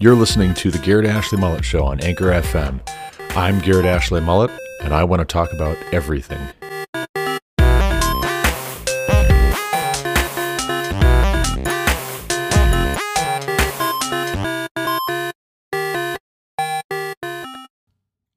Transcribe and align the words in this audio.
You're 0.00 0.14
listening 0.14 0.54
to 0.54 0.70
the 0.70 0.78
Garrett 0.78 1.06
Ashley 1.06 1.40
Mullet 1.40 1.64
Show 1.64 1.84
on 1.84 1.98
Anchor 2.04 2.26
FM. 2.26 2.80
I'm 3.36 3.58
Garrett 3.58 3.84
Ashley 3.84 4.20
Mullet, 4.20 4.52
and 4.80 4.94
I 4.94 5.02
want 5.02 5.18
to 5.18 5.24
talk 5.24 5.52
about 5.52 5.76
everything. 5.92 6.38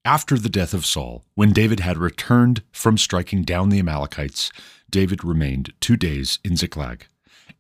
After 0.04 0.40
the 0.40 0.50
death 0.50 0.74
of 0.74 0.84
Saul, 0.84 1.26
when 1.36 1.54
David 1.54 1.82
had 1.82 2.00
returned 2.00 2.64
from 2.72 2.98
striking 2.98 3.44
down 3.44 3.70
the 3.70 3.78
Amalekites, 3.78 4.52
David 4.90 5.24
remained 5.24 5.74
two 5.80 5.96
days 5.96 6.40
in 6.44 6.58
Ziklag. 6.58 7.06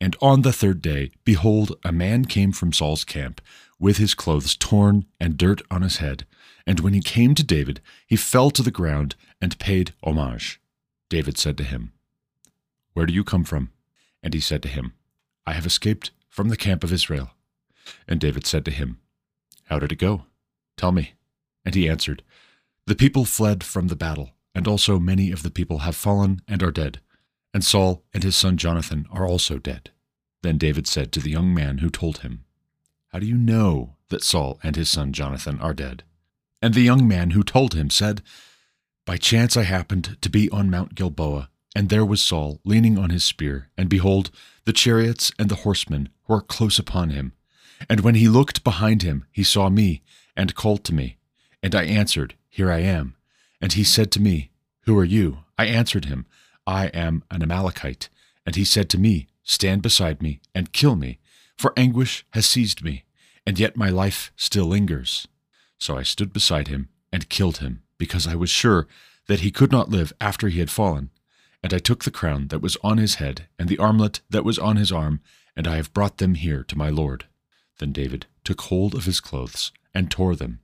And 0.01 0.15
on 0.19 0.41
the 0.41 0.51
third 0.51 0.81
day, 0.81 1.11
behold, 1.23 1.73
a 1.85 1.91
man 1.91 2.25
came 2.25 2.51
from 2.51 2.73
Saul's 2.73 3.03
camp, 3.03 3.39
with 3.81 3.97
his 3.97 4.13
clothes 4.13 4.55
torn 4.55 5.05
and 5.19 5.35
dirt 5.35 5.59
on 5.71 5.81
his 5.81 5.97
head. 5.97 6.23
And 6.67 6.79
when 6.79 6.93
he 6.93 7.01
came 7.01 7.33
to 7.33 7.43
David, 7.43 7.81
he 8.05 8.15
fell 8.15 8.51
to 8.51 8.61
the 8.61 8.69
ground 8.69 9.15
and 9.41 9.57
paid 9.57 9.93
homage. 10.03 10.61
David 11.09 11.37
said 11.37 11.57
to 11.57 11.63
him, 11.63 11.91
Where 12.93 13.07
do 13.07 13.11
you 13.11 13.23
come 13.23 13.43
from? 13.43 13.71
And 14.21 14.35
he 14.35 14.39
said 14.39 14.61
to 14.61 14.69
him, 14.69 14.93
I 15.47 15.53
have 15.53 15.65
escaped 15.65 16.11
from 16.29 16.49
the 16.49 16.55
camp 16.55 16.83
of 16.83 16.93
Israel. 16.93 17.31
And 18.07 18.19
David 18.19 18.45
said 18.45 18.63
to 18.65 18.71
him, 18.71 18.99
How 19.65 19.79
did 19.79 19.91
it 19.91 19.97
go? 19.97 20.25
Tell 20.77 20.91
me. 20.91 21.15
And 21.65 21.73
he 21.73 21.89
answered, 21.89 22.21
The 22.85 22.95
people 22.95 23.25
fled 23.25 23.63
from 23.63 23.87
the 23.87 23.95
battle, 23.95 24.29
and 24.53 24.67
also 24.67 24.99
many 24.99 25.31
of 25.31 25.41
the 25.41 25.51
people 25.51 25.79
have 25.79 25.95
fallen 25.95 26.43
and 26.47 26.61
are 26.61 26.71
dead. 26.71 27.01
And 27.51 27.63
Saul 27.63 28.03
and 28.13 28.23
his 28.23 28.35
son 28.35 28.57
Jonathan 28.57 29.07
are 29.11 29.27
also 29.27 29.57
dead. 29.57 29.89
Then 30.43 30.59
David 30.59 30.87
said 30.87 31.11
to 31.11 31.19
the 31.19 31.31
young 31.31 31.51
man 31.51 31.79
who 31.79 31.89
told 31.89 32.19
him, 32.19 32.45
How 33.11 33.19
do 33.19 33.25
you 33.25 33.37
know 33.37 33.97
that 34.07 34.23
Saul 34.23 34.57
and 34.63 34.77
his 34.77 34.89
son 34.89 35.11
Jonathan 35.11 35.59
are 35.59 35.73
dead? 35.73 36.03
And 36.61 36.73
the 36.73 36.81
young 36.81 37.05
man 37.05 37.31
who 37.31 37.43
told 37.43 37.73
him 37.73 37.89
said, 37.89 38.21
By 39.05 39.17
chance 39.17 39.57
I 39.57 39.63
happened 39.63 40.17
to 40.21 40.29
be 40.29 40.49
on 40.49 40.69
Mount 40.69 40.95
Gilboa, 40.95 41.49
and 41.75 41.89
there 41.89 42.05
was 42.05 42.21
Saul 42.21 42.61
leaning 42.63 42.97
on 42.97 43.09
his 43.09 43.25
spear, 43.25 43.67
and 43.77 43.89
behold, 43.89 44.31
the 44.63 44.71
chariots 44.71 45.29
and 45.37 45.49
the 45.49 45.55
horsemen 45.55 46.07
were 46.25 46.39
close 46.39 46.79
upon 46.79 47.09
him. 47.09 47.33
And 47.89 47.99
when 47.99 48.15
he 48.15 48.29
looked 48.29 48.63
behind 48.63 49.03
him, 49.03 49.25
he 49.29 49.43
saw 49.43 49.69
me, 49.69 50.03
and 50.37 50.55
called 50.55 50.85
to 50.85 50.93
me. 50.93 51.17
And 51.61 51.75
I 51.75 51.83
answered, 51.83 52.35
Here 52.49 52.71
I 52.71 52.79
am. 52.79 53.15
And 53.59 53.73
he 53.73 53.83
said 53.83 54.11
to 54.13 54.21
me, 54.21 54.51
Who 54.85 54.97
are 54.97 55.05
you? 55.05 55.39
I 55.57 55.65
answered 55.65 56.05
him, 56.05 56.27
I 56.65 56.87
am 56.87 57.23
an 57.29 57.43
Amalekite. 57.43 58.07
And 58.45 58.55
he 58.55 58.63
said 58.63 58.89
to 58.91 58.97
me, 58.97 59.27
Stand 59.43 59.81
beside 59.81 60.21
me 60.21 60.39
and 60.55 60.71
kill 60.71 60.95
me, 60.95 61.19
for 61.61 61.73
anguish 61.77 62.25
has 62.31 62.47
seized 62.47 62.83
me, 62.83 63.03
and 63.45 63.59
yet 63.59 63.77
my 63.77 63.89
life 63.89 64.31
still 64.35 64.65
lingers. 64.65 65.27
So 65.77 65.95
I 65.95 66.01
stood 66.01 66.33
beside 66.33 66.69
him 66.69 66.89
and 67.13 67.29
killed 67.29 67.59
him, 67.59 67.83
because 67.99 68.27
I 68.27 68.33
was 68.33 68.49
sure 68.49 68.87
that 69.27 69.41
he 69.41 69.51
could 69.51 69.71
not 69.71 69.89
live 69.89 70.11
after 70.19 70.47
he 70.47 70.57
had 70.59 70.71
fallen. 70.71 71.11
And 71.61 71.71
I 71.71 71.77
took 71.77 72.03
the 72.03 72.09
crown 72.09 72.47
that 72.47 72.63
was 72.63 72.77
on 72.83 72.97
his 72.97 73.15
head 73.15 73.47
and 73.59 73.69
the 73.69 73.77
armlet 73.77 74.21
that 74.27 74.43
was 74.43 74.57
on 74.57 74.77
his 74.77 74.91
arm, 74.91 75.21
and 75.55 75.67
I 75.67 75.75
have 75.75 75.93
brought 75.93 76.17
them 76.17 76.33
here 76.33 76.63
to 76.63 76.77
my 76.77 76.89
lord. 76.89 77.25
Then 77.77 77.91
David 77.91 78.25
took 78.43 78.61
hold 78.61 78.95
of 78.95 79.05
his 79.05 79.19
clothes 79.19 79.71
and 79.93 80.09
tore 80.09 80.35
them, 80.35 80.61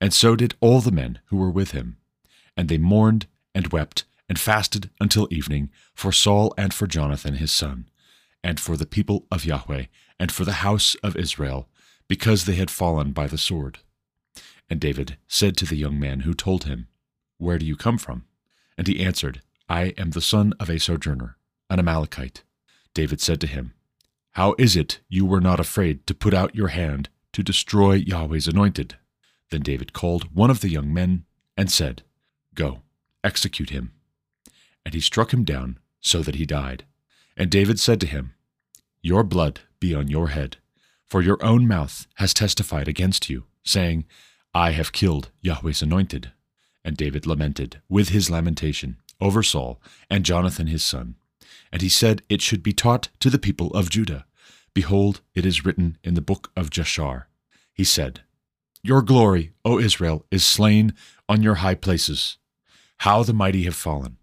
and 0.00 0.14
so 0.14 0.36
did 0.36 0.54
all 0.60 0.80
the 0.80 0.92
men 0.92 1.18
who 1.26 1.38
were 1.38 1.50
with 1.50 1.72
him. 1.72 1.96
And 2.56 2.68
they 2.68 2.78
mourned 2.78 3.26
and 3.52 3.72
wept 3.72 4.04
and 4.28 4.38
fasted 4.38 4.90
until 5.00 5.26
evening 5.28 5.70
for 5.92 6.12
Saul 6.12 6.54
and 6.56 6.72
for 6.72 6.86
Jonathan 6.86 7.34
his 7.34 7.50
son, 7.50 7.88
and 8.44 8.60
for 8.60 8.76
the 8.76 8.86
people 8.86 9.26
of 9.32 9.44
Yahweh, 9.44 9.86
and 10.18 10.32
for 10.32 10.44
the 10.44 10.64
house 10.64 10.94
of 11.02 11.16
Israel, 11.16 11.68
because 12.08 12.44
they 12.44 12.54
had 12.54 12.70
fallen 12.70 13.12
by 13.12 13.26
the 13.26 13.38
sword. 13.38 13.78
And 14.68 14.80
David 14.80 15.16
said 15.28 15.56
to 15.58 15.66
the 15.66 15.76
young 15.76 15.98
man 15.98 16.20
who 16.20 16.34
told 16.34 16.64
him, 16.64 16.88
Where 17.38 17.58
do 17.58 17.66
you 17.66 17.76
come 17.76 17.98
from? 17.98 18.24
And 18.78 18.86
he 18.86 19.04
answered, 19.04 19.42
I 19.68 19.94
am 19.98 20.10
the 20.10 20.20
son 20.20 20.52
of 20.60 20.70
a 20.70 20.78
sojourner, 20.78 21.36
an 21.68 21.78
Amalekite. 21.78 22.42
David 22.94 23.20
said 23.20 23.40
to 23.42 23.46
him, 23.46 23.74
How 24.32 24.54
is 24.58 24.76
it 24.76 25.00
you 25.08 25.26
were 25.26 25.40
not 25.40 25.60
afraid 25.60 26.06
to 26.06 26.14
put 26.14 26.34
out 26.34 26.54
your 26.54 26.68
hand 26.68 27.08
to 27.32 27.42
destroy 27.42 27.94
Yahweh's 27.94 28.48
anointed? 28.48 28.96
Then 29.50 29.62
David 29.62 29.92
called 29.92 30.34
one 30.34 30.50
of 30.50 30.60
the 30.60 30.70
young 30.70 30.92
men 30.92 31.24
and 31.56 31.70
said, 31.70 32.02
Go, 32.54 32.80
execute 33.22 33.70
him 33.70 33.92
and 34.86 34.94
he 34.94 35.00
struck 35.00 35.34
him 35.34 35.42
down 35.42 35.80
so 36.00 36.22
that 36.22 36.36
he 36.36 36.46
died. 36.46 36.84
And 37.36 37.50
David 37.50 37.80
said 37.80 38.00
to 38.02 38.06
him, 38.06 38.34
Your 39.02 39.24
blood 39.24 39.62
be 39.86 39.94
on 39.94 40.08
your 40.08 40.28
head, 40.28 40.56
for 41.04 41.22
your 41.22 41.38
own 41.44 41.68
mouth 41.68 42.06
has 42.16 42.34
testified 42.34 42.88
against 42.88 43.30
you, 43.30 43.44
saying, 43.62 44.04
I 44.52 44.72
have 44.72 44.90
killed 44.90 45.30
Yahweh's 45.40 45.82
anointed. 45.82 46.32
And 46.84 46.96
David 46.96 47.26
lamented 47.26 47.80
with 47.88 48.08
his 48.08 48.30
lamentation 48.30 48.96
over 49.20 49.42
Saul 49.42 49.80
and 50.10 50.24
Jonathan 50.24 50.66
his 50.66 50.84
son. 50.84 51.14
And 51.72 51.82
he 51.82 51.88
said, 51.88 52.22
It 52.28 52.42
should 52.42 52.62
be 52.62 52.72
taught 52.72 53.08
to 53.20 53.30
the 53.30 53.38
people 53.38 53.70
of 53.74 53.90
Judah. 53.90 54.24
Behold, 54.74 55.20
it 55.34 55.46
is 55.46 55.64
written 55.64 55.98
in 56.02 56.14
the 56.14 56.20
book 56.20 56.50
of 56.56 56.70
Jashar. 56.70 57.24
He 57.72 57.84
said, 57.84 58.20
Your 58.82 59.02
glory, 59.02 59.52
O 59.64 59.78
Israel, 59.78 60.24
is 60.30 60.44
slain 60.44 60.94
on 61.28 61.42
your 61.42 61.56
high 61.56 61.74
places. 61.74 62.38
How 62.98 63.22
the 63.22 63.32
mighty 63.32 63.64
have 63.64 63.76
fallen. 63.76 64.16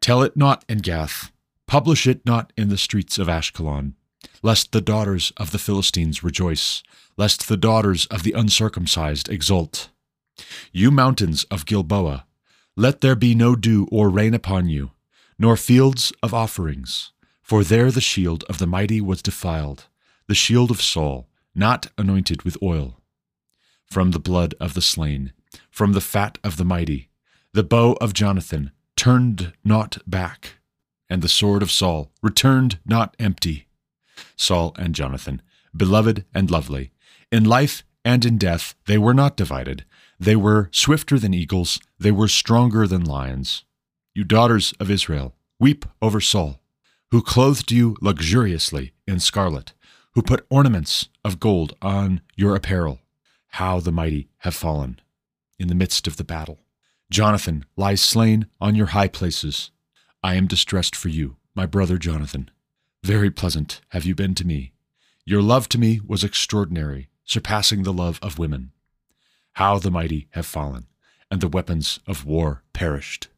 Tell 0.00 0.22
it 0.22 0.36
not 0.36 0.64
in 0.68 0.78
Gath, 0.78 1.32
publish 1.66 2.06
it 2.06 2.24
not 2.26 2.52
in 2.56 2.68
the 2.68 2.78
streets 2.78 3.18
of 3.18 3.28
Ashkelon, 3.28 3.94
lest 4.42 4.72
the 4.72 4.80
daughters 4.80 5.32
of 5.36 5.50
the 5.50 5.58
Philistines 5.58 6.22
rejoice, 6.22 6.82
lest 7.16 7.48
the 7.48 7.56
daughters 7.56 8.06
of 8.06 8.22
the 8.22 8.32
uncircumcised 8.32 9.28
exult. 9.28 9.90
You 10.72 10.90
mountains 10.90 11.44
of 11.44 11.66
Gilboa, 11.66 12.26
let 12.76 13.00
there 13.00 13.14
be 13.14 13.34
no 13.34 13.54
dew 13.54 13.86
or 13.92 14.08
rain 14.08 14.34
upon 14.34 14.68
you, 14.68 14.90
nor 15.38 15.56
fields 15.56 16.12
of 16.22 16.34
offerings, 16.34 17.12
for 17.42 17.62
there 17.62 17.90
the 17.90 18.00
shield 18.00 18.44
of 18.48 18.58
the 18.58 18.66
mighty 18.66 19.00
was 19.00 19.22
defiled, 19.22 19.86
the 20.26 20.34
shield 20.34 20.70
of 20.70 20.82
Saul, 20.82 21.28
not 21.54 21.88
anointed 21.96 22.42
with 22.42 22.56
oil. 22.62 23.00
From 23.86 24.10
the 24.10 24.18
blood 24.18 24.54
of 24.58 24.74
the 24.74 24.82
slain, 24.82 25.32
from 25.70 25.92
the 25.92 26.00
fat 26.00 26.38
of 26.42 26.56
the 26.56 26.64
mighty, 26.64 27.10
the 27.52 27.62
bow 27.62 27.96
of 28.00 28.14
Jonathan 28.14 28.72
turned 28.96 29.52
not 29.64 29.98
back, 30.06 30.54
and 31.08 31.22
the 31.22 31.28
sword 31.28 31.62
of 31.62 31.70
Saul 31.70 32.10
returned 32.22 32.78
not 32.84 33.14
empty. 33.18 33.68
Saul 34.36 34.74
and 34.78 34.94
Jonathan, 34.94 35.42
beloved 35.76 36.24
and 36.34 36.50
lovely, 36.50 36.90
in 37.30 37.44
life 37.44 37.84
and 38.04 38.24
in 38.24 38.38
death 38.38 38.74
they 38.86 38.98
were 38.98 39.14
not 39.14 39.36
divided. 39.36 39.84
They 40.18 40.36
were 40.36 40.68
swifter 40.72 41.18
than 41.18 41.34
eagles, 41.34 41.78
they 41.98 42.12
were 42.12 42.28
stronger 42.28 42.86
than 42.86 43.04
lions. 43.04 43.64
You 44.14 44.24
daughters 44.24 44.74
of 44.78 44.90
Israel, 44.90 45.34
weep 45.58 45.84
over 46.00 46.20
Saul, 46.20 46.60
who 47.10 47.22
clothed 47.22 47.72
you 47.72 47.96
luxuriously 48.00 48.92
in 49.06 49.20
scarlet, 49.20 49.72
who 50.12 50.22
put 50.22 50.46
ornaments 50.50 51.08
of 51.24 51.40
gold 51.40 51.76
on 51.82 52.20
your 52.36 52.54
apparel. 52.54 53.00
How 53.48 53.80
the 53.80 53.92
mighty 53.92 54.28
have 54.38 54.54
fallen 54.54 55.00
in 55.58 55.68
the 55.68 55.74
midst 55.74 56.06
of 56.06 56.16
the 56.16 56.24
battle. 56.24 56.58
Jonathan 57.10 57.64
lies 57.76 58.00
slain 58.00 58.46
on 58.60 58.74
your 58.74 58.86
high 58.86 59.08
places. 59.08 59.70
I 60.22 60.34
am 60.34 60.46
distressed 60.46 60.96
for 60.96 61.08
you, 61.08 61.36
my 61.54 61.66
brother 61.66 61.98
Jonathan. 61.98 62.50
Very 63.04 63.30
pleasant 63.30 63.82
have 63.90 64.06
you 64.06 64.14
been 64.14 64.34
to 64.36 64.46
me. 64.46 64.72
Your 65.26 65.42
love 65.42 65.68
to 65.68 65.78
me 65.78 66.00
was 66.06 66.24
extraordinary, 66.24 67.10
surpassing 67.26 67.82
the 67.82 67.92
love 67.92 68.18
of 68.22 68.38
women. 68.38 68.72
How 69.52 69.78
the 69.78 69.90
mighty 69.90 70.28
have 70.30 70.46
fallen, 70.46 70.86
and 71.30 71.42
the 71.42 71.48
weapons 71.48 72.00
of 72.06 72.24
war 72.24 72.62
perished. 72.72 73.28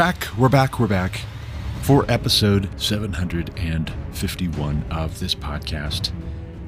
Back, 0.00 0.28
we're 0.38 0.48
back, 0.48 0.80
we're 0.80 0.86
back 0.86 1.20
for 1.82 2.10
episode 2.10 2.70
751 2.80 4.84
of 4.90 5.20
this 5.20 5.34
podcast. 5.34 6.10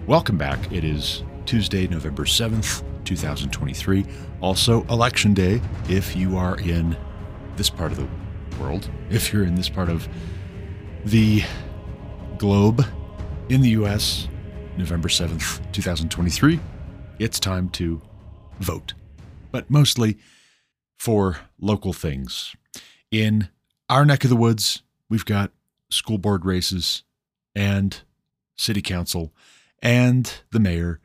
Welcome 0.06 0.36
back. 0.36 0.70
It 0.70 0.84
is 0.84 1.22
Tuesday, 1.46 1.88
November 1.88 2.24
7th, 2.24 2.84
2023. 3.06 4.04
Also, 4.42 4.84
Election 4.88 5.32
Day 5.32 5.62
if 5.88 6.14
you 6.14 6.36
are 6.36 6.58
in 6.58 6.94
this 7.56 7.70
part 7.70 7.90
of 7.90 7.96
the 7.96 8.06
world, 8.62 8.90
if 9.08 9.32
you're 9.32 9.44
in 9.44 9.54
this 9.54 9.70
part 9.70 9.88
of 9.88 10.06
the 11.06 11.42
globe. 12.36 12.84
in 13.48 13.62
the 13.62 13.70
US, 13.70 14.28
November 14.76 15.08
7th, 15.08 15.72
2023, 15.72 16.60
it's 17.18 17.40
time 17.40 17.70
to 17.70 18.02
vote, 18.60 18.92
but 19.50 19.70
mostly 19.70 20.18
for 20.98 21.38
local 21.58 21.94
things. 21.94 22.54
In 23.12 23.50
our 23.90 24.06
neck 24.06 24.24
of 24.24 24.30
the 24.30 24.36
woods, 24.36 24.82
we've 25.10 25.26
got 25.26 25.52
school 25.90 26.16
board 26.16 26.46
races 26.46 27.02
and 27.54 28.00
city 28.56 28.80
council 28.80 29.34
and 29.82 30.32
the 30.50 30.58
mayor 30.58 30.98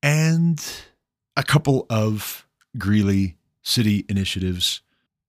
and 0.00 0.64
a 1.36 1.42
couple 1.42 1.84
of 1.90 2.46
Greeley 2.78 3.36
city 3.60 4.06
initiatives, 4.08 4.82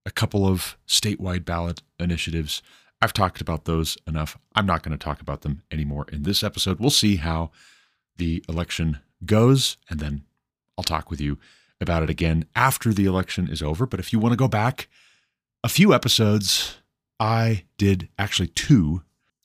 a 0.06 0.12
couple 0.12 0.46
of 0.46 0.78
statewide 0.86 1.44
ballot 1.44 1.82
initiatives. 1.98 2.62
I've 3.02 3.12
talked 3.12 3.40
about 3.40 3.64
those 3.64 3.98
enough. 4.06 4.38
I'm 4.54 4.66
not 4.66 4.84
going 4.84 4.96
to 4.96 5.04
talk 5.04 5.20
about 5.20 5.40
them 5.40 5.62
anymore 5.72 6.06
in 6.12 6.22
this 6.22 6.44
episode. 6.44 6.78
We'll 6.78 6.90
see 6.90 7.16
how 7.16 7.50
the 8.18 8.44
election 8.48 9.00
goes, 9.26 9.78
and 9.88 9.98
then 9.98 10.22
I'll 10.78 10.84
talk 10.84 11.10
with 11.10 11.20
you 11.20 11.38
about 11.80 12.04
it 12.04 12.10
again 12.10 12.44
after 12.54 12.92
the 12.92 13.06
election 13.06 13.48
is 13.48 13.62
over. 13.62 13.84
But 13.84 13.98
if 13.98 14.12
you 14.12 14.20
want 14.20 14.32
to 14.32 14.36
go 14.36 14.46
back 14.46 14.88
a 15.62 15.68
few 15.68 15.92
episodes, 15.92 16.78
I 17.18 17.64
did 17.76 18.08
actually 18.18 18.48
two, 18.48 19.02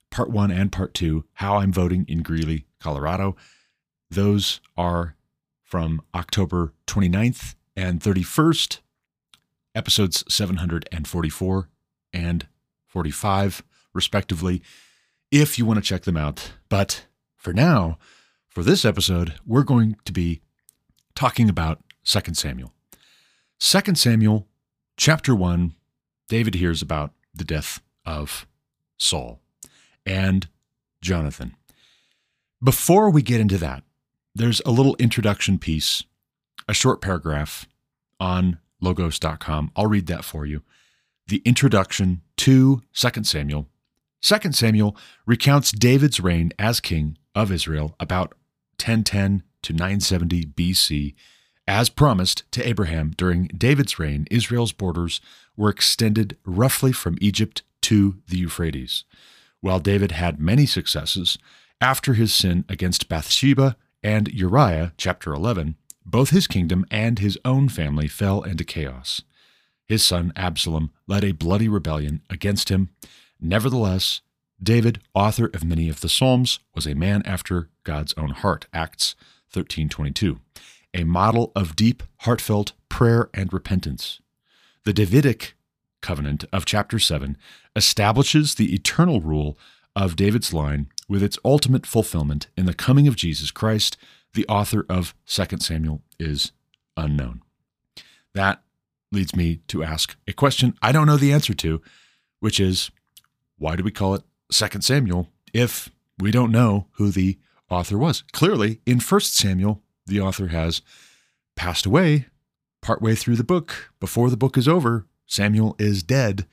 part 0.09 0.29
one 0.29 0.51
and 0.51 0.71
part 0.71 0.93
two, 0.93 1.25
how 1.33 1.57
I'm 1.57 1.73
voting 1.73 2.05
in 2.07 2.23
Greeley, 2.23 2.65
Colorado. 2.79 3.35
Those 4.09 4.61
are 4.77 5.15
from 5.63 6.01
October 6.13 6.73
29th 6.87 7.55
and 7.75 7.99
31st, 7.99 8.79
episodes 9.73 10.23
744 10.29 11.69
and 12.13 12.47
45, 12.87 13.63
respectively, 13.93 14.61
if 15.31 15.59
you 15.59 15.65
want 15.65 15.77
to 15.77 15.85
check 15.85 16.03
them 16.03 16.15
out. 16.15 16.53
But 16.69 17.07
for 17.35 17.51
now, 17.51 17.97
for 18.47 18.63
this 18.63 18.85
episode, 18.85 19.33
we're 19.45 19.63
going 19.63 19.97
to 20.05 20.13
be 20.13 20.39
talking 21.13 21.49
about 21.49 21.81
2 22.05 22.33
Samuel. 22.35 22.71
2 23.59 23.95
Samuel, 23.95 24.47
chapter 24.95 25.35
1, 25.35 25.75
David 26.27 26.55
hears 26.55 26.81
about 26.81 27.11
the 27.33 27.43
death 27.43 27.81
of 28.05 28.47
Saul 28.97 29.39
and 30.05 30.47
Jonathan. 31.01 31.55
Before 32.63 33.09
we 33.09 33.21
get 33.21 33.41
into 33.41 33.57
that, 33.57 33.83
there's 34.33 34.61
a 34.65 34.71
little 34.71 34.95
introduction 34.97 35.59
piece, 35.59 36.03
a 36.67 36.73
short 36.73 37.01
paragraph 37.01 37.67
on 38.19 38.59
logos.com. 38.81 39.71
I'll 39.75 39.87
read 39.87 40.07
that 40.07 40.25
for 40.25 40.45
you. 40.45 40.61
The 41.27 41.41
introduction 41.45 42.21
to 42.37 42.81
2 42.93 43.23
Samuel. 43.23 43.67
2 44.21 44.51
Samuel 44.51 44.97
recounts 45.25 45.71
David's 45.71 46.19
reign 46.19 46.51
as 46.57 46.79
king 46.79 47.17
of 47.33 47.51
Israel 47.51 47.95
about 47.99 48.33
1010 48.79 49.43
to 49.61 49.73
970 49.73 50.45
BC. 50.45 51.13
As 51.67 51.89
promised 51.89 52.43
to 52.51 52.67
Abraham 52.67 53.13
during 53.17 53.47
David's 53.47 53.97
reign, 53.97 54.27
Israel's 54.29 54.71
borders 54.71 55.19
were 55.57 55.69
extended 55.69 56.37
roughly 56.45 56.91
from 56.91 57.17
Egypt 57.19 57.63
to 57.81 58.21
the 58.27 58.37
Euphrates. 58.37 59.03
While 59.61 59.79
David 59.79 60.11
had 60.11 60.39
many 60.39 60.67
successes, 60.67 61.39
after 61.81 62.13
his 62.13 62.33
sin 62.33 62.65
against 62.69 63.09
Bathsheba 63.09 63.75
and 64.03 64.27
Uriah, 64.27 64.93
chapter 64.97 65.33
11, 65.33 65.75
both 66.05 66.29
his 66.29 66.45
kingdom 66.45 66.85
and 66.91 67.17
his 67.17 67.37
own 67.43 67.67
family 67.67 68.07
fell 68.07 68.43
into 68.43 68.63
chaos. 68.63 69.21
His 69.87 70.03
son 70.03 70.31
Absalom 70.35 70.91
led 71.07 71.23
a 71.23 71.31
bloody 71.31 71.67
rebellion 71.67 72.21
against 72.29 72.69
him. 72.69 72.89
Nevertheless, 73.41 74.21
David, 74.61 74.99
author 75.13 75.47
of 75.47 75.65
many 75.65 75.89
of 75.89 76.01
the 76.01 76.09
Psalms, 76.09 76.59
was 76.75 76.85
a 76.85 76.93
man 76.93 77.23
after 77.25 77.69
God's 77.83 78.13
own 78.17 78.29
heart. 78.29 78.67
Acts 78.71 79.15
13:22. 79.51 80.39
A 80.95 81.03
model 81.03 81.51
of 81.55 81.75
deep, 81.75 82.03
heartfelt 82.19 82.71
prayer 82.87 83.29
and 83.33 83.51
repentance. 83.51 84.21
The 84.85 84.93
Davidic 84.93 85.55
covenant 86.01 86.45
of 86.53 86.65
chapter 86.65 86.99
7 86.99 87.37
establishes 87.75 88.55
the 88.55 88.73
eternal 88.73 89.19
rule 89.19 89.57
of 89.93 90.15
David's 90.15 90.53
line 90.53 90.87
with 91.09 91.21
its 91.21 91.37
ultimate 91.43 91.85
fulfillment 91.85 92.47
in 92.55 92.65
the 92.65 92.73
coming 92.73 93.09
of 93.09 93.17
Jesus 93.17 93.51
Christ, 93.51 93.97
the 94.35 94.47
author 94.47 94.85
of 94.87 95.13
2 95.27 95.57
Samuel 95.59 96.01
is 96.17 96.53
unknown. 96.95 97.41
That 98.33 98.63
leads 99.11 99.35
me 99.35 99.57
to 99.67 99.83
ask 99.83 100.15
a 100.27 100.33
question 100.33 100.77
I 100.81 100.93
don't 100.93 101.07
know 101.07 101.17
the 101.17 101.33
answer 101.33 101.53
to, 101.55 101.81
which 102.39 102.59
is 102.59 102.89
why 103.57 103.75
do 103.75 103.83
we 103.83 103.91
call 103.91 104.15
it 104.15 104.23
2 104.49 104.81
Samuel 104.81 105.29
if 105.53 105.89
we 106.19 106.31
don't 106.31 106.51
know 106.51 106.87
who 106.93 107.11
the 107.11 107.37
author 107.69 107.97
was? 107.97 108.23
Clearly, 108.31 108.79
in 108.85 108.99
1 108.99 109.19
Samuel, 109.21 109.81
the 110.05 110.19
author 110.19 110.47
has 110.47 110.81
passed 111.55 111.85
away 111.85 112.25
partway 112.85 113.15
through 113.15 113.35
the 113.35 113.43
book. 113.43 113.91
Before 113.99 114.29
the 114.29 114.37
book 114.37 114.57
is 114.57 114.67
over, 114.67 115.07
Samuel 115.25 115.75
is 115.79 116.03
dead 116.03 116.45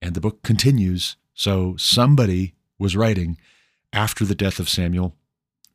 and 0.00 0.14
the 0.14 0.20
book 0.20 0.42
continues. 0.42 1.16
So 1.34 1.74
somebody 1.76 2.54
was 2.78 2.96
writing 2.96 3.36
after 3.92 4.24
the 4.24 4.36
death 4.36 4.60
of 4.60 4.68
Samuel. 4.68 5.16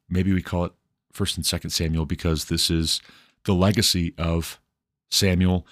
Maybe 0.10 0.32
we 0.32 0.42
call 0.42 0.64
it 0.64 0.72
First 1.12 1.36
and 1.36 1.46
Second 1.46 1.72
Samuel 1.72 2.06
because 2.06 2.46
this 2.46 2.72
is 2.72 3.02
the 3.44 3.54
legacy 3.54 4.14
of 4.18 4.62
Samuel. 5.12 5.68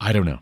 I 0.00 0.12
don't 0.12 0.24
know. 0.24 0.40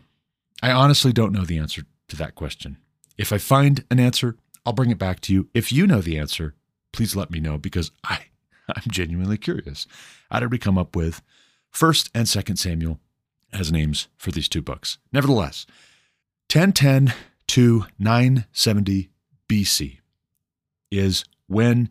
I 0.63 0.71
honestly 0.71 1.11
don't 1.11 1.33
know 1.33 1.43
the 1.43 1.57
answer 1.57 1.83
to 2.07 2.15
that 2.15 2.35
question. 2.35 2.77
If 3.17 3.33
I 3.33 3.39
find 3.39 3.83
an 3.91 3.99
answer, 3.99 4.37
I'll 4.65 4.71
bring 4.71 4.91
it 4.91 4.97
back 4.97 5.19
to 5.21 5.33
you. 5.33 5.49
If 5.53 5.69
you 5.69 5.85
know 5.85 5.99
the 5.99 6.17
answer, 6.17 6.55
please 6.93 7.13
let 7.13 7.29
me 7.29 7.41
know 7.41 7.57
because 7.57 7.91
I 8.05 8.27
I'm 8.75 8.83
genuinely 8.89 9.37
curious. 9.37 9.87
How 10.31 10.39
did 10.39 10.51
we 10.51 10.57
come 10.57 10.77
up 10.77 10.95
with 10.95 11.21
First 11.69 12.09
and 12.13 12.27
Second 12.27 12.57
Samuel 12.57 12.99
as 13.53 13.71
names 13.71 14.07
for 14.17 14.31
these 14.31 14.49
two 14.49 14.61
books? 14.61 14.97
Nevertheless, 15.11 15.65
1010 16.51 17.13
to 17.47 17.85
970 17.97 19.09
BC 19.47 19.99
is 20.91 21.23
when 21.47 21.89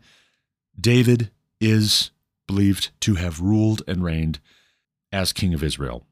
David 0.78 1.30
is 1.60 2.10
believed 2.46 2.90
to 3.00 3.14
have 3.14 3.40
ruled 3.40 3.82
and 3.88 4.04
reigned 4.04 4.38
as 5.12 5.32
king 5.32 5.54
of 5.54 5.62
Israel. 5.62 6.06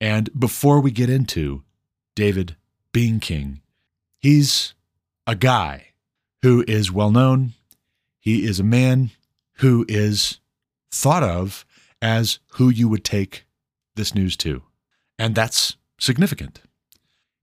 And 0.00 0.30
before 0.38 0.80
we 0.80 0.90
get 0.90 1.10
into 1.10 1.62
David 2.14 2.56
being 2.92 3.20
king, 3.20 3.60
he's 4.18 4.74
a 5.26 5.34
guy 5.34 5.88
who 6.42 6.64
is 6.66 6.92
well 6.92 7.10
known. 7.10 7.52
He 8.18 8.44
is 8.44 8.60
a 8.60 8.64
man 8.64 9.10
who 9.60 9.84
is 9.88 10.40
thought 10.92 11.22
of 11.22 11.64
as 12.02 12.38
who 12.52 12.68
you 12.68 12.88
would 12.88 13.04
take 13.04 13.46
this 13.94 14.14
news 14.14 14.36
to. 14.36 14.62
And 15.18 15.34
that's 15.34 15.76
significant. 15.98 16.62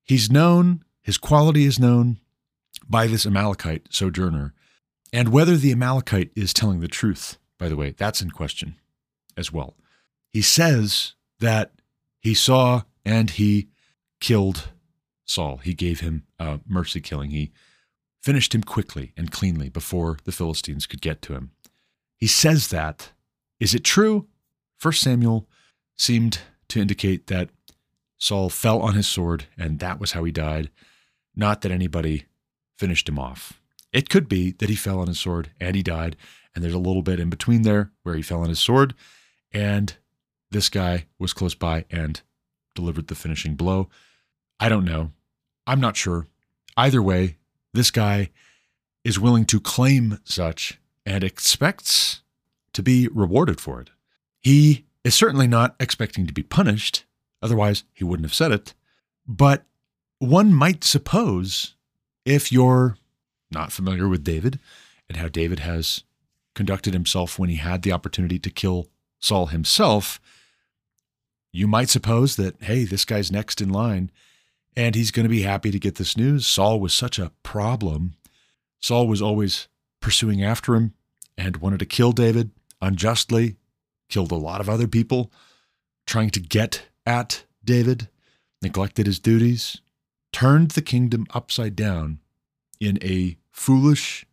He's 0.03 0.31
known, 0.31 0.83
his 1.01 1.17
quality 1.17 1.65
is 1.65 1.79
known 1.79 2.19
by 2.89 3.07
this 3.07 3.25
Amalekite 3.25 3.87
sojourner 3.91 4.53
and 5.13 5.29
whether 5.29 5.55
the 5.55 5.71
Amalekite 5.71 6.31
is 6.35 6.53
telling 6.53 6.79
the 6.79 6.87
truth, 6.87 7.37
by 7.57 7.69
the 7.69 7.75
way, 7.75 7.91
that's 7.91 8.21
in 8.21 8.31
question 8.31 8.75
as 9.35 9.53
well. 9.53 9.75
He 10.31 10.41
says 10.41 11.13
that 11.39 11.71
he 12.19 12.33
saw 12.33 12.83
and 13.05 13.29
he 13.29 13.69
killed 14.19 14.69
Saul. 15.25 15.57
He 15.57 15.73
gave 15.73 15.99
him 15.99 16.23
a 16.39 16.59
mercy 16.67 16.99
killing. 16.99 17.31
He 17.31 17.51
finished 18.21 18.53
him 18.53 18.63
quickly 18.63 19.13
and 19.15 19.31
cleanly 19.31 19.69
before 19.69 20.17
the 20.23 20.31
Philistines 20.31 20.85
could 20.85 21.01
get 21.01 21.21
to 21.23 21.33
him. 21.33 21.51
He 22.17 22.27
says 22.27 22.69
that. 22.69 23.11
Is 23.59 23.73
it 23.73 23.83
true? 23.83 24.27
First 24.77 25.01
Samuel 25.01 25.47
seemed 25.97 26.39
to 26.69 26.81
indicate 26.81 27.27
that 27.27 27.49
Saul 28.17 28.49
fell 28.49 28.81
on 28.81 28.95
his 28.95 29.07
sword 29.07 29.45
and 29.57 29.79
that 29.79 29.99
was 29.99 30.11
how 30.11 30.23
he 30.23 30.31
died, 30.31 30.69
not 31.35 31.61
that 31.61 31.71
anybody 31.71 32.25
finished 32.77 33.07
him 33.07 33.19
off. 33.19 33.61
It 33.93 34.09
could 34.09 34.27
be 34.27 34.51
that 34.53 34.69
he 34.69 34.75
fell 34.75 34.99
on 34.99 35.07
his 35.07 35.19
sword 35.19 35.51
and 35.59 35.75
he 35.75 35.83
died, 35.83 36.15
and 36.53 36.63
there's 36.63 36.73
a 36.73 36.79
little 36.79 37.01
bit 37.01 37.19
in 37.19 37.29
between 37.29 37.61
there 37.61 37.91
where 38.03 38.15
he 38.15 38.21
fell 38.21 38.41
on 38.41 38.49
his 38.49 38.59
sword, 38.59 38.93
and 39.51 39.95
this 40.51 40.69
guy 40.69 41.05
was 41.19 41.33
close 41.33 41.55
by 41.55 41.85
and 41.89 42.21
delivered 42.75 43.07
the 43.07 43.15
finishing 43.15 43.55
blow. 43.55 43.89
I 44.59 44.69
don't 44.69 44.85
know. 44.85 45.11
I'm 45.65 45.79
not 45.79 45.97
sure. 45.97 46.27
Either 46.75 47.01
way, 47.01 47.37
this 47.73 47.91
guy 47.91 48.29
is 49.03 49.19
willing 49.19 49.45
to 49.45 49.59
claim 49.59 50.19
such 50.23 50.79
and 51.07 51.23
expects 51.23 52.21
to 52.73 52.83
be 52.83 53.07
rewarded 53.07 53.61
for 53.61 53.79
it. 53.79 53.89
He 54.41 54.85
is 55.05 55.15
certainly 55.15 55.47
not 55.47 55.73
expecting 55.79 56.27
to 56.27 56.33
be 56.33 56.43
punished, 56.43 57.05
otherwise, 57.41 57.85
he 57.93 58.03
wouldn't 58.03 58.25
have 58.25 58.33
said 58.33 58.51
it. 58.51 58.73
But 59.25 59.63
one 60.19 60.53
might 60.53 60.83
suppose 60.83 61.75
if 62.25 62.51
you're 62.51 62.97
not 63.49 63.71
familiar 63.71 64.09
with 64.09 64.25
David 64.25 64.59
and 65.07 65.17
how 65.17 65.29
David 65.29 65.59
has 65.59 66.03
conducted 66.55 66.93
himself 66.93 67.39
when 67.39 67.49
he 67.49 67.55
had 67.55 67.83
the 67.83 67.93
opportunity 67.93 68.37
to 68.39 68.49
kill 68.49 68.87
Saul 69.17 69.45
himself, 69.45 70.19
you 71.53 71.67
might 71.67 71.87
suppose 71.87 72.35
that, 72.35 72.61
hey, 72.61 72.83
this 72.83 73.05
guy's 73.05 73.31
next 73.31 73.61
in 73.61 73.69
line 73.69 74.11
and 74.75 74.93
he's 74.93 75.11
going 75.11 75.23
to 75.23 75.29
be 75.29 75.43
happy 75.43 75.71
to 75.71 75.79
get 75.79 75.95
this 75.95 76.17
news. 76.17 76.45
Saul 76.45 76.81
was 76.81 76.93
such 76.93 77.17
a 77.17 77.31
problem. 77.43 78.15
Saul 78.81 79.07
was 79.07 79.21
always 79.21 79.69
pursuing 80.01 80.43
after 80.43 80.75
him. 80.75 80.93
And 81.37 81.57
wanted 81.57 81.79
to 81.79 81.85
kill 81.85 82.11
David 82.11 82.51
unjustly, 82.81 83.57
killed 84.09 84.31
a 84.31 84.35
lot 84.35 84.61
of 84.61 84.69
other 84.69 84.87
people 84.87 85.31
trying 86.05 86.29
to 86.31 86.39
get 86.39 86.83
at 87.05 87.43
David, 87.63 88.09
neglected 88.61 89.05
his 89.05 89.19
duties, 89.19 89.81
turned 90.31 90.71
the 90.71 90.81
kingdom 90.81 91.25
upside 91.33 91.75
down 91.75 92.19
in 92.79 92.97
a 93.01 93.37
foolish 93.51 94.25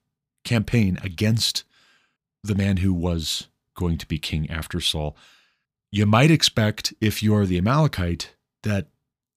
campaign 0.44 0.98
against 1.02 1.64
the 2.42 2.54
man 2.54 2.78
who 2.78 2.92
was 2.92 3.48
going 3.74 3.98
to 3.98 4.06
be 4.06 4.18
king 4.18 4.48
after 4.50 4.80
Saul. 4.80 5.16
You 5.90 6.06
might 6.06 6.30
expect, 6.30 6.92
if 7.00 7.22
you're 7.22 7.46
the 7.46 7.58
Amalekite, 7.58 8.34
that 8.62 8.88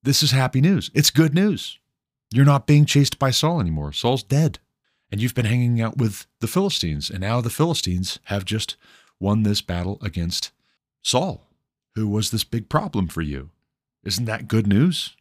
this 0.04 0.22
is 0.22 0.32
happy 0.32 0.62
news. 0.62 0.92
It's 0.94 1.10
good 1.10 1.34
news. 1.34 1.80
You're 2.32 2.46
not 2.46 2.68
being 2.68 2.86
chased 2.86 3.18
by 3.20 3.32
Saul 3.32 3.60
anymore. 3.60 3.94
Saul's 3.94 4.24
dead. 4.24 4.60
And 5.12 5.22
you've 5.22 5.36
been 5.36 5.46
hanging 5.46 5.82
out 5.82 5.98
with 5.98 6.28
the 6.40 6.48
Philistines. 6.48 7.10
And 7.10 7.22
now 7.22 7.42
the 7.42 7.50
Philistines 7.50 8.20
have 8.26 8.46
just 8.46 8.76
won 9.20 9.44
this 9.44 9.62
battle 9.62 9.98
against 10.02 10.52
Saul, 11.02 11.48
who 11.96 12.08
was 12.08 12.32
this 12.32 12.44
big 12.44 12.70
problem 12.70 13.08
for 13.08 13.22
you. 13.22 13.50
Isn't 14.04 14.26
that 14.26 14.48
good 14.48 14.68
news? 14.68 15.16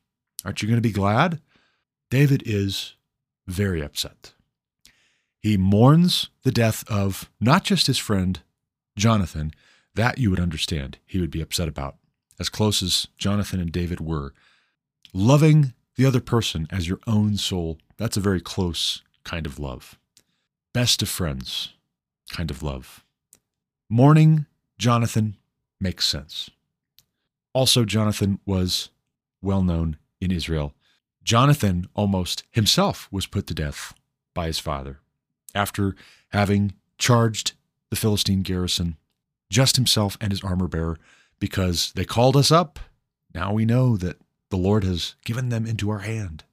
Aren't 0.44 0.62
you 0.62 0.68
going 0.68 0.78
to 0.78 0.88
be 0.88 0.92
glad? 0.92 1.40
David 2.10 2.42
is 2.44 2.94
very 3.46 3.82
upset. 3.82 4.32
He 5.38 5.56
mourns 5.56 6.28
the 6.42 6.50
death 6.50 6.84
of 6.90 7.30
not 7.40 7.64
just 7.64 7.86
his 7.86 7.98
friend 7.98 8.40
Jonathan, 8.96 9.52
that 9.94 10.18
you 10.18 10.30
would 10.30 10.40
understand 10.40 10.98
he 11.06 11.20
would 11.20 11.30
be 11.30 11.40
upset 11.40 11.68
about, 11.68 11.96
as 12.38 12.48
close 12.48 12.82
as 12.82 13.06
Jonathan 13.16 13.60
and 13.60 13.72
David 13.72 14.00
were. 14.00 14.34
Loving 15.12 15.72
the 15.96 16.04
other 16.04 16.20
person 16.20 16.66
as 16.70 16.88
your 16.88 16.98
own 17.06 17.36
soul, 17.36 17.78
that's 17.96 18.16
a 18.16 18.20
very 18.20 18.40
close 18.40 19.02
kind 19.26 19.44
of 19.44 19.58
love. 19.58 19.98
Best 20.72 21.02
of 21.02 21.08
friends 21.08 21.74
kind 22.30 22.50
of 22.50 22.62
love. 22.62 23.04
Mourning 23.90 24.46
Jonathan 24.78 25.36
makes 25.80 26.06
sense. 26.06 26.48
Also, 27.52 27.84
Jonathan 27.84 28.38
was 28.46 28.90
well 29.42 29.62
known 29.62 29.96
in 30.20 30.30
Israel. 30.30 30.74
Jonathan 31.24 31.88
almost 31.94 32.44
himself 32.52 33.08
was 33.10 33.26
put 33.26 33.46
to 33.48 33.54
death 33.54 33.94
by 34.32 34.46
his 34.46 34.60
father 34.60 35.00
after 35.54 35.96
having 36.28 36.74
charged 36.98 37.52
the 37.90 37.96
Philistine 37.96 38.42
garrison, 38.42 38.96
just 39.50 39.76
himself 39.76 40.16
and 40.20 40.30
his 40.30 40.44
armor 40.44 40.68
bearer, 40.68 40.98
because 41.40 41.92
they 41.96 42.04
called 42.04 42.36
us 42.36 42.52
up. 42.52 42.78
Now 43.34 43.52
we 43.52 43.64
know 43.64 43.96
that 43.96 44.18
the 44.50 44.56
Lord 44.56 44.84
has 44.84 45.16
given 45.24 45.48
them 45.48 45.66
into 45.66 45.90
our 45.90 46.00
hand. 46.00 46.44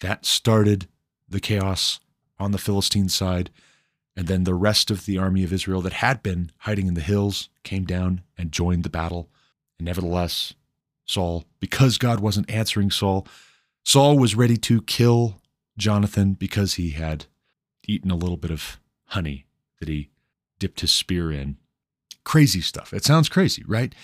That 0.00 0.24
started 0.24 0.86
the 1.28 1.40
chaos 1.40 1.98
on 2.40 2.52
the 2.52 2.58
Philistine 2.58 3.08
side. 3.08 3.50
And 4.16 4.26
then 4.26 4.44
the 4.44 4.54
rest 4.54 4.90
of 4.90 5.06
the 5.06 5.18
army 5.18 5.44
of 5.44 5.52
Israel 5.52 5.80
that 5.82 5.94
had 5.94 6.22
been 6.22 6.50
hiding 6.58 6.88
in 6.88 6.94
the 6.94 7.00
hills 7.00 7.48
came 7.62 7.84
down 7.84 8.22
and 8.36 8.52
joined 8.52 8.82
the 8.82 8.90
battle. 8.90 9.28
And 9.78 9.86
nevertheless, 9.86 10.54
Saul, 11.04 11.44
because 11.60 11.98
God 11.98 12.20
wasn't 12.20 12.50
answering 12.50 12.90
Saul, 12.90 13.26
Saul 13.84 14.18
was 14.18 14.34
ready 14.34 14.56
to 14.58 14.82
kill 14.82 15.40
Jonathan 15.78 16.34
because 16.34 16.74
he 16.74 16.90
had 16.90 17.26
eaten 17.86 18.10
a 18.10 18.16
little 18.16 18.36
bit 18.36 18.50
of 18.50 18.78
honey 19.06 19.46
that 19.78 19.88
he 19.88 20.10
dipped 20.58 20.80
his 20.80 20.92
spear 20.92 21.32
in. 21.32 21.56
Crazy 22.24 22.60
stuff. 22.60 22.92
It 22.92 23.04
sounds 23.04 23.28
crazy, 23.28 23.64
right? 23.66 23.94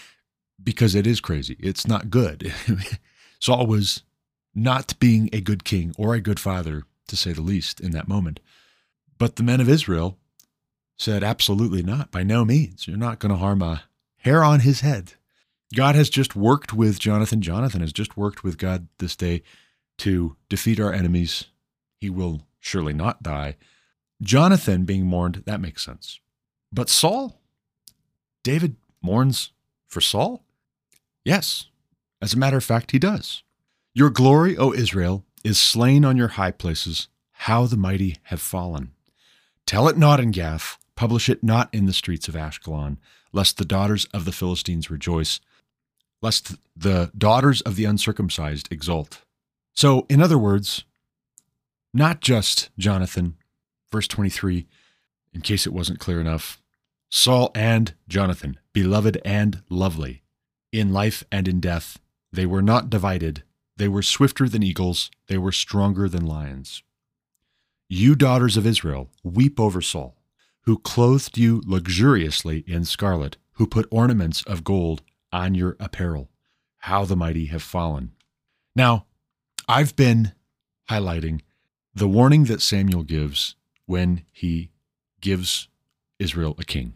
Because 0.62 0.95
it 0.95 1.07
is 1.07 1.21
crazy. 1.21 1.57
It's 1.61 1.87
not 1.87 2.11
good. 2.11 2.52
Saul 3.40 3.66
was 3.66 4.02
not 4.55 4.99
being 4.99 5.28
a 5.33 5.40
good 5.40 5.64
king 5.64 5.95
or 5.99 6.14
a 6.14 6.21
good 6.21 6.40
father, 6.40 6.85
to 7.09 7.17
say 7.17 7.33
the 7.33 7.43
least, 7.43 7.81
in 7.81 7.93
that 7.93 8.09
moment. 8.09 8.41
But 9.19 9.37
the 9.37 9.43
men 9.43 9.61
of 9.61 9.69
Israel 9.69 10.19
said, 10.97 11.23
Absolutely 11.23 11.83
not. 11.83 12.11
By 12.11 12.23
no 12.23 12.45
means. 12.45 12.87
You're 12.87 12.97
not 12.97 13.19
going 13.19 13.33
to 13.33 13.39
harm 13.39 13.63
a 13.63 13.85
hair 14.19 14.43
on 14.43 14.61
his 14.61 14.81
head. 14.81 15.15
God 15.75 15.95
has 15.95 16.09
just 16.11 16.37
worked 16.37 16.73
with 16.73 16.99
Jonathan. 16.99 17.43
Jonathan 17.43 17.81
has 17.81 17.93
just 17.93 18.17
worked 18.17 18.45
with 18.45 18.59
God 18.59 18.89
this 18.99 19.17
day 19.17 19.43
to 19.99 20.37
defeat 20.49 20.79
our 20.79 20.93
enemies. 20.93 21.45
He 21.99 22.11
will 22.11 22.43
surely 22.61 22.93
not 22.93 23.23
die. 23.23 23.57
Jonathan 24.23 24.85
being 24.85 25.07
mourned, 25.07 25.43
that 25.47 25.61
makes 25.61 25.85
sense. 25.85 26.21
But 26.73 26.89
Saul? 26.89 27.41
David 28.43 28.77
mourns 29.03 29.51
for 29.87 30.01
Saul? 30.01 30.45
Yes. 31.25 31.67
As 32.23 32.33
a 32.33 32.39
matter 32.39 32.57
of 32.57 32.65
fact, 32.65 32.93
he 32.93 32.99
does. 32.99 33.43
Your 33.95 34.11
glory, 34.11 34.57
O 34.57 34.73
Israel, 34.73 35.25
is 35.47 35.61
slain 35.61 36.05
on 36.05 36.17
your 36.17 36.29
high 36.29 36.50
places. 36.50 37.07
How 37.31 37.67
the 37.67 37.76
mighty 37.76 38.17
have 38.25 38.41
fallen. 38.41 38.91
Tell 39.65 39.87
it 39.87 39.97
not 39.97 40.19
in 40.19 40.33
Gath, 40.33 40.76
publish 40.97 41.29
it 41.29 41.45
not 41.45 41.73
in 41.73 41.87
the 41.87 41.93
streets 41.93 42.26
of 42.26 42.35
Ashkelon, 42.35 42.97
lest 43.33 43.57
the 43.57 43.65
daughters 43.65 44.07
of 44.07 44.25
the 44.25 44.33
Philistines 44.33 44.91
rejoice, 44.91 45.38
lest 46.21 46.57
the 46.76 47.12
daughters 47.17 47.61
of 47.61 47.76
the 47.76 47.85
uncircumcised 47.85 48.73
exult. 48.73 49.23
So, 49.73 50.05
in 50.09 50.21
other 50.21 50.37
words, 50.37 50.85
not 51.95 52.21
just 52.21 52.71
Jonathan, 52.76 53.37
verse 53.93 54.09
23, 54.09 54.67
in 55.33 55.41
case 55.43 55.65
it 55.65 55.73
wasn't 55.73 56.00
clear 56.00 56.21
enough, 56.21 56.61
Saul 57.09 57.53
and 57.55 57.95
Jonathan, 58.09 58.59
beloved 58.73 59.21
and 59.25 59.62
lovely, 59.71 60.23
in 60.73 60.93
life 60.93 61.23
and 61.31 61.47
in 61.47 61.61
death, 61.61 62.00
they 62.33 62.47
were 62.47 62.62
not 62.62 62.91
divided. 62.91 63.45
They 63.76 63.88
were 63.88 64.02
swifter 64.02 64.49
than 64.49 64.62
eagles, 64.62 65.11
they 65.28 65.38
were 65.38 65.52
stronger 65.52 66.09
than 66.09 66.26
lions. 66.26 66.83
You 67.88 68.14
daughters 68.14 68.56
of 68.56 68.66
Israel, 68.66 69.11
weep 69.23 69.61
over 69.61 69.80
Saul, 69.80 70.16
who 70.62 70.78
clothed 70.78 71.38
you 71.38 71.62
luxuriously 71.66 72.64
in 72.66 72.85
scarlet, 72.85 73.37
who 73.52 73.66
put 73.66 73.87
ornaments 73.90 74.42
of 74.42 74.64
gold 74.64 75.02
on 75.33 75.54
your 75.54 75.76
apparel. 75.78 76.30
How 76.78 77.04
the 77.04 77.16
mighty 77.16 77.47
have 77.47 77.62
fallen. 77.62 78.12
Now, 78.75 79.06
I've 79.68 79.97
been 79.97 80.33
highlighting 80.88 81.40
the 81.95 82.09
warning 82.09 82.45
that 82.45 82.62
Samuel 82.62 83.02
gives 83.02 83.56
when 83.87 84.25
he 84.33 84.71
gives 85.21 85.68
Israel 86.18 86.54
a 86.59 86.64
king. 86.64 86.95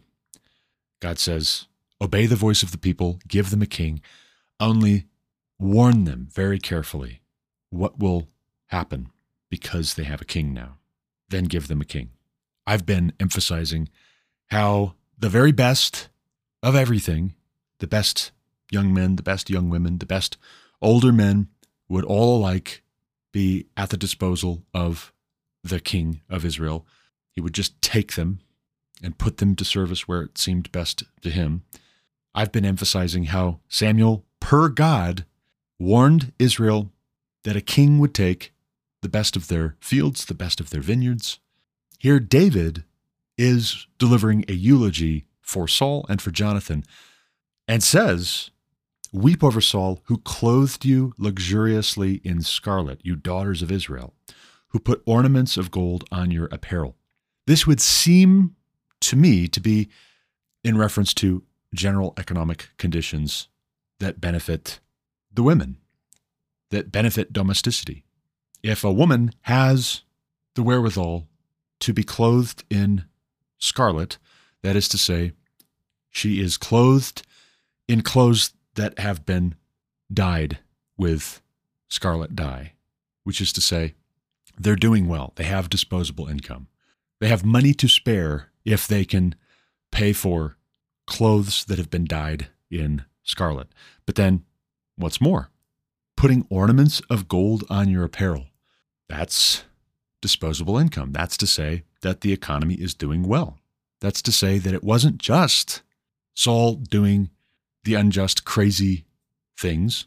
God 0.99 1.19
says, 1.19 1.67
Obey 1.99 2.25
the 2.25 2.35
voice 2.35 2.63
of 2.63 2.71
the 2.71 2.77
people, 2.77 3.19
give 3.27 3.49
them 3.49 3.61
a 3.61 3.67
king, 3.67 4.01
only 4.59 5.07
warn 5.61 6.05
them 6.05 6.27
very 6.31 6.59
carefully 6.59 7.21
what 7.69 7.99
will 7.99 8.27
happen 8.67 9.09
because 9.49 9.93
they 9.93 10.03
have 10.03 10.21
a 10.21 10.25
king 10.25 10.53
now. 10.53 10.77
Then 11.29 11.45
give 11.45 11.67
them 11.67 11.81
a 11.81 11.85
king. 11.85 12.09
I've 12.65 12.85
been 12.85 13.13
emphasizing 13.19 13.89
how 14.47 14.95
the 15.17 15.29
very 15.29 15.51
best 15.51 16.09
of 16.63 16.75
everything, 16.75 17.35
the 17.79 17.87
best 17.87 18.31
young 18.71 18.93
men, 18.93 19.15
the 19.15 19.23
best 19.23 19.49
young 19.49 19.69
women, 19.69 19.99
the 19.99 20.05
best 20.05 20.37
older 20.81 21.11
men 21.11 21.47
would 21.87 22.05
all 22.05 22.37
alike 22.37 22.83
be 23.31 23.67
at 23.77 23.89
the 23.89 23.97
disposal 23.97 24.63
of 24.73 25.13
the 25.63 25.79
king 25.79 26.21
of 26.29 26.43
Israel. 26.43 26.85
He 27.29 27.41
would 27.41 27.53
just 27.53 27.81
take 27.81 28.15
them 28.15 28.39
and 29.03 29.17
put 29.17 29.37
them 29.37 29.55
to 29.55 29.65
service 29.65 30.07
where 30.07 30.23
it 30.23 30.37
seemed 30.37 30.71
best 30.71 31.03
to 31.21 31.29
him. 31.29 31.63
I've 32.33 32.51
been 32.51 32.65
emphasizing 32.65 33.25
how 33.25 33.59
Samuel, 33.67 34.25
per 34.39 34.69
God, 34.69 35.25
warned 35.81 36.31
Israel 36.37 36.91
that 37.43 37.55
a 37.55 37.61
king 37.61 37.99
would 37.99 38.13
take 38.13 38.53
the 39.01 39.09
best 39.09 39.35
of 39.35 39.47
their 39.47 39.75
fields, 39.79 40.25
the 40.25 40.33
best 40.33 40.59
of 40.59 40.69
their 40.69 40.81
vineyards. 40.81 41.39
Here, 41.97 42.19
David 42.19 42.83
is 43.37 43.87
delivering 43.97 44.45
a 44.47 44.53
eulogy 44.53 45.25
for 45.41 45.67
Saul 45.67 46.05
and 46.07 46.21
for 46.21 46.31
Jonathan 46.31 46.83
and 47.67 47.83
says 47.83 48.51
Weep 49.13 49.43
over 49.43 49.59
Saul, 49.59 49.99
who 50.05 50.19
clothed 50.19 50.85
you 50.85 51.13
luxuriously 51.17 52.21
in 52.23 52.41
scarlet, 52.41 53.01
you 53.03 53.15
daughters 53.15 53.61
of 53.61 53.71
Israel, 53.71 54.13
who 54.69 54.79
put 54.79 55.03
ornaments 55.05 55.57
of 55.57 55.69
gold 55.69 56.05
on 56.11 56.31
your 56.31 56.47
apparel. 56.51 56.95
This 57.45 57.67
would 57.67 57.81
seem 57.81 58.55
to 59.01 59.17
me 59.17 59.49
to 59.49 59.59
be 59.59 59.89
in 60.63 60.77
reference 60.77 61.13
to 61.15 61.43
general 61.73 62.13
economic 62.17 62.69
conditions 62.77 63.49
that 63.99 64.21
benefit 64.21 64.79
the 65.33 65.43
women, 65.43 65.77
that 66.69 66.91
benefit 66.91 67.33
domesticity. 67.33 68.03
If 68.63 68.83
a 68.83 68.91
woman 68.91 69.31
has 69.41 70.03
the 70.55 70.63
wherewithal 70.63 71.27
to 71.79 71.93
be 71.93 72.03
clothed 72.03 72.63
in 72.69 73.05
scarlet, 73.57 74.17
that 74.61 74.75
is 74.75 74.87
to 74.89 74.97
say, 74.97 75.33
she 76.09 76.41
is 76.41 76.57
clothed 76.57 77.25
in 77.87 78.01
clothes 78.01 78.53
that 78.75 78.99
have 78.99 79.25
been 79.25 79.55
dyed 80.13 80.59
with 80.97 81.41
scarlet 81.87 82.35
dye, 82.35 82.73
which 83.23 83.41
is 83.41 83.51
to 83.53 83.61
say, 83.61 83.95
they're 84.57 84.75
doing 84.75 85.07
well. 85.07 85.33
They 85.35 85.45
have 85.45 85.69
disposable 85.69 86.27
income. 86.27 86.67
They 87.19 87.27
have 87.27 87.45
money 87.45 87.73
to 87.75 87.87
spare 87.87 88.51
if 88.65 88.87
they 88.87 89.05
can 89.05 89.35
pay 89.91 90.13
for 90.13 90.57
clothes 91.07 91.65
that 91.65 91.77
have 91.77 91.89
been 91.89 92.05
dyed 92.05 92.47
in 92.69 93.05
scarlet. 93.23 93.67
But 94.05 94.15
then, 94.15 94.45
what's 95.01 95.21
more, 95.21 95.49
putting 96.15 96.45
ornaments 96.49 97.01
of 97.09 97.27
gold 97.27 97.63
on 97.69 97.89
your 97.89 98.03
apparel, 98.03 98.45
that's 99.09 99.63
disposable 100.21 100.77
income. 100.77 101.11
That's 101.11 101.35
to 101.37 101.47
say 101.47 101.83
that 102.01 102.21
the 102.21 102.31
economy 102.31 102.75
is 102.75 102.93
doing 102.93 103.23
well. 103.23 103.59
That's 103.99 104.21
to 104.23 104.31
say 104.31 104.57
that 104.57 104.73
it 104.73 104.83
wasn't 104.83 105.17
just 105.17 105.81
Saul 106.33 106.75
doing 106.75 107.29
the 107.83 107.95
unjust, 107.95 108.45
crazy 108.45 109.05
things, 109.57 110.05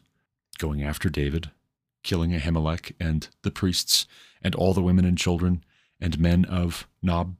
going 0.57 0.83
after 0.83 1.09
David, 1.09 1.51
killing 2.03 2.31
Ahimelech 2.31 2.93
and 2.99 3.27
the 3.41 3.51
priests 3.51 4.07
and 4.41 4.55
all 4.55 4.73
the 4.73 4.81
women 4.81 5.05
and 5.05 5.17
children 5.17 5.63
and 5.99 6.19
men 6.19 6.45
of 6.45 6.87
Nob. 7.01 7.35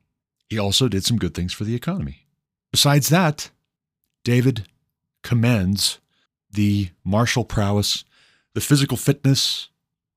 He 0.49 0.59
also 0.59 0.87
did 0.87 1.03
some 1.03 1.17
good 1.17 1.33
things 1.33 1.53
for 1.53 1.63
the 1.63 1.75
economy. 1.75 2.27
Besides 2.71 3.09
that, 3.09 3.51
David 4.23 4.67
commends 5.23 5.99
the 6.55 6.89
martial 7.03 7.45
prowess, 7.45 8.03
the 8.53 8.61
physical 8.61 8.97
fitness, 8.97 9.69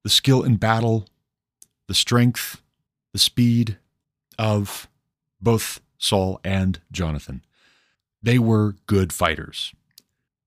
the 0.03 0.11
skill 0.11 0.43
in 0.43 0.57
battle, 0.57 1.07
the 1.87 1.95
strength, 1.95 2.63
the 3.13 3.19
speed 3.19 3.79
of 4.39 4.89
both 5.41 5.81
Saul 5.99 6.41
and 6.45 6.81
Jonathan. 6.91 7.45
They 8.23 8.39
were 8.39 8.77
good 8.87 9.13
fighters. 9.13 9.73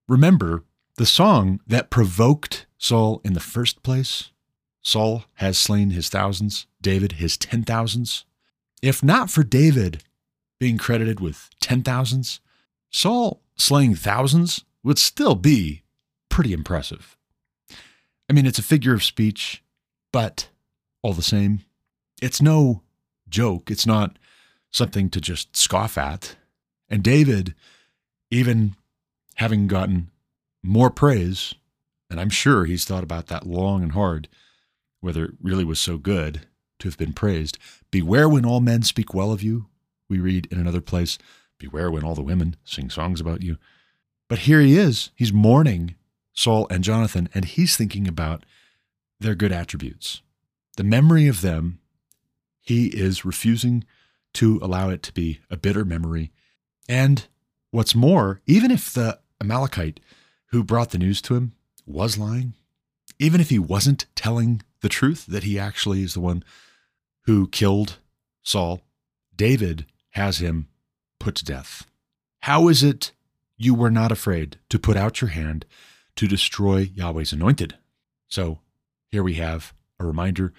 Remember, 0.08 0.64
the 0.98 1.06
song 1.06 1.62
that 1.68 1.90
provoked 1.90 2.66
Saul 2.78 3.22
in 3.24 3.34
the 3.34 3.40
first 3.40 3.84
place 3.84 4.32
Saul 4.82 5.26
has 5.36 5.58
slain 5.58 5.92
his 5.92 6.10
thousands, 6.10 6.66
David 6.82 7.14
his 7.14 7.38
ten 7.38 7.64
thousands. 7.64 8.26
If 8.82 9.04
not 9.04 9.30
for 9.30 9.44
David 9.44 10.04
being 10.60 10.78
credited 10.78 11.20
with 11.20 11.50
ten 11.60 11.84
thousands, 11.84 12.40
Saul 12.90 13.42
slaying 13.56 13.96
thousands 13.96 14.66
would 14.84 14.98
still 14.98 15.36
be 15.36 15.81
pretty 16.32 16.54
impressive. 16.54 17.16
I 18.28 18.34
mean, 18.34 18.48
it's 18.48 18.58
a 18.58 18.64
figure 18.64 18.94
of 18.94 19.04
speech, 19.04 19.62
but 20.12 20.50
all 21.04 21.14
the 21.14 21.22
same, 21.22 21.60
it's 22.22 22.42
no 22.42 22.82
joke. 23.30 23.70
It's 23.70 23.86
not 23.86 24.18
something 24.72 25.10
to 25.10 25.22
just 25.22 25.56
scoff 25.56 25.98
at. 25.98 26.36
And 26.90 27.04
David, 27.04 27.54
even 28.32 28.76
having 29.36 29.68
gotten 29.68 30.10
more 30.64 30.90
praise, 30.90 31.54
and 32.10 32.20
I'm 32.20 32.30
sure 32.30 32.66
he's 32.66 32.86
thought 32.86 33.04
about 33.04 33.28
that 33.28 33.46
long 33.46 33.84
and 33.84 33.92
hard, 33.92 34.28
whether 35.02 35.26
it 35.26 35.36
really 35.42 35.66
was 35.66 35.80
so 35.80 35.98
good 35.98 36.48
to 36.80 36.88
have 36.88 36.98
been 36.98 37.14
praised. 37.14 37.58
Beware 37.92 38.30
when 38.30 38.46
all 38.46 38.62
men 38.62 38.84
speak 38.84 39.14
well 39.14 39.32
of 39.32 39.44
you, 39.44 39.68
we 40.10 40.20
read 40.20 40.48
in 40.52 40.60
another 40.60 40.82
place. 40.82 41.18
Beware 41.58 41.92
when 41.92 42.04
all 42.04 42.16
the 42.16 42.22
women 42.22 42.56
sing 42.64 42.90
songs 42.90 43.22
about 43.22 43.42
you. 43.42 43.58
But 44.30 44.40
here 44.40 44.62
he 44.62 44.78
is. 44.78 45.12
He's 45.16 45.34
mourning 45.34 45.96
Saul 46.34 46.68
and 46.70 46.84
Jonathan, 46.84 47.30
and 47.34 47.46
he's 47.46 47.76
thinking 47.76 48.08
about 48.08 48.46
their 49.20 49.36
good 49.36 49.52
attributes. 49.52 50.22
The 50.78 50.84
memory 50.84 51.28
of 51.28 51.42
them, 51.42 51.80
he 52.62 52.88
is 52.88 53.26
refusing 53.26 53.84
to 54.34 54.60
allow 54.62 54.90
it 54.90 55.04
to 55.04 55.14
be 55.14 55.40
a 55.50 55.58
bitter 55.58 55.84
memory. 55.84 56.32
And 56.88 57.28
what's 57.72 57.96
more, 57.96 58.42
even 58.46 58.72
if 58.72 58.94
the 58.94 59.20
Amalekite 59.40 60.00
who 60.48 60.64
brought 60.64 60.92
the 60.92 60.98
news 60.98 61.22
to 61.24 61.36
him 61.36 61.54
was 61.86 62.18
lying, 62.18 62.54
even 63.20 63.42
if 63.42 63.50
he 63.50 63.60
wasn't 63.60 64.06
telling 64.16 64.62
the 64.82 64.90
truth 64.90 65.26
that 65.28 65.44
he 65.44 65.60
actually 65.60 66.04
is 66.04 66.14
the 66.14 66.22
one 66.22 66.44
who 67.26 67.48
killed 67.48 67.98
Saul, 68.42 68.82
David 69.36 69.86
has 70.12 70.40
him 70.40 70.68
put 71.20 71.36
to 71.36 71.46
death. 71.46 71.86
How 72.42 72.68
is 72.68 72.84
it 72.84 73.12
you 73.58 73.76
were 73.76 73.92
not 73.92 74.12
afraid 74.12 74.58
to 74.70 74.80
put 74.80 74.98
out 74.98 75.22
your 75.22 75.30
hand 75.30 75.66
to 76.16 76.28
destroy 76.28 76.90
Yahweh's 76.94 77.34
anointed? 77.34 77.78
So 78.28 78.60
here 79.10 79.24
we 79.24 79.36
have 79.36 79.74
a 80.00 80.06
reminder 80.06 80.54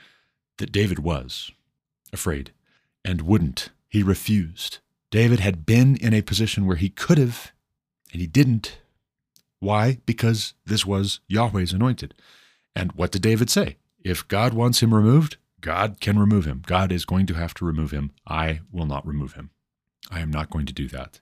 that 0.58 0.72
David 0.72 0.98
was 0.98 1.50
afraid 2.12 2.52
and 3.04 3.22
wouldn't. 3.22 3.70
He 3.88 4.02
refused. 4.02 4.78
David 5.10 5.40
had 5.40 5.66
been 5.66 5.96
in 5.96 6.14
a 6.14 6.22
position 6.22 6.66
where 6.66 6.76
he 6.76 6.88
could 6.88 7.18
have, 7.18 7.52
and 8.12 8.20
he 8.20 8.26
didn't. 8.26 8.78
Why? 9.60 9.98
Because 10.06 10.54
this 10.64 10.86
was 10.86 11.20
Yahweh's 11.28 11.72
anointed. 11.72 12.14
And 12.74 12.92
what 12.92 13.12
did 13.12 13.22
David 13.22 13.50
say? 13.50 13.76
If 14.02 14.26
God 14.26 14.54
wants 14.54 14.82
him 14.82 14.94
removed, 14.94 15.36
God 15.60 16.00
can 16.00 16.18
remove 16.18 16.44
him. 16.44 16.62
God 16.66 16.90
is 16.90 17.04
going 17.04 17.26
to 17.26 17.34
have 17.34 17.54
to 17.54 17.64
remove 17.64 17.90
him. 17.90 18.10
I 18.26 18.60
will 18.72 18.86
not 18.86 19.06
remove 19.06 19.34
him. 19.34 19.50
I 20.10 20.20
am 20.20 20.30
not 20.30 20.50
going 20.50 20.66
to 20.66 20.72
do 20.72 20.88
that. 20.88 21.20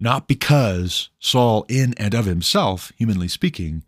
Not 0.00 0.26
because 0.26 1.10
Saul, 1.18 1.66
in 1.68 1.92
and 1.98 2.14
of 2.14 2.24
himself, 2.24 2.90
humanly 2.96 3.28
speaking, 3.28 3.84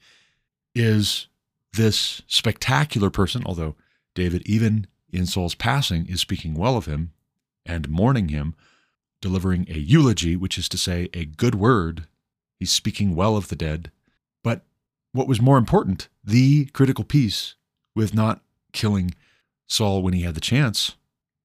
is 0.74 1.26
this 1.72 2.20
spectacular 2.26 3.08
person, 3.08 3.42
although 3.46 3.76
David, 4.14 4.42
even 4.44 4.86
in 5.10 5.24
Saul's 5.24 5.54
passing, 5.54 6.06
is 6.06 6.20
speaking 6.20 6.52
well 6.52 6.76
of 6.76 6.84
him 6.84 7.12
and 7.64 7.88
mourning 7.88 8.28
him, 8.28 8.54
delivering 9.22 9.66
a 9.70 9.78
eulogy, 9.78 10.36
which 10.36 10.58
is 10.58 10.68
to 10.68 10.76
say, 10.76 11.08
a 11.14 11.24
good 11.24 11.54
word. 11.54 12.06
He's 12.58 12.72
speaking 12.72 13.14
well 13.14 13.36
of 13.36 13.48
the 13.48 13.56
dead. 13.56 13.90
But 14.42 14.66
what 15.12 15.28
was 15.28 15.40
more 15.40 15.56
important, 15.56 16.08
the 16.22 16.66
critical 16.66 17.04
piece 17.04 17.54
with 17.94 18.12
not 18.12 18.42
killing 18.72 19.14
Saul 19.66 20.02
when 20.02 20.12
he 20.12 20.22
had 20.22 20.34
the 20.34 20.40
chance, 20.40 20.96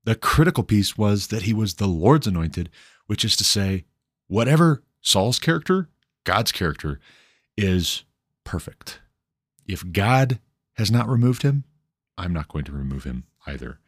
the 0.03 0.15
critical 0.15 0.63
piece 0.63 0.97
was 0.97 1.27
that 1.27 1.43
he 1.43 1.53
was 1.53 1.75
the 1.75 1.87
Lord's 1.87 2.27
anointed, 2.27 2.69
which 3.05 3.23
is 3.23 3.35
to 3.37 3.43
say, 3.45 3.85
whatever 4.27 4.83
Saul's 5.01 5.39
character, 5.39 5.89
God's 6.23 6.51
character, 6.51 6.99
is 7.57 8.03
perfect. 8.43 8.99
If 9.65 9.91
God 9.91 10.39
has 10.75 10.91
not 10.91 11.09
removed 11.09 11.41
him, 11.41 11.63
I'm 12.17 12.33
not 12.33 12.47
going 12.47 12.65
to 12.65 12.71
remove 12.71 13.03
him 13.03 13.25
either. 13.45 13.79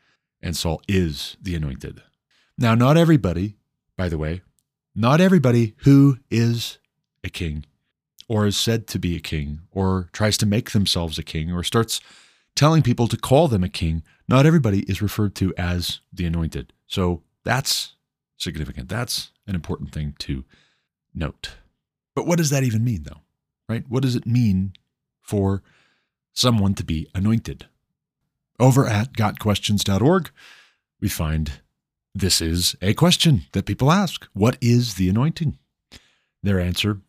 And 0.42 0.56
Saul 0.56 0.82
is 0.88 1.38
the 1.42 1.56
anointed. 1.56 2.02
Now, 2.58 2.76
not 2.76 2.98
everybody, 2.98 3.56
by 3.98 4.10
the 4.10 4.18
way, 4.18 4.42
not 4.96 5.22
everybody 5.22 5.76
who 5.80 6.18
is 6.30 6.78
a 7.24 7.30
king 7.30 7.66
or 8.28 8.46
is 8.46 8.58
said 8.58 8.88
to 8.88 9.00
be 9.00 9.16
a 9.16 9.22
king 9.22 9.62
or 9.72 10.10
tries 10.14 10.38
to 10.38 10.46
make 10.46 10.72
themselves 10.72 11.18
a 11.18 11.24
king 11.24 11.52
or 11.52 11.64
starts 11.64 12.02
telling 12.56 12.82
people 12.82 13.08
to 13.08 13.18
call 13.18 13.48
them 13.48 13.64
a 13.64 13.70
king, 13.70 14.04
not 14.28 14.46
everybody 14.46 14.82
is 14.82 15.02
referred 15.02 15.36
to 15.36 15.54
as 15.58 16.02
the 16.12 16.26
anointed. 16.26 16.74
So 16.88 17.24
that's 17.44 17.96
significant. 18.40 18.90
That's 18.90 19.32
an 19.46 19.56
important 19.56 19.92
thing 19.92 20.16
to 20.20 20.44
note. 21.14 21.52
But 22.16 22.26
what 22.26 22.38
does 22.38 22.50
that 22.50 22.64
even 22.64 22.84
mean, 22.84 23.04
though? 23.04 23.22
Right? 23.68 23.84
What 23.88 24.02
does 24.02 24.16
it 24.16 24.26
mean 24.26 24.74
for 25.22 25.62
someone 26.34 26.74
to 26.76 26.84
be 26.84 27.08
anointed? 27.14 27.68
Over 28.60 28.88
at 28.88 29.14
gotquestions.org, 29.14 30.32
we 31.00 31.08
find 31.08 31.62
this 32.14 32.42
is 32.42 32.76
a 32.82 32.94
question 32.94 33.44
that 33.54 33.66
people 33.66 33.92
ask 33.92 34.28
What 34.34 34.58
is 34.60 34.96
the 34.96 35.10
anointing? 35.10 35.58
Their 36.42 36.60
answer, 36.60 37.02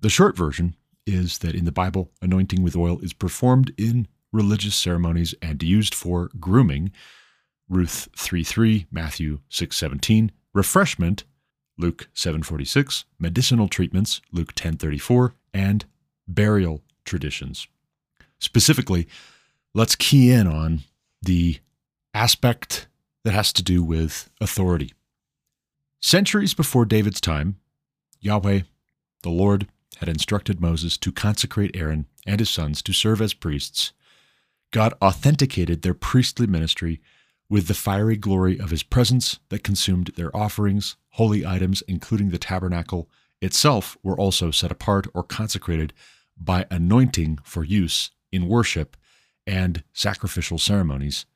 the 0.00 0.10
short 0.10 0.36
version, 0.36 0.76
is 1.06 1.38
that 1.38 1.54
in 1.54 1.64
the 1.64 1.72
Bible, 1.72 2.12
anointing 2.22 2.62
with 2.62 2.76
oil 2.76 2.98
is 3.00 3.12
performed 3.12 3.72
in 3.76 4.06
religious 4.32 4.74
ceremonies 4.74 5.34
and 5.40 5.62
used 5.62 5.94
for 5.94 6.30
grooming. 6.38 6.92
Ruth 7.68 8.08
3:3, 8.16 8.86
Matthew 8.90 9.40
6:17, 9.48 10.30
refreshment, 10.54 11.24
Luke 11.76 12.08
7:46, 12.14 13.04
medicinal 13.18 13.68
treatments, 13.68 14.20
Luke 14.32 14.54
10:34, 14.54 15.34
and 15.52 15.84
burial 16.26 16.82
traditions. 17.04 17.66
Specifically, 18.38 19.06
let's 19.74 19.96
key 19.96 20.30
in 20.30 20.46
on 20.46 20.84
the 21.20 21.58
aspect 22.14 22.86
that 23.24 23.32
has 23.32 23.52
to 23.52 23.62
do 23.62 23.82
with 23.82 24.30
authority. 24.40 24.92
Centuries 26.00 26.54
before 26.54 26.84
David's 26.84 27.20
time, 27.20 27.58
Yahweh, 28.20 28.60
the 29.22 29.30
Lord, 29.30 29.68
had 29.96 30.08
instructed 30.08 30.60
Moses 30.60 30.96
to 30.98 31.12
consecrate 31.12 31.74
Aaron 31.74 32.06
and 32.26 32.40
his 32.40 32.50
sons 32.50 32.82
to 32.82 32.92
serve 32.92 33.20
as 33.20 33.34
priests. 33.34 33.92
God 34.70 34.92
authenticated 35.00 35.82
their 35.82 35.94
priestly 35.94 36.46
ministry 36.46 37.00
with 37.48 37.68
the 37.68 37.74
fiery 37.74 38.16
glory 38.16 38.58
of 38.58 38.70
his 38.70 38.82
presence 38.82 39.38
that 39.48 39.64
consumed 39.64 40.12
their 40.16 40.34
offerings, 40.36 40.96
holy 41.10 41.46
items, 41.46 41.82
including 41.86 42.30
the 42.30 42.38
tabernacle 42.38 43.08
itself, 43.40 43.96
were 44.02 44.18
also 44.18 44.50
set 44.50 44.72
apart 44.72 45.06
or 45.14 45.22
consecrated 45.22 45.92
by 46.36 46.66
anointing 46.70 47.38
for 47.44 47.64
use 47.64 48.10
in 48.32 48.48
worship 48.48 48.96
and 49.46 49.84
sacrificial 49.92 50.58
ceremonies 50.58 51.26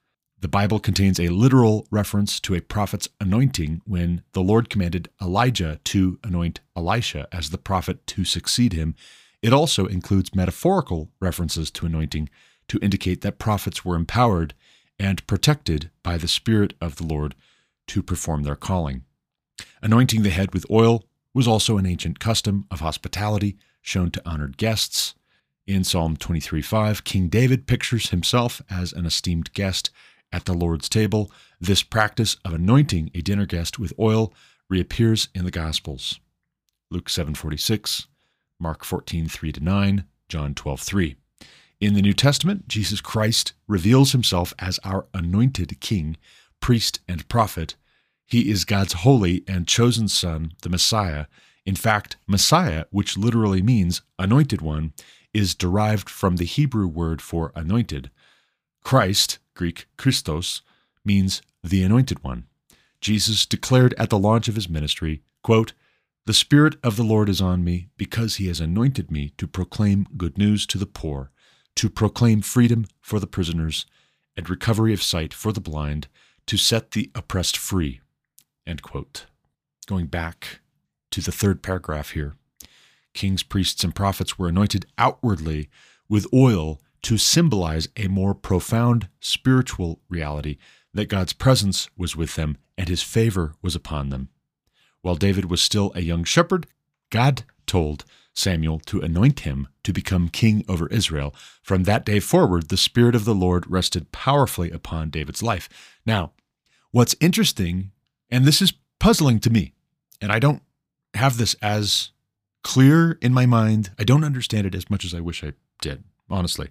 the 0.40 0.49
Bible 0.49 0.79
contains 0.79 1.18
a 1.18 1.29
literal 1.31 1.87
reference 1.90 2.38
to 2.40 2.55
a 2.55 2.61
prophet's 2.61 3.09
anointing 3.21 3.83
when 3.85 4.23
the 4.33 4.40
Lord 4.40 4.71
commanded 4.71 5.09
Elijah 5.21 5.81
to 5.85 6.21
anoint 6.23 6.61
Elisha 6.77 7.27
as 7.33 7.51
the 7.51 7.59
prophet 7.59 8.07
to 8.09 8.25
succeed 8.25 8.73
him. 8.73 8.94
It 9.42 9.53
also 9.53 9.87
includes 9.87 10.35
metaphorical 10.35 11.11
references 11.21 11.73
to 11.73 11.87
anointing 11.87 12.29
to 12.68 12.79
indicate 12.81 13.23
that 13.23 13.40
prophets 13.40 13.85
were 13.85 13.97
empowered 13.97 14.55
and 14.99 15.27
protected 15.27 15.91
by 16.03 16.19
the 16.19 16.29
Spirit 16.29 16.75
of 16.81 16.97
the 16.97 17.05
Lord 17.05 17.35
to 17.89 18.03
perform 18.03 18.43
their 18.43 18.57
calling. 18.57 19.05
Anointing 19.83 20.23
the 20.23 20.31
head 20.31 20.53
with 20.53 20.71
oil 20.71 21.05
was 21.35 21.49
also 21.49 21.79
an 21.79 21.87
ancient 21.87 22.19
custom 22.19 22.67
of 22.71 22.81
hospitality 22.81 23.57
shown 23.81 24.11
to 24.11 24.29
honored 24.29 24.57
guests. 24.57 25.15
In 25.67 25.85
Psalm 25.85 26.17
23:5, 26.17 27.05
King 27.05 27.29
David 27.29 27.67
pictures 27.67 28.11
himself 28.11 28.63
as 28.71 28.93
an 28.93 29.07
esteemed 29.07 29.53
guest 29.53 29.91
at 30.33 30.45
the 30.45 30.55
Lord's 30.55 30.89
table. 30.89 31.31
This 31.61 31.83
practice 31.83 32.37
of 32.45 32.55
anointing 32.55 33.11
a 33.15 33.21
dinner 33.21 33.47
guest 33.47 33.79
with 33.79 33.93
oil 33.99 34.33
reappears 34.69 35.29
in 35.35 35.45
the 35.45 35.51
Gospels. 35.51 36.21
Luke 36.91 37.09
7:46, 37.09 38.07
Mark 38.59 38.85
14:3 38.85 39.53
to 39.53 39.61
9, 39.61 40.05
John 40.29 40.55
12:3. 40.55 41.17
In 41.81 41.95
the 41.95 42.03
New 42.03 42.12
Testament, 42.12 42.67
Jesus 42.67 43.01
Christ 43.01 43.53
reveals 43.69 44.11
himself 44.11 44.53
as 44.59 44.81
our 44.83 45.07
anointed 45.14 45.81
king, 45.81 46.17
priest, 46.61 46.99
and 47.07 47.29
prophet. 47.29 47.77
He 48.27 48.51
is 48.51 48.64
God's 48.64 48.95
holy 48.95 49.45
and 49.47 49.69
chosen 49.69 50.09
son, 50.09 50.53
the 50.62 50.71
Messiah. 50.71 51.27
In 51.64 51.77
fact, 51.77 52.17
Messiah, 52.27 52.87
which 52.91 53.17
literally 53.17 53.62
means 53.62 54.03
anointed 54.19 54.61
one, 54.61 54.93
is 55.33 55.55
derived 55.55 56.11
from 56.11 56.37
the 56.37 56.45
Hebrew 56.45 56.88
word 56.88 57.23
for 57.23 57.53
anointed. 57.55 58.11
Christ, 58.83 59.38
Greek 59.55 59.87
Christos, 59.97 60.62
means 61.05 61.43
the 61.62 61.85
anointed 61.85 62.25
one. 62.25 62.47
Jesus 63.01 63.47
declared 63.47 63.95
at 63.95 64.11
the 64.11 64.19
launch 64.19 64.49
of 64.49 64.57
his 64.57 64.69
ministry, 64.69 65.23
quote, 65.45 65.75
The 66.27 66.35
Spirit 66.35 66.75
of 66.83 66.97
the 66.97 67.05
Lord 67.05 67.29
is 67.29 67.41
on 67.41 67.62
me 67.62 67.87
because 67.97 68.37
he 68.37 68.49
has 68.49 68.59
anointed 68.59 69.12
me 69.12 69.33
to 69.38 69.47
proclaim 69.47 70.09
good 70.17 70.37
news 70.37 70.67
to 70.67 70.79
the 70.79 70.87
poor, 70.87 71.31
to 71.79 71.88
proclaim 71.88 72.43
freedom 72.43 72.85
for 73.01 73.21
the 73.21 73.27
prisoners 73.29 73.87
and 74.37 74.51
recovery 74.51 74.93
of 74.93 75.01
sight 75.01 75.33
for 75.33 75.53
the 75.53 75.61
blind, 75.61 76.09
to 76.45 76.57
set 76.57 76.91
the 76.91 77.09
oppressed 77.14 77.57
free. 77.57 78.01
Going 79.87 80.07
back 80.07 80.59
to 81.12 81.21
the 81.21 81.31
third 81.31 81.62
paragraph 81.62 82.11
here 82.11 82.35
kings, 83.14 83.45
priests, 83.45 83.85
and 83.85 83.95
prophets 83.95 84.37
were 84.37 84.49
anointed 84.49 84.87
outwardly 84.99 85.69
with 86.09 86.27
oil 86.35 86.81
to 87.03 87.17
symbolize 87.17 87.88
a 87.97 88.09
more 88.09 88.35
profound 88.35 89.09
spiritual 89.21 90.01
reality 90.09 90.57
that 90.93 91.09
God's 91.09 91.33
presence 91.33 91.88
was 91.97 92.17
with 92.17 92.35
them 92.35 92.57
and 92.77 92.88
his 92.88 93.03
favor 93.05 93.55
was 93.62 93.77
upon 93.77 94.09
them. 94.09 94.31
While 95.03 95.14
David 95.14 95.45
was 95.45 95.62
still 95.62 95.93
a 95.95 96.01
young 96.01 96.25
shepherd, 96.25 96.67
God 97.11 97.45
told 97.67 98.05
Samuel 98.38 98.79
to 98.87 99.01
anoint 99.01 99.40
him 99.40 99.68
to 99.83 99.92
become 99.92 100.29
king 100.29 100.64
over 100.68 100.87
Israel. 100.88 101.35
From 101.62 101.85
that 101.85 102.05
day 102.05 102.20
forward, 102.20 102.68
the 102.68 102.77
Spirit 102.77 103.14
of 103.14 103.24
the 103.24 103.35
Lord 103.35 103.68
rested 103.70 104.12
powerfully 104.12 104.70
upon 104.70 105.11
David's 105.11 105.42
life. 105.42 105.68
Now, 106.07 106.33
what's 106.90 107.16
interesting, 107.20 107.90
and 108.31 108.44
this 108.44 108.62
is 108.62 108.72
puzzling 108.98 109.40
to 109.40 109.51
me, 109.51 109.72
and 110.20 110.33
I 110.33 110.38
don't 110.38 110.62
have 111.14 111.37
this 111.37 111.55
as 111.61 112.11
clear 112.62 113.18
in 113.20 113.33
my 113.33 113.46
mind. 113.46 113.90
I 113.98 114.05
don't 114.05 114.24
understand 114.24 114.66
it 114.66 114.74
as 114.74 114.90
much 114.90 115.05
as 115.05 115.14
I 115.14 115.20
wish 115.20 115.42
I 115.42 115.53
did, 115.81 116.05
honestly. 116.29 116.68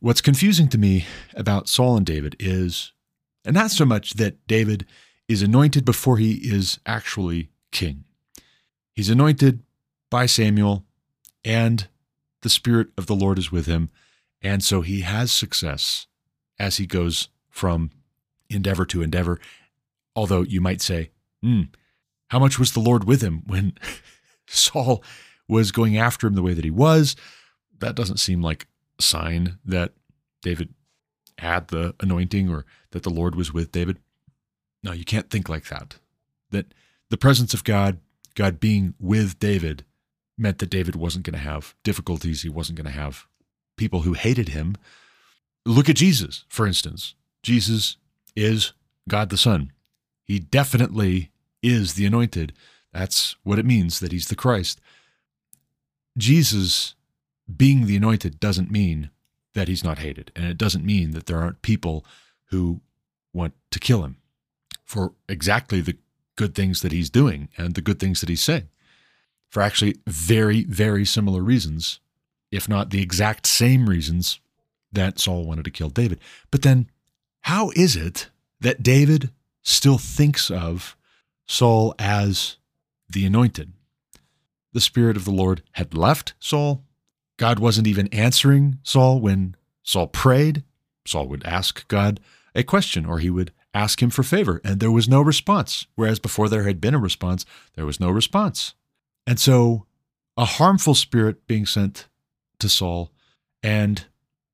What's 0.00 0.20
confusing 0.20 0.68
to 0.68 0.78
me 0.78 1.06
about 1.34 1.68
Saul 1.68 1.96
and 1.96 2.06
David 2.06 2.36
is, 2.38 2.92
and 3.44 3.54
not 3.54 3.70
so 3.70 3.84
much 3.84 4.14
that 4.14 4.46
David 4.46 4.86
is 5.26 5.42
anointed 5.42 5.84
before 5.84 6.18
he 6.18 6.34
is 6.34 6.78
actually 6.86 7.50
king. 7.72 8.04
He's 8.92 9.10
anointed 9.10 9.62
by 10.10 10.26
Samuel, 10.26 10.84
and 11.44 11.88
the 12.42 12.48
Spirit 12.48 12.88
of 12.96 13.06
the 13.06 13.14
Lord 13.14 13.38
is 13.38 13.52
with 13.52 13.66
him. 13.66 13.90
And 14.40 14.62
so 14.62 14.82
he 14.82 15.00
has 15.00 15.32
success 15.32 16.06
as 16.58 16.76
he 16.76 16.86
goes 16.86 17.28
from 17.50 17.90
endeavor 18.48 18.84
to 18.86 19.02
endeavor. 19.02 19.40
Although 20.14 20.42
you 20.42 20.60
might 20.60 20.80
say, 20.80 21.10
hmm, 21.42 21.62
how 22.28 22.38
much 22.38 22.58
was 22.58 22.72
the 22.72 22.80
Lord 22.80 23.04
with 23.04 23.22
him 23.22 23.42
when 23.46 23.72
Saul 24.46 25.02
was 25.48 25.72
going 25.72 25.96
after 25.96 26.26
him 26.26 26.34
the 26.34 26.42
way 26.42 26.54
that 26.54 26.64
he 26.64 26.70
was? 26.70 27.16
That 27.78 27.94
doesn't 27.94 28.18
seem 28.18 28.42
like 28.42 28.66
a 28.98 29.02
sign 29.02 29.58
that 29.64 29.92
David 30.42 30.74
had 31.38 31.68
the 31.68 31.94
anointing 32.00 32.48
or 32.48 32.64
that 32.90 33.02
the 33.02 33.10
Lord 33.10 33.34
was 33.34 33.52
with 33.52 33.72
David. 33.72 33.98
No, 34.82 34.92
you 34.92 35.04
can't 35.04 35.30
think 35.30 35.48
like 35.48 35.68
that. 35.68 35.96
That 36.50 36.74
the 37.10 37.16
presence 37.16 37.54
of 37.54 37.64
God, 37.64 37.98
God 38.34 38.60
being 38.60 38.94
with 38.98 39.38
David, 39.38 39.84
meant 40.38 40.58
that 40.58 40.70
David 40.70 40.96
wasn't 40.96 41.24
going 41.24 41.38
to 41.38 41.38
have 41.38 41.74
difficulties. 41.82 42.42
He 42.42 42.48
wasn't 42.48 42.76
going 42.76 42.92
to 42.92 42.98
have 42.98 43.26
people 43.76 44.02
who 44.02 44.14
hated 44.14 44.50
him. 44.50 44.76
Look 45.66 45.88
at 45.88 45.96
Jesus, 45.96 46.44
for 46.48 46.66
instance. 46.66 47.14
Jesus 47.42 47.96
is 48.36 48.72
God 49.08 49.30
the 49.30 49.36
Son. 49.36 49.72
He 50.24 50.38
definitely 50.38 51.30
is 51.62 51.94
the 51.94 52.06
anointed. 52.06 52.52
That's 52.92 53.36
what 53.42 53.58
it 53.58 53.66
means 53.66 54.00
that 54.00 54.12
he's 54.12 54.28
the 54.28 54.36
Christ. 54.36 54.80
Jesus 56.16 56.94
being 57.54 57.86
the 57.86 57.96
anointed 57.96 58.40
doesn't 58.40 58.70
mean 58.70 59.10
that 59.54 59.68
he's 59.68 59.84
not 59.84 59.98
hated. 59.98 60.30
And 60.36 60.44
it 60.46 60.58
doesn't 60.58 60.84
mean 60.84 61.12
that 61.12 61.26
there 61.26 61.38
aren't 61.38 61.62
people 61.62 62.04
who 62.50 62.80
want 63.32 63.54
to 63.70 63.78
kill 63.78 64.04
him 64.04 64.18
for 64.84 65.12
exactly 65.28 65.80
the 65.80 65.96
good 66.36 66.54
things 66.54 66.80
that 66.82 66.92
he's 66.92 67.10
doing 67.10 67.48
and 67.56 67.74
the 67.74 67.80
good 67.80 67.98
things 67.98 68.20
that 68.20 68.28
he's 68.28 68.42
saying 68.42 68.68
for 69.48 69.62
actually 69.62 69.96
very, 70.06 70.64
very 70.64 71.04
similar 71.04 71.42
reasons, 71.42 72.00
if 72.50 72.68
not 72.68 72.90
the 72.90 73.02
exact 73.02 73.46
same 73.46 73.88
reasons 73.88 74.40
that 74.92 75.18
Saul 75.18 75.44
wanted 75.44 75.64
to 75.64 75.70
kill 75.70 75.90
David. 75.90 76.20
But 76.50 76.62
then, 76.62 76.88
how 77.42 77.70
is 77.76 77.96
it 77.96 78.28
that 78.60 78.82
David 78.82 79.30
still 79.62 79.98
thinks 79.98 80.50
of 80.50 80.96
Saul 81.46 81.94
as 81.98 82.56
the 83.08 83.26
anointed? 83.26 83.72
The 84.72 84.80
Spirit 84.80 85.16
of 85.16 85.24
the 85.24 85.30
Lord 85.30 85.62
had 85.72 85.94
left 85.94 86.34
Saul. 86.38 86.84
God 87.36 87.58
wasn't 87.58 87.86
even 87.86 88.08
answering 88.08 88.78
Saul 88.82 89.20
when 89.20 89.56
Saul 89.82 90.08
prayed. 90.08 90.62
Saul 91.06 91.26
would 91.28 91.44
ask 91.44 91.86
God 91.88 92.20
a 92.54 92.62
question 92.62 93.06
or 93.06 93.18
he 93.18 93.30
would 93.30 93.52
ask 93.74 94.02
him 94.02 94.10
for 94.10 94.22
favor, 94.22 94.60
and 94.64 94.80
there 94.80 94.90
was 94.90 95.08
no 95.08 95.20
response. 95.20 95.86
Whereas 95.94 96.18
before 96.18 96.48
there 96.48 96.64
had 96.64 96.80
been 96.80 96.94
a 96.94 96.98
response, 96.98 97.44
there 97.74 97.86
was 97.86 98.00
no 98.00 98.10
response. 98.10 98.74
And 99.28 99.38
so 99.38 99.84
a 100.38 100.46
harmful 100.46 100.94
spirit 100.94 101.46
being 101.46 101.66
sent 101.66 102.08
to 102.60 102.68
Saul 102.70 103.12
and 103.62 104.06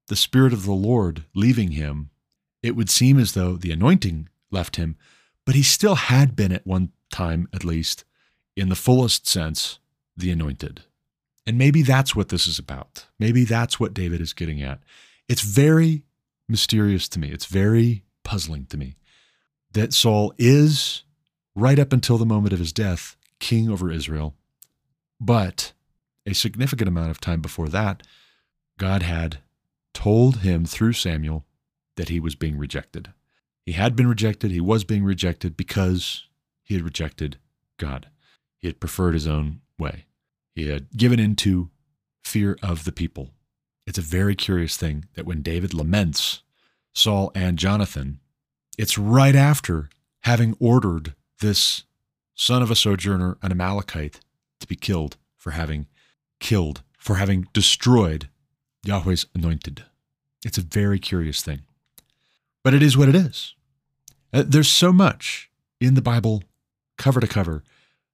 the 0.09 0.17
Spirit 0.17 0.53
of 0.53 0.65
the 0.65 0.73
Lord 0.73 1.27
leaving 1.33 1.71
him, 1.71 2.11
it 2.61 2.75
would 2.75 2.91
seem 2.91 3.17
as 3.21 3.35
though 3.35 3.55
the 3.55 3.71
anointing 3.71 4.29
left 4.51 4.75
him, 4.75 4.97
but 5.47 5.55
he 5.55 5.63
still 5.63 5.95
had 5.95 6.35
been 6.35 6.51
at 6.51 6.67
one 6.67 6.91
time, 7.13 7.47
at 7.55 7.65
least, 7.65 8.05
in 8.57 8.69
the 8.69 8.75
fullest 8.75 9.29
sense, 9.29 9.79
the 10.17 10.33
anointed. 10.33 10.83
And 11.47 11.57
maybe 11.57 11.83
that's 11.83 12.17
what 12.17 12.31
this 12.31 12.49
is 12.49 12.59
about. 12.59 13.07
Maybe 13.21 13.45
that's 13.45 13.79
what 13.79 13.95
David 13.95 14.21
is 14.21 14.33
getting 14.33 14.61
at. 14.61 14.81
It's 15.29 15.43
very 15.43 16.03
mysterious 16.49 17.09
to 17.11 17.21
me. 17.21 17.31
It's 17.31 17.47
very 17.47 18.03
puzzling 18.25 18.67
to 18.67 18.77
me 18.77 18.97
that 19.71 19.95
Saul 19.95 20.35
is, 20.37 21.05
right 21.55 21.79
up 21.79 21.93
until 21.93 22.19
the 22.19 22.27
moment 22.27 22.53
of 22.53 22.59
his 22.59 22.73
death, 22.73 23.17
king 23.39 23.71
over 23.71 23.89
Israel. 23.89 24.35
But 25.21 25.73
a 26.27 26.35
significant 26.35 26.89
amount 26.89 27.11
of 27.11 27.21
time 27.21 27.41
before 27.41 27.69
that, 27.69 28.03
God 28.79 29.03
had 29.03 29.39
told 29.93 30.39
him 30.39 30.65
through 30.65 30.95
Samuel 30.95 31.45
that 31.97 32.09
he 32.09 32.19
was 32.19 32.35
being 32.35 32.59
rejected. 32.59 33.13
He 33.65 33.73
had 33.73 33.97
been 33.97 34.07
rejected. 34.07 34.51
He 34.51 34.61
was 34.61 34.85
being 34.85 35.05
rejected 35.05 35.57
because 35.57 36.27
he 36.63 36.75
had 36.75 36.85
rejected 36.85 37.39
God. 37.79 38.09
He 38.59 38.69
had 38.69 38.81
preferred 38.81 39.15
his 39.15 39.27
own 39.27 39.61
way. 39.79 40.07
He 40.55 40.69
had 40.69 40.91
given 40.97 41.19
into 41.19 41.71
fear 42.23 42.57
of 42.63 42.85
the 42.85 42.93
people. 42.93 43.31
It's 43.87 43.99
a 43.99 44.03
very 44.03 44.35
curious 44.35 44.77
thing 44.77 45.07
that 45.15 45.27
when 45.27 45.43
David 45.43 45.75
laments 45.75 46.43
Saul 46.95 47.33
and 47.35 47.59
Jonathan, 47.59 48.21
it's 48.79 48.97
right 48.97 49.35
after 49.35 49.89
having 50.21 50.57
ordered 50.59 51.15
this 51.41 51.85
son 52.35 52.63
of 52.63 52.71
a 52.71 52.77
sojourner, 52.77 53.37
an 53.43 53.53
Amalekite, 53.53 54.21
to 54.61 54.67
be 54.67 54.77
killed 54.77 55.17
for 55.37 55.53
having 55.53 55.87
killed, 56.41 56.83
for 56.99 57.17
having 57.17 57.49
destroyed 57.53 58.29
Yahweh's 58.85 59.27
anointed. 59.35 59.85
It's 60.45 60.59
a 60.59 60.63
very 60.63 60.99
curious 60.99 61.43
thing. 61.43 61.63
But 62.63 62.75
it 62.75 62.83
is 62.83 62.97
what 62.97 63.09
it 63.09 63.15
is. 63.15 63.55
Uh, 64.33 64.45
there's 64.47 64.69
so 64.69 64.93
much 64.93 65.51
in 65.81 65.95
the 65.95 66.03
Bible, 66.03 66.43
cover 66.99 67.21
to 67.21 67.27
cover, 67.27 67.63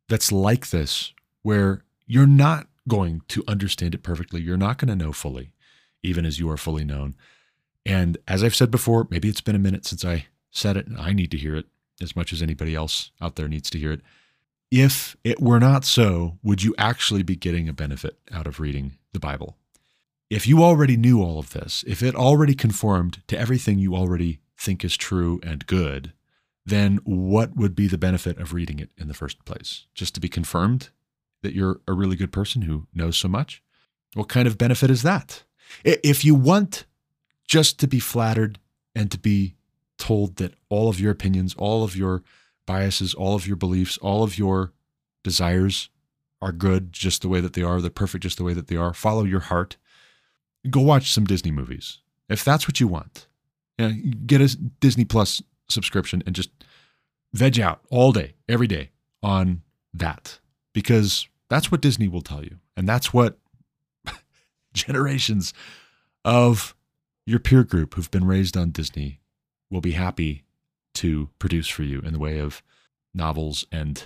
that's 0.09 0.33
like 0.33 0.70
this, 0.70 1.12
where 1.42 1.83
you're 2.07 2.26
not 2.26 2.66
going 2.88 3.22
to 3.29 3.44
understand 3.46 3.94
it 3.94 4.03
perfectly. 4.03 4.40
You're 4.40 4.57
not 4.57 4.79
going 4.79 4.88
to 4.88 5.05
know 5.05 5.12
fully, 5.12 5.53
even 6.03 6.26
as 6.26 6.38
you 6.38 6.50
are 6.50 6.57
fully 6.57 6.85
known. 6.85 7.14
And 7.87 8.18
as 8.26 8.42
I've 8.42 8.57
said 8.57 8.70
before, 8.70 9.07
maybe 9.11 9.29
it's 9.29 9.40
been 9.40 9.57
a 9.57 9.61
minute 9.61 9.87
since 9.87 10.05
I 10.05 10.26
said 10.50 10.76
it, 10.76 10.87
and 10.87 10.98
I 10.98 11.12
need 11.12 11.31
to 11.31 11.38
hear 11.38 11.57
it 11.57 11.66
as 12.03 12.16
much 12.16 12.33
as 12.33 12.42
anybody 12.42 12.74
else 12.74 13.12
out 13.20 13.37
there 13.37 13.48
needs 13.48 13.70
to 13.70 13.79
hear 13.79 13.92
it. 13.92 14.00
If 14.70 15.16
it 15.24 15.40
were 15.40 15.59
not 15.59 15.85
so, 15.85 16.38
would 16.42 16.62
you 16.62 16.74
actually 16.78 17.24
be 17.24 17.35
getting 17.35 17.68
a 17.68 17.72
benefit 17.72 18.18
out 18.33 18.46
of 18.46 18.61
reading 18.61 18.98
the 19.12 19.18
Bible? 19.18 19.56
If 20.28 20.46
you 20.46 20.62
already 20.62 20.96
knew 20.96 21.20
all 21.20 21.40
of 21.40 21.52
this, 21.52 21.83
if 21.88 22.02
it 22.02 22.14
already 22.14 22.54
conformed 22.54 23.22
to 23.26 23.38
everything 23.38 23.80
you 23.80 23.96
already 23.96 24.40
think 24.56 24.85
is 24.85 24.96
true 24.96 25.40
and 25.42 25.66
good, 25.66 26.12
then 26.64 27.00
what 27.02 27.56
would 27.56 27.74
be 27.74 27.88
the 27.88 27.98
benefit 27.98 28.38
of 28.38 28.52
reading 28.52 28.78
it 28.78 28.90
in 28.96 29.09
the 29.09 29.14
first 29.14 29.44
place? 29.44 29.87
Just 29.92 30.14
to 30.14 30.20
be 30.20 30.28
confirmed 30.28 30.90
that 31.42 31.54
you're 31.54 31.80
a 31.88 31.92
really 31.92 32.14
good 32.14 32.30
person 32.33 32.62
who 32.62 32.87
knows 32.94 33.18
so 33.18 33.26
much? 33.26 33.62
What 34.14 34.28
kind 34.28 34.46
of 34.46 34.59
benefit 34.59 34.90
is 34.90 35.02
that? 35.02 35.42
If 35.85 36.24
you 36.24 36.35
want 36.37 36.85
just 37.48 37.80
to 37.80 37.88
be 37.88 37.98
flattered 37.98 38.61
and 38.94 39.11
to 39.11 39.18
be 39.18 39.56
told 39.98 40.37
that 40.37 40.54
all 40.68 40.88
of 40.88 41.00
your 41.00 41.11
opinions, 41.11 41.54
all 41.59 41.83
of 41.83 41.96
your 41.96 42.22
biases, 42.66 43.14
all 43.14 43.35
of 43.35 43.46
your 43.46 43.57
beliefs, 43.57 43.99
all 43.99 44.23
of 44.23 44.38
your 44.38 44.73
desires 45.23 45.90
are 46.42 46.53
good 46.53 46.92
just 46.92 47.23
the 47.23 47.29
way 47.29 47.40
that 47.40 47.53
they 47.53 47.62
are, 47.62 47.81
they're 47.81 47.90
perfect 47.90 48.23
just 48.23 48.38
the 48.38 48.44
way 48.44 48.55
that 48.55 48.68
they 48.68 48.77
are. 48.77 48.94
Follow 48.94 49.25
your 49.25 49.40
heart. 49.40 49.77
Go 50.68 50.81
watch 50.81 51.12
some 51.12 51.25
Disney 51.25 51.51
movies 51.51 51.99
if 52.29 52.44
that's 52.44 52.66
what 52.66 52.81
you 52.81 52.88
want. 52.88 53.27
You 53.77 53.88
know, 53.88 53.94
get 54.27 54.40
a 54.40 54.57
Disney 54.81 55.05
Plus 55.05 55.42
subscription 55.68 56.23
and 56.27 56.35
just 56.35 56.51
veg 57.33 57.61
out 57.61 57.81
all 57.90 58.12
day, 58.12 58.35
every 58.49 58.66
day 58.66 58.90
on 59.23 59.62
that 59.92 60.38
because 60.73 61.29
that's 61.49 61.70
what 61.70 61.81
Disney 61.81 62.09
will 62.09 62.23
tell 62.23 62.44
you. 62.44 62.59
And 62.77 62.88
that's 62.88 63.12
what 63.12 63.38
generations 64.73 65.53
of 66.25 66.75
your 67.27 67.38
peer 67.38 67.64
group 67.64 67.94
who've 67.94 68.11
been 68.11 68.27
raised 68.27 68.57
on 68.57 68.70
Disney 68.70 69.20
will 69.70 69.81
be 69.81 69.92
happy 69.92 70.44
to 70.94 71.31
produce 71.38 71.68
for 71.68 71.83
you 71.83 72.00
in 72.00 72.12
the 72.12 72.18
way 72.18 72.38
of 72.38 72.62
novels 73.14 73.64
and 73.72 74.05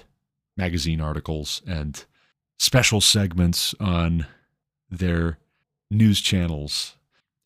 magazine 0.57 1.01
articles 1.01 1.63
and 1.67 2.05
special 2.59 3.01
segments 3.01 3.75
on 3.81 4.27
their 4.91 5.39
news 5.91 6.21
channels 6.21 6.97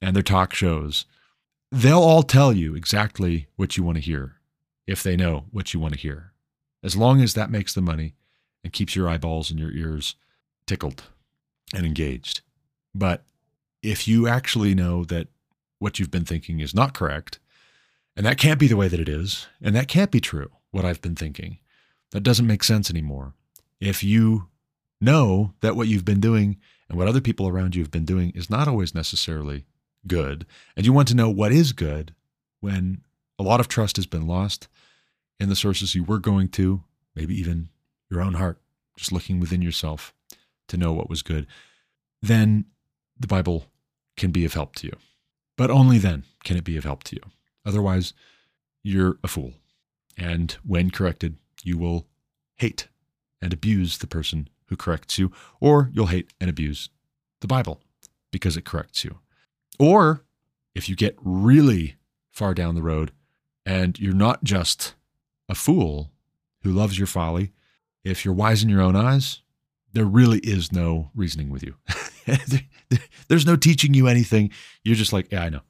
and 0.00 0.14
their 0.14 0.22
talk 0.22 0.54
shows. 0.54 1.06
They'll 1.70 2.02
all 2.02 2.22
tell 2.22 2.52
you 2.52 2.74
exactly 2.74 3.46
what 3.56 3.76
you 3.76 3.82
want 3.82 3.96
to 3.96 4.02
hear 4.02 4.36
if 4.86 5.02
they 5.02 5.16
know 5.16 5.44
what 5.50 5.74
you 5.74 5.80
want 5.80 5.94
to 5.94 6.00
hear. 6.00 6.32
As 6.82 6.96
long 6.96 7.20
as 7.20 7.34
that 7.34 7.50
makes 7.50 7.74
the 7.74 7.82
money 7.82 8.14
and 8.62 8.72
keeps 8.72 8.96
your 8.96 9.08
eyeballs 9.08 9.50
and 9.50 9.58
your 9.58 9.72
ears 9.72 10.14
tickled 10.66 11.04
and 11.74 11.84
engaged. 11.84 12.40
But 12.94 13.24
if 13.82 14.08
you 14.08 14.26
actually 14.26 14.74
know 14.74 15.04
that 15.04 15.28
what 15.78 15.98
you've 15.98 16.10
been 16.10 16.24
thinking 16.24 16.60
is 16.60 16.74
not 16.74 16.94
correct, 16.94 17.38
and 18.18 18.26
that 18.26 18.36
can't 18.36 18.58
be 18.58 18.66
the 18.66 18.76
way 18.76 18.88
that 18.88 18.98
it 18.98 19.08
is, 19.08 19.46
and 19.62 19.76
that 19.76 19.86
can't 19.86 20.10
be 20.10 20.20
true, 20.20 20.50
what 20.72 20.84
I've 20.84 21.00
been 21.00 21.14
thinking, 21.14 21.58
that 22.10 22.24
doesn't 22.24 22.48
make 22.48 22.64
sense 22.64 22.90
anymore. 22.90 23.32
If 23.80 24.02
you 24.02 24.48
know 25.00 25.54
that 25.60 25.76
what 25.76 25.86
you've 25.86 26.04
been 26.04 26.18
doing 26.18 26.56
and 26.88 26.98
what 26.98 27.06
other 27.06 27.20
people 27.20 27.46
around 27.46 27.76
you 27.76 27.82
have 27.82 27.92
been 27.92 28.04
doing 28.04 28.32
is 28.34 28.50
not 28.50 28.66
always 28.66 28.92
necessarily 28.92 29.66
good, 30.08 30.46
and 30.76 30.84
you 30.84 30.92
want 30.92 31.06
to 31.08 31.14
know 31.14 31.30
what 31.30 31.52
is 31.52 31.70
good 31.70 32.12
when 32.58 33.02
a 33.38 33.44
lot 33.44 33.60
of 33.60 33.68
trust 33.68 33.94
has 33.94 34.06
been 34.06 34.26
lost 34.26 34.66
in 35.38 35.48
the 35.48 35.54
sources 35.54 35.94
you 35.94 36.02
were 36.02 36.18
going 36.18 36.48
to, 36.48 36.82
maybe 37.14 37.38
even 37.38 37.68
your 38.10 38.20
own 38.20 38.34
heart, 38.34 38.60
just 38.96 39.12
looking 39.12 39.38
within 39.38 39.62
yourself 39.62 40.12
to 40.66 40.76
know 40.76 40.92
what 40.92 41.08
was 41.08 41.22
good, 41.22 41.46
then 42.20 42.64
the 43.16 43.28
Bible 43.28 43.66
can 44.16 44.32
be 44.32 44.44
of 44.44 44.54
help 44.54 44.74
to 44.74 44.88
you. 44.88 44.96
But 45.56 45.70
only 45.70 45.98
then 45.98 46.24
can 46.42 46.56
it 46.56 46.64
be 46.64 46.76
of 46.76 46.82
help 46.82 47.04
to 47.04 47.14
you. 47.14 47.22
Otherwise, 47.68 48.14
you're 48.82 49.18
a 49.22 49.28
fool. 49.28 49.52
And 50.16 50.52
when 50.64 50.90
corrected, 50.90 51.36
you 51.62 51.76
will 51.76 52.06
hate 52.56 52.88
and 53.42 53.52
abuse 53.52 53.98
the 53.98 54.06
person 54.06 54.48
who 54.66 54.76
corrects 54.76 55.18
you, 55.18 55.30
or 55.60 55.90
you'll 55.92 56.06
hate 56.06 56.32
and 56.40 56.48
abuse 56.48 56.88
the 57.40 57.46
Bible 57.46 57.80
because 58.30 58.56
it 58.56 58.64
corrects 58.64 59.04
you. 59.04 59.18
Or 59.78 60.24
if 60.74 60.88
you 60.88 60.96
get 60.96 61.16
really 61.20 61.96
far 62.30 62.54
down 62.54 62.74
the 62.74 62.82
road 62.82 63.12
and 63.66 63.98
you're 63.98 64.14
not 64.14 64.42
just 64.42 64.94
a 65.48 65.54
fool 65.54 66.10
who 66.62 66.72
loves 66.72 66.98
your 66.98 67.06
folly, 67.06 67.52
if 68.02 68.24
you're 68.24 68.34
wise 68.34 68.62
in 68.62 68.68
your 68.70 68.80
own 68.80 68.96
eyes, 68.96 69.42
there 69.92 70.04
really 70.04 70.38
is 70.38 70.72
no 70.72 71.10
reasoning 71.14 71.50
with 71.50 71.62
you. 71.62 71.74
There's 73.28 73.46
no 73.46 73.56
teaching 73.56 73.92
you 73.92 74.08
anything. 74.08 74.50
You're 74.84 74.96
just 74.96 75.12
like, 75.12 75.30
yeah, 75.30 75.42
I 75.42 75.48
know. 75.50 75.60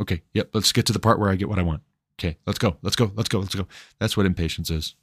Okay. 0.00 0.22
Yep. 0.34 0.50
Let's 0.52 0.72
get 0.72 0.86
to 0.86 0.92
the 0.92 0.98
part 0.98 1.18
where 1.18 1.30
I 1.30 1.36
get 1.36 1.48
what 1.48 1.58
I 1.58 1.62
want. 1.62 1.82
Okay. 2.18 2.36
Let's 2.46 2.58
go. 2.58 2.76
Let's 2.82 2.96
go. 2.96 3.12
Let's 3.14 3.28
go. 3.28 3.40
Let's 3.40 3.54
go. 3.54 3.66
That's 3.98 4.16
what 4.16 4.26
impatience 4.26 4.70
is. 4.70 4.94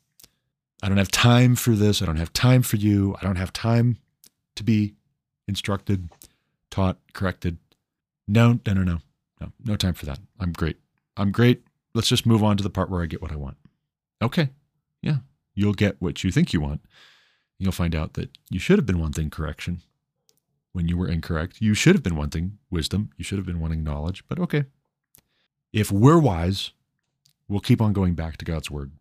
I 0.82 0.89
don't 0.89 0.97
have 0.97 1.12
time 1.12 1.56
for 1.56 1.71
this. 1.71 2.01
I 2.01 2.06
don't 2.06 2.17
have 2.17 2.34
time 2.34 2.62
for 2.62 2.75
you. 2.75 3.15
I 3.21 3.25
don't 3.25 3.38
have 3.38 3.53
time 3.53 3.97
to 4.56 4.63
be 4.63 4.95
instructed, 5.47 6.10
taught, 6.69 6.97
corrected. 7.13 7.58
No, 8.27 8.60
no, 8.65 8.73
no, 8.73 8.84
no. 8.84 8.99
No, 9.39 9.51
no 9.63 9.75
time 9.75 9.93
for 9.93 10.06
that. 10.06 10.19
I'm 10.39 10.51
great. 10.51 10.77
I'm 11.17 11.32
great. 11.32 11.63
Let's 11.93 12.10
just 12.10 12.25
move 12.25 12.43
on 12.43 12.58
to 12.58 12.63
the 12.63 12.69
part 12.69 12.89
where 12.89 13.01
I 13.01 13.06
get 13.06 13.21
what 13.21 13.32
I 13.32 13.36
want. 13.36 13.58
Okay. 14.21 14.49
Yeah. 15.01 15.17
You'll 15.53 15.73
get 15.73 16.01
what 16.01 16.23
you 16.23 16.32
think 16.32 16.53
you 16.53 16.62
want. 16.62 16.82
You'll 17.60 17.71
find 17.71 17.95
out 17.95 18.13
that 18.13 18.38
you 18.49 18.60
should 18.60 18.77
have 18.77 18.86
been 18.86 18.99
wanting 18.99 19.29
correction 19.29 19.82
when 20.71 20.88
you 20.88 20.97
were 20.97 21.08
incorrect. 21.08 21.62
You 21.62 21.73
should 21.73 21.95
have 21.95 22.03
been 22.03 22.15
wanting 22.15 22.58
wisdom. 22.69 23.12
You 23.17 23.23
should 23.23 23.38
have 23.38 23.45
been 23.45 23.60
wanting 23.60 23.84
knowledge, 23.84 24.23
but 24.27 24.39
okay. 24.39 24.65
If 25.74 25.92
we're 25.92 26.20
wise, 26.20 26.72
we'll 27.50 27.60
keep 27.60 27.82
on 27.82 27.92
going 27.92 28.14
back 28.14 28.38
to 28.38 28.46
God's 28.46 28.72
word 28.72 28.92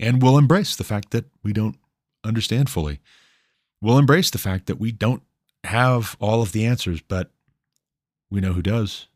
and 0.00 0.22
we'll 0.22 0.38
embrace 0.38 0.74
the 0.74 0.84
fact 0.84 1.10
that 1.10 1.26
we 1.42 1.52
don't 1.52 1.76
understand 2.24 2.70
fully. 2.70 3.00
We'll 3.80 3.98
embrace 3.98 4.30
the 4.30 4.38
fact 4.38 4.66
that 4.66 4.80
we 4.80 4.90
don't 4.90 5.22
have 5.64 6.16
all 6.18 6.42
of 6.42 6.52
the 6.52 6.64
answers, 6.64 7.00
but 7.00 7.30
we 8.30 8.40
know 8.40 8.52
who 8.52 8.62
does. 8.62 9.08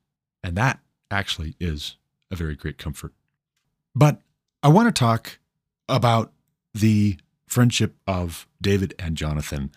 And 0.45 0.57
that 0.57 0.81
actually 1.11 1.57
is 1.59 1.97
a 2.31 2.37
very 2.37 2.55
great 2.55 2.79
comfort. 2.79 3.13
But 3.95 4.21
I 4.63 4.69
want 4.69 4.95
to 4.95 4.99
talk 4.99 5.39
about 5.89 6.33
the 6.75 7.19
friendship 7.47 7.97
of 8.07 8.47
David 8.61 8.95
and 8.99 9.17
Jonathan 9.17 9.73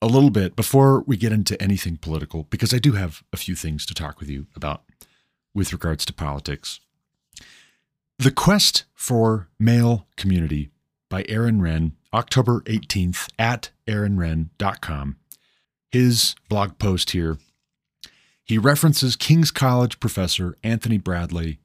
a 0.00 0.06
little 0.06 0.30
bit 0.30 0.54
before 0.54 1.00
we 1.06 1.16
get 1.16 1.32
into 1.32 1.60
anything 1.60 1.96
political, 1.96 2.44
because 2.44 2.72
I 2.72 2.78
do 2.78 2.92
have 2.92 3.24
a 3.32 3.36
few 3.36 3.54
things 3.54 3.86
to 3.86 3.94
talk 3.94 4.20
with 4.20 4.28
you 4.28 4.46
about 4.54 4.82
with 5.56 5.72
regards 5.72 6.04
to 6.04 6.12
politics. 6.12 6.80
The 8.18 8.30
Quest 8.30 8.84
for 8.94 9.48
Male 9.58 10.06
Community 10.16 10.70
by 11.08 11.24
Aaron 11.28 11.60
Renn, 11.60 11.92
October 12.12 12.60
18th 12.66 13.30
at 13.38 13.70
aaronrenn.com. 13.88 15.16
His 15.90 16.34
blog 16.50 16.78
post 16.78 17.10
here, 17.10 17.38
he 18.44 18.58
references 18.58 19.16
King's 19.16 19.50
College 19.50 19.98
professor 19.98 20.56
Anthony 20.62 20.98
Bradley 20.98 21.58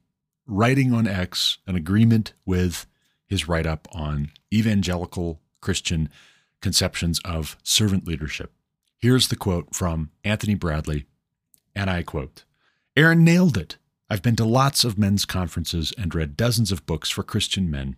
writing 0.46 0.94
on 0.94 1.06
X 1.06 1.58
an 1.66 1.76
agreement 1.76 2.32
with 2.46 2.86
his 3.26 3.46
write 3.46 3.66
up 3.66 3.88
on 3.92 4.30
evangelical 4.52 5.40
Christian 5.60 6.08
conceptions 6.60 7.20
of 7.24 7.58
servant 7.62 8.06
leadership. 8.06 8.52
Here's 8.98 9.28
the 9.28 9.36
quote 9.36 9.74
from 9.74 10.10
Anthony 10.24 10.54
Bradley, 10.54 11.04
and 11.74 11.90
I 11.90 12.02
quote 12.02 12.44
Aaron 12.96 13.22
nailed 13.22 13.56
it. 13.58 13.76
I've 14.10 14.22
been 14.22 14.36
to 14.36 14.44
lots 14.44 14.84
of 14.84 14.98
men's 14.98 15.24
conferences 15.24 15.92
and 15.96 16.14
read 16.14 16.36
dozens 16.36 16.70
of 16.70 16.86
books 16.86 17.08
for 17.08 17.22
Christian 17.22 17.70
men. 17.70 17.96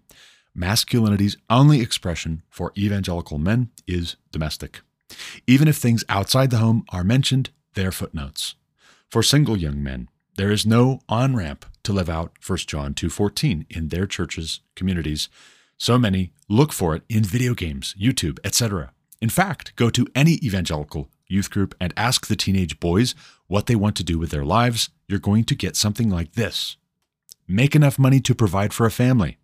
Masculinity's 0.55 1.37
only 1.51 1.81
expression 1.81 2.43
for 2.49 2.73
evangelical 2.79 3.38
men 3.38 3.71
is 3.87 4.17
domestic. 4.31 4.81
Even 5.47 5.67
if 5.67 5.77
things 5.77 6.05
outside 6.09 6.51
the 6.51 6.59
home 6.59 6.85
are 6.90 7.05
mentioned, 7.05 7.51
they 7.75 7.85
are 7.85 7.93
footnotes. 7.93 8.55
For 9.11 9.23
single 9.23 9.57
young 9.57 9.83
men, 9.83 10.09
there 10.37 10.51
is 10.51 10.64
no 10.64 11.01
on-ramp 11.09 11.67
to 11.85 11.93
live 11.93 12.09
out 12.09 12.33
1 12.45 12.59
John 12.67 12.95
2:14 12.95 13.67
in 13.69 13.88
their 13.88 14.07
churches, 14.07 14.61
communities. 14.75 15.29
So 15.77 15.99
many 15.99 16.33
look 16.49 16.73
for 16.73 16.95
it 16.95 17.03
in 17.09 17.25
video 17.25 17.55
games, 17.55 17.95
YouTube, 17.99 18.38
etc. 18.45 18.93
In 19.21 19.29
fact, 19.29 19.75
go 19.77 19.90
to 19.90 20.07
any 20.14 20.35
evangelical 20.45 21.09
youth 21.27 21.51
group 21.51 21.75
and 21.81 21.93
ask 21.97 22.27
the 22.27 22.37
teenage 22.37 22.79
boys 22.79 23.14
what 23.47 23.67
they 23.67 23.75
want 23.75 23.97
to 23.97 24.05
do 24.05 24.19
with 24.19 24.31
their 24.31 24.45
lives, 24.45 24.90
you're 25.09 25.19
going 25.19 25.45
to 25.45 25.55
get 25.55 25.77
something 25.77 26.11
like 26.11 26.33
this 26.33 26.77
Make 27.47 27.77
enough 27.77 27.99
money 27.99 28.21
to 28.21 28.35
provide 28.35 28.73
for 28.73 28.87
a 28.87 28.90
family. 28.90 29.37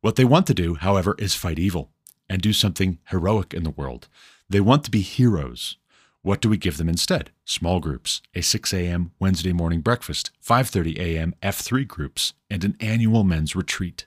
What 0.00 0.16
they 0.16 0.24
want 0.24 0.46
to 0.46 0.54
do, 0.54 0.76
however, 0.76 1.14
is 1.18 1.34
fight 1.34 1.58
evil 1.58 1.90
and 2.30 2.40
do 2.40 2.54
something 2.54 2.98
heroic 3.10 3.52
in 3.52 3.62
the 3.62 3.70
world. 3.70 4.08
They 4.48 4.60
want 4.60 4.84
to 4.84 4.90
be 4.90 5.02
heroes. 5.02 5.76
What 6.22 6.40
do 6.40 6.48
we 6.48 6.56
give 6.56 6.78
them 6.78 6.88
instead? 6.88 7.30
Small 7.44 7.78
groups, 7.78 8.22
a 8.34 8.40
6 8.40 8.72
a.m. 8.72 9.12
Wednesday 9.20 9.52
morning 9.52 9.80
breakfast, 9.80 10.30
5:30 10.42 10.98
a.m. 10.98 11.34
F3 11.42 11.86
groups, 11.86 12.32
and 12.48 12.64
an 12.64 12.76
annual 12.80 13.22
men's 13.22 13.54
retreat. 13.54 14.06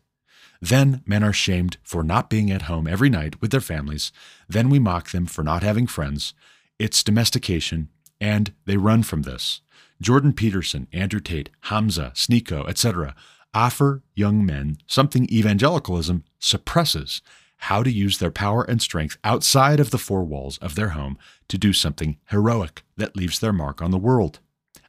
Then 0.59 1.03
men 1.05 1.23
are 1.23 1.31
shamed 1.31 1.77
for 1.83 2.03
not 2.03 2.29
being 2.29 2.51
at 2.51 2.63
home 2.63 2.87
every 2.87 3.09
night 3.09 3.39
with 3.41 3.51
their 3.51 3.61
families. 3.61 4.11
Then 4.49 4.69
we 4.69 4.79
mock 4.79 5.11
them 5.11 5.27
for 5.27 5.43
not 5.43 5.63
having 5.63 5.87
friends. 5.87 6.33
It's 6.77 7.03
domestication, 7.03 7.89
and 8.19 8.53
they 8.65 8.77
run 8.77 9.03
from 9.03 9.21
this. 9.21 9.61
Jordan 10.01 10.33
Peterson, 10.33 10.87
Andrew 10.93 11.19
Tate, 11.19 11.49
Hamza, 11.63 12.11
Sneako, 12.15 12.67
etc., 12.69 13.15
offer 13.53 14.03
young 14.13 14.45
men 14.45 14.77
something 14.85 15.27
evangelicalism 15.31 16.23
suppresses 16.39 17.21
how 17.63 17.83
to 17.83 17.91
use 17.91 18.19
their 18.19 18.31
power 18.31 18.63
and 18.63 18.81
strength 18.81 19.17
outside 19.23 19.79
of 19.79 19.91
the 19.91 19.97
four 19.97 20.23
walls 20.23 20.57
of 20.59 20.75
their 20.75 20.89
home 20.89 21.17
to 21.49 21.57
do 21.57 21.73
something 21.73 22.17
heroic 22.29 22.83
that 22.95 23.17
leaves 23.17 23.39
their 23.39 23.51
mark 23.51 23.81
on 23.81 23.91
the 23.91 23.97
world. 23.97 24.39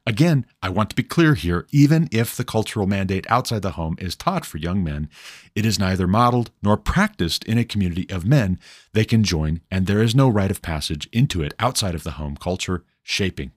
Again, 0.07 0.45
I 0.63 0.69
want 0.69 0.89
to 0.89 0.95
be 0.95 1.03
clear 1.03 1.35
here 1.35 1.67
even 1.71 2.07
if 2.11 2.35
the 2.35 2.43
cultural 2.43 2.87
mandate 2.87 3.29
outside 3.29 3.61
the 3.61 3.71
home 3.71 3.97
is 3.99 4.15
taught 4.15 4.45
for 4.45 4.57
young 4.57 4.83
men, 4.83 5.09
it 5.53 5.65
is 5.65 5.77
neither 5.77 6.07
modeled 6.07 6.49
nor 6.63 6.75
practiced 6.75 7.43
in 7.43 7.57
a 7.57 7.65
community 7.65 8.09
of 8.09 8.25
men 8.25 8.59
they 8.93 9.05
can 9.05 9.23
join, 9.23 9.61
and 9.69 9.85
there 9.85 10.01
is 10.01 10.15
no 10.15 10.27
rite 10.27 10.49
of 10.49 10.61
passage 10.61 11.07
into 11.11 11.43
it 11.43 11.53
outside 11.59 11.93
of 11.93 12.03
the 12.03 12.11
home 12.11 12.35
culture 12.35 12.83
shaping. 13.03 13.51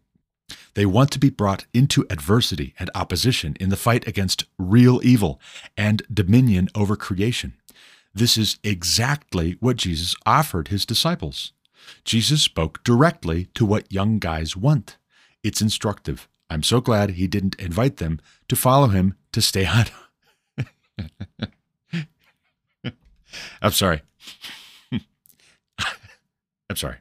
They 0.74 0.87
want 0.87 1.11
to 1.12 1.18
be 1.18 1.30
brought 1.30 1.66
into 1.72 2.07
adversity 2.11 2.74
and 2.78 2.90
opposition 2.94 3.57
in 3.61 3.70
the 3.70 3.76
fight 3.76 4.07
against 4.07 4.44
real 4.59 5.00
evil 5.02 5.40
and 5.76 6.02
dominion 6.12 6.68
over 6.74 6.96
creation. 6.96 7.54
This 8.14 8.37
is 8.37 8.59
exactly 8.62 9.57
what 9.61 9.76
Jesus 9.76 10.14
offered 10.26 10.68
his 10.68 10.87
disciples. 10.87 11.52
Jesus 12.04 12.42
spoke 12.42 12.83
directly 12.85 13.46
to 13.54 13.64
what 13.64 13.92
young 13.92 14.18
guys 14.18 14.57
want. 14.57 14.96
It's 15.42 15.61
instructive. 15.61 16.28
I'm 16.48 16.62
so 16.62 16.80
glad 16.80 17.11
he 17.11 17.26
didn't 17.26 17.59
invite 17.61 17.96
them 17.96 18.20
to 18.48 18.57
follow 18.57 18.88
him 18.88 19.14
to 19.33 19.42
stay 19.42 19.66
on. 19.66 19.87
I'm 23.61 23.72
sorry. 23.72 24.02
I'm 26.70 26.76
sorry. 26.76 26.98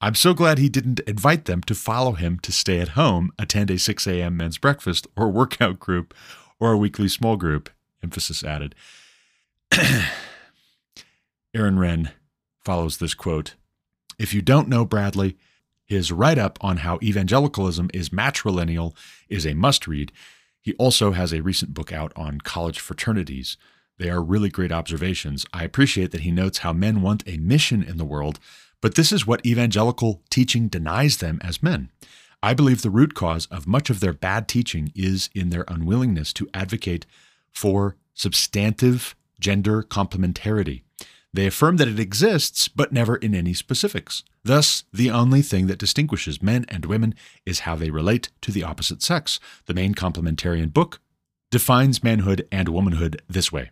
I'm 0.00 0.14
so 0.14 0.32
glad 0.32 0.58
he 0.58 0.68
didn't 0.68 1.00
invite 1.00 1.46
them 1.46 1.60
to 1.62 1.74
follow 1.74 2.12
him 2.12 2.38
to 2.40 2.52
stay 2.52 2.80
at 2.80 2.90
home, 2.90 3.32
attend 3.36 3.70
a 3.70 3.78
6 3.78 4.06
a.m. 4.06 4.36
men's 4.36 4.58
breakfast 4.58 5.08
or 5.16 5.28
workout 5.32 5.80
group 5.80 6.14
or 6.60 6.72
a 6.72 6.78
weekly 6.78 7.08
small 7.08 7.36
group, 7.36 7.68
emphasis 8.02 8.44
added. 8.44 8.74
Aaron 11.54 11.78
Renn 11.78 12.12
follows 12.64 12.98
this 12.98 13.14
quote 13.14 13.54
If 14.18 14.32
you 14.32 14.40
don't 14.40 14.68
know 14.68 14.84
Bradley, 14.84 15.36
his 15.84 16.12
write 16.12 16.38
up 16.38 16.58
on 16.60 16.78
how 16.78 16.98
evangelicalism 17.02 17.90
is 17.92 18.10
matrilineal 18.10 18.94
is 19.28 19.46
a 19.46 19.54
must 19.54 19.88
read. 19.88 20.12
He 20.60 20.74
also 20.74 21.12
has 21.12 21.32
a 21.32 21.40
recent 21.40 21.74
book 21.74 21.92
out 21.92 22.12
on 22.14 22.40
college 22.42 22.78
fraternities. 22.78 23.56
They 23.98 24.10
are 24.10 24.22
really 24.22 24.50
great 24.50 24.70
observations. 24.70 25.44
I 25.52 25.64
appreciate 25.64 26.12
that 26.12 26.20
he 26.20 26.30
notes 26.30 26.58
how 26.58 26.72
men 26.72 27.02
want 27.02 27.24
a 27.26 27.38
mission 27.38 27.82
in 27.82 27.96
the 27.96 28.04
world, 28.04 28.38
but 28.80 28.94
this 28.94 29.12
is 29.12 29.26
what 29.26 29.44
evangelical 29.44 30.22
teaching 30.30 30.68
denies 30.68 31.18
them 31.18 31.40
as 31.42 31.62
men. 31.62 31.90
I 32.42 32.54
believe 32.54 32.82
the 32.82 32.90
root 32.90 33.14
cause 33.14 33.46
of 33.46 33.66
much 33.66 33.90
of 33.90 34.00
their 34.00 34.12
bad 34.12 34.46
teaching 34.46 34.92
is 34.94 35.28
in 35.34 35.50
their 35.50 35.64
unwillingness 35.66 36.32
to 36.34 36.48
advocate 36.54 37.04
for 37.50 37.96
substantive 38.14 39.16
gender 39.40 39.82
complementarity. 39.82 40.82
They 41.32 41.46
affirm 41.46 41.76
that 41.76 41.88
it 41.88 42.00
exists, 42.00 42.68
but 42.68 42.92
never 42.92 43.16
in 43.16 43.34
any 43.34 43.52
specifics. 43.52 44.24
Thus, 44.44 44.84
the 44.92 45.10
only 45.10 45.42
thing 45.42 45.66
that 45.66 45.78
distinguishes 45.78 46.42
men 46.42 46.64
and 46.68 46.86
women 46.86 47.14
is 47.44 47.60
how 47.60 47.76
they 47.76 47.90
relate 47.90 48.30
to 48.42 48.50
the 48.50 48.64
opposite 48.64 49.02
sex. 49.02 49.38
The 49.66 49.74
main 49.74 49.94
complementarian 49.94 50.72
book 50.72 51.00
defines 51.50 52.04
manhood 52.04 52.46
and 52.52 52.68
womanhood 52.68 53.22
this 53.28 53.50
way. 53.50 53.70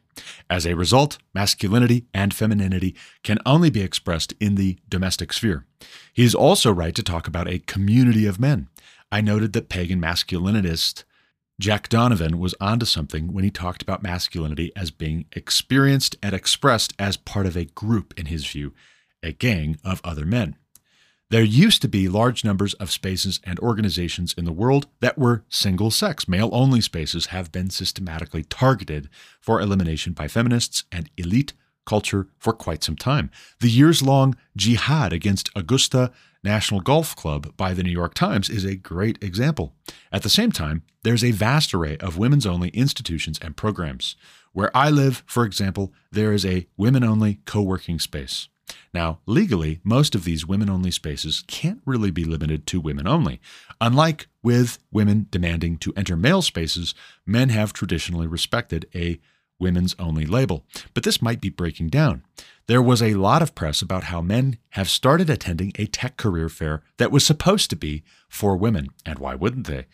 As 0.48 0.66
a 0.66 0.74
result, 0.74 1.18
masculinity 1.34 2.06
and 2.14 2.32
femininity 2.32 2.94
can 3.22 3.38
only 3.44 3.70
be 3.70 3.82
expressed 3.82 4.32
in 4.40 4.54
the 4.54 4.78
domestic 4.88 5.32
sphere. 5.32 5.66
He 6.12 6.24
is 6.24 6.34
also 6.34 6.72
right 6.72 6.94
to 6.94 7.02
talk 7.02 7.26
about 7.26 7.48
a 7.48 7.58
community 7.60 8.26
of 8.26 8.40
men. 8.40 8.68
I 9.12 9.20
noted 9.20 9.52
that 9.52 9.68
pagan 9.68 10.00
masculinist 10.00 11.04
Jack 11.58 11.88
Donovan 11.88 12.38
was 12.38 12.54
onto 12.60 12.84
something 12.84 13.32
when 13.32 13.42
he 13.42 13.50
talked 13.50 13.80
about 13.80 14.02
masculinity 14.02 14.72
as 14.76 14.90
being 14.90 15.24
experienced 15.32 16.16
and 16.22 16.34
expressed 16.34 16.92
as 16.98 17.16
part 17.16 17.46
of 17.46 17.56
a 17.56 17.64
group, 17.64 18.12
in 18.18 18.26
his 18.26 18.46
view, 18.46 18.74
a 19.22 19.32
gang 19.32 19.78
of 19.82 20.02
other 20.04 20.26
men. 20.26 20.56
There 21.28 21.42
used 21.42 21.82
to 21.82 21.88
be 21.88 22.08
large 22.08 22.44
numbers 22.44 22.74
of 22.74 22.92
spaces 22.92 23.40
and 23.42 23.58
organizations 23.58 24.32
in 24.38 24.44
the 24.44 24.52
world 24.52 24.86
that 25.00 25.18
were 25.18 25.44
single 25.48 25.90
sex. 25.90 26.28
Male 26.28 26.50
only 26.52 26.80
spaces 26.80 27.26
have 27.26 27.50
been 27.50 27.68
systematically 27.68 28.44
targeted 28.44 29.08
for 29.40 29.60
elimination 29.60 30.12
by 30.12 30.28
feminists 30.28 30.84
and 30.92 31.10
elite 31.16 31.52
culture 31.84 32.28
for 32.38 32.52
quite 32.52 32.84
some 32.84 32.94
time. 32.94 33.32
The 33.58 33.70
years 33.70 34.02
long 34.02 34.36
jihad 34.56 35.12
against 35.12 35.50
Augusta 35.56 36.12
National 36.44 36.80
Golf 36.80 37.16
Club 37.16 37.56
by 37.56 37.74
the 37.74 37.82
New 37.82 37.90
York 37.90 38.14
Times 38.14 38.48
is 38.48 38.64
a 38.64 38.76
great 38.76 39.20
example. 39.20 39.74
At 40.12 40.22
the 40.22 40.30
same 40.30 40.52
time, 40.52 40.84
there's 41.02 41.24
a 41.24 41.32
vast 41.32 41.74
array 41.74 41.96
of 41.96 42.18
women's 42.18 42.46
only 42.46 42.68
institutions 42.68 43.40
and 43.42 43.56
programs. 43.56 44.14
Where 44.52 44.74
I 44.76 44.90
live, 44.90 45.24
for 45.26 45.44
example, 45.44 45.92
there 46.12 46.32
is 46.32 46.46
a 46.46 46.68
women 46.76 47.02
only 47.02 47.40
co 47.46 47.62
working 47.62 47.98
space. 47.98 48.48
Now, 48.92 49.20
legally, 49.26 49.80
most 49.84 50.14
of 50.14 50.24
these 50.24 50.46
women 50.46 50.70
only 50.70 50.90
spaces 50.90 51.44
can't 51.46 51.80
really 51.84 52.10
be 52.10 52.24
limited 52.24 52.66
to 52.68 52.80
women 52.80 53.06
only. 53.06 53.40
Unlike 53.80 54.28
with 54.42 54.78
women 54.90 55.26
demanding 55.30 55.76
to 55.78 55.92
enter 55.96 56.16
male 56.16 56.42
spaces, 56.42 56.94
men 57.24 57.50
have 57.50 57.72
traditionally 57.72 58.26
respected 58.26 58.88
a 58.94 59.20
women's 59.58 59.94
only 59.98 60.26
label. 60.26 60.64
But 60.94 61.02
this 61.02 61.22
might 61.22 61.40
be 61.40 61.48
breaking 61.48 61.88
down. 61.88 62.22
There 62.66 62.82
was 62.82 63.02
a 63.02 63.14
lot 63.14 63.42
of 63.42 63.54
press 63.54 63.80
about 63.80 64.04
how 64.04 64.20
men 64.20 64.58
have 64.70 64.88
started 64.88 65.30
attending 65.30 65.72
a 65.76 65.86
tech 65.86 66.16
career 66.16 66.48
fair 66.48 66.82
that 66.98 67.12
was 67.12 67.24
supposed 67.24 67.70
to 67.70 67.76
be 67.76 68.02
for 68.28 68.56
women, 68.56 68.88
and 69.04 69.18
why 69.18 69.34
wouldn't 69.34 69.66
they? 69.66 69.86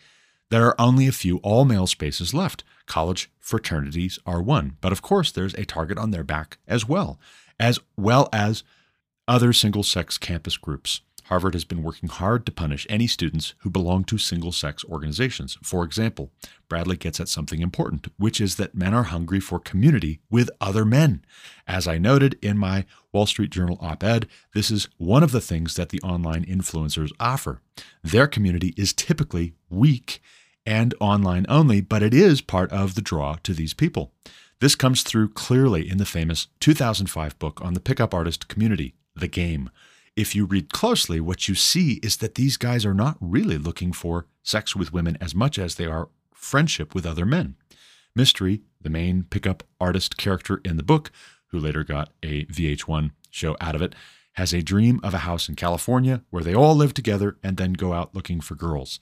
There 0.49 0.65
are 0.65 0.79
only 0.79 1.07
a 1.07 1.11
few 1.11 1.37
all 1.37 1.65
male 1.65 1.87
spaces 1.87 2.33
left. 2.33 2.63
College 2.85 3.31
fraternities 3.39 4.19
are 4.25 4.41
one, 4.41 4.77
but 4.81 4.91
of 4.91 5.01
course 5.01 5.31
there's 5.31 5.53
a 5.55 5.65
target 5.65 5.97
on 5.97 6.11
their 6.11 6.23
back 6.23 6.57
as 6.67 6.87
well 6.87 7.19
as 7.59 7.79
well 7.97 8.29
as 8.33 8.63
other 9.27 9.53
single 9.53 9.83
sex 9.83 10.17
campus 10.17 10.57
groups. 10.57 11.01
Harvard 11.27 11.53
has 11.53 11.63
been 11.63 11.83
working 11.83 12.09
hard 12.09 12.45
to 12.45 12.51
punish 12.51 12.85
any 12.89 13.07
students 13.07 13.53
who 13.59 13.69
belong 13.69 14.03
to 14.03 14.17
single 14.17 14.51
sex 14.51 14.83
organizations. 14.85 15.57
For 15.63 15.85
example, 15.85 16.31
Bradley 16.67 16.97
gets 16.97 17.19
at 17.19 17.29
something 17.29 17.61
important, 17.61 18.07
which 18.17 18.41
is 18.41 18.57
that 18.57 18.75
men 18.75 18.93
are 18.93 19.03
hungry 19.03 19.39
for 19.39 19.59
community 19.59 20.19
with 20.29 20.49
other 20.59 20.83
men. 20.83 21.23
As 21.65 21.87
I 21.87 21.97
noted 21.97 22.37
in 22.41 22.57
my 22.57 22.85
Wall 23.13 23.25
Street 23.25 23.51
Journal 23.51 23.77
op 23.79 24.03
ed, 24.03 24.27
this 24.53 24.69
is 24.69 24.89
one 24.97 25.23
of 25.23 25.31
the 25.31 25.41
things 25.41 25.75
that 25.75 25.89
the 25.89 26.01
online 26.01 26.43
influencers 26.43 27.11
offer. 27.19 27.61
Their 28.03 28.27
community 28.27 28.73
is 28.75 28.91
typically 28.91 29.53
weak 29.69 30.21
and 30.65 30.93
online 30.99 31.45
only, 31.47 31.79
but 31.79 32.03
it 32.03 32.13
is 32.13 32.41
part 32.41 32.71
of 32.71 32.95
the 32.95 33.01
draw 33.01 33.37
to 33.43 33.53
these 33.53 33.73
people. 33.73 34.11
This 34.63 34.75
comes 34.75 35.03
through 35.03 35.27
clearly 35.33 35.89
in 35.89 35.97
the 35.97 36.05
famous 36.05 36.47
2005 36.61 37.37
book 37.37 37.59
on 37.61 37.73
the 37.73 37.81
pickup 37.81 38.13
artist 38.13 38.47
community, 38.47 38.95
The 39.13 39.27
Game. 39.27 39.69
If 40.15 40.35
you 40.35 40.45
read 40.45 40.71
closely, 40.71 41.19
what 41.19 41.49
you 41.49 41.53
see 41.53 41.99
is 42.01 42.15
that 42.15 42.35
these 42.35 42.55
guys 42.55 42.85
are 42.85 42.93
not 42.93 43.17
really 43.19 43.57
looking 43.57 43.91
for 43.91 44.25
sex 44.41 44.73
with 44.73 44.93
women 44.93 45.17
as 45.19 45.35
much 45.35 45.59
as 45.59 45.75
they 45.75 45.85
are 45.85 46.07
friendship 46.33 46.95
with 46.95 47.05
other 47.05 47.25
men. 47.25 47.57
Mystery, 48.15 48.61
the 48.79 48.89
main 48.89 49.23
pickup 49.23 49.63
artist 49.81 50.15
character 50.15 50.61
in 50.63 50.77
the 50.77 50.81
book, 50.81 51.11
who 51.47 51.59
later 51.59 51.83
got 51.83 52.13
a 52.23 52.45
VH1 52.45 53.11
show 53.31 53.57
out 53.59 53.75
of 53.75 53.81
it, 53.81 53.93
has 54.35 54.53
a 54.53 54.61
dream 54.61 55.01
of 55.03 55.13
a 55.13 55.25
house 55.27 55.49
in 55.49 55.57
California 55.57 56.21
where 56.29 56.41
they 56.41 56.55
all 56.55 56.73
live 56.73 56.93
together 56.93 57.35
and 57.43 57.57
then 57.57 57.73
go 57.73 57.91
out 57.91 58.15
looking 58.15 58.39
for 58.39 58.55
girls. 58.55 59.01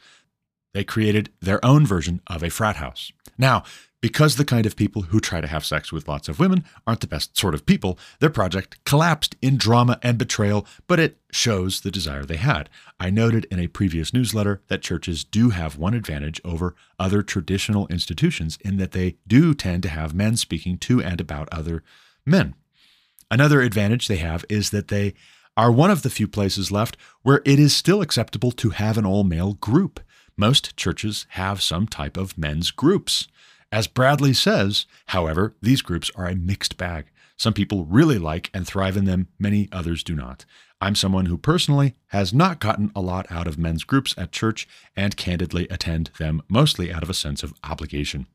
They 0.74 0.84
created 0.84 1.30
their 1.40 1.64
own 1.64 1.86
version 1.86 2.20
of 2.26 2.42
a 2.42 2.50
frat 2.50 2.78
house. 2.78 3.12
Now, 3.38 3.64
because 4.02 4.36
the 4.36 4.46
kind 4.46 4.66
of 4.66 4.76
people 4.76 5.04
who 5.04 5.20
try 5.20 5.40
to 5.40 5.48
have 5.48 5.64
sex 5.64 5.92
with 5.92 6.08
lots 6.08 6.28
of 6.28 6.40
women 6.40 6.66
aren't 6.88 7.02
the 7.02 7.08
best 7.08 7.38
sort 7.38 7.54
of 7.54 7.66
people, 7.66 7.98
their 8.20 8.30
project 8.30 8.84
collapsed 8.84 9.36
in 9.42 9.58
drama 9.58 10.00
and 10.02 10.18
betrayal, 10.18 10.66
but 10.88 11.00
it 11.00 11.18
shows 11.32 11.82
the 11.82 11.92
desire 11.92 12.26
they 12.26 12.38
had. 12.38 12.70
I 13.00 13.12
noted 13.12 13.46
in 13.52 13.60
a 13.60 13.68
previous 13.68 14.14
newsletter 14.14 14.62
that 14.68 14.82
churches 14.82 15.24
do 15.24 15.52
have 15.52 15.78
one 15.78 15.94
advantage 15.94 16.42
over 16.44 16.76
other 17.00 17.22
traditional 17.22 17.88
institutions 17.88 18.58
in 18.62 18.78
that 18.78 18.92
they 18.92 19.18
do 19.28 19.54
tend 19.54 19.84
to 19.84 19.90
have 19.90 20.16
men 20.16 20.36
speaking 20.36 20.78
to 20.80 21.02
and 21.02 21.22
about 21.22 21.48
other 21.52 21.84
men. 22.26 22.56
Another 23.30 23.62
advantage 23.62 24.08
they 24.08 24.18
have 24.18 24.44
is 24.50 24.72
that 24.72 24.90
they 24.90 25.14
are 25.56 25.72
one 25.72 25.92
of 25.92 26.02
the 26.02 26.10
few 26.10 26.28
places 26.28 26.72
left 26.72 26.98
where 27.22 27.42
it 27.46 27.60
is 27.60 27.76
still 27.76 28.02
acceptable 28.02 28.52
to 28.52 28.72
have 28.72 28.98
an 28.98 29.06
all 29.06 29.24
male 29.24 29.54
group. 29.54 30.00
Most 30.36 30.76
churches 30.76 31.28
have 31.30 31.62
some 31.62 31.88
type 31.88 32.18
of 32.18 32.38
men's 32.38 32.72
groups. 32.72 33.28
As 33.72 33.88
Bradley 33.88 34.34
says, 34.34 34.86
however, 35.08 35.56
these 35.62 35.82
groups 35.82 36.12
are 36.16 36.28
a 36.28 36.36
mixed 36.36 36.78
bag. 36.78 37.06
Some 37.38 37.54
people 37.54 37.86
really 37.86 38.20
like 38.20 38.50
and 38.54 38.68
thrive 38.68 38.98
in 38.98 39.06
them, 39.06 39.30
many 39.40 39.70
others 39.72 40.04
do 40.04 40.14
not. 40.14 40.46
I'm 40.82 40.96
someone 40.96 41.28
who 41.28 41.38
personally 41.38 41.96
has 42.08 42.34
not 42.34 42.60
gotten 42.60 42.92
a 42.96 43.02
lot 43.02 43.32
out 43.32 43.48
of 43.48 43.58
men's 43.58 43.84
groups 43.84 44.14
at 44.18 44.32
church 44.32 44.68
and 44.96 45.16
candidly 45.16 45.68
attend 45.70 46.10
them 46.18 46.42
mostly 46.50 46.92
out 46.92 47.04
of 47.04 47.10
a 47.10 47.14
sense 47.14 47.44
of 47.44 47.54
obligation. 47.64 48.28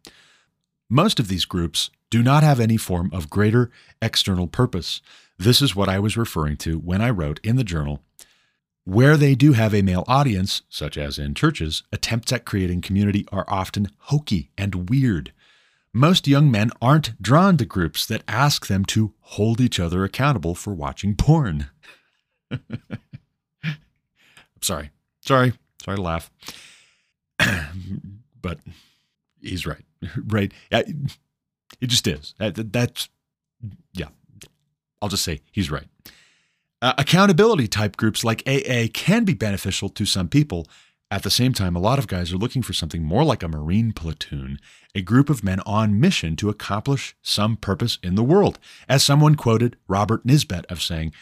Most 0.89 1.19
of 1.19 1.29
these 1.29 1.45
groups 1.45 1.91
do 2.09 2.23
not 2.23 2.45
have 2.45 2.61
any 2.61 2.77
form 2.77 3.11
of 3.13 3.29
greater 3.29 3.71
external 4.01 4.47
purpose. 4.47 5.03
This 5.37 5.61
is 5.61 5.75
what 5.75 5.89
I 5.89 5.99
was 5.99 6.17
referring 6.17 6.57
to 6.59 6.79
when 6.79 7.03
I 7.03 7.11
wrote 7.11 7.41
in 7.43 7.57
the 7.57 7.65
journal 7.65 8.03
where 8.87 9.17
they 9.17 9.35
do 9.35 9.53
have 9.53 9.75
a 9.75 9.83
male 9.83 10.05
audience, 10.07 10.63
such 10.69 10.97
as 10.97 11.19
in 11.19 11.35
churches, 11.35 11.83
attempts 11.93 12.33
at 12.33 12.45
creating 12.45 12.81
community 12.81 13.27
are 13.33 13.45
often 13.49 13.89
hokey 13.99 14.53
and 14.57 14.89
weird. 14.89 15.33
Most 15.93 16.29
young 16.29 16.53
men 16.53 16.71
aren't 16.81 17.21
drawn 17.21 17.57
to 17.57 17.65
groups 17.65 18.07
that 18.07 18.23
ask 18.29 18.69
them 18.69 18.85
to 18.87 19.13
hold 19.21 19.61
each 19.61 19.81
other 19.81 20.05
accountable 20.05 20.55
for 20.55 20.73
watching 20.73 21.17
porn. 21.17 21.67
I'm 22.49 22.61
sorry. 24.63 24.91
Sorry. 25.21 25.53
Sorry 25.83 25.97
to 25.97 26.03
laugh. 26.03 26.31
but 28.41 28.61
he's 29.41 29.67
right. 29.67 29.83
Right. 30.29 30.53
It 30.71 31.87
just 31.89 32.07
is. 32.07 32.35
That's, 32.39 33.09
yeah. 33.95 34.09
I'll 35.03 35.09
just 35.09 35.25
say 35.25 35.41
he's 35.51 35.73
right. 35.73 35.89
Uh, 36.87 36.95
accountability 36.99 37.67
type 37.67 37.97
groups 37.97 38.23
like 38.23 38.47
AA 38.47 38.87
can 38.95 39.25
be 39.25 39.35
beneficial 39.35 39.89
to 39.89 40.07
some 40.07 40.29
people, 40.29 40.69
At 41.09 41.23
the 41.23 41.31
same 41.31 41.53
time, 41.53 41.77
a 41.77 41.81
lot 41.81 42.01
of 42.01 42.09
guys 42.09 42.33
are 42.33 42.37
looking 42.37 42.63
for 42.63 42.73
something 42.73 43.05
more 43.05 43.23
like 43.23 43.43
a 43.43 43.49
Marine 43.49 43.93
platoon, 43.93 44.59
a 44.95 45.03
group 45.03 45.31
of 45.31 45.45
men 45.45 45.61
on 45.61 46.01
mission 46.01 46.35
to 46.37 46.49
accomplish 46.49 47.17
some 47.23 47.57
purpose 47.57 47.99
in 48.03 48.17
the 48.17 48.25
world. 48.25 48.59
As 48.89 49.05
someone 49.05 49.37
quoted 49.37 49.77
Robert 49.87 50.25
Nisbet 50.25 50.67
of 50.67 50.83
saying, 50.83 51.13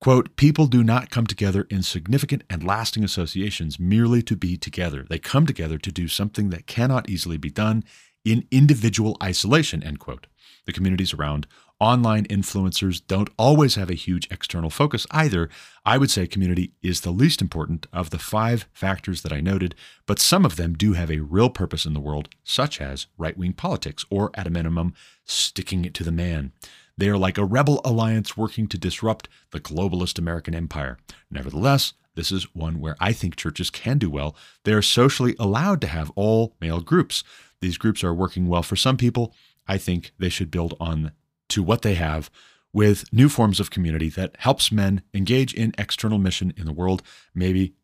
quote, 0.00 0.34
people 0.34 0.66
do 0.66 0.82
not 0.82 1.10
come 1.10 1.26
together 1.26 1.68
in 1.70 1.82
significant 1.82 2.42
and 2.50 2.64
lasting 2.64 3.04
associations 3.04 3.78
merely 3.78 4.22
to 4.22 4.34
be 4.34 4.56
together. 4.56 5.06
They 5.08 5.20
come 5.20 5.46
together 5.46 5.78
to 5.78 5.92
do 5.92 6.08
something 6.08 6.50
that 6.50 6.66
cannot 6.66 7.08
easily 7.08 7.36
be 7.36 7.50
done 7.50 7.84
in 8.24 8.48
individual 8.50 9.16
isolation, 9.22 9.84
end 9.84 10.00
quote. 10.00 10.26
The 10.66 10.72
communities 10.72 11.14
around 11.14 11.46
online 11.82 12.24
influencers 12.26 13.02
don't 13.08 13.28
always 13.36 13.74
have 13.74 13.90
a 13.90 13.94
huge 13.94 14.28
external 14.30 14.70
focus 14.70 15.04
either. 15.10 15.50
I 15.84 15.98
would 15.98 16.12
say 16.12 16.28
community 16.28 16.74
is 16.80 17.00
the 17.00 17.10
least 17.10 17.42
important 17.42 17.88
of 17.92 18.10
the 18.10 18.20
five 18.20 18.68
factors 18.72 19.22
that 19.22 19.32
I 19.32 19.40
noted, 19.40 19.74
but 20.06 20.20
some 20.20 20.44
of 20.44 20.54
them 20.54 20.74
do 20.74 20.92
have 20.92 21.10
a 21.10 21.18
real 21.18 21.50
purpose 21.50 21.84
in 21.84 21.92
the 21.92 21.98
world, 21.98 22.28
such 22.44 22.80
as 22.80 23.08
right 23.18 23.36
wing 23.36 23.52
politics, 23.52 24.06
or 24.10 24.30
at 24.34 24.46
a 24.46 24.50
minimum, 24.50 24.94
sticking 25.24 25.84
it 25.84 25.92
to 25.94 26.04
the 26.04 26.12
man. 26.12 26.52
They 26.96 27.08
are 27.08 27.18
like 27.18 27.36
a 27.36 27.44
rebel 27.44 27.80
alliance 27.84 28.36
working 28.36 28.68
to 28.68 28.78
disrupt 28.78 29.28
the 29.50 29.60
globalist 29.60 30.20
American 30.20 30.54
empire. 30.54 30.98
Nevertheless, 31.32 31.94
this 32.14 32.30
is 32.30 32.54
one 32.54 32.78
where 32.78 32.94
I 33.00 33.12
think 33.12 33.34
churches 33.34 33.70
can 33.70 33.98
do 33.98 34.08
well. 34.08 34.36
They 34.62 34.72
are 34.72 34.82
socially 34.82 35.34
allowed 35.36 35.80
to 35.80 35.88
have 35.88 36.12
all 36.14 36.54
male 36.60 36.80
groups. 36.80 37.24
These 37.60 37.76
groups 37.76 38.04
are 38.04 38.14
working 38.14 38.46
well 38.46 38.62
for 38.62 38.76
some 38.76 38.96
people. 38.96 39.34
I 39.66 39.78
think 39.78 40.12
they 40.16 40.28
should 40.28 40.50
build 40.52 40.76
on 40.78 41.10
to 41.52 41.62
what 41.62 41.82
they 41.82 41.94
have 41.94 42.30
with 42.72 43.04
new 43.12 43.28
forms 43.28 43.60
of 43.60 43.70
community 43.70 44.08
that 44.08 44.34
helps 44.38 44.72
men 44.72 45.02
engage 45.12 45.52
in 45.52 45.74
external 45.76 46.18
mission 46.18 46.52
in 46.56 46.64
the 46.64 46.72
world. 46.72 47.02
Maybe 47.34 47.74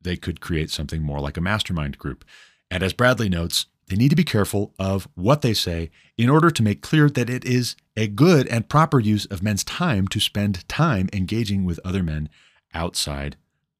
they 0.00 0.16
could 0.16 0.40
create 0.40 0.70
something 0.70 1.02
more 1.02 1.20
like 1.20 1.36
a 1.36 1.42
mastermind 1.42 1.98
group. 1.98 2.24
And 2.70 2.82
as 2.82 2.92
Bradley 2.92 3.28
notes, 3.28 3.66
they 3.88 3.96
need 3.96 4.10
to 4.10 4.16
be 4.16 4.24
careful 4.24 4.74
of 4.78 5.08
what 5.14 5.42
they 5.42 5.54
say 5.54 5.90
in 6.16 6.28
order 6.28 6.50
to 6.50 6.62
make 6.62 6.82
clear 6.82 7.08
that 7.10 7.30
it 7.30 7.44
is 7.44 7.76
a 7.96 8.06
good 8.06 8.46
and 8.48 8.68
proper 8.68 9.00
use 9.00 9.26
of 9.26 9.42
men's 9.42 9.64
time 9.64 10.06
to 10.08 10.20
spend 10.20 10.68
time 10.68 11.08
engaging 11.12 11.64
with 11.64 11.80
other 11.84 12.02
men 12.02 12.28
outside 12.74 13.36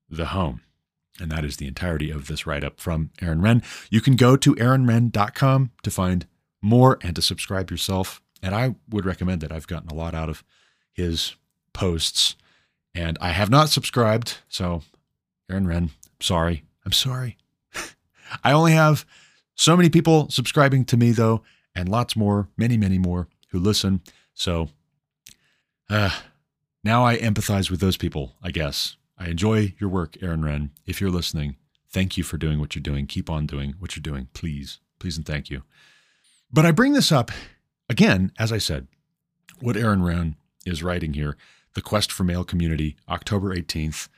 the 0.09 0.27
home. 0.27 0.63
And 1.21 1.31
that 1.31 1.45
is 1.45 1.57
the 1.57 1.67
entirety 1.67 2.11
of 2.11 2.27
this 2.27 2.47
write 2.47 2.65
up 2.65 2.81
from 2.81 3.11
Aaron 3.21 3.41
Renn. 3.41 3.63
You 3.91 4.01
can 4.01 4.17
go 4.17 4.37
to 4.37 4.55
aaronrenn.com 4.55 5.73
to 5.83 5.91
find 5.91 6.27
more 6.63 6.99
and 7.03 7.15
to 7.17 7.23
subscribe 7.23 7.71
yourself 7.71 8.23
and 8.43 8.55
I 8.55 8.75
would 8.89 9.05
recommend 9.05 9.41
that. 9.41 9.53
I've 9.53 9.67
gotten 9.67 9.89
a 9.89 9.95
lot 9.95 10.15
out 10.15 10.29
of 10.29 10.45
his 10.93 11.35
posts, 11.73 12.37
and 12.95 13.19
I 13.21 13.31
have 13.31 13.51
not 13.51 13.69
subscribed. 13.69 14.39
So, 14.49 14.83
Aaron 15.51 15.67
Renn, 15.67 15.91
sorry. 16.21 16.65
I'm 16.85 16.93
sorry. 16.93 17.37
I 18.45 18.53
only 18.53 18.73
have 18.73 19.05
so 19.55 19.77
many 19.77 19.91
people 19.91 20.29
subscribing 20.31 20.85
to 20.87 20.97
me, 20.97 21.11
though, 21.13 21.43
and 21.75 21.89
lots 21.89 22.17
more, 22.17 22.49
many, 22.57 22.77
many 22.77 22.99
more 22.99 23.29
who 23.51 23.59
listen. 23.59 24.03
So, 24.35 24.69
uh, 25.91 26.11
now 26.85 27.05
I 27.05 27.17
empathize 27.17 27.71
with 27.71 27.81
those 27.81 27.97
people, 27.97 28.35
I 28.43 28.51
guess. 28.51 28.97
I 29.19 29.29
enjoy 29.29 29.75
your 29.79 29.91
work, 29.91 30.17
Aaron 30.23 30.43
Renn. 30.43 30.71
If 30.87 31.01
you're 31.01 31.11
listening, 31.11 31.57
thank 31.91 32.17
you 32.17 32.23
for 32.23 32.39
doing 32.39 32.61
what 32.61 32.75
you're 32.75 32.83
doing. 32.83 33.07
Keep 33.07 33.29
on 33.29 33.47
doing 33.47 33.75
what 33.79 33.97
you're 33.97 34.03
doing, 34.03 34.29
please. 34.33 34.79
Please 34.99 35.17
and 35.17 35.27
thank 35.27 35.51
you. 35.51 35.63
But 36.53 36.67
I 36.67 36.71
bring 36.71 36.93
this 36.93 37.13
up 37.13 37.31
Again, 37.89 38.33
as 38.39 38.53
I 38.53 38.59
said, 38.59 38.87
what 39.61 39.77
Aaron 39.77 40.01
Renn 40.01 40.35
is 40.67 40.83
writing 40.83 41.15
here, 41.15 41.37
The 41.75 41.81
Quest 41.81 42.13
for 42.13 42.25
Male 42.25 42.45
Community, 42.45 42.97
October 43.09 43.55
18th, 43.55 44.09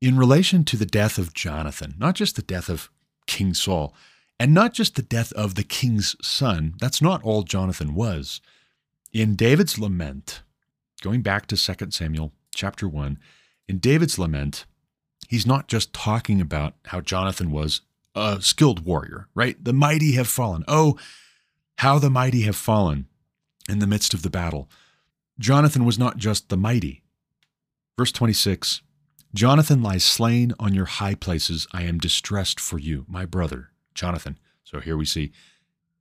in 0.00 0.16
relation 0.16 0.64
to 0.64 0.76
the 0.76 0.86
death 0.86 1.18
of 1.18 1.34
Jonathan, 1.34 1.94
not 1.98 2.14
just 2.14 2.36
the 2.36 2.42
death 2.42 2.68
of 2.68 2.90
King 3.26 3.52
Saul, 3.52 3.94
and 4.40 4.54
not 4.54 4.72
just 4.72 4.94
the 4.94 5.02
death 5.02 5.32
of 5.32 5.56
the 5.56 5.64
king's 5.64 6.14
son. 6.22 6.74
That's 6.78 7.02
not 7.02 7.22
all 7.22 7.42
Jonathan 7.42 7.94
was. 7.94 8.40
In 9.12 9.34
David's 9.34 9.78
lament, 9.78 10.42
going 11.02 11.22
back 11.22 11.46
to 11.46 11.56
2 11.56 11.90
Samuel 11.90 12.32
chapter 12.54 12.88
1, 12.88 13.18
in 13.68 13.78
David's 13.78 14.18
lament, 14.18 14.64
he's 15.28 15.46
not 15.46 15.68
just 15.68 15.92
talking 15.92 16.40
about 16.40 16.74
how 16.86 17.00
Jonathan 17.00 17.50
was 17.50 17.82
a 18.14 18.40
skilled 18.40 18.84
warrior, 18.84 19.28
right? 19.34 19.62
The 19.62 19.72
mighty 19.72 20.12
have 20.12 20.28
fallen. 20.28 20.64
Oh, 20.68 20.96
how 21.78 21.98
the 21.98 22.10
mighty 22.10 22.42
have 22.42 22.56
fallen 22.56 23.06
in 23.68 23.78
the 23.78 23.86
midst 23.86 24.14
of 24.14 24.22
the 24.22 24.30
battle. 24.30 24.68
Jonathan 25.38 25.84
was 25.84 25.98
not 25.98 26.16
just 26.16 26.48
the 26.48 26.56
mighty. 26.56 27.02
Verse 27.96 28.12
26 28.12 28.82
Jonathan 29.34 29.82
lies 29.82 30.04
slain 30.04 30.54
on 30.58 30.74
your 30.74 30.86
high 30.86 31.14
places. 31.14 31.66
I 31.72 31.82
am 31.82 31.98
distressed 31.98 32.58
for 32.58 32.78
you, 32.78 33.04
my 33.08 33.26
brother, 33.26 33.70
Jonathan. 33.94 34.38
So 34.64 34.80
here 34.80 34.96
we 34.96 35.04
see 35.04 35.32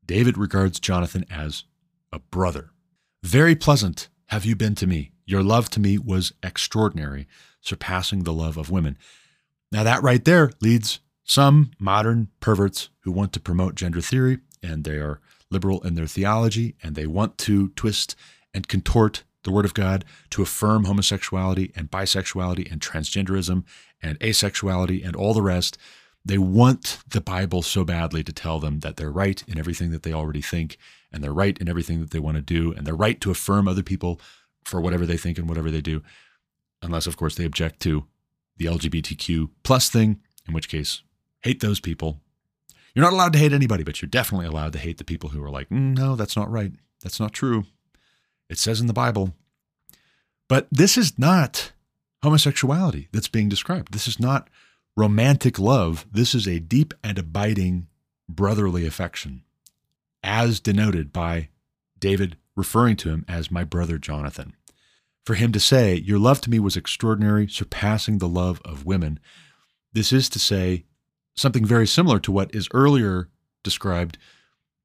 David 0.06 0.38
regards 0.38 0.80
Jonathan 0.80 1.26
as 1.30 1.66
a 2.14 2.20
brother. 2.20 2.72
Very 3.24 3.56
pleasant 3.56 4.08
have 4.28 4.46
you 4.46 4.56
been 4.56 4.76
to 4.76 4.88
me. 4.88 5.12
Your 5.26 5.44
love 5.44 5.70
to 5.72 5.80
me 5.82 5.98
was 5.98 6.32
extraordinary, 6.42 7.28
surpassing 7.60 8.24
the 8.24 8.34
love 8.34 8.56
of 8.56 8.72
women. 8.72 8.98
Now, 9.72 9.84
that 9.84 10.02
right 10.02 10.24
there 10.24 10.52
leads 10.62 11.02
some 11.26 11.72
modern 11.78 12.30
perverts 12.40 12.90
who 13.02 13.12
want 13.12 13.34
to 13.34 13.40
promote 13.42 13.76
gender 13.76 14.00
theory, 14.00 14.40
and 14.62 14.84
they 14.84 14.98
are 14.98 15.20
liberal 15.50 15.82
in 15.82 15.96
their 15.96 16.08
theology 16.08 16.76
and 16.84 16.96
they 16.96 17.08
want 17.08 17.38
to 17.40 17.70
twist 17.70 18.16
and 18.54 18.68
contort 18.68 19.24
the 19.44 19.52
Word 19.52 19.66
of 19.66 19.74
God 19.74 20.04
to 20.32 20.42
affirm 20.42 20.86
homosexuality 20.86 21.72
and 21.76 21.90
bisexuality 21.90 22.70
and 22.72 22.82
transgenderism 22.82 23.64
and 24.02 24.20
asexuality 24.20 25.06
and 25.06 25.16
all 25.16 25.34
the 25.34 25.42
rest. 25.42 25.78
They 26.26 26.38
want 26.38 27.00
the 27.08 27.22
Bible 27.22 27.62
so 27.62 27.86
badly 27.86 28.24
to 28.24 28.34
tell 28.34 28.60
them 28.60 28.80
that 28.80 28.98
they're 28.98 29.12
right 29.12 29.42
in 29.48 29.58
everything 29.58 29.92
that 29.92 30.04
they 30.04 30.12
already 30.12 30.42
think 30.42 30.78
and 31.12 31.24
they're 31.24 31.34
right 31.34 31.58
in 31.60 31.70
everything 31.70 32.02
that 32.02 32.12
they 32.12 32.20
want 32.20 32.36
to 32.36 32.42
do 32.42 32.74
and 32.74 32.86
they're 32.86 32.96
right 32.96 33.22
to 33.22 33.32
affirm 33.32 33.68
other 33.68 33.84
people 33.84 34.20
for 34.66 34.82
whatever 34.82 35.06
they 35.06 35.18
think 35.18 35.38
and 35.38 35.48
whatever 35.48 35.72
they 35.72 35.82
do, 35.82 36.04
unless, 36.82 37.08
of 37.08 37.16
course, 37.16 37.36
they 37.36 37.46
object 37.46 37.80
to 37.82 38.06
the 38.58 38.66
LGBTQ 38.66 39.50
plus 39.64 39.90
thing, 39.90 40.20
in 40.48 40.54
which 40.54 40.68
case, 40.68 41.02
hate 41.42 41.62
those 41.62 41.80
people 41.80 42.20
you're 42.98 43.04
not 43.04 43.14
allowed 43.14 43.34
to 43.34 43.40
hate 43.40 43.54
anybody, 43.54 43.84
but 43.84 44.02
you're 44.02 44.10
definitely 44.10 44.48
allowed 44.48 44.74
to 44.74 44.80
hate 44.80 44.98
the 44.98 45.04
people 45.04 45.30
who 45.30 45.44
are 45.44 45.52
like, 45.52 45.70
mm, 45.70 45.96
no, 45.96 46.16
that's 46.16 46.36
not 46.36 46.50
right. 46.50 46.72
That's 47.04 47.20
not 47.20 47.32
true. 47.32 47.66
It 48.50 48.58
says 48.58 48.82
in 48.82 48.88
the 48.88 48.92
Bible. 48.92 49.36
But 50.50 50.68
this 50.72 50.98
is 50.98 51.20
not 51.20 51.74
homosexuality 52.24 53.08
that's 53.14 53.28
being 53.28 53.50
described. 53.50 53.94
This 53.94 54.08
is 54.08 54.20
not 54.20 54.50
romantic 54.96 55.60
love. 55.60 56.08
This 56.12 56.34
is 56.34 56.48
a 56.48 56.58
deep 56.58 56.92
and 57.04 57.20
abiding 57.20 57.86
brotherly 58.28 58.88
affection, 58.88 59.44
as 60.24 60.60
denoted 60.60 61.14
by 61.14 61.50
David 62.00 62.36
referring 62.56 62.96
to 62.96 63.10
him 63.10 63.26
as 63.28 63.52
my 63.52 63.64
brother 63.64 64.00
Jonathan. 64.00 64.56
For 65.24 65.36
him 65.36 65.52
to 65.52 65.60
say, 65.60 65.94
Your 65.94 66.18
love 66.18 66.42
to 66.42 66.50
me 66.50 66.58
was 66.58 66.76
extraordinary, 66.76 67.48
surpassing 67.48 68.18
the 68.18 68.28
love 68.28 68.60
of 68.66 68.88
women. 68.88 69.20
This 69.94 70.12
is 70.12 70.30
to 70.30 70.40
say, 70.40 70.86
something 71.38 71.64
very 71.64 71.88
similar 71.88 72.20
to 72.20 72.32
what 72.32 72.54
is 72.54 72.68
earlier 72.74 73.30
described 73.64 74.18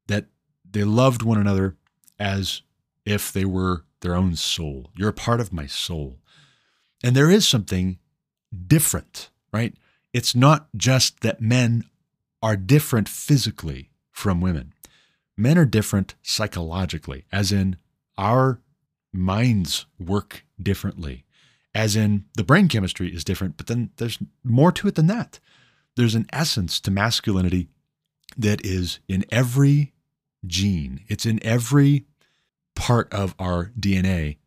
that 0.07 0.27
they 0.69 0.83
loved 0.83 1.23
one 1.23 1.39
another 1.39 1.75
as 2.19 2.61
if 3.05 3.33
they 3.33 3.43
were 3.43 3.83
their 4.01 4.15
own 4.15 4.35
soul. 4.35 4.89
You're 4.95 5.09
a 5.09 5.13
part 5.13 5.41
of 5.41 5.51
my 5.51 5.65
soul. 5.65 6.19
And 7.03 7.15
there 7.15 7.29
is 7.29 7.47
something 7.47 7.97
different, 8.67 9.29
right? 9.51 9.75
It's 10.13 10.35
not 10.35 10.67
just 10.77 11.21
that 11.21 11.41
men 11.41 11.85
are 12.41 12.55
different 12.55 13.09
physically 13.09 13.89
from 14.11 14.39
women. 14.39 14.73
Men 15.35 15.57
are 15.57 15.65
different 15.65 16.15
psychologically, 16.21 17.25
as 17.31 17.51
in 17.51 17.77
our 18.17 18.61
minds 19.11 19.85
work 19.99 20.45
differently, 20.61 21.25
as 21.73 21.95
in 21.95 22.25
the 22.35 22.43
brain 22.43 22.67
chemistry 22.67 23.13
is 23.13 23.23
different, 23.23 23.57
but 23.57 23.67
then 23.67 23.89
there's 23.97 24.19
more 24.43 24.71
to 24.71 24.87
it 24.87 24.95
than 24.95 25.07
that 25.07 25.39
there's 25.95 26.15
an 26.15 26.27
essence 26.33 26.79
to 26.81 26.91
masculinity 26.91 27.69
that 28.37 28.65
is 28.65 28.99
in 29.07 29.25
every 29.31 29.93
gene, 30.45 31.01
it's 31.07 31.25
in 31.25 31.43
every 31.43 32.05
part 32.75 33.11
of 33.13 33.35
our 33.37 33.71
DNA 33.79 34.37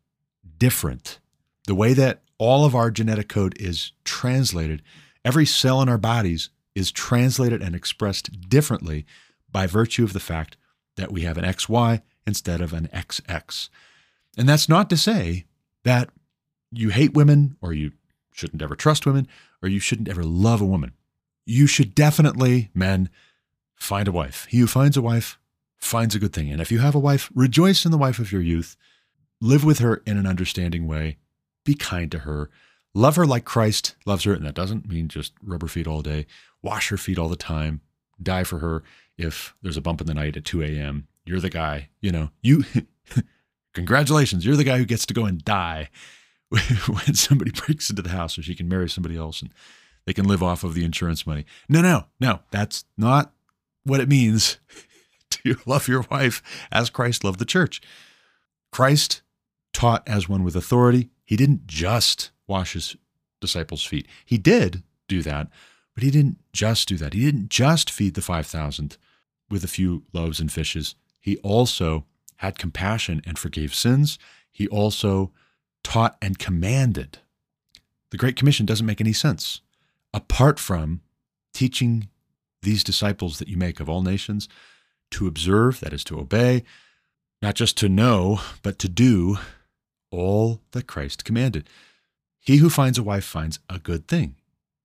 different. 0.57 1.19
The 1.65 1.75
way 1.75 1.93
that 1.93 2.21
all 2.37 2.65
of 2.65 2.75
our 2.75 2.91
genetic 2.91 3.29
code 3.29 3.59
is 3.59 3.93
translated, 4.03 4.81
every 5.23 5.45
cell 5.45 5.81
in 5.81 5.89
our 5.89 5.97
bodies 5.97 6.49
is 6.75 6.91
translated 6.91 7.61
and 7.61 7.75
expressed 7.75 8.49
differently 8.49 9.05
by 9.51 9.65
virtue 9.65 10.03
of 10.03 10.13
the 10.13 10.19
fact 10.19 10.57
that 10.97 11.11
we 11.11 11.21
have 11.21 11.37
an 11.37 11.45
XY 11.45 12.01
instead 12.25 12.61
of 12.61 12.73
an 12.73 12.87
XX. 12.93 13.69
And 14.37 14.47
that's 14.47 14.69
not 14.69 14.89
to 14.89 14.97
say 14.97 15.45
that 15.83 16.09
you 16.71 16.89
hate 16.89 17.13
women 17.13 17.57
or 17.61 17.73
you 17.73 17.93
shouldn't 18.33 18.61
ever 18.61 18.75
trust 18.75 19.05
women 19.05 19.27
or 19.63 19.69
you 19.69 19.79
shouldn't 19.79 20.09
ever 20.09 20.23
love 20.23 20.61
a 20.61 20.65
woman 20.65 20.93
you 21.47 21.65
should 21.65 21.95
definitely, 21.95 22.69
men, 22.75 23.09
find 23.75 24.07
a 24.07 24.11
wife. 24.11 24.45
He 24.49 24.59
who 24.59 24.67
finds 24.67 24.97
a 24.97 25.01
wife 25.01 25.39
finds 25.77 26.13
a 26.13 26.19
good 26.19 26.33
thing. 26.33 26.51
And 26.51 26.59
if 26.61 26.71
you 26.71 26.79
have 26.79 26.93
a 26.93 26.99
wife, 26.99 27.31
rejoice 27.33 27.85
in 27.85 27.91
the 27.91 27.97
wife 27.97 28.19
of 28.19 28.31
your 28.31 28.41
youth. 28.41 28.75
Live 29.39 29.63
with 29.63 29.79
her 29.79 30.01
in 30.05 30.17
an 30.17 30.27
understanding 30.27 30.87
way. 30.87 31.17
Be 31.63 31.73
kind 31.73 32.11
to 32.11 32.19
her. 32.19 32.49
Love 32.93 33.15
her 33.15 33.25
like 33.25 33.45
Christ 33.45 33.95
loves 34.05 34.25
her. 34.25 34.33
And 34.33 34.45
that 34.45 34.55
doesn't 34.55 34.89
mean 34.89 35.07
just 35.07 35.33
rub 35.41 35.61
her 35.61 35.67
feet 35.67 35.87
all 35.87 36.01
day, 36.01 36.25
wash 36.61 36.89
her 36.89 36.97
feet 36.97 37.17
all 37.17 37.29
the 37.29 37.35
time, 37.37 37.81
die 38.21 38.43
for 38.43 38.59
her 38.59 38.83
if 39.17 39.55
there's 39.61 39.77
a 39.77 39.81
bump 39.81 40.01
in 40.01 40.07
the 40.07 40.13
night 40.13 40.35
at 40.35 40.43
2 40.43 40.63
a.m. 40.63 41.07
You're 41.25 41.39
the 41.39 41.49
guy, 41.49 41.89
you 42.01 42.11
know, 42.11 42.31
you, 42.41 42.65
congratulations, 43.73 44.45
you're 44.45 44.55
the 44.55 44.63
guy 44.63 44.77
who 44.77 44.85
gets 44.85 45.05
to 45.05 45.13
go 45.13 45.25
and 45.25 45.43
die 45.43 45.89
when 46.49 47.13
somebody 47.13 47.51
breaks 47.51 47.89
into 47.89 48.01
the 48.01 48.09
house 48.09 48.35
so 48.35 48.41
she 48.41 48.55
can 48.55 48.67
marry 48.67 48.89
somebody 48.89 49.15
else 49.15 49.41
and 49.41 49.51
they 50.07 50.13
can 50.13 50.25
live 50.25 50.41
off 50.41 50.63
of 50.63 50.73
the 50.73 50.85
insurance 50.85 51.27
money. 51.27 51.45
No, 51.67 51.81
no, 51.81 52.05
no, 52.17 52.39
that's 52.49 52.85
not 52.97 53.33
what 53.83 53.99
it 53.99 54.07
means 54.07 54.57
to 55.29 55.57
love 55.65 55.89
your 55.89 56.05
wife 56.09 56.41
as 56.71 56.89
Christ 56.89 57.25
loved 57.25 57.39
the 57.39 57.45
church. 57.45 57.81
Christ 58.71 59.21
taught 59.73 60.07
as 60.07 60.29
one 60.29 60.45
with 60.45 60.55
authority. 60.55 61.09
He 61.25 61.35
didn't 61.35 61.67
just 61.67 62.31
wash 62.47 62.71
his 62.71 62.95
disciples' 63.41 63.83
feet. 63.83 64.07
He 64.25 64.37
did 64.37 64.81
do 65.09 65.21
that, 65.23 65.49
but 65.93 66.03
he 66.03 66.09
didn't 66.09 66.37
just 66.53 66.87
do 66.87 66.95
that. 66.95 67.13
He 67.13 67.25
didn't 67.25 67.49
just 67.49 67.91
feed 67.91 68.13
the 68.13 68.21
5,000 68.21 68.97
with 69.49 69.65
a 69.65 69.67
few 69.67 70.03
loaves 70.13 70.39
and 70.39 70.49
fishes. 70.49 70.95
He 71.19 71.35
also 71.39 72.05
had 72.37 72.57
compassion 72.57 73.21
and 73.25 73.37
forgave 73.37 73.75
sins. 73.75 74.17
He 74.49 74.69
also 74.69 75.33
taught 75.83 76.15
and 76.21 76.39
commanded. 76.39 77.17
The 78.11 78.17
Great 78.17 78.37
Commission 78.37 78.65
doesn't 78.65 78.85
make 78.85 79.01
any 79.01 79.11
sense 79.11 79.59
apart 80.17 80.59
from 80.59 81.01
teaching 81.53 82.09
these 82.63 82.83
disciples 82.83 83.37
that 83.37 83.47
you 83.47 83.55
make 83.55 83.79
of 83.79 83.87
all 83.87 84.01
nations 84.01 84.49
to 85.11 85.27
observe, 85.27 85.79
that 85.79 85.93
is, 85.93 86.03
to 86.03 86.19
obey, 86.19 86.63
not 87.39 87.53
just 87.53 87.77
to 87.77 87.87
know, 87.87 88.41
but 88.63 88.79
to 88.79 88.89
do 88.89 89.37
all 90.09 90.59
that 90.71 90.87
Christ 90.87 91.23
commanded. 91.23 91.69
He 92.39 92.57
who 92.57 92.69
finds 92.69 92.97
a 92.97 93.03
wife 93.03 93.25
finds 93.25 93.59
a 93.69 93.77
good 93.77 94.07
thing. 94.07 94.35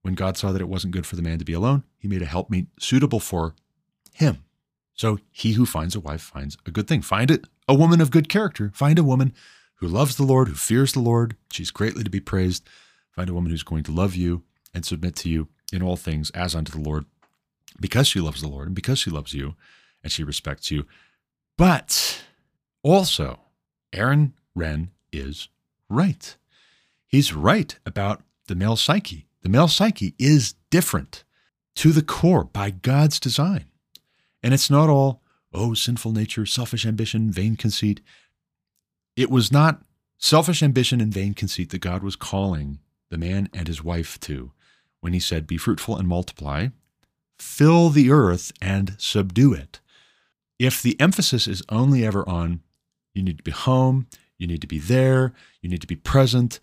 When 0.03 0.15
God 0.15 0.37
saw 0.37 0.53
that 0.53 0.61
it 0.61 0.69
wasn't 0.69 0.93
good 0.93 1.07
for 1.07 1.17
the 1.17 1.23
man 1.23 1.39
to 1.39 1.47
be 1.47 1.55
alone, 1.55 1.85
he 1.97 2.09
made 2.09 2.23
a 2.23 2.27
helpmeet 2.27 2.67
suitable 2.79 3.21
for 3.21 3.55
him. 4.13 4.45
So 4.93 5.19
he 5.31 5.53
who 5.53 5.65
finds 5.65 5.97
a 5.97 6.01
wife 6.01 6.21
finds 6.21 6.59
a 6.67 6.71
good 6.71 6.87
thing. 6.87 7.01
Find 7.01 7.31
it 7.31 7.47
a 7.67 7.75
woman 7.75 8.03
of 8.03 8.11
good 8.11 8.29
character. 8.29 8.71
Find 8.75 8.99
a 8.99 9.05
woman 9.05 9.33
who 9.77 9.89
loves 9.89 10.17
the 10.17 10.25
Lord, 10.25 10.49
who 10.49 10.55
fears 10.55 10.93
the 10.93 11.01
Lord. 11.01 11.37
She's 11.51 11.71
greatly 11.71 12.05
to 12.05 12.11
be 12.11 12.21
praised. 12.21 12.69
Find 13.13 13.31
a 13.31 13.35
woman 13.35 13.51
who's 13.51 13.63
going 13.63 13.85
to 13.85 13.93
love 13.93 14.15
you 14.15 14.43
and 14.75 14.85
submit 14.85 15.17
to 15.17 15.29
you 15.29 15.49
in 15.73 15.83
all 15.83 15.97
things 15.97 16.31
as 16.31 16.55
unto 16.55 16.73
the 16.73 16.89
Lord 16.89 17.07
because 17.81 18.07
she 18.07 18.21
loves 18.21 18.41
the 18.41 18.49
Lord 18.49 18.67
and 18.69 18.75
because 18.75 18.99
she 18.99 19.11
loves 19.11 19.33
you 19.33 19.55
and 20.03 20.13
she 20.13 20.25
respects 20.25 20.71
you. 20.71 20.87
But 21.57 22.23
also, 22.83 23.41
Aaron 23.93 24.35
Renn 24.57 24.89
is 25.13 25.49
right. 25.89 26.37
He's 27.07 27.35
right 27.35 27.79
about 27.85 28.23
the 28.49 28.55
male 28.55 28.77
psyche. 28.77 29.27
The 29.43 29.49
male 29.49 29.69
psyche 29.69 30.15
is 30.19 30.55
different 30.71 31.25
to 31.77 31.93
the 31.93 32.03
core 32.03 32.45
by 32.45 32.71
God's 32.71 33.21
design. 33.21 33.67
And 34.43 34.53
it's 34.53 34.71
not 34.71 34.89
all, 34.89 35.23
oh, 35.53 35.75
sinful 35.75 36.13
nature, 36.13 36.47
selfish 36.47 36.85
ambition, 36.87 37.31
vain 37.31 37.57
conceit. 37.57 38.01
It 39.17 39.31
was 39.31 39.53
not 39.53 39.83
selfish 40.19 40.63
ambition 40.63 41.01
and 41.01 41.13
vain 41.13 41.35
conceit 41.35 41.71
that 41.71 41.81
God 41.81 42.03
was 42.03 42.17
calling 42.17 42.79
the 43.11 43.19
man 43.19 43.49
and 43.53 43.69
his 43.69 43.85
wife 43.85 44.19
to 44.21 44.53
when 45.03 45.13
he 45.13 45.21
said, 45.21 45.47
Be 45.47 45.59
fruitful 45.59 45.99
and 45.99 46.09
multiply, 46.09 46.69
fill 47.39 47.91
the 47.91 48.11
earth 48.11 48.53
and 48.63 48.95
subdue 48.97 49.53
it. 49.53 49.81
If 50.59 50.81
the 50.81 50.99
emphasis 50.99 51.47
is 51.47 51.63
only 51.69 52.07
ever 52.07 52.27
on 52.27 52.63
you 53.13 53.23
need 53.23 53.37
to 53.37 53.45
be 53.45 53.51
home, 53.51 54.07
you 54.39 54.47
need 54.47 54.63
to 54.63 54.67
be 54.67 54.79
there, 54.79 55.35
you 55.61 55.69
need 55.69 55.83
to 55.83 55.87
be 55.87 55.97
present, 55.97 56.61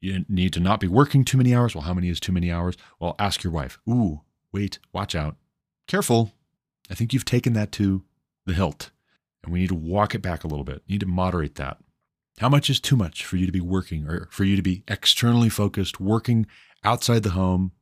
you 0.00 0.24
need 0.28 0.52
to 0.52 0.60
not 0.60 0.78
be 0.78 0.86
working 0.86 1.24
too 1.24 1.36
many 1.36 1.54
hours. 1.54 1.74
Well, 1.74 1.82
how 1.82 1.94
many 1.94 2.08
is 2.08 2.20
too 2.20 2.30
many 2.30 2.52
hours? 2.52 2.76
Well, 3.00 3.16
ask 3.18 3.42
your 3.42 3.52
wife. 3.52 3.80
Ooh, 3.88 4.20
wait, 4.52 4.78
watch 4.92 5.14
out. 5.14 5.36
Careful. 5.88 6.32
I 6.88 6.94
think 6.94 7.12
you've 7.12 7.24
taken 7.24 7.54
that 7.54 7.72
to 7.72 8.04
the 8.46 8.54
hilt, 8.54 8.90
and 9.42 9.52
we 9.52 9.60
need 9.60 9.70
to 9.70 9.74
walk 9.74 10.14
it 10.14 10.22
back 10.22 10.44
a 10.44 10.46
little 10.46 10.64
bit. 10.64 10.82
You 10.86 10.94
need 10.94 11.00
to 11.00 11.06
moderate 11.06 11.56
that. 11.56 11.78
How 12.38 12.48
much 12.48 12.70
is 12.70 12.78
too 12.78 12.96
much 12.96 13.24
for 13.24 13.36
you 13.36 13.46
to 13.46 13.52
be 13.52 13.60
working 13.60 14.06
or 14.06 14.28
for 14.30 14.44
you 14.44 14.54
to 14.54 14.62
be 14.62 14.84
externally 14.86 15.48
focused, 15.48 16.00
working 16.00 16.46
outside 16.84 17.24
the 17.24 17.30
home, 17.30 17.72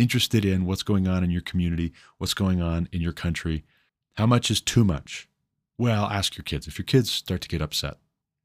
interested 0.00 0.44
in 0.44 0.64
what's 0.64 0.82
going 0.82 1.06
on 1.06 1.22
in 1.22 1.30
your 1.30 1.42
community, 1.42 1.92
what's 2.18 2.34
going 2.34 2.62
on 2.62 2.88
in 2.92 3.00
your 3.00 3.12
country. 3.12 3.64
How 4.14 4.26
much 4.26 4.50
is 4.50 4.60
too 4.60 4.84
much? 4.84 5.28
Well, 5.78 6.04
ask 6.06 6.36
your 6.36 6.44
kids. 6.44 6.66
If 6.66 6.78
your 6.78 6.84
kids 6.84 7.10
start 7.10 7.40
to 7.42 7.48
get 7.48 7.62
upset 7.62 7.98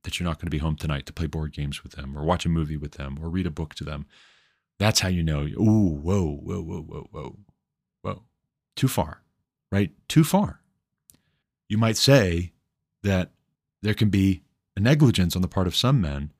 that 0.03 0.19
you're 0.19 0.27
not 0.27 0.37
going 0.37 0.47
to 0.47 0.51
be 0.51 0.59
home 0.59 0.75
tonight 0.75 1.05
to 1.05 1.13
play 1.13 1.27
board 1.27 1.53
games 1.53 1.83
with 1.83 1.93
them 1.93 2.17
or 2.17 2.23
watch 2.23 2.45
a 2.45 2.49
movie 2.49 2.77
with 2.77 2.93
them 2.93 3.17
or 3.21 3.29
read 3.29 3.47
a 3.47 3.51
book 3.51 3.73
to 3.75 3.83
them, 3.83 4.05
that's 4.77 4.99
how 4.99 5.07
you 5.07 5.23
know, 5.23 5.41
ooh, 5.41 5.99
whoa, 6.01 6.39
whoa, 6.43 6.61
whoa, 6.61 6.81
whoa, 6.81 7.07
whoa, 7.11 7.37
whoa. 8.01 8.23
Too 8.75 8.87
far, 8.87 9.21
right? 9.71 9.91
Too 10.07 10.23
far. 10.23 10.59
You 11.69 11.77
might 11.77 11.97
say 11.97 12.51
that 13.03 13.31
there 13.81 13.93
can 13.93 14.09
be 14.09 14.43
a 14.75 14.79
negligence 14.79 15.35
on 15.35 15.41
the 15.41 15.47
part 15.47 15.67
of 15.67 15.75
some 15.75 16.01
men, 16.01 16.33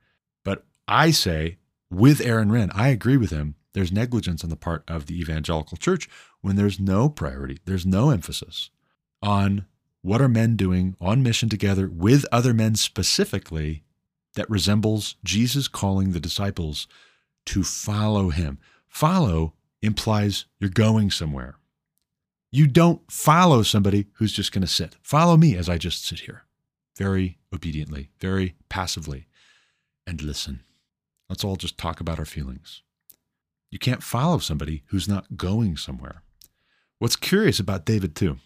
but 0.44 0.66
I 0.88 1.12
say 1.12 1.58
with 1.90 2.20
Aaron 2.22 2.50
Renn, 2.50 2.72
I 2.76 2.90
agree 2.90 3.18
with 3.18 3.32
him 3.32 3.56
there's 3.76 3.92
negligence 3.92 4.42
on 4.42 4.50
the 4.50 4.56
part 4.56 4.86
of 4.88 5.06
the 5.06 5.20
evangelical 5.20 5.76
church 5.76 6.10
when 6.40 6.56
there's 6.56 6.80
no 6.80 7.10
priority, 7.10 7.60
there's 7.66 7.86
no 7.86 8.10
emphasis 8.10 8.70
on 9.22 9.66
what 10.02 10.22
are 10.22 10.30
men 10.30 10.56
doing 10.56 10.96
on 11.02 11.22
mission 11.22 11.50
together 11.50 11.90
with 11.90 12.26
other 12.32 12.54
men 12.54 12.76
specifically 12.76 13.84
that 14.36 14.50
resembles 14.50 15.16
Jesus 15.26 15.68
calling 15.68 16.14
the 16.14 16.22
disciples 16.22 16.88
to 17.48 17.64
follow 17.64 18.30
him. 18.30 18.60
Follow 18.88 19.54
implies 19.82 20.46
you're 20.58 20.70
going 20.70 21.12
somewhere. 21.12 21.58
You 22.54 22.68
don't 22.68 23.02
follow 23.12 23.62
somebody 23.62 24.06
who's 24.14 24.32
just 24.32 24.54
going 24.54 24.62
to 24.62 24.68
sit. 24.68 24.96
Follow 25.02 25.36
me 25.36 25.58
as 25.58 25.68
I 25.68 25.78
just 25.78 26.06
sit 26.06 26.22
here, 26.22 26.46
very 26.98 27.40
obediently, 27.54 28.10
very 28.22 28.56
passively, 28.70 29.28
and 30.08 30.22
listen. 30.22 30.62
Let's 31.28 31.44
all 31.44 31.58
just 31.58 31.78
talk 31.78 32.00
about 32.00 32.20
our 32.20 32.26
feelings. 32.26 32.84
You 33.76 33.80
can't 33.80 34.02
follow 34.02 34.38
somebody 34.38 34.84
who's 34.86 35.06
not 35.06 35.36
going 35.36 35.76
somewhere. 35.76 36.24
What's 36.98 37.18
curious 37.18 37.60
about 37.60 37.84
David, 37.84 38.16
too, 38.16 38.38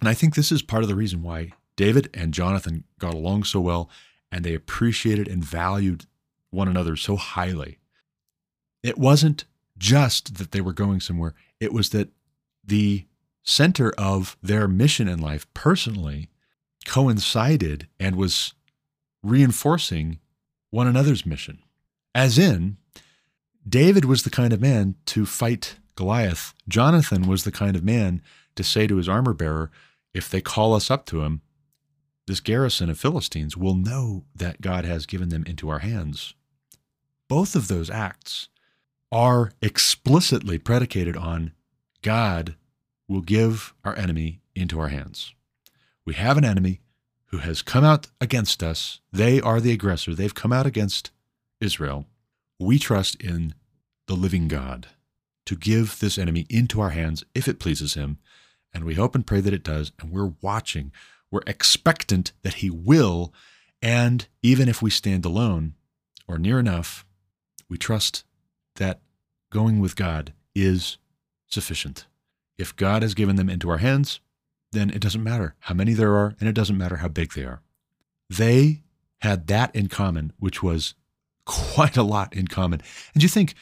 and 0.00 0.06
I 0.06 0.12
think 0.12 0.34
this 0.34 0.52
is 0.52 0.60
part 0.60 0.82
of 0.82 0.90
the 0.90 0.94
reason 0.94 1.22
why 1.22 1.52
David 1.76 2.10
and 2.12 2.34
Jonathan 2.34 2.84
got 2.98 3.14
along 3.14 3.44
so 3.44 3.58
well 3.58 3.88
and 4.30 4.44
they 4.44 4.52
appreciated 4.52 5.28
and 5.28 5.42
valued 5.42 6.04
one 6.50 6.68
another 6.68 6.94
so 6.94 7.16
highly. 7.16 7.78
It 8.82 8.98
wasn't 8.98 9.46
just 9.78 10.34
that 10.34 10.52
they 10.52 10.60
were 10.60 10.74
going 10.74 11.00
somewhere, 11.00 11.32
it 11.58 11.72
was 11.72 11.88
that 11.90 12.10
the 12.62 13.06
center 13.42 13.94
of 13.96 14.36
their 14.42 14.68
mission 14.68 15.08
in 15.08 15.20
life 15.20 15.46
personally 15.54 16.28
coincided 16.84 17.88
and 17.98 18.14
was 18.14 18.52
reinforcing 19.22 20.18
one 20.68 20.86
another's 20.86 21.24
mission. 21.24 21.60
As 22.14 22.38
in, 22.38 22.76
David 23.68 24.04
was 24.04 24.22
the 24.22 24.30
kind 24.30 24.52
of 24.52 24.60
man 24.60 24.94
to 25.06 25.26
fight 25.26 25.76
Goliath. 25.96 26.54
Jonathan 26.68 27.26
was 27.26 27.44
the 27.44 27.52
kind 27.52 27.74
of 27.74 27.82
man 27.82 28.22
to 28.54 28.62
say 28.62 28.86
to 28.86 28.96
his 28.96 29.08
armor 29.08 29.32
bearer, 29.32 29.70
if 30.14 30.30
they 30.30 30.40
call 30.40 30.74
us 30.74 30.90
up 30.90 31.04
to 31.06 31.22
him, 31.22 31.40
this 32.26 32.40
garrison 32.40 32.90
of 32.90 32.98
Philistines 32.98 33.56
will 33.56 33.74
know 33.74 34.24
that 34.34 34.60
God 34.60 34.84
has 34.84 35.06
given 35.06 35.30
them 35.30 35.44
into 35.46 35.68
our 35.68 35.80
hands. 35.80 36.34
Both 37.28 37.54
of 37.56 37.68
those 37.68 37.90
acts 37.90 38.48
are 39.10 39.52
explicitly 39.60 40.58
predicated 40.58 41.16
on 41.16 41.52
God 42.02 42.56
will 43.08 43.20
give 43.20 43.74
our 43.84 43.96
enemy 43.96 44.40
into 44.54 44.78
our 44.80 44.88
hands. 44.88 45.34
We 46.04 46.14
have 46.14 46.36
an 46.36 46.44
enemy 46.44 46.80
who 47.26 47.38
has 47.38 47.62
come 47.62 47.84
out 47.84 48.08
against 48.20 48.62
us. 48.62 49.00
They 49.12 49.40
are 49.40 49.60
the 49.60 49.72
aggressor. 49.72 50.14
They've 50.14 50.34
come 50.34 50.52
out 50.52 50.66
against 50.66 51.10
Israel 51.60 52.06
we 52.58 52.78
trust 52.78 53.20
in 53.22 53.54
the 54.06 54.14
living 54.14 54.48
God 54.48 54.88
to 55.46 55.56
give 55.56 56.00
this 56.00 56.18
enemy 56.18 56.46
into 56.50 56.80
our 56.80 56.90
hands 56.90 57.24
if 57.34 57.48
it 57.48 57.58
pleases 57.58 57.94
him. 57.94 58.18
And 58.72 58.84
we 58.84 58.94
hope 58.94 59.14
and 59.14 59.26
pray 59.26 59.40
that 59.40 59.54
it 59.54 59.62
does. 59.62 59.92
And 60.00 60.10
we're 60.10 60.34
watching, 60.42 60.92
we're 61.30 61.42
expectant 61.46 62.32
that 62.42 62.54
he 62.54 62.70
will. 62.70 63.32
And 63.80 64.26
even 64.42 64.68
if 64.68 64.82
we 64.82 64.90
stand 64.90 65.24
alone 65.24 65.74
or 66.28 66.38
near 66.38 66.58
enough, 66.58 67.06
we 67.68 67.78
trust 67.78 68.24
that 68.76 69.00
going 69.50 69.80
with 69.80 69.96
God 69.96 70.32
is 70.54 70.98
sufficient. 71.46 72.06
If 72.58 72.74
God 72.76 73.02
has 73.02 73.14
given 73.14 73.36
them 73.36 73.48
into 73.48 73.70
our 73.70 73.78
hands, 73.78 74.20
then 74.72 74.90
it 74.90 75.00
doesn't 75.00 75.22
matter 75.22 75.54
how 75.60 75.74
many 75.74 75.94
there 75.94 76.14
are, 76.16 76.34
and 76.40 76.48
it 76.48 76.54
doesn't 76.54 76.78
matter 76.78 76.96
how 76.96 77.08
big 77.08 77.32
they 77.32 77.44
are. 77.44 77.62
They 78.28 78.82
had 79.20 79.46
that 79.46 79.74
in 79.74 79.88
common, 79.88 80.32
which 80.38 80.62
was 80.62 80.94
quite 81.46 81.96
a 81.96 82.02
lot 82.02 82.34
in 82.34 82.48
common. 82.48 82.82
And 83.14 83.22
you 83.22 83.28
think, 83.28 83.54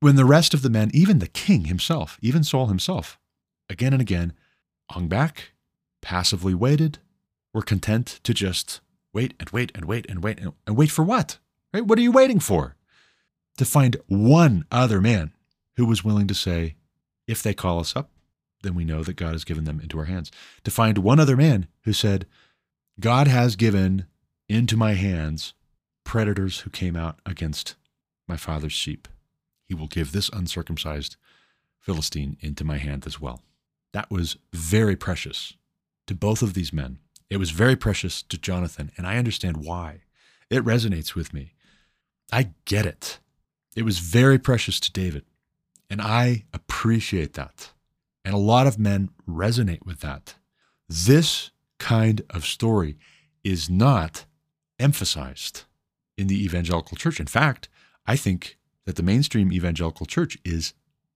when 0.00 0.16
the 0.16 0.24
rest 0.24 0.54
of 0.54 0.62
the 0.62 0.70
men, 0.70 0.90
even 0.92 1.18
the 1.18 1.28
king 1.28 1.64
himself, 1.64 2.18
even 2.20 2.44
Saul 2.44 2.66
himself, 2.66 3.18
again 3.68 3.92
and 3.92 4.02
again 4.02 4.32
hung 4.90 5.08
back, 5.08 5.52
passively 6.02 6.54
waited, 6.54 6.98
were 7.54 7.62
content 7.62 8.20
to 8.24 8.34
just 8.34 8.80
wait 9.12 9.34
and 9.38 9.50
wait 9.50 9.72
and 9.74 9.84
wait 9.84 10.08
and 10.08 10.22
wait 10.22 10.38
and, 10.38 10.52
and 10.66 10.76
wait 10.76 10.90
for 10.90 11.04
what? 11.04 11.38
Right? 11.72 11.86
What 11.86 11.98
are 11.98 12.02
you 12.02 12.12
waiting 12.12 12.40
for? 12.40 12.76
to 13.60 13.64
find 13.66 13.96
one 14.06 14.64
other 14.70 15.02
man 15.02 15.32
who 15.76 15.84
was 15.84 16.02
willing 16.02 16.26
to 16.26 16.34
say, 16.34 16.76
if 17.26 17.42
they 17.42 17.52
call 17.52 17.78
us 17.78 17.94
up, 17.94 18.10
then 18.62 18.74
we 18.74 18.86
know 18.86 19.02
that 19.02 19.16
God 19.16 19.32
has 19.32 19.44
given 19.44 19.64
them 19.64 19.80
into 19.80 19.98
our 19.98 20.06
hands. 20.06 20.30
To 20.64 20.70
find 20.70 20.96
one 20.96 21.20
other 21.20 21.36
man 21.36 21.66
who 21.82 21.92
said, 21.92 22.26
God 22.98 23.28
has 23.28 23.56
given 23.56 24.06
into 24.48 24.78
my 24.78 24.94
hands 24.94 25.52
predators 26.10 26.58
who 26.62 26.70
came 26.70 26.96
out 26.96 27.20
against 27.24 27.76
my 28.26 28.36
father's 28.36 28.72
sheep. 28.72 29.06
He 29.62 29.74
will 29.74 29.86
give 29.86 30.10
this 30.10 30.28
uncircumcised 30.30 31.14
Philistine 31.78 32.36
into 32.40 32.64
my 32.64 32.78
hand 32.78 33.06
as 33.06 33.20
well. 33.20 33.42
That 33.92 34.10
was 34.10 34.36
very 34.52 34.96
precious 34.96 35.54
to 36.08 36.16
both 36.16 36.42
of 36.42 36.54
these 36.54 36.72
men. 36.72 36.98
It 37.30 37.36
was 37.36 37.52
very 37.52 37.76
precious 37.76 38.22
to 38.22 38.36
Jonathan, 38.36 38.90
and 38.96 39.06
I 39.06 39.18
understand 39.18 39.58
why. 39.58 40.00
It 40.50 40.64
resonates 40.64 41.14
with 41.14 41.32
me. 41.32 41.52
I 42.32 42.54
get 42.64 42.86
it. 42.86 43.20
It 43.76 43.84
was 43.84 44.00
very 44.00 44.40
precious 44.40 44.80
to 44.80 44.92
David, 44.92 45.26
and 45.88 46.02
I 46.02 46.42
appreciate 46.52 47.34
that. 47.34 47.70
And 48.24 48.34
a 48.34 48.48
lot 48.52 48.66
of 48.66 48.80
men 48.80 49.10
resonate 49.28 49.86
with 49.86 50.00
that. 50.00 50.34
This 50.88 51.52
kind 51.78 52.22
of 52.30 52.44
story 52.44 52.98
is 53.44 53.70
not 53.70 54.24
emphasized 54.80 55.66
in 56.20 56.26
the 56.26 56.44
evangelical 56.44 56.96
church. 56.96 57.18
In 57.18 57.26
fact, 57.26 57.68
I 58.06 58.14
think 58.14 58.58
that 58.84 58.96
the 58.96 59.02
mainstream 59.02 59.52
evangelical 59.52 60.06
church 60.06 60.36
is 60.44 60.74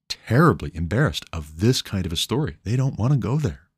terribly 0.09 0.71
embarrassed 0.75 1.25
of 1.33 1.61
this 1.61 1.83
kind 1.83 2.07
of 2.07 2.13
a 2.13 2.17
story. 2.17 2.57
They 2.65 2.77
don't 2.77 2.99
want 2.99 3.13
to 3.13 3.19
go 3.19 3.37
there. 3.37 3.69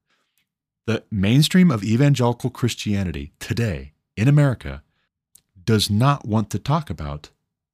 The 0.86 1.02
mainstream 1.10 1.70
of 1.70 1.82
evangelical 1.82 2.50
Christianity 2.50 3.32
today 3.40 3.94
in 4.16 4.28
America 4.28 4.82
does 5.64 5.90
not 5.90 6.26
want 6.26 6.48
to 6.50 6.60
talk 6.60 6.90
about 6.90 7.30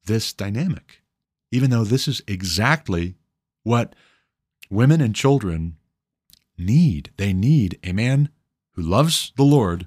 this 0.06 0.32
dynamic, 0.32 1.02
even 1.50 1.70
though 1.70 1.84
this 1.84 2.08
is 2.08 2.22
exactly 2.26 3.16
what 3.64 3.94
women 4.70 5.02
and 5.02 5.14
children 5.14 5.76
need. 6.56 7.10
They 7.18 7.34
need 7.34 7.78
a 7.84 7.92
man 7.92 8.30
who 8.72 8.82
loves 8.82 9.32
the 9.36 9.44
Lord, 9.44 9.86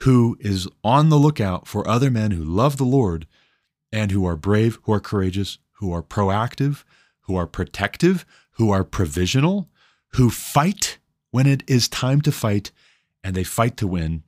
who 0.00 0.36
is 0.40 0.68
on 0.84 1.08
the 1.08 1.16
lookout 1.16 1.66
for 1.66 1.86
other 1.88 2.10
men 2.10 2.32
who 2.32 2.44
love 2.44 2.76
the 2.76 2.84
Lord 2.84 3.26
and 3.92 4.10
who 4.10 4.26
are 4.26 4.36
brave, 4.36 4.78
who 4.82 4.92
are 4.92 5.00
courageous, 5.00 5.58
who 5.72 5.92
are 5.92 6.02
proactive, 6.02 6.84
who 7.22 7.36
are 7.36 7.46
protective, 7.46 8.24
who 8.52 8.70
are 8.70 8.84
provisional, 8.84 9.68
who 10.14 10.30
fight 10.30 10.98
when 11.30 11.46
it 11.46 11.62
is 11.66 11.88
time 11.88 12.20
to 12.22 12.32
fight, 12.32 12.70
and 13.22 13.34
they 13.34 13.44
fight 13.44 13.76
to 13.78 13.86
win. 13.86 14.22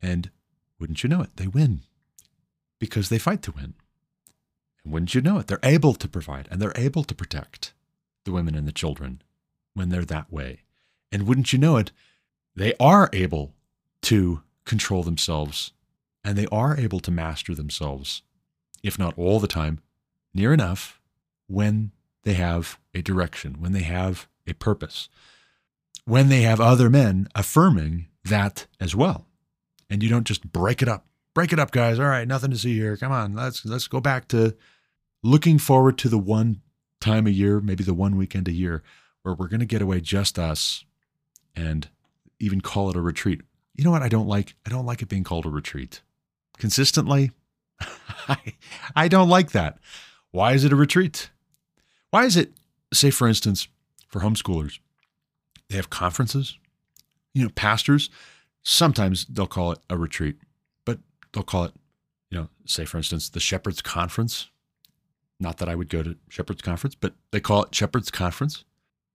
And 0.00 0.30
wouldn't 0.78 1.02
you 1.02 1.08
know 1.08 1.22
it, 1.22 1.36
they 1.36 1.46
win 1.46 1.82
because 2.78 3.08
they 3.08 3.18
fight 3.18 3.42
to 3.42 3.52
win. 3.52 3.74
And 4.82 4.92
wouldn't 4.92 5.14
you 5.14 5.20
know 5.20 5.38
it, 5.38 5.46
they're 5.46 5.60
able 5.62 5.94
to 5.94 6.08
provide 6.08 6.48
and 6.50 6.60
they're 6.60 6.72
able 6.74 7.04
to 7.04 7.14
protect 7.14 7.72
the 8.24 8.32
women 8.32 8.54
and 8.54 8.66
the 8.66 8.72
children 8.72 9.22
when 9.74 9.88
they're 9.88 10.04
that 10.04 10.32
way. 10.32 10.62
And 11.10 11.26
wouldn't 11.26 11.52
you 11.52 11.58
know 11.58 11.76
it, 11.76 11.92
they 12.54 12.74
are 12.80 13.08
able 13.12 13.54
to 14.02 14.42
control 14.64 15.02
themselves 15.02 15.72
and 16.24 16.36
they 16.36 16.46
are 16.52 16.76
able 16.76 17.00
to 17.00 17.10
master 17.10 17.54
themselves, 17.54 18.22
if 18.82 18.98
not 18.98 19.16
all 19.16 19.40
the 19.40 19.48
time, 19.48 19.80
near 20.34 20.52
enough 20.52 21.00
when 21.46 21.92
they 22.24 22.34
have 22.34 22.78
a 22.94 23.02
direction, 23.02 23.56
when 23.58 23.72
they 23.72 23.82
have 23.82 24.28
a 24.46 24.54
purpose, 24.54 25.08
when 26.04 26.28
they 26.28 26.42
have 26.42 26.60
other 26.60 26.88
men 26.88 27.28
affirming 27.34 28.06
that 28.24 28.66
as 28.80 28.94
well. 28.94 29.26
And 29.90 30.02
you 30.02 30.08
don't 30.08 30.26
just 30.26 30.50
break 30.52 30.82
it 30.82 30.88
up. 30.88 31.06
Break 31.34 31.52
it 31.52 31.58
up, 31.58 31.70
guys. 31.70 31.98
All 31.98 32.06
right, 32.06 32.28
nothing 32.28 32.50
to 32.50 32.58
see 32.58 32.74
here. 32.74 32.96
Come 32.96 33.12
on, 33.12 33.34
let's 33.34 33.64
let's 33.64 33.88
go 33.88 34.00
back 34.00 34.28
to 34.28 34.54
looking 35.22 35.58
forward 35.58 35.96
to 35.98 36.08
the 36.08 36.18
one 36.18 36.60
time 37.00 37.26
a 37.26 37.30
year, 37.30 37.60
maybe 37.60 37.84
the 37.84 37.94
one 37.94 38.16
weekend 38.16 38.48
a 38.48 38.52
year, 38.52 38.82
where 39.22 39.34
we're 39.34 39.48
going 39.48 39.60
to 39.60 39.66
get 39.66 39.82
away 39.82 40.00
just 40.00 40.38
us 40.38 40.84
and 41.56 41.88
even 42.38 42.60
call 42.60 42.90
it 42.90 42.96
a 42.96 43.00
retreat. 43.00 43.40
You 43.74 43.84
know 43.84 43.90
what 43.90 44.02
I 44.02 44.08
don't 44.08 44.28
like? 44.28 44.54
I 44.66 44.70
don't 44.70 44.86
like 44.86 45.02
it 45.02 45.08
being 45.08 45.24
called 45.24 45.46
a 45.46 45.50
retreat. 45.50 46.02
Consistently, 46.58 47.30
I, 48.28 48.54
I 48.94 49.08
don't 49.08 49.28
like 49.28 49.52
that. 49.52 49.78
Why 50.30 50.52
is 50.52 50.64
it 50.64 50.72
a 50.72 50.76
retreat? 50.76 51.30
Why 52.10 52.24
is 52.24 52.36
it, 52.36 52.52
say, 52.92 53.10
for 53.10 53.26
instance, 53.26 53.68
for 54.08 54.20
homeschoolers, 54.20 54.78
they 55.68 55.76
have 55.76 55.90
conferences? 55.90 56.58
You 57.34 57.44
know, 57.44 57.50
pastors, 57.54 58.10
sometimes 58.62 59.24
they'll 59.26 59.46
call 59.46 59.72
it 59.72 59.78
a 59.88 59.96
retreat, 59.96 60.36
but 60.84 60.98
they'll 61.32 61.42
call 61.42 61.64
it, 61.64 61.72
you 62.30 62.38
know, 62.38 62.48
say, 62.66 62.84
for 62.84 62.98
instance, 62.98 63.30
the 63.30 63.40
Shepherd's 63.40 63.82
Conference. 63.82 64.50
Not 65.40 65.58
that 65.58 65.68
I 65.68 65.74
would 65.74 65.88
go 65.88 66.02
to 66.02 66.16
Shepherd's 66.28 66.62
Conference, 66.62 66.94
but 66.94 67.14
they 67.30 67.40
call 67.40 67.64
it 67.64 67.74
Shepherd's 67.74 68.10
Conference. 68.10 68.64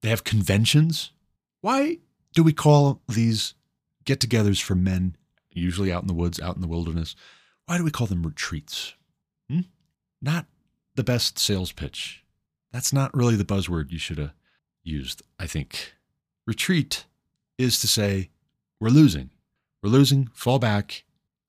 They 0.01 0.09
have 0.09 0.23
conventions. 0.23 1.11
Why 1.61 1.99
do 2.33 2.43
we 2.43 2.53
call 2.53 3.01
these 3.07 3.53
get 4.07 4.21
togethers 4.21 4.61
for 4.61 4.73
men, 4.73 5.15
usually 5.51 5.91
out 5.91 6.01
in 6.01 6.07
the 6.07 6.13
woods, 6.13 6.39
out 6.39 6.55
in 6.55 6.61
the 6.61 6.67
wilderness, 6.67 7.15
why 7.65 7.77
do 7.77 7.83
we 7.83 7.91
call 7.91 8.07
them 8.07 8.23
retreats? 8.23 8.95
Hmm? 9.49 9.61
Not 10.21 10.45
the 10.95 11.03
best 11.03 11.37
sales 11.37 11.71
pitch. 11.71 12.23
That's 12.71 12.93
not 12.93 13.15
really 13.15 13.35
the 13.35 13.45
buzzword 13.45 13.91
you 13.91 13.99
should 13.99 14.17
have 14.17 14.33
used, 14.81 15.21
I 15.37 15.45
think. 15.45 15.93
Retreat 16.47 17.05
is 17.57 17.79
to 17.81 17.87
say, 17.87 18.29
we're 18.79 18.89
losing. 18.89 19.31
We're 19.83 19.89
losing, 19.89 20.29
fall 20.33 20.57
back, 20.57 21.03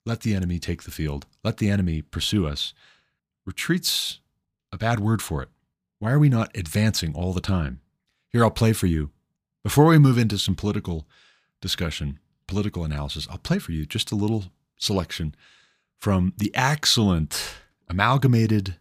let 0.04 0.20
the 0.20 0.34
enemy 0.34 0.58
take 0.58 0.82
the 0.82 0.90
field, 0.90 1.26
let 1.44 1.58
the 1.58 1.70
enemy 1.70 2.02
pursue 2.02 2.46
us. 2.46 2.74
Retreat's 3.46 4.20
a 4.72 4.76
bad 4.78 5.00
word 5.00 5.22
for 5.22 5.42
it. 5.42 5.48
Why 5.98 6.10
are 6.10 6.18
we 6.18 6.28
not 6.28 6.56
advancing 6.56 7.14
all 7.14 7.32
the 7.32 7.40
time? 7.40 7.80
Here, 8.30 8.42
I'll 8.42 8.50
play 8.50 8.72
for 8.72 8.86
you. 8.86 9.10
Before 9.62 9.86
we 9.86 9.98
move 9.98 10.18
into 10.18 10.38
some 10.38 10.54
political 10.54 11.06
discussion, 11.60 12.18
political 12.48 12.82
analysis, 12.82 13.28
I'll 13.30 13.38
play 13.38 13.60
for 13.60 13.70
you 13.70 13.86
just 13.86 14.10
a 14.10 14.16
little 14.16 14.46
selection 14.76 15.36
from 15.96 16.32
the 16.36 16.50
excellent 16.54 17.54
amalgamated 17.88 18.76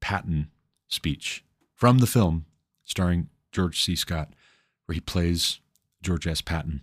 Patton 0.00 0.50
speech 0.86 1.44
from 1.74 1.98
the 1.98 2.06
film 2.06 2.46
starring 2.84 3.28
George 3.52 3.82
C. 3.82 3.94
Scott, 3.94 4.32
where 4.86 4.94
he 4.94 5.00
plays 5.00 5.60
George 6.02 6.26
S. 6.26 6.40
Patton. 6.40 6.82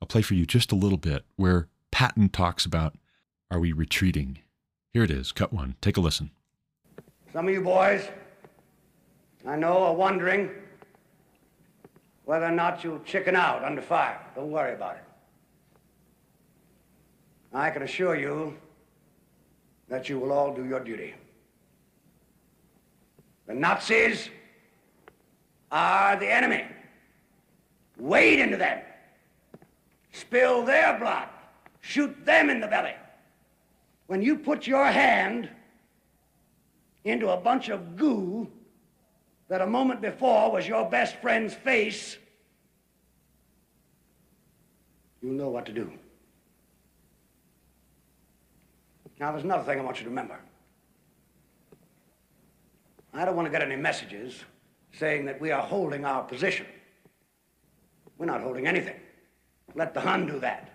I'll 0.00 0.08
play 0.08 0.22
for 0.22 0.34
you 0.34 0.46
just 0.46 0.70
a 0.70 0.76
little 0.76 0.98
bit 0.98 1.24
where 1.36 1.68
Patton 1.90 2.28
talks 2.28 2.64
about 2.64 2.94
are 3.50 3.58
we 3.58 3.72
retreating? 3.72 4.38
Here 4.92 5.02
it 5.02 5.10
is, 5.10 5.32
cut 5.32 5.52
one. 5.52 5.74
Take 5.80 5.96
a 5.96 6.00
listen. 6.00 6.30
Some 7.32 7.48
of 7.48 7.54
you 7.54 7.60
boys, 7.60 8.08
I 9.46 9.56
know, 9.56 9.78
are 9.78 9.94
wondering 9.94 10.50
whether 12.24 12.46
or 12.46 12.52
not 12.52 12.84
you'll 12.84 13.00
chicken 13.00 13.34
out 13.34 13.64
under 13.64 13.82
fire. 13.82 14.20
Don't 14.34 14.50
worry 14.50 14.74
about 14.74 14.96
it. 14.96 15.09
I 17.52 17.70
can 17.70 17.82
assure 17.82 18.16
you 18.16 18.56
that 19.88 20.08
you 20.08 20.18
will 20.18 20.32
all 20.32 20.54
do 20.54 20.64
your 20.64 20.80
duty. 20.80 21.14
The 23.46 23.54
Nazis 23.54 24.30
are 25.72 26.16
the 26.16 26.32
enemy. 26.32 26.64
Wade 27.98 28.38
into 28.38 28.56
them. 28.56 28.80
Spill 30.12 30.64
their 30.64 30.98
blood. 30.98 31.28
Shoot 31.80 32.24
them 32.24 32.50
in 32.50 32.60
the 32.60 32.68
belly. 32.68 32.94
When 34.06 34.22
you 34.22 34.38
put 34.38 34.66
your 34.66 34.86
hand 34.86 35.48
into 37.04 37.30
a 37.30 37.36
bunch 37.36 37.68
of 37.68 37.96
goo 37.96 38.48
that 39.48 39.60
a 39.60 39.66
moment 39.66 40.00
before 40.00 40.52
was 40.52 40.68
your 40.68 40.88
best 40.88 41.16
friend's 41.16 41.54
face, 41.54 42.16
you'll 45.20 45.34
know 45.34 45.48
what 45.48 45.66
to 45.66 45.72
do. 45.72 45.90
Now, 49.20 49.32
there's 49.32 49.44
another 49.44 49.64
thing 49.64 49.78
I 49.78 49.82
want 49.82 49.98
you 49.98 50.04
to 50.04 50.08
remember. 50.08 50.40
I 53.12 53.26
don't 53.26 53.36
want 53.36 53.44
to 53.44 53.52
get 53.52 53.60
any 53.60 53.76
messages 53.76 54.44
saying 54.92 55.26
that 55.26 55.38
we 55.38 55.50
are 55.50 55.60
holding 55.60 56.06
our 56.06 56.22
position. 56.22 56.64
We're 58.16 58.24
not 58.26 58.40
holding 58.40 58.66
anything. 58.66 58.98
Let 59.74 59.92
the 59.92 60.00
Hun 60.00 60.26
do 60.26 60.40
that. 60.40 60.70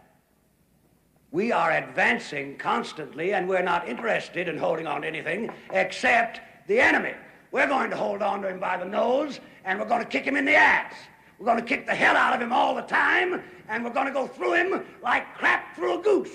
We 1.31 1.51
are 1.51 1.71
advancing 1.71 2.57
constantly, 2.57 3.33
and 3.33 3.49
we're 3.49 3.63
not 3.63 3.89
interested 3.89 4.47
in 4.47 4.59
holding 4.59 4.85
on 4.85 5.01
to 5.01 5.07
anything 5.07 5.49
except 5.71 6.39
the 6.67 6.79
enemy. 6.79 7.13
We're 7.51 7.67
going 7.67 7.89
to 7.89 7.97
hold 7.97 8.21
on 8.21 8.43
to 8.43 8.49
him 8.49 8.59
by 8.59 8.77
the 8.77 8.85
nose, 8.85 9.39
and 9.63 9.79
we're 9.79 9.87
going 9.87 10.03
to 10.03 10.07
kick 10.07 10.23
him 10.23 10.35
in 10.35 10.45
the 10.45 10.55
ass. 10.55 10.93
We're 11.39 11.47
going 11.47 11.59
to 11.59 11.65
kick 11.65 11.87
the 11.87 11.95
hell 11.95 12.15
out 12.15 12.35
of 12.35 12.41
him 12.41 12.53
all 12.53 12.75
the 12.75 12.83
time, 12.83 13.41
and 13.69 13.83
we're 13.83 13.89
going 13.89 14.07
to 14.07 14.13
go 14.13 14.27
through 14.27 14.53
him 14.53 14.85
like 15.01 15.33
crap 15.35 15.75
through 15.75 15.99
a 15.99 16.03
goose. 16.03 16.29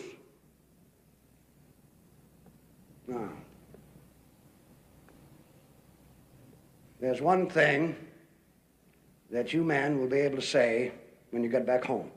Now, 3.10 3.28
There's 7.00 7.20
one 7.20 7.48
thing 7.48 7.96
that 9.30 9.52
you 9.52 9.64
men 9.64 9.98
will 9.98 10.06
be 10.06 10.18
able 10.18 10.36
to 10.36 10.42
say 10.42 10.92
when 11.30 11.42
you 11.42 11.48
get 11.48 11.66
back 11.66 11.84
home. 11.84 12.10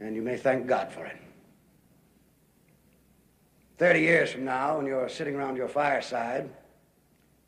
And 0.00 0.14
you 0.14 0.20
may 0.20 0.36
thank 0.36 0.66
God 0.66 0.92
for 0.92 1.06
it. 1.06 1.16
30 3.78 4.00
years 4.00 4.32
from 4.32 4.44
now, 4.44 4.76
when 4.76 4.86
you're 4.86 5.08
sitting 5.08 5.36
around 5.36 5.56
your 5.56 5.68
fireside, 5.68 6.50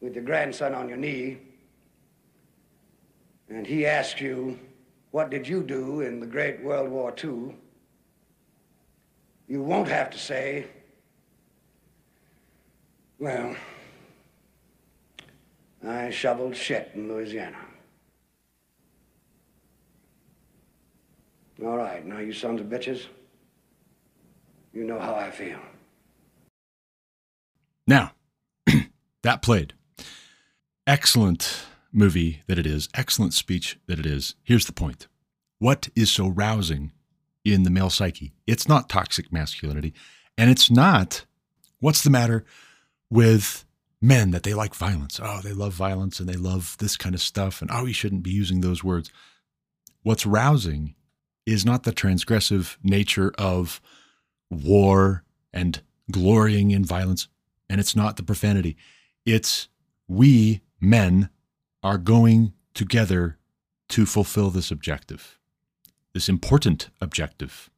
with 0.00 0.14
your 0.14 0.24
grandson 0.24 0.72
on 0.72 0.88
your 0.88 0.98
knee, 0.98 1.38
and 3.48 3.66
he 3.66 3.86
asks 3.86 4.20
you, 4.20 4.58
What 5.10 5.30
did 5.30 5.46
you 5.46 5.62
do 5.62 6.00
in 6.00 6.20
the 6.20 6.26
Great 6.26 6.62
World 6.62 6.88
War 6.88 7.12
II? 7.22 7.54
You 9.48 9.62
won't 9.62 9.88
have 9.88 10.10
to 10.10 10.18
say, 10.18 10.68
Well, 13.18 13.56
I 15.86 16.10
shoveled 16.10 16.54
shit 16.54 16.90
in 16.94 17.08
Louisiana. 17.08 17.56
All 21.64 21.78
right, 21.78 22.04
now 22.04 22.18
you 22.18 22.34
sons 22.34 22.60
of 22.60 22.66
bitches, 22.66 23.06
you 24.74 24.84
know 24.84 24.98
how 24.98 25.14
I 25.14 25.30
feel. 25.30 25.58
Now, 27.86 28.12
that 29.22 29.40
played. 29.40 29.72
Excellent 30.86 31.64
movie 31.92 32.42
that 32.46 32.58
it 32.58 32.66
is, 32.66 32.90
excellent 32.94 33.32
speech 33.32 33.78
that 33.86 33.98
it 33.98 34.04
is. 34.04 34.34
Here's 34.42 34.66
the 34.66 34.72
point 34.72 35.08
What 35.58 35.88
is 35.96 36.10
so 36.10 36.28
rousing 36.28 36.92
in 37.42 37.62
the 37.62 37.70
male 37.70 37.88
psyche? 37.88 38.34
It's 38.46 38.68
not 38.68 38.90
toxic 38.90 39.32
masculinity, 39.32 39.94
and 40.36 40.50
it's 40.50 40.70
not 40.70 41.24
what's 41.80 42.02
the 42.02 42.10
matter 42.10 42.44
with 43.10 43.64
men 44.00 44.30
that 44.30 44.42
they 44.42 44.54
like 44.54 44.74
violence. 44.74 45.20
Oh, 45.22 45.40
they 45.42 45.52
love 45.52 45.72
violence 45.72 46.20
and 46.20 46.28
they 46.28 46.36
love 46.36 46.76
this 46.78 46.96
kind 46.96 47.14
of 47.14 47.20
stuff, 47.20 47.60
and 47.60 47.70
oh, 47.72 47.86
you 47.86 47.92
shouldn't 47.92 48.22
be 48.22 48.30
using 48.30 48.60
those 48.60 48.84
words. 48.84 49.10
What's 50.02 50.26
rousing 50.26 50.94
is 51.44 51.64
not 51.64 51.84
the 51.84 51.92
transgressive 51.92 52.76
nature 52.82 53.32
of 53.38 53.80
war 54.50 55.24
and 55.52 55.80
glorying 56.10 56.70
in 56.70 56.84
violence, 56.84 57.28
and 57.68 57.80
it's 57.80 57.96
not 57.96 58.16
the 58.16 58.22
profanity. 58.22 58.76
It's 59.24 59.68
we 60.08 60.60
men 60.80 61.30
are 61.82 61.98
going 61.98 62.52
together 62.74 63.38
to 63.88 64.06
fulfill 64.06 64.50
this 64.50 64.70
objective, 64.70 65.38
this 66.12 66.28
important 66.28 66.90
objective 67.00 67.70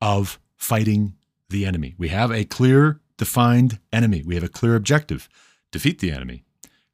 of 0.00 0.38
fighting 0.56 1.14
the 1.48 1.64
enemy. 1.64 1.94
We 1.96 2.08
have 2.08 2.30
a 2.30 2.44
clear, 2.44 3.00
defined 3.22 3.78
enemy. 3.92 4.20
We 4.26 4.34
have 4.34 4.42
a 4.42 4.48
clear 4.48 4.74
objective 4.74 5.28
defeat 5.70 6.00
the 6.00 6.10
enemy. 6.10 6.42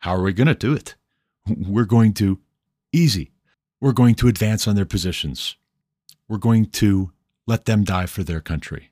How 0.00 0.14
are 0.14 0.22
we 0.22 0.34
going 0.34 0.46
to 0.46 0.54
do 0.54 0.74
it? 0.74 0.94
We're 1.46 1.86
going 1.86 2.12
to, 2.14 2.38
easy, 2.92 3.32
we're 3.80 3.94
going 3.94 4.14
to 4.16 4.28
advance 4.28 4.68
on 4.68 4.76
their 4.76 4.84
positions. 4.84 5.56
We're 6.28 6.36
going 6.36 6.66
to 6.66 7.12
let 7.46 7.64
them 7.64 7.82
die 7.82 8.04
for 8.04 8.22
their 8.22 8.42
country. 8.42 8.90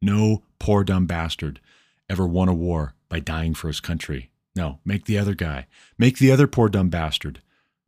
No 0.00 0.44
poor 0.58 0.82
dumb 0.82 1.04
bastard 1.04 1.60
ever 2.08 2.26
won 2.26 2.48
a 2.48 2.54
war 2.54 2.94
by 3.10 3.20
dying 3.20 3.52
for 3.52 3.66
his 3.66 3.80
country. 3.80 4.30
No, 4.56 4.78
make 4.82 5.04
the 5.04 5.18
other 5.18 5.34
guy, 5.34 5.66
make 5.98 6.16
the 6.16 6.32
other 6.32 6.46
poor 6.46 6.70
dumb 6.70 6.88
bastard 6.88 7.42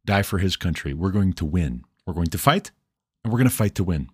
die 0.05 0.21
for 0.21 0.41
his 0.41 0.57
country. 0.57 0.93
We're 0.93 1.11
going 1.11 1.33
to 1.33 1.47
win. 1.47 1.85
We're 2.05 2.13
going 2.13 2.27
to 2.27 2.39
fight, 2.39 2.71
and 3.25 3.33
we're 3.33 3.39
going 3.39 3.49
to 3.49 3.57
fight 3.57 3.75
to 3.77 3.85
win. 3.85 4.11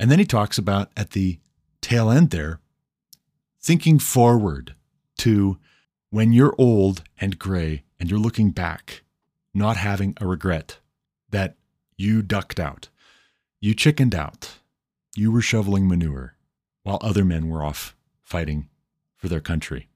And 0.00 0.10
then 0.10 0.18
he 0.18 0.24
talks 0.24 0.56
about 0.56 0.90
at 0.96 1.10
the 1.10 1.40
tail 1.82 2.10
end 2.10 2.30
there, 2.30 2.60
thinking 3.64 3.98
forward 3.98 4.74
to 5.16 5.58
when 6.10 6.34
you're 6.34 6.54
old 6.58 7.02
and 7.18 7.38
gray 7.38 7.82
and 7.98 8.10
you're 8.10 8.18
looking 8.18 8.50
back, 8.50 9.02
not 9.54 9.78
having 9.78 10.14
a 10.20 10.26
regret 10.26 10.78
that 11.30 11.56
you 11.96 12.20
ducked 12.20 12.60
out, 12.60 12.90
you 13.62 13.72
chickened 13.74 14.14
out, 14.14 14.58
you 15.16 15.32
were 15.32 15.40
shoveling 15.40 15.88
manure 15.88 16.34
while 16.82 16.98
other 17.00 17.24
men 17.24 17.48
were 17.48 17.64
off 17.64 17.96
fighting 18.22 18.68
for 19.16 19.28
their 19.28 19.40
country. 19.40 19.88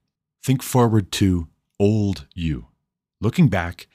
Think 0.42 0.62
forward 0.62 1.12
to 1.12 1.48
old 1.78 2.26
you, 2.34 2.68
looking 3.20 3.48
back 3.48 3.86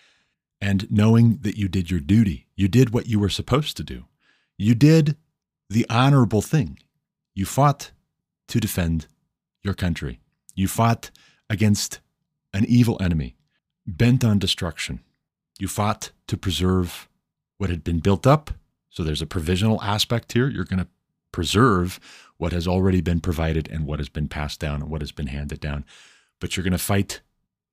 and 0.62 0.90
knowing 0.92 1.40
that 1.42 1.58
you 1.58 1.68
did 1.68 1.90
your 1.90 2.00
duty. 2.00 2.46
You 2.56 2.68
did 2.68 2.94
what 2.94 3.08
you 3.08 3.20
were 3.20 3.28
supposed 3.28 3.76
to 3.78 3.84
do. 3.84 4.06
You 4.56 4.76
did 4.76 5.18
the 5.68 5.88
honorable 5.90 6.44
thing. 6.44 6.78
You 7.34 7.48
fought 7.48 7.90
to 8.50 8.60
defend 8.60 9.08
your 9.64 9.74
country. 9.74 10.20
You 10.56 10.68
fought 10.68 11.10
against 11.50 12.00
an 12.54 12.66
evil 12.66 12.98
enemy 13.02 13.36
bent 13.86 14.24
on 14.24 14.40
destruction. 14.40 15.00
You 15.60 15.68
fought 15.68 16.12
to 16.28 16.38
preserve 16.38 17.08
what 17.58 17.70
had 17.70 17.84
been 17.84 18.00
built 18.00 18.28
up. 18.28 18.52
So 18.90 19.04
there's 19.04 19.22
a 19.22 19.28
provisional 19.28 19.82
aspect 19.82 20.34
here. 20.34 20.48
You're 20.48 20.66
going 20.66 20.80
to 20.80 20.88
preserve 21.32 22.00
what 22.38 22.54
has 22.54 22.68
already 22.68 23.02
been 23.02 23.22
provided 23.22 23.70
and 23.70 23.86
what 23.86 24.00
has 24.00 24.10
been 24.10 24.28
passed 24.28 24.60
down 24.60 24.82
and 24.82 24.90
what 24.90 25.02
has 25.02 25.12
been 25.12 25.28
handed 25.28 25.60
down. 25.60 25.86
But 26.40 26.56
you're 26.56 26.64
going 26.64 26.72
to 26.74 26.78
fight 26.78 27.22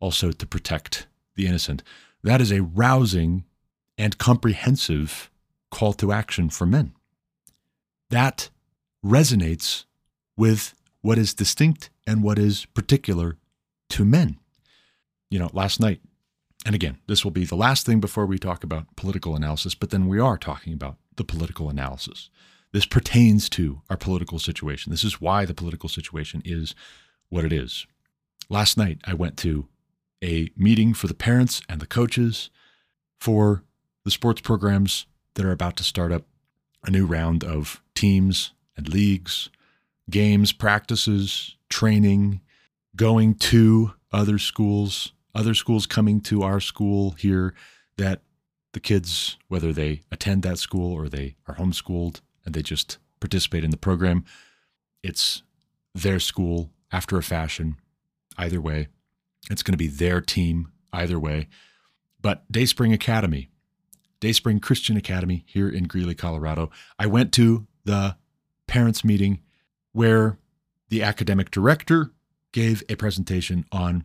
also 0.00 0.32
to 0.32 0.46
protect 0.46 1.06
the 1.36 1.46
innocent. 1.46 1.82
That 2.22 2.40
is 2.40 2.52
a 2.52 2.62
rousing 2.62 3.44
and 3.98 4.16
comprehensive 4.18 5.30
call 5.70 5.92
to 5.94 6.12
action 6.12 6.50
for 6.50 6.66
men. 6.66 6.92
That 8.10 8.50
resonates 9.04 9.84
with 10.36 10.74
what 11.02 11.18
is 11.18 11.34
distinct 11.34 11.90
and 12.06 12.22
what 12.22 12.38
is 12.38 12.66
particular 12.66 13.36
to 13.90 14.04
men. 14.04 14.38
You 15.30 15.38
know, 15.38 15.50
last 15.52 15.80
night, 15.80 16.00
and 16.66 16.74
again, 16.74 16.98
this 17.06 17.24
will 17.24 17.30
be 17.30 17.44
the 17.44 17.56
last 17.56 17.86
thing 17.86 18.00
before 18.00 18.26
we 18.26 18.38
talk 18.38 18.62
about 18.62 18.96
political 18.96 19.34
analysis, 19.34 19.74
but 19.74 19.90
then 19.90 20.08
we 20.08 20.18
are 20.18 20.36
talking 20.36 20.72
about 20.72 20.96
the 21.16 21.24
political 21.24 21.70
analysis. 21.70 22.28
This 22.72 22.86
pertains 22.86 23.48
to 23.50 23.82
our 23.88 23.96
political 23.96 24.38
situation. 24.38 24.90
This 24.90 25.04
is 25.04 25.20
why 25.20 25.44
the 25.44 25.54
political 25.54 25.88
situation 25.88 26.42
is 26.44 26.74
what 27.28 27.44
it 27.44 27.52
is. 27.52 27.86
Last 28.48 28.76
night, 28.76 28.98
I 29.04 29.14
went 29.14 29.36
to 29.38 29.68
a 30.22 30.50
meeting 30.56 30.92
for 30.92 31.06
the 31.06 31.14
parents 31.14 31.62
and 31.68 31.80
the 31.80 31.86
coaches 31.86 32.50
for 33.20 33.64
the 34.04 34.10
sports 34.10 34.40
programs 34.40 35.06
that 35.34 35.44
are 35.44 35.52
about 35.52 35.76
to 35.76 35.84
start 35.84 36.12
up 36.12 36.24
a 36.84 36.90
new 36.90 37.06
round 37.06 37.44
of 37.44 37.82
teams 37.94 38.52
and 38.76 38.88
leagues, 38.88 39.50
games, 40.10 40.52
practices, 40.52 41.56
training, 41.68 42.40
going 42.96 43.34
to 43.34 43.92
other 44.12 44.38
schools, 44.38 45.12
other 45.34 45.54
schools 45.54 45.86
coming 45.86 46.20
to 46.20 46.42
our 46.42 46.60
school 46.60 47.12
here 47.12 47.54
that 47.96 48.22
the 48.72 48.80
kids, 48.80 49.36
whether 49.48 49.72
they 49.72 50.02
attend 50.10 50.42
that 50.42 50.58
school 50.58 50.92
or 50.92 51.08
they 51.08 51.36
are 51.46 51.56
homeschooled 51.56 52.20
and 52.44 52.54
they 52.54 52.62
just 52.62 52.98
participate 53.20 53.64
in 53.64 53.70
the 53.70 53.76
program, 53.76 54.24
it's 55.02 55.42
their 55.94 56.20
school 56.20 56.70
after 56.92 57.18
a 57.18 57.22
fashion. 57.22 57.76
Either 58.36 58.60
way, 58.60 58.88
it's 59.50 59.62
going 59.62 59.72
to 59.72 59.78
be 59.78 59.88
their 59.88 60.20
team 60.20 60.72
either 60.92 61.18
way. 61.18 61.48
But 62.20 62.50
Dayspring 62.50 62.92
Academy, 62.92 63.50
Dayspring 64.20 64.60
Christian 64.60 64.96
Academy 64.96 65.44
here 65.46 65.68
in 65.68 65.84
Greeley, 65.84 66.14
Colorado, 66.14 66.70
I 66.98 67.06
went 67.06 67.32
to 67.34 67.66
the 67.84 68.16
parents' 68.66 69.04
meeting 69.04 69.40
where 69.92 70.38
the 70.88 71.02
academic 71.02 71.50
director 71.50 72.10
gave 72.52 72.82
a 72.88 72.96
presentation 72.96 73.64
on 73.70 74.04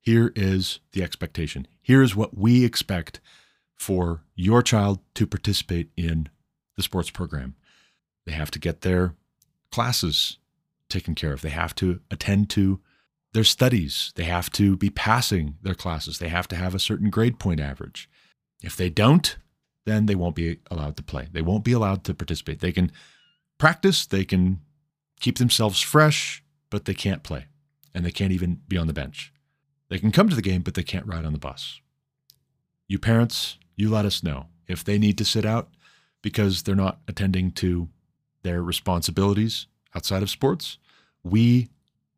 here 0.00 0.32
is 0.34 0.80
the 0.92 1.02
expectation. 1.02 1.66
Here 1.80 2.02
is 2.02 2.16
what 2.16 2.36
we 2.36 2.64
expect 2.64 3.20
for 3.76 4.22
your 4.34 4.62
child 4.62 5.00
to 5.14 5.26
participate 5.26 5.90
in 5.96 6.28
the 6.76 6.82
sports 6.82 7.10
program. 7.10 7.54
They 8.26 8.32
have 8.32 8.50
to 8.52 8.58
get 8.58 8.80
their 8.80 9.14
classes 9.70 10.38
taken 10.88 11.14
care 11.14 11.32
of. 11.32 11.42
They 11.42 11.50
have 11.50 11.74
to 11.76 12.00
attend 12.10 12.50
to 12.50 12.80
their 13.32 13.44
studies. 13.44 14.12
They 14.14 14.24
have 14.24 14.50
to 14.52 14.76
be 14.76 14.90
passing 14.90 15.56
their 15.62 15.74
classes. 15.74 16.18
They 16.18 16.28
have 16.28 16.48
to 16.48 16.56
have 16.56 16.74
a 16.74 16.80
certain 16.80 17.10
grade 17.10 17.38
point 17.38 17.60
average. 17.60 18.08
If 18.62 18.76
they 18.76 18.90
don't, 18.90 19.36
then 19.86 20.06
they 20.06 20.14
won't 20.14 20.36
be 20.36 20.58
allowed 20.70 20.96
to 20.96 21.02
play. 21.02 21.28
They 21.32 21.42
won't 21.42 21.64
be 21.64 21.72
allowed 21.72 22.04
to 22.04 22.14
participate. 22.14 22.60
They 22.60 22.72
can 22.72 22.92
practice, 23.58 24.06
they 24.06 24.24
can 24.24 24.60
keep 25.22 25.38
themselves 25.38 25.80
fresh, 25.80 26.44
but 26.68 26.84
they 26.84 26.94
can't 26.94 27.22
play. 27.22 27.46
And 27.94 28.04
they 28.04 28.10
can't 28.10 28.32
even 28.32 28.60
be 28.68 28.76
on 28.76 28.88
the 28.88 28.92
bench. 28.92 29.32
They 29.88 29.98
can 29.98 30.12
come 30.12 30.28
to 30.28 30.36
the 30.36 30.42
game, 30.42 30.62
but 30.62 30.74
they 30.74 30.82
can't 30.82 31.06
ride 31.06 31.24
on 31.24 31.32
the 31.32 31.38
bus. 31.38 31.80
You 32.88 32.98
parents, 32.98 33.58
you 33.76 33.88
let 33.88 34.04
us 34.04 34.22
know 34.22 34.46
if 34.66 34.84
they 34.84 34.98
need 34.98 35.16
to 35.18 35.24
sit 35.24 35.46
out 35.46 35.68
because 36.22 36.62
they're 36.62 36.74
not 36.74 36.98
attending 37.06 37.52
to 37.52 37.88
their 38.42 38.62
responsibilities 38.62 39.66
outside 39.94 40.22
of 40.22 40.30
sports. 40.30 40.78
We 41.22 41.68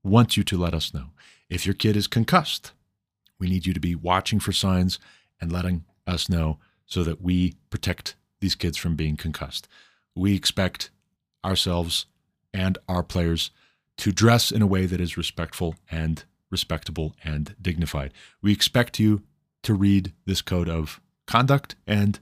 want 0.03 0.37
you 0.37 0.45
to 0.45 0.59
let 0.59 0.75
us 0.75 0.95
know. 0.95 1.11
If 1.51 1.67
your 1.67 1.75
kid 1.75 1.97
is 1.97 2.07
concussed, 2.07 2.73
we 3.39 3.49
need 3.49 3.67
you 3.67 3.75
to 3.75 3.81
be 3.81 3.95
watching 3.95 4.41
for 4.41 4.53
signs 4.53 4.99
and 5.41 5.53
letting 5.53 5.85
us 6.07 6.29
know 6.29 6.59
so 6.87 7.05
that 7.05 7.21
we 7.21 7.55
protect 7.71 8.15
these 8.41 8.55
kids 8.55 8.79
from 8.79 8.95
being 8.95 9.17
concussed. 9.17 9.69
We 10.15 10.35
expect 10.35 10.91
ourselves 11.45 12.07
and 12.55 12.79
our 12.89 13.03
players 13.03 13.51
to 13.99 14.13
dress 14.13 14.51
in 14.51 14.63
a 14.63 14.67
way 14.67 14.87
that 14.87 15.01
is 15.01 15.19
respectful 15.19 15.75
and 15.91 16.25
respectable 16.51 17.15
and 17.23 17.55
dignified. 17.61 18.13
We 18.41 18.53
expect 18.53 18.99
you 18.99 19.23
to 19.65 19.75
read 19.75 20.13
this 20.25 20.41
code 20.41 20.69
of 20.69 21.01
conduct 21.27 21.75
and 21.87 22.21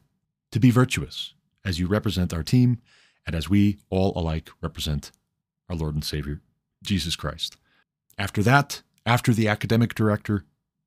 to 0.50 0.58
be 0.58 0.70
virtuous 0.70 1.34
as 1.64 1.78
you 1.78 1.86
represent 1.86 2.32
our 2.32 2.42
team 2.42 2.80
and 3.26 3.36
as 3.36 3.48
we 3.48 3.78
all 3.90 4.12
alike 4.16 4.50
represent 4.60 5.12
our 5.68 5.76
Lord 5.76 5.94
and 5.94 6.04
Savior, 6.04 6.40
Jesus 6.82 7.14
Christ. 7.14 7.56
After 8.18 8.42
that, 8.42 8.82
after 9.06 9.32
the 9.32 9.48
academic 9.48 9.94
director 9.94 10.44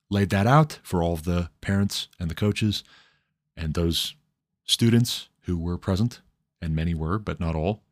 laid 0.10 0.30
that 0.30 0.48
out 0.48 0.80
for 0.84 1.02
all 1.02 1.14
of 1.14 1.24
the 1.24 1.50
parents 1.62 2.08
and 2.20 2.30
the 2.30 2.36
coaches 2.36 2.84
and 3.56 3.74
those 3.74 4.16
students 4.66 5.30
who 5.42 5.58
were 5.58 5.78
present, 5.78 6.22
and 6.62 6.76
many 6.76 6.94
were, 6.94 7.20
but 7.20 7.40
not 7.40 7.56
all. 7.56 7.84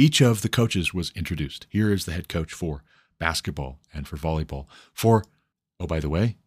Each 0.00 0.22
of 0.22 0.40
the 0.40 0.48
coaches 0.48 0.94
was 0.94 1.12
introduced. 1.14 1.66
Here 1.68 1.92
is 1.92 2.06
the 2.06 2.12
head 2.12 2.26
coach 2.26 2.54
for 2.54 2.82
basketball 3.18 3.80
and 3.92 4.08
for 4.08 4.16
volleyball. 4.16 4.64
For, 4.94 5.24
oh, 5.78 5.86
by 5.86 6.00
the 6.00 6.08
way, 6.08 6.38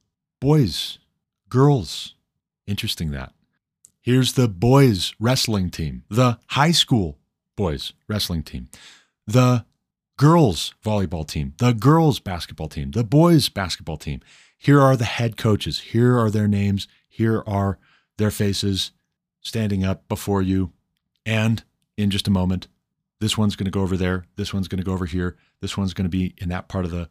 boys, 0.41 0.97
girls. 1.49 2.16
Interesting 2.66 3.12
that. 3.12 3.32
Here's 4.01 4.34
the 4.34 4.47
boys 4.47 5.14
wrestling 5.20 5.70
team, 5.70 6.04
the 6.10 6.39
high 6.47 6.72
school 6.72 7.20
boys 7.56 7.93
wrestling 8.08 8.41
team, 8.41 8.70
the 9.28 9.66
girls 10.18 10.74
volleyball 10.84 11.28
team, 11.28 11.54
the 11.60 11.74
girls 11.74 12.20
basketball 12.20 12.70
team, 12.70 12.89
the 12.89 13.04
boys 13.04 13.49
basketball 13.49 13.97
team. 13.97 14.22
Here 14.58 14.82
are 14.82 14.97
the 14.97 15.06
head 15.06 15.38
coaches. 15.38 15.80
Here 15.80 16.18
are 16.18 16.32
their 16.32 16.47
names. 16.47 16.88
Here 17.08 17.43
are 17.45 17.78
their 18.18 18.32
faces 18.32 18.93
standing 19.41 19.84
up 19.84 20.08
before 20.08 20.41
you. 20.41 20.72
And 21.24 21.64
in 21.95 22.10
just 22.10 22.28
a 22.28 22.32
moment, 22.32 22.68
this 23.24 23.38
one's 23.38 23.55
going 23.55 23.63
to 23.65 23.71
go 23.71 23.82
over 23.82 23.95
there. 23.95 24.26
This 24.36 24.53
one's 24.53 24.67
going 24.67 24.80
to 24.80 24.84
go 24.84 24.91
over 24.91 25.05
here. 25.05 25.38
This 25.61 25.78
one's 25.78 25.93
going 25.93 26.03
to 26.03 26.09
be 26.09 26.36
in 26.39 26.49
that 26.49 26.67
part 26.67 26.84
of 26.84 26.91
the 26.91 27.07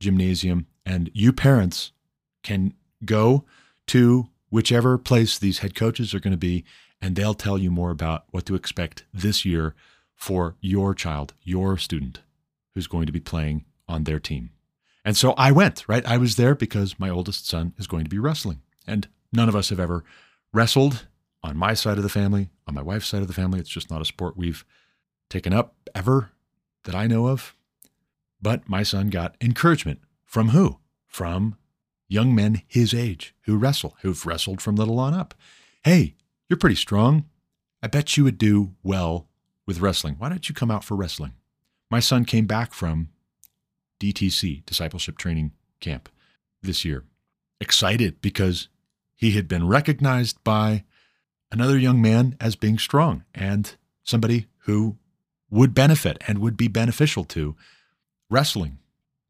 gymnasium. 0.00 0.66
And 0.84 1.08
you 1.14 1.32
parents 1.32 1.92
can 2.42 2.74
go 3.04 3.44
to 3.86 4.28
whichever 4.50 4.98
place 4.98 5.38
these 5.38 5.60
head 5.60 5.76
coaches 5.76 6.12
are 6.14 6.18
going 6.18 6.32
to 6.32 6.36
be, 6.36 6.64
and 7.00 7.14
they'll 7.14 7.32
tell 7.32 7.58
you 7.58 7.70
more 7.70 7.92
about 7.92 8.24
what 8.32 8.44
to 8.46 8.56
expect 8.56 9.04
this 9.14 9.44
year 9.44 9.76
for 10.16 10.56
your 10.60 10.94
child, 10.96 11.32
your 11.44 11.78
student 11.78 12.22
who's 12.74 12.88
going 12.88 13.06
to 13.06 13.12
be 13.12 13.20
playing 13.20 13.64
on 13.86 14.02
their 14.02 14.18
team. 14.18 14.50
And 15.04 15.16
so 15.16 15.32
I 15.34 15.52
went, 15.52 15.84
right? 15.88 16.04
I 16.04 16.16
was 16.16 16.34
there 16.34 16.56
because 16.56 16.98
my 16.98 17.08
oldest 17.08 17.46
son 17.46 17.72
is 17.78 17.86
going 17.86 18.02
to 18.02 18.10
be 18.10 18.18
wrestling. 18.18 18.62
And 18.84 19.06
none 19.32 19.48
of 19.48 19.54
us 19.54 19.68
have 19.68 19.78
ever 19.78 20.02
wrestled 20.52 21.06
on 21.44 21.56
my 21.56 21.74
side 21.74 21.98
of 21.98 22.02
the 22.02 22.08
family, 22.08 22.50
on 22.66 22.74
my 22.74 22.82
wife's 22.82 23.06
side 23.06 23.22
of 23.22 23.28
the 23.28 23.32
family. 23.32 23.60
It's 23.60 23.70
just 23.70 23.92
not 23.92 24.02
a 24.02 24.04
sport 24.04 24.36
we've 24.36 24.64
taken 25.32 25.54
up 25.54 25.74
ever 25.94 26.30
that 26.84 26.94
I 26.94 27.06
know 27.06 27.26
of. 27.26 27.56
But 28.40 28.68
my 28.68 28.82
son 28.82 29.08
got 29.08 29.36
encouragement 29.40 30.00
from 30.24 30.50
who? 30.50 30.78
From 31.06 31.56
young 32.06 32.34
men 32.34 32.62
his 32.68 32.92
age 32.92 33.34
who 33.42 33.56
wrestle, 33.56 33.96
who've 34.02 34.26
wrestled 34.26 34.60
from 34.60 34.76
little 34.76 35.00
on 35.00 35.14
up. 35.14 35.34
Hey, 35.84 36.16
you're 36.48 36.58
pretty 36.58 36.76
strong. 36.76 37.24
I 37.82 37.86
bet 37.86 38.16
you 38.16 38.24
would 38.24 38.36
do 38.36 38.74
well 38.82 39.26
with 39.66 39.80
wrestling. 39.80 40.16
Why 40.18 40.28
don't 40.28 40.48
you 40.48 40.54
come 40.54 40.70
out 40.70 40.84
for 40.84 40.96
wrestling? 40.96 41.32
My 41.90 42.00
son 42.00 42.24
came 42.24 42.46
back 42.46 42.74
from 42.74 43.08
DTC, 44.00 44.66
Discipleship 44.66 45.16
Training 45.16 45.52
Camp, 45.80 46.08
this 46.62 46.84
year, 46.84 47.04
excited 47.60 48.20
because 48.20 48.68
he 49.14 49.32
had 49.32 49.48
been 49.48 49.66
recognized 49.66 50.42
by 50.44 50.84
another 51.50 51.78
young 51.78 52.02
man 52.02 52.36
as 52.40 52.54
being 52.54 52.78
strong 52.78 53.24
and 53.34 53.76
somebody 54.04 54.46
who 54.64 54.96
would 55.52 55.74
benefit 55.74 56.16
and 56.26 56.38
would 56.38 56.56
be 56.56 56.66
beneficial 56.66 57.24
to 57.24 57.54
wrestling. 58.30 58.78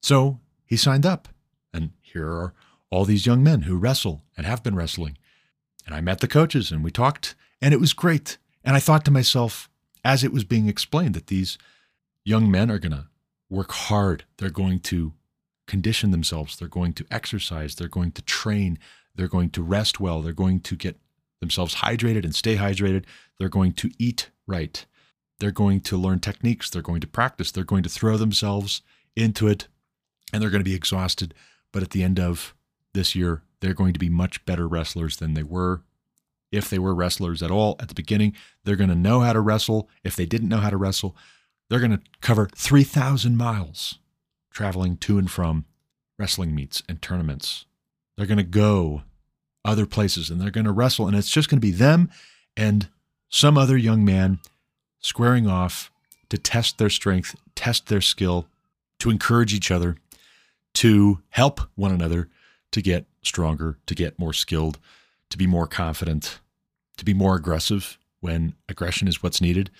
So 0.00 0.38
he 0.64 0.76
signed 0.76 1.04
up. 1.04 1.28
And 1.74 1.90
here 2.00 2.28
are 2.28 2.54
all 2.90 3.04
these 3.04 3.26
young 3.26 3.42
men 3.42 3.62
who 3.62 3.76
wrestle 3.76 4.22
and 4.36 4.46
have 4.46 4.62
been 4.62 4.76
wrestling. 4.76 5.18
And 5.84 5.94
I 5.94 6.00
met 6.00 6.20
the 6.20 6.28
coaches 6.28 6.70
and 6.70 6.84
we 6.84 6.92
talked, 6.92 7.34
and 7.60 7.74
it 7.74 7.80
was 7.80 7.92
great. 7.92 8.38
And 8.64 8.76
I 8.76 8.78
thought 8.78 9.04
to 9.06 9.10
myself, 9.10 9.68
as 10.04 10.22
it 10.22 10.32
was 10.32 10.44
being 10.44 10.68
explained, 10.68 11.14
that 11.14 11.26
these 11.26 11.58
young 12.24 12.48
men 12.48 12.70
are 12.70 12.78
going 12.78 12.92
to 12.92 13.08
work 13.50 13.72
hard. 13.72 14.24
They're 14.38 14.50
going 14.50 14.78
to 14.80 15.14
condition 15.66 16.12
themselves. 16.12 16.56
They're 16.56 16.68
going 16.68 16.92
to 16.94 17.06
exercise. 17.10 17.74
They're 17.74 17.88
going 17.88 18.12
to 18.12 18.22
train. 18.22 18.78
They're 19.16 19.26
going 19.26 19.50
to 19.50 19.62
rest 19.62 19.98
well. 19.98 20.22
They're 20.22 20.32
going 20.32 20.60
to 20.60 20.76
get 20.76 21.00
themselves 21.40 21.76
hydrated 21.76 22.22
and 22.24 22.34
stay 22.34 22.56
hydrated. 22.56 23.04
They're 23.38 23.48
going 23.48 23.72
to 23.72 23.90
eat 23.98 24.30
right. 24.46 24.86
They're 25.42 25.50
going 25.50 25.80
to 25.80 25.96
learn 25.96 26.20
techniques. 26.20 26.70
They're 26.70 26.82
going 26.82 27.00
to 27.00 27.08
practice. 27.08 27.50
They're 27.50 27.64
going 27.64 27.82
to 27.82 27.88
throw 27.88 28.16
themselves 28.16 28.80
into 29.16 29.48
it 29.48 29.66
and 30.32 30.40
they're 30.40 30.50
going 30.50 30.60
to 30.60 30.70
be 30.70 30.76
exhausted. 30.76 31.34
But 31.72 31.82
at 31.82 31.90
the 31.90 32.04
end 32.04 32.20
of 32.20 32.54
this 32.94 33.16
year, 33.16 33.42
they're 33.58 33.74
going 33.74 33.92
to 33.92 33.98
be 33.98 34.08
much 34.08 34.44
better 34.44 34.68
wrestlers 34.68 35.16
than 35.16 35.34
they 35.34 35.42
were 35.42 35.82
if 36.52 36.70
they 36.70 36.78
were 36.78 36.94
wrestlers 36.94 37.42
at 37.42 37.50
all 37.50 37.74
at 37.80 37.88
the 37.88 37.94
beginning. 37.94 38.36
They're 38.62 38.76
going 38.76 38.88
to 38.88 38.94
know 38.94 39.18
how 39.22 39.32
to 39.32 39.40
wrestle. 39.40 39.88
If 40.04 40.14
they 40.14 40.26
didn't 40.26 40.48
know 40.48 40.58
how 40.58 40.70
to 40.70 40.76
wrestle, 40.76 41.16
they're 41.68 41.80
going 41.80 41.90
to 41.90 42.02
cover 42.20 42.48
3,000 42.54 43.36
miles 43.36 43.98
traveling 44.52 44.96
to 44.98 45.18
and 45.18 45.28
from 45.28 45.64
wrestling 46.20 46.54
meets 46.54 46.84
and 46.88 47.02
tournaments. 47.02 47.66
They're 48.16 48.26
going 48.26 48.38
to 48.38 48.44
go 48.44 49.02
other 49.64 49.86
places 49.86 50.30
and 50.30 50.40
they're 50.40 50.52
going 50.52 50.66
to 50.66 50.72
wrestle, 50.72 51.08
and 51.08 51.16
it's 51.16 51.30
just 51.30 51.48
going 51.48 51.60
to 51.60 51.66
be 51.66 51.72
them 51.72 52.10
and 52.56 52.88
some 53.28 53.58
other 53.58 53.76
young 53.76 54.04
man 54.04 54.38
squaring 55.02 55.46
off 55.46 55.90
to 56.30 56.38
test 56.38 56.78
their 56.78 56.90
strength, 56.90 57.36
test 57.54 57.88
their 57.88 58.00
skill, 58.00 58.46
to 58.98 59.10
encourage 59.10 59.52
each 59.52 59.70
other, 59.70 59.96
to 60.74 61.20
help 61.30 61.60
one 61.74 61.92
another 61.92 62.28
to 62.70 62.80
get 62.80 63.04
stronger, 63.22 63.76
to 63.86 63.94
get 63.94 64.18
more 64.18 64.32
skilled, 64.32 64.78
to 65.28 65.36
be 65.36 65.46
more 65.46 65.66
confident, 65.66 66.40
to 66.96 67.04
be 67.04 67.12
more 67.12 67.36
aggressive 67.36 67.98
when 68.20 68.54
aggression 68.68 69.08
is 69.08 69.22
what's 69.22 69.40
needed, 69.40 69.70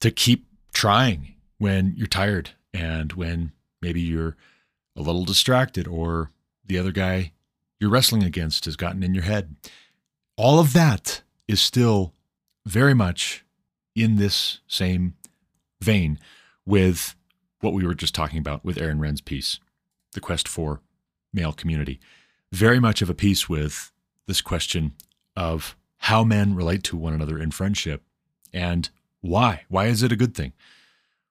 to 0.00 0.10
keep 0.10 0.46
trying 0.72 1.34
when 1.58 1.94
you're 1.96 2.06
tired 2.06 2.50
and 2.74 3.12
when 3.12 3.52
maybe 3.80 4.00
you're 4.00 4.36
a 4.96 5.02
little 5.02 5.24
distracted 5.24 5.86
or 5.86 6.30
the 6.64 6.78
other 6.78 6.92
guy 6.92 7.32
you're 7.78 7.90
wrestling 7.90 8.22
against 8.22 8.64
has 8.64 8.76
gotten 8.76 9.02
in 9.02 9.14
your 9.14 9.24
head. 9.24 9.54
All 10.36 10.58
of 10.58 10.72
that 10.72 11.22
is 11.46 11.60
still 11.60 12.12
very 12.64 12.94
much 12.94 13.44
in 13.96 14.16
this 14.16 14.60
same 14.68 15.14
vein 15.80 16.18
with 16.64 17.16
what 17.60 17.72
we 17.72 17.84
were 17.84 17.94
just 17.94 18.14
talking 18.14 18.38
about 18.38 18.64
with 18.64 18.78
Aaron 18.78 19.00
Renn's 19.00 19.20
piece, 19.20 19.58
The 20.12 20.20
Quest 20.20 20.46
for 20.46 20.80
Male 21.32 21.52
Community. 21.52 21.98
Very 22.52 22.78
much 22.78 23.02
of 23.02 23.10
a 23.10 23.14
piece 23.14 23.48
with 23.48 23.90
this 24.26 24.40
question 24.40 24.92
of 25.34 25.74
how 25.98 26.22
men 26.22 26.54
relate 26.54 26.84
to 26.84 26.96
one 26.96 27.14
another 27.14 27.38
in 27.38 27.50
friendship 27.50 28.02
and 28.52 28.90
why. 29.20 29.64
Why 29.68 29.86
is 29.86 30.02
it 30.02 30.12
a 30.12 30.16
good 30.16 30.34
thing? 30.34 30.52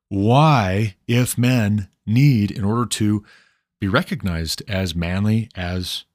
Why, 0.09 0.95
if 1.07 1.37
men 1.37 1.89
need, 2.05 2.51
in 2.51 2.63
order 2.63 2.85
to 2.85 3.23
be 3.79 3.87
recognized 3.87 4.63
as 4.67 4.95
manly, 4.95 5.49
as 5.55 6.05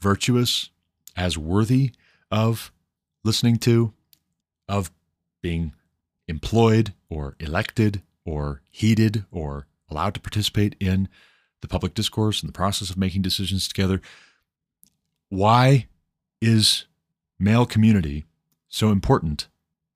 virtuous, 0.00 0.70
as 1.16 1.36
worthy 1.36 1.92
of 2.30 2.72
listening 3.24 3.56
to, 3.56 3.92
of 4.68 4.90
being 5.42 5.74
employed 6.28 6.92
or 7.08 7.34
elected 7.40 8.02
or 8.24 8.62
heeded 8.70 9.24
or 9.30 9.66
allowed 9.90 10.14
to 10.14 10.20
participate 10.20 10.76
in 10.78 11.08
the 11.60 11.68
public 11.68 11.94
discourse 11.94 12.40
and 12.40 12.48
the 12.48 12.52
process 12.52 12.90
of 12.90 12.96
making 12.96 13.22
decisions 13.22 13.66
together. 13.66 14.00
Why 15.28 15.88
is 16.40 16.84
male 17.38 17.66
community 17.66 18.24
so 18.68 18.90
important 18.90 19.48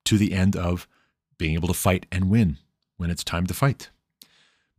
to 0.05 0.17
the 0.17 0.33
end 0.33 0.55
of 0.55 0.87
being 1.37 1.53
able 1.53 1.67
to 1.67 1.73
fight 1.73 2.05
and 2.11 2.29
win 2.29 2.57
when 2.97 3.09
it's 3.09 3.23
time 3.23 3.45
to 3.47 3.53
fight? 3.53 3.89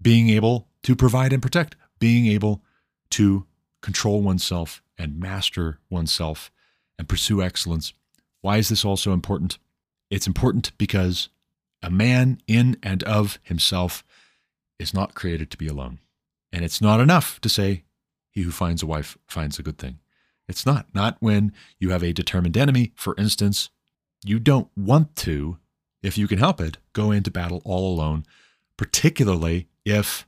Being 0.00 0.28
able 0.28 0.68
to 0.82 0.94
provide 0.94 1.32
and 1.32 1.40
protect, 1.40 1.76
being 1.98 2.26
able 2.26 2.62
to 3.10 3.46
control 3.80 4.20
oneself 4.20 4.82
and 4.98 5.18
master 5.18 5.78
oneself 5.88 6.50
and 6.98 7.08
pursue 7.08 7.42
excellence. 7.42 7.92
Why 8.40 8.58
is 8.58 8.68
this 8.68 8.84
also 8.84 9.12
important? 9.12 9.58
It's 10.10 10.26
important 10.26 10.76
because 10.78 11.28
a 11.84 11.90
man 11.90 12.40
in 12.46 12.78
and 12.82 13.02
of 13.02 13.38
himself 13.42 14.02
is 14.78 14.94
not 14.94 15.14
created 15.14 15.50
to 15.50 15.58
be 15.58 15.68
alone. 15.68 15.98
And 16.50 16.64
it's 16.64 16.80
not 16.80 16.98
enough 16.98 17.40
to 17.42 17.48
say, 17.50 17.84
he 18.30 18.40
who 18.40 18.50
finds 18.50 18.82
a 18.82 18.86
wife 18.86 19.18
finds 19.26 19.58
a 19.58 19.62
good 19.62 19.76
thing. 19.76 19.98
It's 20.48 20.64
not. 20.64 20.86
Not 20.94 21.18
when 21.20 21.52
you 21.78 21.90
have 21.90 22.02
a 22.02 22.14
determined 22.14 22.56
enemy. 22.56 22.92
For 22.96 23.14
instance, 23.18 23.68
you 24.24 24.38
don't 24.38 24.68
want 24.74 25.14
to, 25.16 25.58
if 26.02 26.16
you 26.16 26.26
can 26.26 26.38
help 26.38 26.58
it, 26.58 26.78
go 26.94 27.10
into 27.10 27.30
battle 27.30 27.60
all 27.66 27.94
alone, 27.94 28.24
particularly 28.78 29.68
if, 29.84 30.26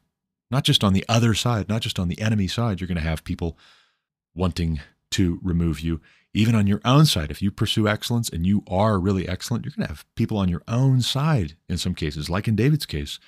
not 0.51 0.63
just 0.63 0.85
on 0.85 0.93
the 0.93 1.07
other 1.09 1.33
side, 1.33 1.71
not 1.71 1.81
just 1.81 1.99
on 1.99 2.09
the 2.09 2.21
enemy 2.21 2.49
side, 2.49 2.81
you're 2.81 2.89
going 2.89 2.97
to 2.97 3.03
have 3.03 3.25
people 3.25 3.57
wanting 4.35 4.81
to 5.13 5.41
remove 5.43 5.81
you. 5.81 6.03
Even 6.37 6.55
on 6.55 6.67
your 6.67 6.83
own 6.85 7.07
side, 7.07 7.31
if 7.31 7.41
you 7.41 7.51
pursue 7.51 7.89
excellence 7.89 8.29
and 8.29 8.47
you 8.47 8.63
are 8.69 9.01
really 9.01 9.27
excellent, 9.27 9.65
you're 9.65 9.73
going 9.75 9.87
to 9.87 9.95
have 9.95 10.05
people 10.17 10.37
on 10.37 10.51
your 10.51 10.61
own 10.69 11.01
side 11.01 11.57
in 11.67 11.79
some 11.79 11.95
cases, 11.95 12.29
like 12.29 12.47
in 12.47 12.55
David's 12.55 12.85
case, 12.85 13.19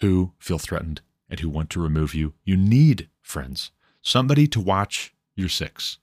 who 0.00 0.32
feel 0.40 0.58
threatened 0.58 1.02
and 1.30 1.38
who 1.38 1.48
want 1.48 1.70
to 1.70 1.80
remove 1.80 2.16
you. 2.16 2.34
You 2.42 2.56
need 2.56 3.08
friends, 3.20 3.70
somebody 4.02 4.48
to 4.48 4.60
watch 4.60 5.14
your 5.36 5.48
six, 5.48 5.98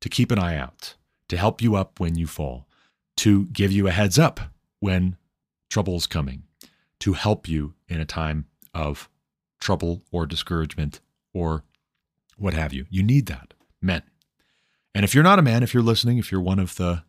to 0.00 0.08
keep 0.08 0.30
an 0.30 0.38
eye 0.38 0.56
out, 0.56 0.94
to 1.26 1.36
help 1.36 1.60
you 1.60 1.74
up 1.74 1.98
when 1.98 2.16
you 2.16 2.28
fall, 2.28 2.68
to 3.16 3.46
give 3.46 3.72
you 3.72 3.88
a 3.88 3.90
heads 3.90 4.20
up 4.20 4.38
when 4.78 5.16
trouble 5.68 5.96
is 5.96 6.06
coming, 6.06 6.44
to 7.00 7.14
help 7.14 7.48
you 7.48 7.74
in 7.88 8.00
a 8.00 8.04
time 8.04 8.46
of 8.72 9.08
trouble 9.58 10.02
or 10.12 10.26
discouragement 10.26 11.00
or 11.34 11.64
what 12.36 12.54
have 12.54 12.72
you. 12.72 12.86
You 12.88 13.02
need 13.02 13.26
that 13.26 13.54
men. 13.80 14.02
And 14.94 15.04
if 15.04 15.14
you're 15.14 15.24
not 15.24 15.38
a 15.38 15.42
man, 15.42 15.62
if 15.62 15.72
you're 15.72 15.82
listening, 15.82 16.18
if 16.18 16.30
you're 16.30 16.40
one 16.40 16.58
of 16.58 16.76
the 16.76 17.02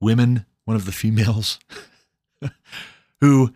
women, 0.00 0.46
one 0.64 0.76
of 0.76 0.86
the 0.86 0.92
females 0.92 1.58
who 3.20 3.52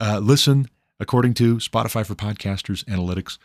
uh, 0.00 0.20
listen 0.20 0.68
according 1.00 1.34
to 1.34 1.56
Spotify 1.56 2.04
for 2.06 2.14
Podcasters 2.14 2.84
analytics, 2.84 3.38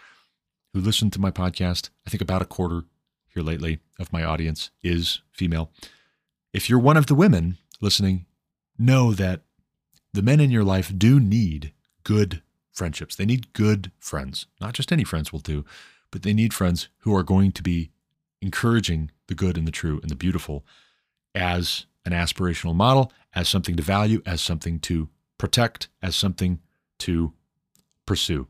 who 0.74 0.80
listen 0.80 1.10
to 1.12 1.22
my 1.22 1.32
podcast, 1.32 1.90
I 2.06 2.10
think 2.10 2.22
about 2.22 2.42
a 2.42 2.46
quarter 2.46 2.84
here 3.28 3.44
lately 3.44 3.80
of 4.00 4.14
my 4.14 4.24
audience 4.24 4.72
is 4.82 5.22
female. 5.32 5.72
If 6.54 6.70
you're 6.70 6.80
one 6.80 6.98
of 6.98 7.08
the 7.08 7.16
women 7.16 7.58
listening, 7.82 8.26
know 8.78 9.14
that 9.14 9.42
the 10.14 10.22
men 10.22 10.40
in 10.40 10.52
your 10.52 10.64
life 10.64 10.92
do 10.96 11.20
need 11.20 11.74
good 12.04 12.42
friendships. 12.72 13.16
They 13.16 13.26
need 13.26 13.54
good 13.54 13.92
friends. 14.00 14.48
Not 14.60 14.74
just 14.74 14.92
any 14.92 15.04
friends 15.04 15.32
will 15.32 15.40
do, 15.40 15.66
but 16.12 16.24
they 16.24 16.34
need 16.34 16.54
friends 16.54 16.90
who 17.00 17.16
are 17.16 17.24
going 17.24 17.52
to 17.54 17.64
be 17.64 17.92
encouraging 18.44 19.10
the 19.28 19.34
good 19.34 19.58
and 19.58 19.66
the 19.66 19.72
true 19.72 20.00
and 20.02 20.12
the 20.12 20.16
beautiful 20.16 20.66
as 21.34 21.88
an 22.06 22.12
aspirational 22.12 22.76
model, 22.76 23.12
as 23.34 23.50
something 23.50 23.76
to 23.76 23.82
value, 23.82 24.22
as 24.26 24.42
something 24.42 24.80
to 24.80 25.10
protect, 25.38 25.88
as 26.02 26.16
something 26.16 26.60
to 27.00 27.34
pursue. 28.06 28.48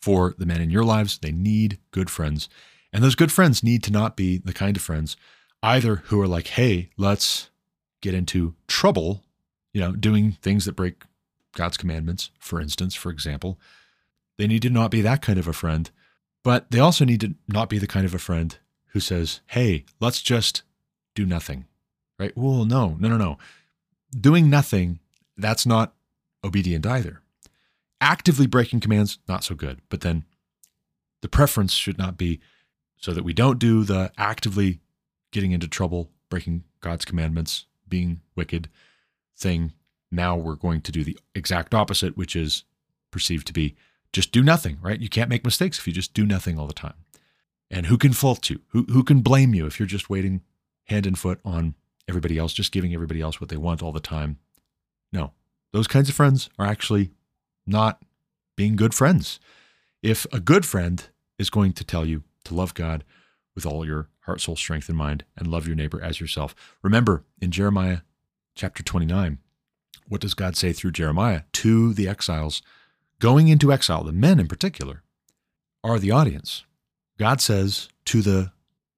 For 0.00 0.34
the 0.36 0.46
men 0.46 0.60
in 0.60 0.70
your 0.70 0.84
lives, 0.84 1.18
they 1.18 1.30
need 1.30 1.78
good 1.90 2.10
friends. 2.10 2.48
And 2.92 3.04
those 3.04 3.14
good 3.14 3.30
friends 3.30 3.62
need 3.62 3.82
to 3.84 3.92
not 3.92 4.16
be 4.16 4.38
the 4.38 4.52
kind 4.52 4.76
of 4.76 4.82
friends 4.82 5.16
either 5.62 5.96
who 6.06 6.20
are 6.20 6.28
like, 6.28 6.48
hey, 6.48 6.90
let's 6.96 7.50
get 8.02 8.14
into 8.14 8.54
trouble, 8.66 9.22
you 9.72 9.80
know, 9.80 9.92
doing 9.92 10.32
things 10.42 10.64
that 10.64 10.76
break 10.76 11.04
God's 11.52 11.76
commandments, 11.76 12.30
for 12.38 12.60
instance, 12.60 12.94
for 12.94 13.10
example. 13.10 13.58
They 14.36 14.46
need 14.46 14.62
to 14.62 14.70
not 14.70 14.90
be 14.90 15.00
that 15.02 15.22
kind 15.22 15.38
of 15.38 15.48
a 15.48 15.52
friend, 15.52 15.90
but 16.42 16.70
they 16.70 16.80
also 16.80 17.04
need 17.04 17.20
to 17.20 17.34
not 17.48 17.68
be 17.68 17.78
the 17.78 17.86
kind 17.86 18.04
of 18.04 18.14
a 18.14 18.18
friend 18.18 18.58
who 18.94 19.00
says, 19.00 19.40
hey, 19.48 19.84
let's 20.00 20.22
just 20.22 20.62
do 21.14 21.26
nothing, 21.26 21.66
right? 22.18 22.32
Well, 22.36 22.64
no, 22.64 22.96
no, 22.98 23.08
no, 23.08 23.18
no. 23.18 23.38
Doing 24.18 24.48
nothing, 24.48 25.00
that's 25.36 25.66
not 25.66 25.94
obedient 26.42 26.86
either. 26.86 27.20
Actively 28.00 28.46
breaking 28.46 28.80
commands, 28.80 29.18
not 29.28 29.44
so 29.44 29.54
good. 29.54 29.80
But 29.88 30.00
then 30.00 30.24
the 31.20 31.28
preference 31.28 31.72
should 31.72 31.98
not 31.98 32.16
be 32.16 32.40
so 32.96 33.12
that 33.12 33.24
we 33.24 33.34
don't 33.34 33.58
do 33.58 33.84
the 33.84 34.12
actively 34.16 34.80
getting 35.32 35.52
into 35.52 35.68
trouble, 35.68 36.10
breaking 36.30 36.64
God's 36.80 37.04
commandments, 37.04 37.66
being 37.88 38.20
wicked 38.36 38.70
thing 39.36 39.72
now 40.12 40.36
we're 40.36 40.54
going 40.54 40.80
to 40.82 40.92
do 40.92 41.02
the 41.02 41.18
exact 41.34 41.74
opposite, 41.74 42.16
which 42.16 42.36
is 42.36 42.62
perceived 43.10 43.46
to 43.48 43.52
be 43.52 43.74
just 44.12 44.30
do 44.30 44.44
nothing, 44.44 44.78
right? 44.80 45.00
You 45.00 45.08
can't 45.08 45.28
make 45.28 45.44
mistakes 45.44 45.78
if 45.78 45.86
you 45.88 45.92
just 45.92 46.14
do 46.14 46.24
nothing 46.24 46.58
all 46.58 46.68
the 46.68 46.72
time. 46.72 46.94
And 47.70 47.86
who 47.86 47.98
can 47.98 48.12
fault 48.12 48.50
you? 48.50 48.60
Who, 48.68 48.84
who 48.84 49.02
can 49.02 49.20
blame 49.20 49.54
you 49.54 49.66
if 49.66 49.78
you're 49.78 49.86
just 49.86 50.10
waiting 50.10 50.42
hand 50.84 51.06
and 51.06 51.18
foot 51.18 51.40
on 51.44 51.74
everybody 52.06 52.38
else, 52.38 52.52
just 52.52 52.72
giving 52.72 52.94
everybody 52.94 53.20
else 53.20 53.40
what 53.40 53.50
they 53.50 53.56
want 53.56 53.82
all 53.82 53.92
the 53.92 54.00
time? 54.00 54.38
No, 55.12 55.32
those 55.72 55.86
kinds 55.86 56.08
of 56.08 56.14
friends 56.14 56.50
are 56.58 56.66
actually 56.66 57.12
not 57.66 58.02
being 58.56 58.76
good 58.76 58.94
friends. 58.94 59.40
If 60.02 60.26
a 60.32 60.40
good 60.40 60.66
friend 60.66 61.06
is 61.38 61.50
going 61.50 61.72
to 61.72 61.84
tell 61.84 62.04
you 62.04 62.22
to 62.44 62.54
love 62.54 62.74
God 62.74 63.04
with 63.54 63.64
all 63.64 63.86
your 63.86 64.08
heart, 64.20 64.40
soul, 64.40 64.56
strength, 64.56 64.88
and 64.88 64.98
mind, 64.98 65.24
and 65.36 65.46
love 65.46 65.66
your 65.66 65.76
neighbor 65.76 66.02
as 66.02 66.20
yourself, 66.20 66.54
remember 66.82 67.24
in 67.40 67.50
Jeremiah 67.50 68.00
chapter 68.54 68.82
29, 68.82 69.38
what 70.08 70.20
does 70.20 70.34
God 70.34 70.56
say 70.56 70.72
through 70.72 70.92
Jeremiah 70.92 71.42
to 71.52 71.94
the 71.94 72.08
exiles 72.08 72.62
going 73.18 73.48
into 73.48 73.72
exile, 73.72 74.04
the 74.04 74.12
men 74.12 74.38
in 74.38 74.46
particular, 74.46 75.02
are 75.82 75.98
the 75.98 76.10
audience. 76.10 76.64
God 77.18 77.40
says 77.40 77.88
to 78.06 78.22
the 78.22 78.52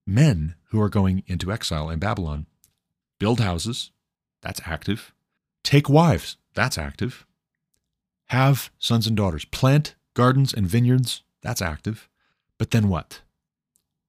men 0.06 0.54
who 0.70 0.80
are 0.80 0.88
going 0.88 1.22
into 1.26 1.52
exile 1.52 1.90
in 1.90 1.98
Babylon 1.98 2.46
build 3.18 3.40
houses, 3.40 3.90
that's 4.40 4.60
active. 4.64 5.12
Take 5.62 5.88
wives, 5.88 6.36
that's 6.54 6.78
active. 6.78 7.26
Have 8.26 8.70
sons 8.78 9.06
and 9.06 9.16
daughters. 9.16 9.44
Plant 9.44 9.94
gardens 10.14 10.52
and 10.52 10.66
vineyards, 10.66 11.22
that's 11.42 11.62
active. 11.62 12.08
But 12.58 12.70
then 12.70 12.88
what? 12.88 13.22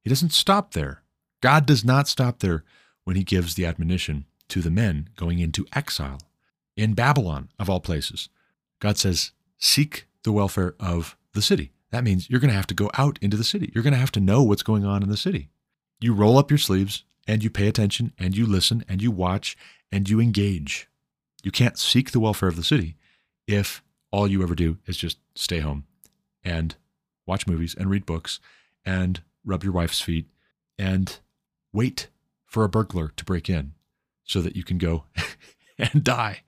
He 0.03 0.10
doesn't 0.10 0.34
stop 0.34 0.74
there. 0.74 1.01
God 1.41 1.66
does 1.66 1.84
not 1.84 2.08
stop 2.08 2.39
there 2.39 2.64
when 3.03 3.16
he 3.16 3.24
gives 3.24 3.55
the 3.55 3.66
admonition 3.66 4.26
to 4.49 4.62
the 4.62 4.72
men 4.72 5.10
going 5.16 5.39
into 5.39 5.68
exile 5.74 6.22
in 6.76 6.93
Babylon, 6.93 7.49
of 7.60 7.70
all 7.70 7.80
places. 7.80 8.30
God 8.80 8.97
says, 8.97 9.32
Seek 9.58 10.08
the 10.24 10.32
welfare 10.32 10.76
of 10.80 11.18
the 11.34 11.41
city. 11.41 11.72
That 11.91 12.03
means 12.03 12.29
you're 12.29 12.39
going 12.39 12.49
to 12.49 12.55
have 12.55 12.67
to 12.67 12.73
go 12.73 12.89
out 12.97 13.17
into 13.21 13.38
the 13.38 13.43
city. 13.43 13.71
You're 13.73 13.83
going 13.83 13.93
to 13.93 13.99
have 13.99 14.11
to 14.13 14.19
know 14.19 14.43
what's 14.43 14.63
going 14.63 14.85
on 14.85 15.03
in 15.03 15.09
the 15.09 15.17
city. 15.17 15.49
You 15.99 16.13
roll 16.13 16.38
up 16.38 16.51
your 16.51 16.57
sleeves 16.57 17.03
and 17.27 17.43
you 17.43 17.49
pay 17.49 17.67
attention 17.67 18.13
and 18.17 18.35
you 18.35 18.45
listen 18.45 18.83
and 18.88 19.01
you 19.01 19.11
watch 19.11 19.57
and 19.91 20.09
you 20.09 20.19
engage. 20.19 20.88
You 21.43 21.51
can't 21.51 21.77
seek 21.77 22.11
the 22.11 22.19
welfare 22.19 22.49
of 22.49 22.55
the 22.55 22.63
city 22.63 22.95
if 23.47 23.81
all 24.11 24.27
you 24.27 24.43
ever 24.43 24.55
do 24.55 24.77
is 24.85 24.97
just 24.97 25.17
stay 25.35 25.59
home 25.59 25.85
and 26.43 26.75
watch 27.25 27.47
movies 27.47 27.75
and 27.77 27.89
read 27.89 28.05
books 28.05 28.39
and 28.85 29.21
rub 29.45 29.63
your 29.63 29.73
wife's 29.73 30.01
feet 30.01 30.27
and 30.77 31.19
wait 31.73 32.07
for 32.45 32.63
a 32.63 32.69
burglar 32.69 33.09
to 33.15 33.25
break 33.25 33.49
in 33.49 33.73
so 34.23 34.41
that 34.41 34.55
you 34.55 34.63
can 34.63 34.77
go 34.77 35.05
and 35.77 36.03
die. 36.03 36.41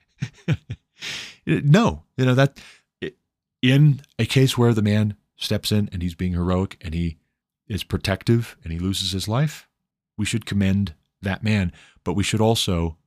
no, 1.45 2.03
you 2.17 2.25
know 2.25 2.35
that 2.35 2.59
in 3.61 4.01
a 4.17 4.25
case 4.25 4.57
where 4.57 4.73
the 4.73 4.81
man 4.81 5.15
steps 5.39 5.71
in 5.71 5.89
and 5.91 6.01
he's 6.01 6.15
being 6.15 6.33
heroic 6.33 6.77
and 6.81 6.93
he 6.93 7.17
is 7.67 7.83
protective 7.83 8.57
and 8.63 8.71
he 8.71 8.79
loses 8.79 9.11
his 9.11 9.27
life, 9.27 9.67
we 10.17 10.25
should 10.25 10.45
commend 10.45 10.93
that 11.21 11.43
man. 11.43 11.71
But 12.03 12.13
we 12.13 12.23
should 12.23 12.41
also, 12.41 12.97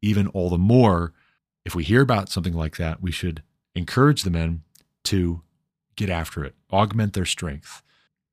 even 0.00 0.26
all 0.28 0.50
the 0.50 0.58
more, 0.58 1.12
if 1.64 1.74
we 1.74 1.84
hear 1.84 2.00
about 2.00 2.28
something 2.28 2.54
like 2.54 2.76
that, 2.76 3.02
we 3.02 3.12
should 3.12 3.42
encourage 3.74 4.22
the 4.22 4.30
men 4.30 4.62
to 5.04 5.42
get 5.96 6.10
after 6.10 6.44
it, 6.44 6.54
augment 6.72 7.12
their 7.12 7.26
strength, 7.26 7.82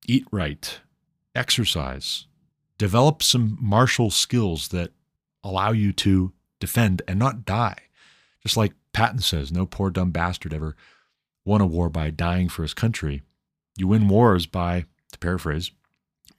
eat 0.06 0.26
right, 0.30 0.80
exercise, 1.34 2.26
develop 2.78 3.22
some 3.22 3.58
martial 3.60 4.10
skills 4.10 4.68
that 4.68 4.92
allow 5.44 5.70
you 5.70 5.92
to 5.92 6.32
defend 6.58 7.02
and 7.06 7.18
not 7.18 7.44
die. 7.44 7.76
Just 8.42 8.56
like 8.56 8.72
Patton 8.92 9.20
says, 9.20 9.52
no 9.52 9.66
poor 9.66 9.90
dumb 9.90 10.10
bastard 10.10 10.54
ever 10.54 10.76
won 11.44 11.60
a 11.60 11.66
war 11.66 11.88
by 11.88 12.10
dying 12.10 12.48
for 12.48 12.62
his 12.62 12.74
country. 12.74 13.22
You 13.76 13.88
win 13.88 14.08
wars 14.08 14.46
by, 14.46 14.84
to 15.12 15.18
paraphrase, 15.18 15.70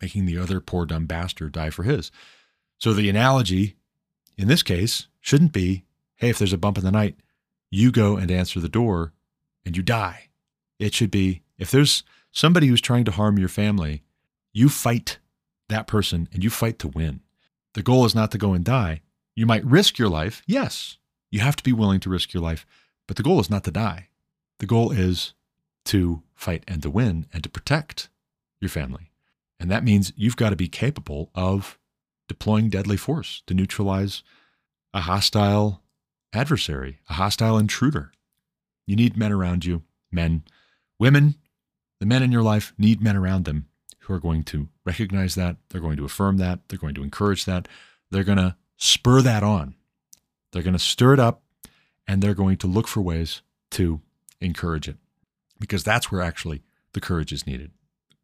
making 0.01 0.25
the 0.25 0.37
other 0.37 0.59
poor 0.59 0.85
dumb 0.85 1.05
bastard 1.05 1.51
die 1.53 1.69
for 1.69 1.83
his. 1.83 2.11
So 2.77 2.93
the 2.93 3.09
analogy 3.09 3.75
in 4.37 4.47
this 4.47 4.63
case 4.63 5.07
shouldn't 5.19 5.53
be 5.53 5.83
hey, 6.15 6.29
if 6.29 6.37
there's 6.37 6.53
a 6.53 6.57
bump 6.57 6.77
in 6.77 6.83
the 6.83 6.91
night, 6.91 7.15
you 7.71 7.91
go 7.91 8.15
and 8.15 8.29
answer 8.29 8.59
the 8.59 8.69
door 8.69 9.11
and 9.65 9.75
you 9.75 9.81
die. 9.81 10.29
It 10.77 10.93
should 10.93 11.09
be 11.09 11.41
if 11.57 11.71
there's 11.71 12.03
somebody 12.31 12.67
who's 12.67 12.81
trying 12.81 13.05
to 13.05 13.11
harm 13.11 13.39
your 13.39 13.49
family, 13.49 14.03
you 14.53 14.69
fight 14.69 15.17
that 15.69 15.87
person 15.87 16.29
and 16.31 16.43
you 16.43 16.51
fight 16.51 16.77
to 16.79 16.87
win. 16.87 17.21
The 17.73 17.81
goal 17.81 18.05
is 18.05 18.13
not 18.13 18.31
to 18.31 18.37
go 18.37 18.53
and 18.53 18.63
die. 18.63 19.01
You 19.35 19.45
might 19.45 19.65
risk 19.65 19.97
your 19.97 20.09
life. 20.09 20.43
Yes, 20.45 20.97
you 21.31 21.39
have 21.39 21.55
to 21.55 21.63
be 21.63 21.73
willing 21.73 21.99
to 22.01 22.09
risk 22.09 22.33
your 22.33 22.43
life, 22.43 22.65
but 23.07 23.17
the 23.17 23.23
goal 23.23 23.39
is 23.39 23.49
not 23.49 23.63
to 23.63 23.71
die. 23.71 24.09
The 24.59 24.67
goal 24.67 24.91
is 24.91 25.33
to 25.85 26.21
fight 26.41 26.63
and 26.67 26.81
to 26.81 26.89
win 26.89 27.27
and 27.31 27.43
to 27.43 27.49
protect 27.49 28.09
your 28.59 28.69
family. 28.69 29.11
And 29.59 29.69
that 29.69 29.83
means 29.83 30.11
you've 30.15 30.35
got 30.35 30.49
to 30.49 30.55
be 30.55 30.67
capable 30.67 31.29
of 31.35 31.77
deploying 32.27 32.69
deadly 32.69 32.97
force 32.97 33.43
to 33.45 33.53
neutralize 33.53 34.23
a 34.93 35.01
hostile 35.01 35.83
adversary, 36.33 36.99
a 37.09 37.13
hostile 37.13 37.57
intruder. 37.57 38.11
You 38.87 38.95
need 38.95 39.15
men 39.15 39.31
around 39.31 39.65
you, 39.65 39.83
men, 40.11 40.43
women, 40.99 41.35
the 41.99 42.05
men 42.05 42.23
in 42.23 42.31
your 42.31 42.41
life 42.41 42.73
need 42.77 43.01
men 43.01 43.15
around 43.15 43.45
them 43.45 43.67
who 43.99 44.13
are 44.13 44.19
going 44.19 44.43
to 44.45 44.69
recognize 44.83 45.35
that, 45.35 45.57
they're 45.69 45.79
going 45.79 45.97
to 45.97 46.05
affirm 46.05 46.37
that, 46.37 46.59
they're 46.67 46.79
going 46.79 46.95
to 46.95 47.03
encourage 47.03 47.45
that, 47.45 47.67
they're 48.09 48.23
going 48.23 48.39
to 48.39 48.55
spur 48.77 49.21
that 49.21 49.43
on. 49.43 49.75
They're 50.51 50.63
going 50.63 50.73
to 50.73 50.79
stir 50.79 51.13
it 51.13 51.19
up 51.19 51.43
and 52.07 52.21
they're 52.21 52.33
going 52.33 52.57
to 52.57 52.67
look 52.67 52.87
for 52.87 53.01
ways 53.01 53.41
to 53.71 54.01
encourage 54.41 54.89
it 54.89 54.97
because 55.61 55.83
that's 55.83 56.11
where 56.11 56.21
actually 56.21 56.61
the 56.93 57.01
courage 57.01 57.31
is 57.31 57.47
needed. 57.47 57.71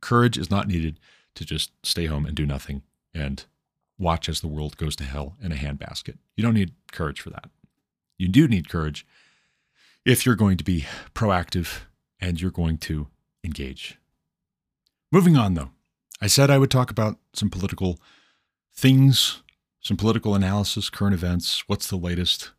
Courage 0.02 0.38
is 0.38 0.50
not 0.50 0.68
needed 0.68 1.00
to 1.36 1.46
just 1.46 1.72
stay 1.84 2.08
home 2.08 2.26
and 2.26 2.36
do 2.36 2.46
nothing 2.46 2.82
and 3.14 3.46
watch 3.98 4.28
as 4.28 4.42
the 4.42 4.48
world 4.48 4.78
goes 4.78 4.96
to 4.98 5.04
hell 5.04 5.36
in 5.42 5.52
a 5.52 5.56
handbasket. 5.56 6.18
You 6.36 6.44
don't 6.44 6.54
need 6.54 6.74
courage 6.92 7.22
for 7.22 7.30
that. 7.30 7.50
You 8.18 8.28
do 8.28 8.48
need 8.48 8.70
courage 8.70 9.06
if 10.06 10.26
you're 10.26 10.36
going 10.36 10.58
to 10.58 10.64
be 10.64 10.86
proactive 11.14 11.82
and 12.20 12.40
you're 12.42 12.52
going 12.52 12.78
to 12.80 13.08
engage. 13.44 13.98
Moving 15.12 15.38
on, 15.38 15.54
though, 15.54 15.72
I 16.22 16.28
said 16.28 16.50
I 16.50 16.58
would 16.58 16.72
talk 16.72 16.92
about 16.92 17.18
some 17.34 17.50
political 17.50 18.00
things, 18.74 19.42
some 19.82 19.98
political 19.98 20.36
analysis, 20.36 20.90
current 20.90 21.14
events, 21.14 21.64
what's 21.68 21.88
the 21.88 21.96
latest, 21.96 22.52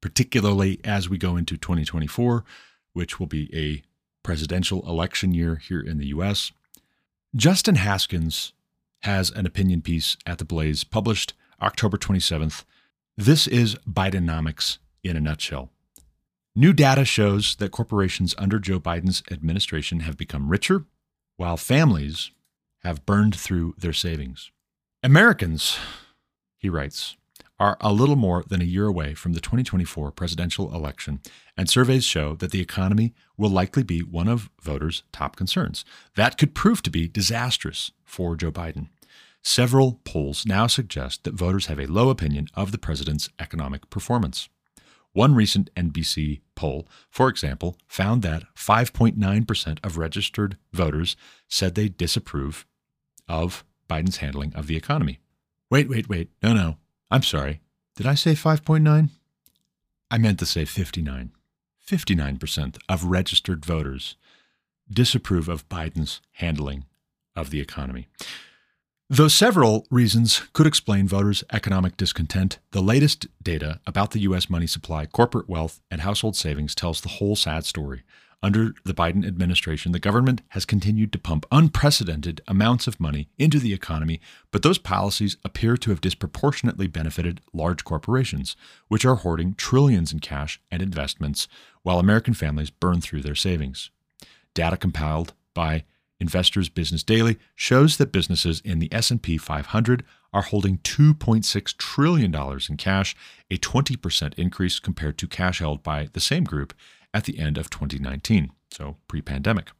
particularly 0.00 0.80
as 0.84 1.08
we 1.08 1.18
go 1.18 1.36
into 1.36 1.56
2024 1.56 2.44
which 2.94 3.20
will 3.20 3.26
be 3.26 3.54
a 3.54 3.82
presidential 4.24 4.82
election 4.88 5.32
year 5.32 5.54
here 5.56 5.80
in 5.80 5.98
the 5.98 6.06
US. 6.06 6.50
Justin 7.36 7.76
Haskins 7.76 8.52
has 9.02 9.30
an 9.30 9.46
opinion 9.46 9.82
piece 9.82 10.16
at 10.26 10.38
The 10.38 10.44
Blaze 10.44 10.82
published 10.82 11.34
October 11.62 11.96
27th. 11.96 12.64
This 13.16 13.46
is 13.46 13.76
Bidenomics 13.88 14.78
in 15.04 15.16
a 15.16 15.20
nutshell. 15.20 15.70
New 16.56 16.72
data 16.72 17.04
shows 17.04 17.56
that 17.56 17.70
corporations 17.70 18.34
under 18.38 18.58
Joe 18.58 18.80
Biden's 18.80 19.22
administration 19.30 20.00
have 20.00 20.16
become 20.16 20.48
richer, 20.48 20.84
while 21.36 21.56
families 21.56 22.30
have 22.82 23.06
burned 23.06 23.34
through 23.34 23.74
their 23.76 23.92
savings. 23.92 24.50
Americans, 25.02 25.78
he 26.56 26.68
writes, 26.68 27.16
are 27.58 27.76
a 27.80 27.92
little 27.92 28.16
more 28.16 28.44
than 28.48 28.60
a 28.60 28.64
year 28.64 28.86
away 28.86 29.14
from 29.14 29.32
the 29.32 29.40
2024 29.40 30.10
presidential 30.12 30.74
election, 30.74 31.20
and 31.56 31.68
surveys 31.68 32.04
show 32.04 32.34
that 32.34 32.50
the 32.50 32.60
economy 32.60 33.14
will 33.36 33.50
likely 33.50 33.82
be 33.82 34.00
one 34.00 34.28
of 34.28 34.50
voters' 34.60 35.02
top 35.12 35.36
concerns. 35.36 35.84
That 36.16 36.36
could 36.36 36.54
prove 36.54 36.82
to 36.82 36.90
be 36.90 37.08
disastrous 37.08 37.92
for 38.04 38.36
Joe 38.36 38.50
Biden. 38.50 38.88
Several 39.42 40.00
polls 40.04 40.46
now 40.46 40.66
suggest 40.66 41.24
that 41.24 41.34
voters 41.34 41.66
have 41.66 41.78
a 41.78 41.86
low 41.86 42.08
opinion 42.08 42.48
of 42.54 42.72
the 42.72 42.78
president's 42.78 43.28
economic 43.38 43.90
performance. 43.90 44.48
One 45.12 45.34
recent 45.34 45.72
NBC 45.76 46.40
poll, 46.56 46.88
for 47.08 47.28
example, 47.28 47.76
found 47.86 48.22
that 48.22 48.44
5.9% 48.56 49.78
of 49.84 49.96
registered 49.96 50.56
voters 50.72 51.14
said 51.46 51.74
they 51.74 51.88
disapprove 51.88 52.66
of 53.28 53.64
Biden's 53.88 54.16
handling 54.16 54.52
of 54.54 54.66
the 54.66 54.76
economy. 54.76 55.20
Wait, 55.70 55.88
wait, 55.88 56.08
wait. 56.08 56.30
No, 56.42 56.52
no. 56.52 56.78
I'm 57.10 57.22
sorry. 57.22 57.60
Did 57.96 58.06
I 58.06 58.14
say 58.14 58.32
5.9? 58.32 59.10
I 60.10 60.18
meant 60.18 60.38
to 60.40 60.46
say 60.46 60.64
59. 60.64 61.32
59% 61.86 62.78
of 62.88 63.04
registered 63.04 63.64
voters 63.64 64.16
disapprove 64.90 65.48
of 65.48 65.68
Biden's 65.68 66.20
handling 66.32 66.84
of 67.36 67.50
the 67.50 67.60
economy. 67.60 68.08
Though 69.10 69.28
several 69.28 69.86
reasons 69.90 70.42
could 70.54 70.66
explain 70.66 71.06
voters' 71.06 71.44
economic 71.52 71.96
discontent, 71.96 72.58
the 72.70 72.82
latest 72.82 73.26
data 73.42 73.80
about 73.86 74.12
the 74.12 74.20
U.S. 74.20 74.48
money 74.48 74.66
supply, 74.66 75.04
corporate 75.04 75.48
wealth, 75.48 75.80
and 75.90 76.00
household 76.00 76.36
savings 76.36 76.74
tells 76.74 77.00
the 77.00 77.10
whole 77.10 77.36
sad 77.36 77.66
story. 77.66 78.02
Under 78.44 78.74
the 78.84 78.92
Biden 78.92 79.26
administration, 79.26 79.92
the 79.92 79.98
government 79.98 80.42
has 80.48 80.66
continued 80.66 81.12
to 81.12 81.18
pump 81.18 81.46
unprecedented 81.50 82.42
amounts 82.46 82.86
of 82.86 83.00
money 83.00 83.30
into 83.38 83.58
the 83.58 83.72
economy, 83.72 84.20
but 84.50 84.62
those 84.62 84.76
policies 84.76 85.38
appear 85.46 85.78
to 85.78 85.88
have 85.88 86.02
disproportionately 86.02 86.86
benefited 86.86 87.40
large 87.54 87.84
corporations, 87.84 88.54
which 88.88 89.06
are 89.06 89.14
hoarding 89.14 89.54
trillions 89.54 90.12
in 90.12 90.18
cash 90.18 90.60
and 90.70 90.82
investments 90.82 91.48
while 91.84 91.98
American 91.98 92.34
families 92.34 92.68
burn 92.68 93.00
through 93.00 93.22
their 93.22 93.34
savings. 93.34 93.88
Data 94.52 94.76
compiled 94.76 95.32
by 95.54 95.84
Investors 96.20 96.68
Business 96.68 97.02
Daily 97.02 97.38
shows 97.54 97.96
that 97.96 98.12
businesses 98.12 98.60
in 98.60 98.78
the 98.78 98.92
S&P 98.92 99.38
500 99.38 100.04
are 100.34 100.42
holding 100.42 100.76
2.6 100.78 101.76
trillion 101.78 102.30
dollars 102.30 102.68
in 102.68 102.76
cash, 102.76 103.16
a 103.50 103.56
20% 103.56 104.34
increase 104.34 104.78
compared 104.80 105.16
to 105.16 105.26
cash 105.26 105.60
held 105.60 105.82
by 105.82 106.10
the 106.12 106.20
same 106.20 106.44
group 106.44 106.74
at 107.14 107.24
the 107.24 107.38
end 107.38 107.56
of 107.56 107.70
2019, 107.70 108.50
so 108.70 108.98
pre 109.08 109.22
pandemic. 109.22 109.70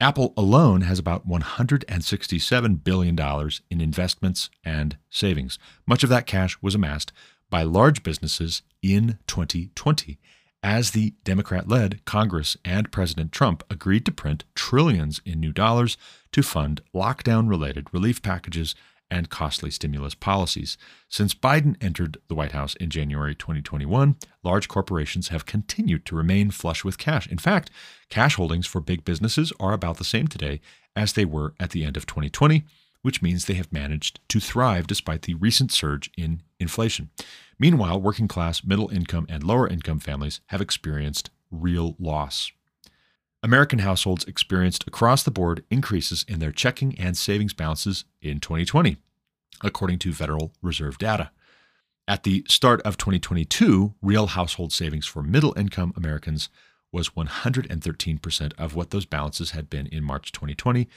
Apple 0.00 0.34
alone 0.36 0.82
has 0.82 0.98
about 0.98 1.26
$167 1.26 2.84
billion 2.84 3.50
in 3.70 3.80
investments 3.80 4.50
and 4.64 4.98
savings. 5.08 5.58
Much 5.86 6.02
of 6.02 6.10
that 6.10 6.26
cash 6.26 6.58
was 6.60 6.74
amassed 6.74 7.12
by 7.48 7.62
large 7.62 8.02
businesses 8.02 8.62
in 8.82 9.18
2020 9.28 10.18
as 10.64 10.90
the 10.90 11.12
Democrat 11.24 11.68
led 11.68 12.02
Congress 12.06 12.56
and 12.64 12.90
President 12.90 13.30
Trump 13.32 13.62
agreed 13.68 14.06
to 14.06 14.10
print 14.10 14.44
trillions 14.54 15.20
in 15.26 15.38
new 15.38 15.52
dollars 15.52 15.98
to 16.32 16.42
fund 16.42 16.80
lockdown 16.94 17.48
related 17.50 17.86
relief 17.92 18.22
packages 18.22 18.74
and 19.10 19.30
costly 19.30 19.70
stimulus 19.70 20.14
policies. 20.14 20.76
Since 21.08 21.34
Biden 21.34 21.76
entered 21.80 22.18
the 22.28 22.34
White 22.34 22.52
House 22.52 22.74
in 22.76 22.90
January 22.90 23.34
2021, 23.34 24.16
large 24.42 24.68
corporations 24.68 25.28
have 25.28 25.46
continued 25.46 26.04
to 26.06 26.16
remain 26.16 26.50
flush 26.50 26.84
with 26.84 26.98
cash. 26.98 27.26
In 27.28 27.38
fact, 27.38 27.70
cash 28.10 28.36
holdings 28.36 28.66
for 28.66 28.80
big 28.80 29.04
businesses 29.04 29.52
are 29.60 29.72
about 29.72 29.98
the 29.98 30.04
same 30.04 30.26
today 30.26 30.60
as 30.96 31.12
they 31.12 31.24
were 31.24 31.54
at 31.60 31.70
the 31.70 31.84
end 31.84 31.96
of 31.96 32.06
2020, 32.06 32.64
which 33.02 33.22
means 33.22 33.44
they 33.44 33.54
have 33.54 33.72
managed 33.72 34.20
to 34.28 34.40
thrive 34.40 34.86
despite 34.86 35.22
the 35.22 35.34
recent 35.34 35.70
surge 35.70 36.10
in 36.16 36.42
inflation. 36.58 37.10
Meanwhile, 37.58 38.00
working 38.00 38.28
class, 38.28 38.64
middle 38.64 38.88
income, 38.88 39.26
and 39.28 39.44
lower 39.44 39.68
income 39.68 40.00
families 40.00 40.40
have 40.46 40.60
experienced 40.60 41.30
real 41.50 41.94
loss. 41.98 42.50
American 43.44 43.80
households 43.80 44.24
experienced 44.24 44.88
across 44.88 45.22
the 45.22 45.30
board 45.30 45.64
increases 45.70 46.24
in 46.26 46.38
their 46.38 46.50
checking 46.50 46.98
and 46.98 47.14
savings 47.14 47.52
balances 47.52 48.06
in 48.22 48.40
2020, 48.40 48.96
according 49.62 49.98
to 49.98 50.14
Federal 50.14 50.52
Reserve 50.62 50.96
data. 50.96 51.30
At 52.08 52.22
the 52.22 52.46
start 52.48 52.80
of 52.82 52.96
2022, 52.96 53.96
real 54.00 54.28
household 54.28 54.72
savings 54.72 55.06
for 55.06 55.22
middle 55.22 55.52
income 55.58 55.92
Americans 55.94 56.48
was 56.90 57.10
113% 57.10 58.52
of 58.56 58.74
what 58.74 58.90
those 58.90 59.04
balances 59.04 59.50
had 59.50 59.68
been 59.68 59.88
in 59.88 60.02
March 60.02 60.32
2020 60.32 60.88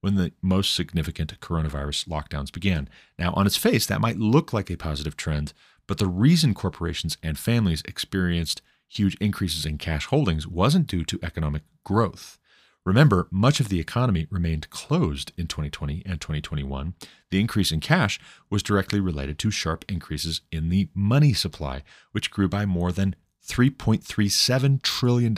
when 0.00 0.14
the 0.14 0.30
most 0.40 0.76
significant 0.76 1.40
coronavirus 1.40 2.06
lockdowns 2.06 2.52
began. 2.52 2.88
Now, 3.18 3.32
on 3.32 3.48
its 3.48 3.56
face, 3.56 3.84
that 3.86 4.00
might 4.00 4.18
look 4.18 4.52
like 4.52 4.70
a 4.70 4.76
positive 4.76 5.16
trend, 5.16 5.52
but 5.88 5.98
the 5.98 6.06
reason 6.06 6.54
corporations 6.54 7.16
and 7.20 7.36
families 7.36 7.82
experienced 7.84 8.62
huge 8.88 9.16
increases 9.16 9.66
in 9.66 9.78
cash 9.78 10.06
holdings 10.06 10.46
wasn't 10.46 10.86
due 10.86 11.04
to 11.04 11.18
economic 11.22 11.62
growth. 11.84 12.38
Remember, 12.84 13.26
much 13.32 13.58
of 13.58 13.68
the 13.68 13.80
economy 13.80 14.28
remained 14.30 14.70
closed 14.70 15.32
in 15.36 15.48
2020 15.48 16.04
and 16.06 16.20
2021. 16.20 16.94
The 17.30 17.40
increase 17.40 17.72
in 17.72 17.80
cash 17.80 18.20
was 18.48 18.62
directly 18.62 19.00
related 19.00 19.40
to 19.40 19.50
sharp 19.50 19.84
increases 19.88 20.42
in 20.52 20.68
the 20.68 20.88
money 20.94 21.32
supply, 21.32 21.82
which 22.12 22.30
grew 22.30 22.48
by 22.48 22.64
more 22.64 22.92
than 22.92 23.16
$3.37 23.44 24.82
trillion 24.82 25.34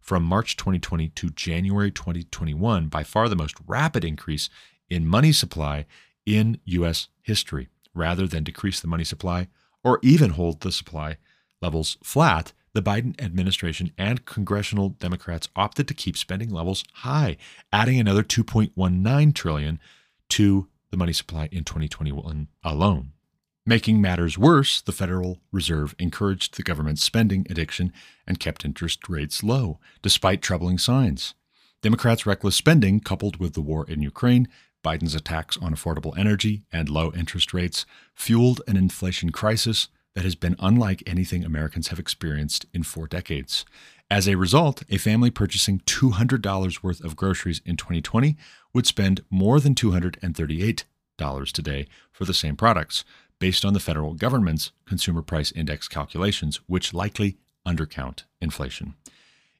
from 0.00 0.22
March 0.22 0.56
2020 0.56 1.08
to 1.08 1.30
January 1.30 1.90
2021, 1.90 2.86
by 2.86 3.02
far 3.02 3.28
the 3.28 3.34
most 3.34 3.56
rapid 3.66 4.04
increase 4.04 4.48
in 4.88 5.06
money 5.06 5.32
supply 5.32 5.86
in 6.24 6.60
U.S. 6.64 7.08
history. 7.22 7.68
Rather 7.94 8.28
than 8.28 8.44
decrease 8.44 8.78
the 8.80 8.86
money 8.86 9.04
supply 9.04 9.48
or 9.82 9.98
even 10.02 10.30
hold 10.30 10.60
the 10.60 10.70
supply 10.70 11.16
levels 11.60 11.98
flat, 12.04 12.52
the 12.72 12.82
Biden 12.82 13.20
administration 13.20 13.92
and 13.98 14.24
congressional 14.24 14.90
Democrats 14.90 15.48
opted 15.56 15.88
to 15.88 15.94
keep 15.94 16.16
spending 16.16 16.50
levels 16.50 16.84
high, 16.94 17.36
adding 17.72 17.98
another 17.98 18.22
2.19 18.22 19.34
trillion 19.34 19.80
to 20.28 20.68
the 20.90 20.96
money 20.96 21.12
supply 21.12 21.48
in 21.50 21.64
2021 21.64 22.48
alone. 22.64 23.12
Making 23.66 24.00
matters 24.00 24.38
worse, 24.38 24.80
the 24.80 24.92
Federal 24.92 25.38
Reserve 25.52 25.94
encouraged 25.98 26.56
the 26.56 26.62
government's 26.62 27.04
spending 27.04 27.46
addiction 27.50 27.92
and 28.26 28.40
kept 28.40 28.64
interest 28.64 29.08
rates 29.08 29.42
low, 29.42 29.78
despite 30.02 30.42
troubling 30.42 30.78
signs. 30.78 31.34
Democrats' 31.82 32.26
reckless 32.26 32.56
spending, 32.56 33.00
coupled 33.00 33.36
with 33.36 33.54
the 33.54 33.60
war 33.60 33.86
in 33.88 34.02
Ukraine, 34.02 34.48
Biden's 34.82 35.14
attacks 35.14 35.58
on 35.58 35.74
affordable 35.74 36.16
energy, 36.16 36.62
and 36.72 36.88
low 36.88 37.12
interest 37.12 37.52
rates, 37.52 37.84
fueled 38.14 38.62
an 38.66 38.76
inflation 38.76 39.30
crisis 39.30 39.88
that 40.14 40.24
has 40.24 40.34
been 40.34 40.56
unlike 40.58 41.02
anything 41.06 41.44
Americans 41.44 41.88
have 41.88 41.98
experienced 41.98 42.66
in 42.74 42.82
four 42.82 43.06
decades. 43.06 43.64
As 44.10 44.26
a 44.26 44.34
result, 44.34 44.82
a 44.88 44.98
family 44.98 45.30
purchasing 45.30 45.80
$200 45.80 46.82
worth 46.82 47.00
of 47.02 47.16
groceries 47.16 47.60
in 47.64 47.76
2020 47.76 48.36
would 48.74 48.86
spend 48.86 49.22
more 49.30 49.60
than 49.60 49.74
$238 49.74 51.52
today 51.52 51.86
for 52.10 52.24
the 52.24 52.34
same 52.34 52.56
products, 52.56 53.04
based 53.38 53.64
on 53.64 53.72
the 53.72 53.80
federal 53.80 54.14
government's 54.14 54.72
consumer 54.86 55.22
price 55.22 55.52
index 55.52 55.88
calculations, 55.88 56.60
which 56.66 56.94
likely 56.94 57.38
undercount 57.66 58.24
inflation. 58.40 58.94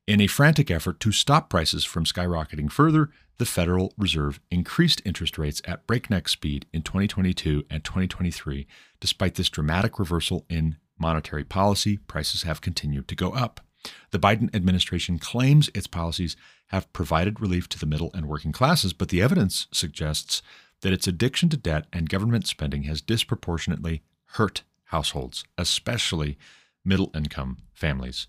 In 0.06 0.20
a 0.20 0.27
frantic 0.27 0.70
effort 0.70 1.01
to 1.01 1.12
stop 1.12 1.48
prices 1.48 1.85
from 1.85 2.05
skyrocketing 2.05 2.70
further, 2.70 3.10
the 3.41 3.47
Federal 3.47 3.95
Reserve 3.97 4.39
increased 4.51 5.01
interest 5.07 5.39
rates 5.39 5.62
at 5.65 5.87
breakneck 5.87 6.29
speed 6.29 6.67
in 6.75 6.83
2022 6.83 7.65
and 7.71 7.83
2023. 7.83 8.67
Despite 9.01 9.37
this 9.37 9.49
dramatic 9.49 9.99
reversal 9.99 10.45
in 10.51 10.77
monetary 10.99 11.45
policy, 11.45 11.97
prices 11.97 12.43
have 12.43 12.61
continued 12.61 13.09
to 13.09 13.15
go 13.15 13.31
up. 13.31 13.62
The 14.11 14.19
Biden 14.19 14.55
administration 14.55 15.19
claims 15.19 15.71
its 15.73 15.87
policies 15.87 16.37
have 16.67 16.93
provided 16.93 17.41
relief 17.41 17.67
to 17.71 17.79
the 17.79 17.87
middle 17.87 18.11
and 18.12 18.29
working 18.29 18.53
classes, 18.53 18.93
but 18.93 19.09
the 19.09 19.23
evidence 19.23 19.69
suggests 19.73 20.43
that 20.83 20.93
its 20.93 21.09
addiction 21.09 21.49
to 21.49 21.57
debt 21.57 21.87
and 21.95 22.11
government 22.11 22.47
spending 22.47 22.83
has 22.83 23.01
disproportionately 23.01 24.03
hurt 24.33 24.65
households, 24.89 25.45
especially 25.57 26.37
middle 26.85 27.11
income 27.15 27.57
families. 27.73 28.27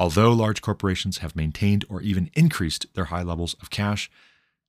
Although 0.00 0.32
large 0.32 0.62
corporations 0.62 1.18
have 1.18 1.36
maintained 1.36 1.84
or 1.88 2.02
even 2.02 2.28
increased 2.34 2.86
their 2.94 3.04
high 3.04 3.22
levels 3.22 3.54
of 3.62 3.70
cash, 3.70 4.10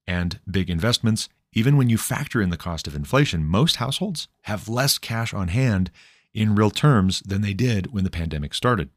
and 0.10 0.40
big 0.50 0.72
investments, 0.72 1.30
even 1.54 1.78
when 1.78 1.88
you 1.88 1.98
factor 1.98 2.42
in 2.42 2.50
the 2.50 2.58
cost 2.58 2.88
of 2.88 2.96
inflation, 2.96 3.46
most 3.46 3.76
households 3.76 4.28
have 4.44 4.68
less 4.68 4.98
cash 4.98 5.36
on 5.36 5.50
hand 5.50 5.92
in 6.34 6.56
real 6.56 6.72
terms 6.72 7.20
than 7.22 7.42
they 7.42 7.54
did 7.54 7.94
when 7.94 8.04
the 8.04 8.10
pandemic 8.10 8.56
started. 8.56 8.90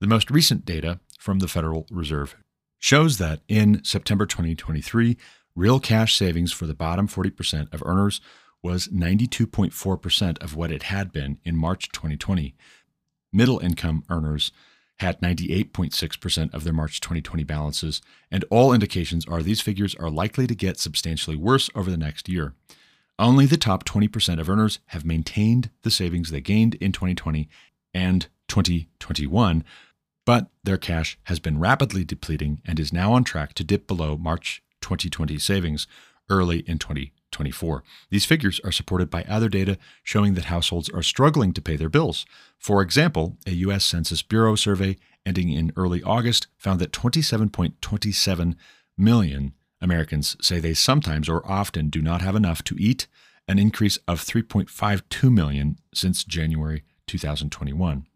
The 0.00 0.08
most 0.08 0.32
recent 0.32 0.64
data 0.64 0.98
from 1.16 1.38
the 1.38 1.46
Federal 1.46 1.86
Reserve 1.92 2.34
shows 2.80 3.18
that 3.18 3.40
in 3.46 3.84
September 3.84 4.26
2023, 4.26 5.16
real 5.54 5.78
cash 5.78 6.16
savings 6.16 6.52
for 6.52 6.66
the 6.66 6.74
bottom 6.74 7.06
40% 7.06 7.72
of 7.72 7.82
earners 7.86 8.20
was 8.60 8.88
92.4% 8.88 10.42
of 10.42 10.56
what 10.56 10.72
it 10.72 10.84
had 10.84 11.12
been 11.12 11.38
in 11.44 11.56
March 11.56 11.92
2020. 11.92 12.56
Middle 13.32 13.60
income 13.60 14.02
earners 14.10 14.50
had 14.98 15.20
98.6% 15.20 16.52
of 16.52 16.64
their 16.64 16.72
March 16.72 17.00
2020 17.00 17.44
balances, 17.44 18.02
and 18.30 18.44
all 18.50 18.72
indications 18.72 19.26
are 19.26 19.42
these 19.42 19.60
figures 19.60 19.94
are 19.96 20.10
likely 20.10 20.46
to 20.46 20.54
get 20.54 20.78
substantially 20.78 21.36
worse 21.36 21.70
over 21.74 21.90
the 21.90 21.96
next 21.96 22.28
year. 22.28 22.54
Only 23.18 23.46
the 23.46 23.56
top 23.56 23.84
20% 23.84 24.40
of 24.40 24.48
earners 24.48 24.78
have 24.86 25.04
maintained 25.04 25.70
the 25.82 25.90
savings 25.90 26.30
they 26.30 26.40
gained 26.40 26.74
in 26.76 26.92
2020 26.92 27.48
and 27.94 28.26
2021, 28.48 29.64
but 30.24 30.48
their 30.62 30.76
cash 30.76 31.18
has 31.24 31.40
been 31.40 31.58
rapidly 31.58 32.04
depleting 32.04 32.60
and 32.64 32.78
is 32.78 32.92
now 32.92 33.12
on 33.12 33.24
track 33.24 33.54
to 33.54 33.64
dip 33.64 33.86
below 33.86 34.16
March 34.16 34.62
2020 34.80 35.38
savings 35.38 35.86
early 36.30 36.60
in 36.60 36.78
2024. 37.38 37.84
These 38.10 38.24
figures 38.24 38.60
are 38.64 38.72
supported 38.72 39.10
by 39.10 39.22
other 39.24 39.48
data 39.48 39.78
showing 40.02 40.34
that 40.34 40.46
households 40.46 40.88
are 40.90 41.02
struggling 41.02 41.52
to 41.52 41.62
pay 41.62 41.76
their 41.76 41.88
bills. 41.88 42.26
For 42.58 42.82
example, 42.82 43.36
a 43.46 43.52
U.S. 43.52 43.84
Census 43.84 44.22
Bureau 44.22 44.56
survey 44.56 44.96
ending 45.24 45.50
in 45.50 45.72
early 45.76 46.02
August 46.02 46.48
found 46.56 46.80
that 46.80 46.92
27.27 46.92 48.56
million 48.96 49.54
Americans 49.80 50.36
say 50.40 50.58
they 50.58 50.74
sometimes 50.74 51.28
or 51.28 51.48
often 51.48 51.88
do 51.88 52.02
not 52.02 52.20
have 52.20 52.34
enough 52.34 52.64
to 52.64 52.76
eat, 52.78 53.06
an 53.46 53.58
increase 53.58 53.96
of 54.08 54.20
3.52 54.20 55.32
million 55.32 55.78
since 55.94 56.24
January 56.24 56.82
2021. 57.06 58.06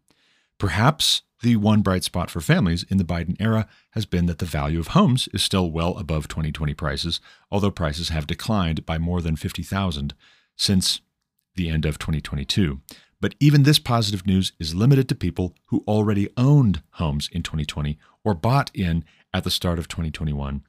Perhaps 0.57 1.23
the 1.43 1.57
one 1.57 1.81
bright 1.81 2.05
spot 2.05 2.31
for 2.31 2.39
families 2.39 2.83
in 2.89 2.97
the 2.97 3.03
Biden 3.03 3.35
era 3.39 3.67
has 3.91 4.05
been 4.05 4.25
that 4.27 4.39
the 4.39 4.45
value 4.45 4.79
of 4.79 4.87
homes 4.87 5.27
is 5.33 5.43
still 5.43 5.69
well 5.69 5.97
above 5.97 6.29
2020 6.29 6.73
prices, 6.73 7.19
although 7.51 7.69
prices 7.69 8.09
have 8.09 8.25
declined 8.25 8.85
by 8.85 8.97
more 8.97 9.21
than 9.21 9.35
50,000 9.35 10.13
since 10.55 11.01
the 11.55 11.69
end 11.69 11.85
of 11.85 11.99
2022. 11.99 12.79
But 13.19 13.35
even 13.41 13.63
this 13.63 13.77
positive 13.77 14.25
news 14.25 14.53
is 14.57 14.73
limited 14.73 15.09
to 15.09 15.15
people 15.15 15.53
who 15.65 15.83
already 15.85 16.29
owned 16.37 16.81
homes 16.91 17.29
in 17.31 17.43
2020 17.43 17.99
or 18.23 18.33
bought 18.33 18.71
in 18.73 19.03
at 19.33 19.43
the 19.43 19.51
start 19.51 19.79
of 19.79 19.89
2021. 19.89 20.63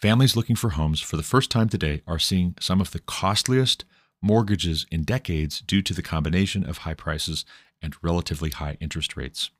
Families 0.00 0.36
looking 0.36 0.56
for 0.56 0.70
homes 0.70 1.00
for 1.00 1.16
the 1.16 1.24
first 1.24 1.50
time 1.50 1.68
today 1.68 2.02
are 2.06 2.20
seeing 2.20 2.54
some 2.60 2.80
of 2.80 2.92
the 2.92 3.00
costliest 3.00 3.84
mortgages 4.22 4.86
in 4.92 5.02
decades 5.02 5.60
due 5.60 5.82
to 5.82 5.92
the 5.92 6.02
combination 6.02 6.64
of 6.64 6.78
high 6.78 6.94
prices 6.94 7.44
and 7.82 7.96
relatively 8.02 8.50
high 8.50 8.76
interest 8.80 9.16
rates. 9.16 9.50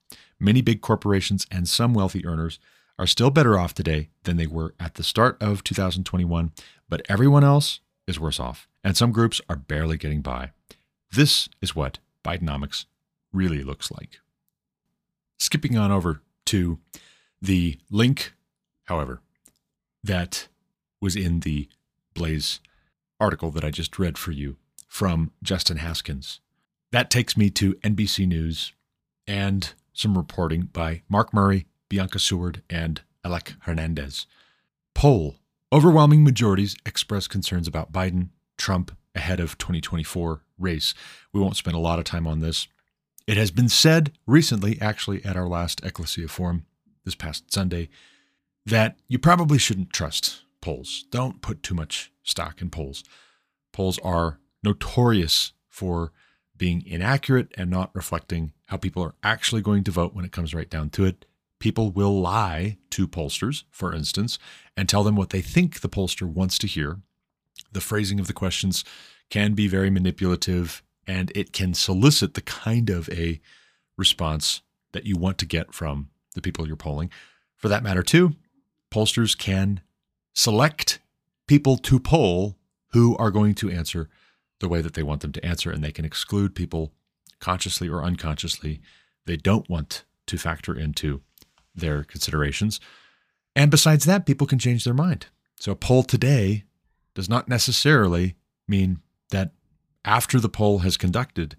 Many 0.40 0.60
big 0.60 0.80
corporations 0.80 1.46
and 1.50 1.68
some 1.68 1.94
wealthy 1.94 2.24
earners 2.24 2.58
are 2.98 3.06
still 3.06 3.30
better 3.30 3.58
off 3.58 3.74
today 3.74 4.08
than 4.24 4.36
they 4.36 4.46
were 4.46 4.74
at 4.78 4.94
the 4.94 5.02
start 5.02 5.40
of 5.40 5.64
2021, 5.64 6.52
but 6.88 7.02
everyone 7.08 7.44
else 7.44 7.80
is 8.06 8.18
worse 8.18 8.40
off, 8.40 8.68
and 8.82 8.96
some 8.96 9.12
groups 9.12 9.40
are 9.48 9.56
barely 9.56 9.96
getting 9.96 10.20
by. 10.20 10.50
This 11.12 11.48
is 11.60 11.76
what 11.76 11.98
Bidenomics 12.24 12.86
really 13.32 13.62
looks 13.62 13.90
like. 13.90 14.20
Skipping 15.38 15.76
on 15.76 15.92
over 15.92 16.22
to 16.46 16.78
the 17.40 17.78
link, 17.90 18.34
however, 18.84 19.20
that 20.02 20.48
was 21.00 21.14
in 21.14 21.40
the 21.40 21.68
Blaze 22.14 22.60
article 23.20 23.50
that 23.52 23.64
I 23.64 23.70
just 23.70 23.98
read 23.98 24.18
for 24.18 24.32
you 24.32 24.56
from 24.88 25.30
Justin 25.42 25.76
Haskins. 25.76 26.40
That 26.90 27.10
takes 27.10 27.36
me 27.36 27.50
to 27.50 27.74
NBC 27.74 28.26
News 28.26 28.72
and 29.26 29.72
some 29.98 30.16
reporting 30.16 30.68
by 30.72 31.02
Mark 31.08 31.34
Murray, 31.34 31.66
Bianca 31.88 32.20
Seward, 32.20 32.62
and 32.70 33.00
Alec 33.24 33.54
Hernandez. 33.62 34.26
Poll 34.94 35.36
Overwhelming 35.70 36.24
majorities 36.24 36.76
express 36.86 37.28
concerns 37.28 37.68
about 37.68 37.92
Biden, 37.92 38.30
Trump 38.56 38.96
ahead 39.14 39.38
of 39.38 39.58
2024 39.58 40.42
race. 40.58 40.94
We 41.32 41.40
won't 41.40 41.56
spend 41.56 41.76
a 41.76 41.80
lot 41.80 41.98
of 41.98 42.06
time 42.06 42.26
on 42.26 42.40
this. 42.40 42.68
It 43.26 43.36
has 43.36 43.50
been 43.50 43.68
said 43.68 44.12
recently, 44.26 44.80
actually, 44.80 45.22
at 45.26 45.36
our 45.36 45.46
last 45.46 45.84
Ecclesia 45.84 46.28
Forum 46.28 46.64
this 47.04 47.14
past 47.14 47.52
Sunday, 47.52 47.90
that 48.64 48.96
you 49.08 49.18
probably 49.18 49.58
shouldn't 49.58 49.92
trust 49.92 50.44
polls. 50.62 51.04
Don't 51.10 51.42
put 51.42 51.62
too 51.62 51.74
much 51.74 52.10
stock 52.22 52.62
in 52.62 52.70
polls. 52.70 53.04
Polls 53.72 53.98
are 53.98 54.38
notorious 54.62 55.52
for 55.68 56.12
being 56.58 56.84
inaccurate 56.86 57.52
and 57.56 57.70
not 57.70 57.94
reflecting 57.94 58.52
how 58.66 58.76
people 58.76 59.02
are 59.02 59.14
actually 59.22 59.62
going 59.62 59.84
to 59.84 59.90
vote 59.90 60.14
when 60.14 60.24
it 60.24 60.32
comes 60.32 60.54
right 60.54 60.68
down 60.68 60.90
to 60.90 61.04
it. 61.04 61.24
People 61.58 61.90
will 61.90 62.20
lie 62.20 62.76
to 62.90 63.08
pollsters, 63.08 63.64
for 63.70 63.94
instance, 63.94 64.38
and 64.76 64.88
tell 64.88 65.02
them 65.02 65.16
what 65.16 65.30
they 65.30 65.40
think 65.40 65.80
the 65.80 65.88
pollster 65.88 66.28
wants 66.28 66.58
to 66.58 66.66
hear. 66.66 66.98
The 67.72 67.80
phrasing 67.80 68.20
of 68.20 68.26
the 68.26 68.32
questions 68.32 68.84
can 69.30 69.54
be 69.54 69.68
very 69.68 69.90
manipulative 69.90 70.82
and 71.06 71.32
it 71.34 71.52
can 71.52 71.74
solicit 71.74 72.34
the 72.34 72.42
kind 72.42 72.90
of 72.90 73.08
a 73.08 73.40
response 73.96 74.62
that 74.92 75.06
you 75.06 75.16
want 75.16 75.38
to 75.38 75.46
get 75.46 75.74
from 75.74 76.10
the 76.34 76.42
people 76.42 76.66
you're 76.66 76.76
polling. 76.76 77.10
For 77.56 77.68
that 77.68 77.82
matter, 77.82 78.02
too, 78.02 78.34
pollsters 78.90 79.36
can 79.36 79.80
select 80.34 81.00
people 81.46 81.76
to 81.78 81.98
poll 81.98 82.56
who 82.92 83.16
are 83.16 83.30
going 83.30 83.54
to 83.54 83.70
answer 83.70 84.08
the 84.60 84.68
way 84.68 84.80
that 84.80 84.94
they 84.94 85.02
want 85.02 85.20
them 85.20 85.32
to 85.32 85.44
answer, 85.44 85.70
and 85.70 85.82
they 85.82 85.92
can 85.92 86.04
exclude 86.04 86.54
people 86.54 86.92
consciously 87.40 87.88
or 87.88 88.02
unconsciously 88.02 88.80
they 89.26 89.36
don't 89.36 89.68
want 89.68 90.04
to 90.26 90.38
factor 90.38 90.76
into 90.76 91.20
their 91.74 92.02
considerations. 92.02 92.80
And 93.54 93.70
besides 93.70 94.04
that, 94.06 94.26
people 94.26 94.46
can 94.46 94.58
change 94.58 94.84
their 94.84 94.94
mind. 94.94 95.26
So 95.60 95.72
a 95.72 95.76
poll 95.76 96.02
today 96.02 96.64
does 97.14 97.28
not 97.28 97.48
necessarily 97.48 98.36
mean 98.66 99.00
that 99.30 99.52
after 100.04 100.40
the 100.40 100.48
poll 100.48 100.78
has 100.78 100.96
conducted, 100.96 101.56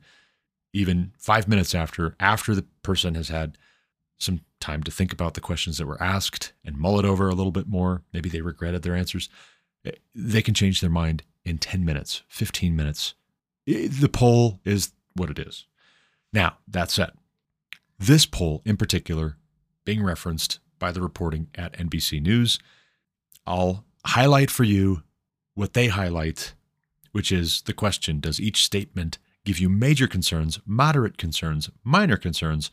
even 0.73 1.11
five 1.17 1.47
minutes 1.47 1.76
after, 1.76 2.15
after 2.19 2.55
the 2.55 2.65
person 2.84 3.15
has 3.15 3.30
had 3.30 3.57
some 4.17 4.41
time 4.59 4.84
to 4.84 4.91
think 4.91 5.13
about 5.13 5.34
the 5.34 5.41
questions 5.41 5.77
that 5.77 5.88
were 5.88 6.01
asked 6.01 6.53
and 6.65 6.77
mull 6.77 6.99
it 6.99 7.05
over 7.05 7.30
a 7.30 7.35
little 7.35 7.51
bit 7.51 7.67
more, 7.67 8.01
maybe 8.13 8.30
they 8.30 8.41
regretted 8.41 8.81
their 8.81 8.95
answers, 8.95 9.30
eh, 9.85 9.91
they 10.13 10.41
can 10.41 10.53
change 10.53 10.81
their 10.81 10.89
mind 10.89 11.23
in 11.49 11.57
10 11.57 11.84
minutes, 11.84 12.23
15 12.30 12.76
minutes. 12.76 13.15
The 13.65 14.09
poll 14.11 14.59
is 14.63 14.91
what 15.15 15.30
it 15.30 15.39
is. 15.39 15.65
Now, 16.31 16.57
that 16.67 16.91
said, 16.91 17.11
this 17.97 18.26
poll 18.26 18.61
in 18.65 18.77
particular, 18.77 19.35
being 19.84 20.03
referenced 20.03 20.59
by 20.77 20.91
the 20.91 21.01
reporting 21.01 21.47
at 21.55 21.73
NBC 21.73 22.21
News, 22.21 22.59
I'll 23.45 23.84
highlight 24.05 24.51
for 24.51 24.63
you 24.63 25.03
what 25.55 25.73
they 25.73 25.88
highlight, 25.88 26.53
which 27.11 27.31
is 27.31 27.63
the 27.63 27.73
question 27.73 28.19
Does 28.19 28.39
each 28.39 28.63
statement 28.63 29.17
give 29.43 29.59
you 29.59 29.69
major 29.69 30.07
concerns, 30.07 30.59
moderate 30.65 31.17
concerns, 31.17 31.69
minor 31.84 32.17
concerns, 32.17 32.69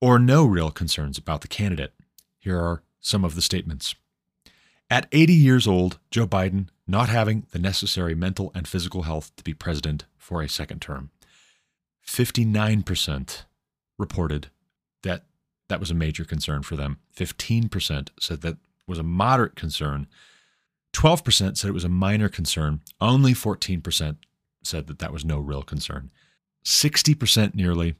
or 0.00 0.18
no 0.18 0.46
real 0.46 0.70
concerns 0.70 1.18
about 1.18 1.40
the 1.40 1.48
candidate? 1.48 1.92
Here 2.38 2.58
are 2.58 2.82
some 3.00 3.24
of 3.24 3.34
the 3.34 3.42
statements. 3.42 3.94
At 4.88 5.08
80 5.12 5.32
years 5.32 5.66
old, 5.66 5.98
Joe 6.10 6.26
Biden 6.26 6.68
not 6.86 7.08
having 7.08 7.46
the 7.52 7.58
necessary 7.58 8.14
mental 8.14 8.52
and 8.54 8.68
physical 8.68 9.02
health 9.02 9.34
to 9.36 9.44
be 9.44 9.54
president 9.54 10.04
for 10.16 10.42
a 10.42 10.48
second 10.48 10.80
term. 10.80 11.10
59% 12.06 13.44
reported 13.98 14.48
that 15.02 15.24
that 15.68 15.80
was 15.80 15.90
a 15.90 15.94
major 15.94 16.24
concern 16.24 16.62
for 16.62 16.76
them. 16.76 16.98
15% 17.16 18.08
said 18.20 18.42
that 18.42 18.58
was 18.86 18.98
a 18.98 19.02
moderate 19.02 19.56
concern. 19.56 20.06
12% 20.92 21.56
said 21.56 21.68
it 21.68 21.74
was 21.74 21.84
a 21.84 21.88
minor 21.88 22.28
concern. 22.28 22.80
Only 23.00 23.32
14% 23.32 24.16
said 24.62 24.86
that 24.86 24.98
that 24.98 25.12
was 25.12 25.24
no 25.24 25.38
real 25.38 25.62
concern. 25.62 26.10
60% 26.64 27.54
nearly 27.54 27.94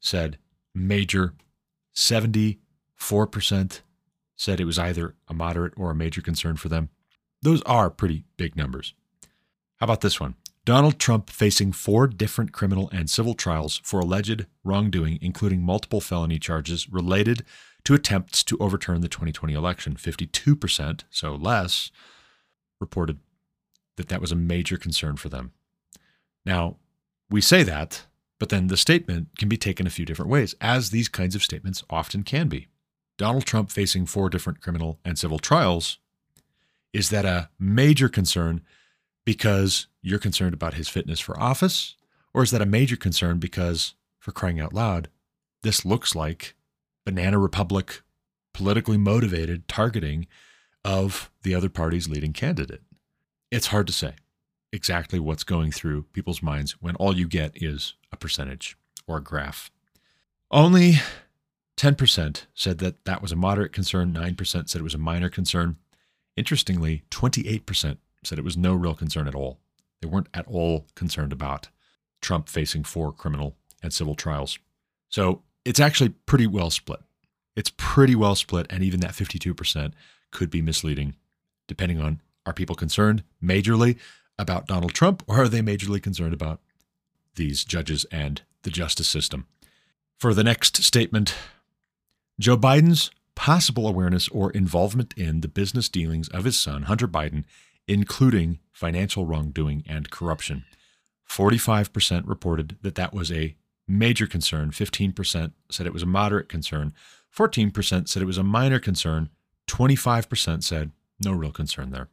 said 0.00 0.38
major. 0.74 1.34
74% 1.94 2.56
said 4.36 4.60
it 4.60 4.64
was 4.64 4.78
either 4.78 5.14
a 5.28 5.34
moderate 5.34 5.74
or 5.76 5.90
a 5.90 5.94
major 5.94 6.22
concern 6.22 6.56
for 6.56 6.68
them. 6.68 6.88
Those 7.42 7.62
are 7.62 7.90
pretty 7.90 8.24
big 8.36 8.56
numbers. 8.56 8.94
How 9.76 9.84
about 9.84 10.02
this 10.02 10.20
one? 10.20 10.34
Donald 10.66 10.98
Trump 10.98 11.30
facing 11.30 11.72
four 11.72 12.06
different 12.06 12.52
criminal 12.52 12.90
and 12.92 13.08
civil 13.08 13.34
trials 13.34 13.80
for 13.82 13.98
alleged 14.00 14.46
wrongdoing, 14.62 15.18
including 15.22 15.62
multiple 15.62 16.00
felony 16.00 16.38
charges 16.38 16.88
related 16.90 17.44
to 17.84 17.94
attempts 17.94 18.44
to 18.44 18.58
overturn 18.58 19.00
the 19.00 19.08
2020 19.08 19.54
election. 19.54 19.94
52%, 19.94 21.04
so 21.08 21.34
less, 21.34 21.90
reported 22.78 23.18
that 23.96 24.08
that 24.08 24.20
was 24.20 24.32
a 24.32 24.36
major 24.36 24.76
concern 24.76 25.16
for 25.16 25.30
them. 25.30 25.52
Now, 26.44 26.76
we 27.30 27.40
say 27.40 27.62
that, 27.62 28.06
but 28.38 28.50
then 28.50 28.66
the 28.66 28.76
statement 28.76 29.28
can 29.38 29.48
be 29.48 29.56
taken 29.56 29.86
a 29.86 29.90
few 29.90 30.04
different 30.04 30.30
ways, 30.30 30.54
as 30.60 30.90
these 30.90 31.08
kinds 31.08 31.34
of 31.34 31.42
statements 31.42 31.82
often 31.88 32.22
can 32.22 32.48
be. 32.48 32.68
Donald 33.16 33.44
Trump 33.44 33.70
facing 33.70 34.06
four 34.06 34.28
different 34.28 34.60
criminal 34.60 34.98
and 35.04 35.18
civil 35.18 35.38
trials 35.38 35.98
is 36.92 37.10
that 37.10 37.24
a 37.24 37.50
major 37.58 38.08
concern 38.08 38.62
because 39.24 39.86
you're 40.02 40.18
concerned 40.18 40.54
about 40.54 40.74
his 40.74 40.88
fitness 40.88 41.20
for 41.20 41.38
office? 41.38 41.96
Or 42.32 42.42
is 42.42 42.50
that 42.52 42.62
a 42.62 42.66
major 42.66 42.96
concern 42.96 43.38
because, 43.38 43.94
for 44.18 44.32
crying 44.32 44.60
out 44.60 44.72
loud, 44.72 45.08
this 45.62 45.84
looks 45.84 46.14
like 46.14 46.54
Banana 47.04 47.38
Republic 47.38 48.02
politically 48.52 48.96
motivated 48.96 49.68
targeting 49.68 50.26
of 50.84 51.30
the 51.42 51.54
other 51.54 51.68
party's 51.68 52.08
leading 52.08 52.32
candidate? 52.32 52.82
It's 53.50 53.68
hard 53.68 53.86
to 53.88 53.92
say. 53.92 54.14
exactly 54.72 55.18
what's 55.18 55.44
going 55.44 55.72
through 55.72 56.02
people's 56.12 56.42
minds 56.42 56.72
when 56.80 56.96
all 56.96 57.16
you 57.16 57.26
get 57.26 57.52
is 57.60 57.94
a 58.12 58.16
percentage 58.16 58.76
or 59.06 59.18
a 59.18 59.22
graph. 59.22 59.70
Only 60.50 60.94
10% 61.76 62.46
said 62.54 62.78
that 62.78 63.04
that 63.04 63.22
was 63.22 63.32
a 63.32 63.36
moderate 63.36 63.72
concern, 63.72 64.12
9% 64.12 64.68
said 64.68 64.80
it 64.80 64.84
was 64.84 64.94
a 64.94 64.98
minor 64.98 65.30
concern. 65.30 65.76
Interestingly, 66.40 67.02
28% 67.10 67.98
said 68.24 68.38
it 68.38 68.44
was 68.46 68.56
no 68.56 68.72
real 68.72 68.94
concern 68.94 69.28
at 69.28 69.34
all. 69.34 69.58
They 70.00 70.08
weren't 70.08 70.30
at 70.32 70.46
all 70.46 70.86
concerned 70.94 71.34
about 71.34 71.68
Trump 72.22 72.48
facing 72.48 72.82
four 72.82 73.12
criminal 73.12 73.56
and 73.82 73.92
civil 73.92 74.14
trials. 74.14 74.58
So 75.10 75.42
it's 75.66 75.78
actually 75.78 76.08
pretty 76.24 76.46
well 76.46 76.70
split. 76.70 77.00
It's 77.56 77.74
pretty 77.76 78.14
well 78.14 78.34
split, 78.34 78.66
and 78.70 78.82
even 78.82 79.00
that 79.00 79.10
52% 79.10 79.92
could 80.30 80.48
be 80.48 80.62
misleading, 80.62 81.14
depending 81.68 82.00
on 82.00 82.22
are 82.46 82.54
people 82.54 82.74
concerned 82.74 83.22
majorly 83.44 83.98
about 84.38 84.66
Donald 84.66 84.94
Trump 84.94 85.22
or 85.26 85.42
are 85.42 85.48
they 85.48 85.60
majorly 85.60 86.02
concerned 86.02 86.32
about 86.32 86.62
these 87.34 87.66
judges 87.66 88.06
and 88.10 88.40
the 88.62 88.70
justice 88.70 89.10
system? 89.10 89.46
For 90.16 90.32
the 90.32 90.44
next 90.44 90.82
statement, 90.82 91.34
Joe 92.38 92.56
Biden's 92.56 93.10
possible 93.40 93.88
awareness 93.88 94.28
or 94.28 94.50
involvement 94.50 95.14
in 95.16 95.40
the 95.40 95.48
business 95.48 95.88
dealings 95.88 96.28
of 96.28 96.44
his 96.44 96.58
son, 96.58 96.82
Hunter 96.82 97.08
Biden, 97.08 97.44
including 97.88 98.58
financial 98.70 99.24
wrongdoing 99.24 99.82
and 99.88 100.10
corruption. 100.10 100.66
45% 101.26 102.28
reported 102.28 102.76
that 102.82 102.96
that 102.96 103.14
was 103.14 103.32
a 103.32 103.56
major 103.88 104.26
concern, 104.26 104.72
15% 104.72 105.52
said 105.70 105.86
it 105.86 105.92
was 105.94 106.02
a 106.02 106.06
moderate 106.06 106.50
concern, 106.50 106.92
14% 107.34 108.08
said 108.08 108.20
it 108.20 108.26
was 108.26 108.36
a 108.36 108.42
minor 108.42 108.78
concern, 108.78 109.30
25% 109.68 110.62
said 110.62 110.90
no 111.24 111.32
real 111.32 111.50
concern 111.50 111.92
there. 111.92 112.08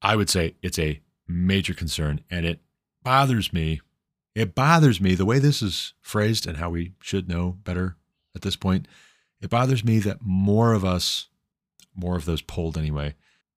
I 0.00 0.14
would 0.14 0.30
say 0.30 0.54
it's 0.62 0.78
a 0.78 1.00
major 1.26 1.74
concern 1.74 2.20
and 2.30 2.46
it 2.46 2.60
bothers 3.02 3.52
me. 3.52 3.80
It 4.36 4.54
bothers 4.54 5.00
me 5.00 5.16
the 5.16 5.26
way 5.26 5.40
this 5.40 5.62
is 5.62 5.94
phrased 6.00 6.46
and 6.46 6.58
how 6.58 6.70
we 6.70 6.92
should 7.00 7.28
know 7.28 7.56
better 7.64 7.96
at 8.36 8.42
this 8.42 8.54
point. 8.54 8.86
It 9.40 9.50
bothers 9.50 9.84
me 9.84 9.98
that 10.00 10.18
more 10.22 10.72
of 10.72 10.84
us, 10.84 11.28
more 11.94 12.16
of 12.16 12.24
those 12.24 12.42
polled 12.42 12.78
anyway, 12.78 13.14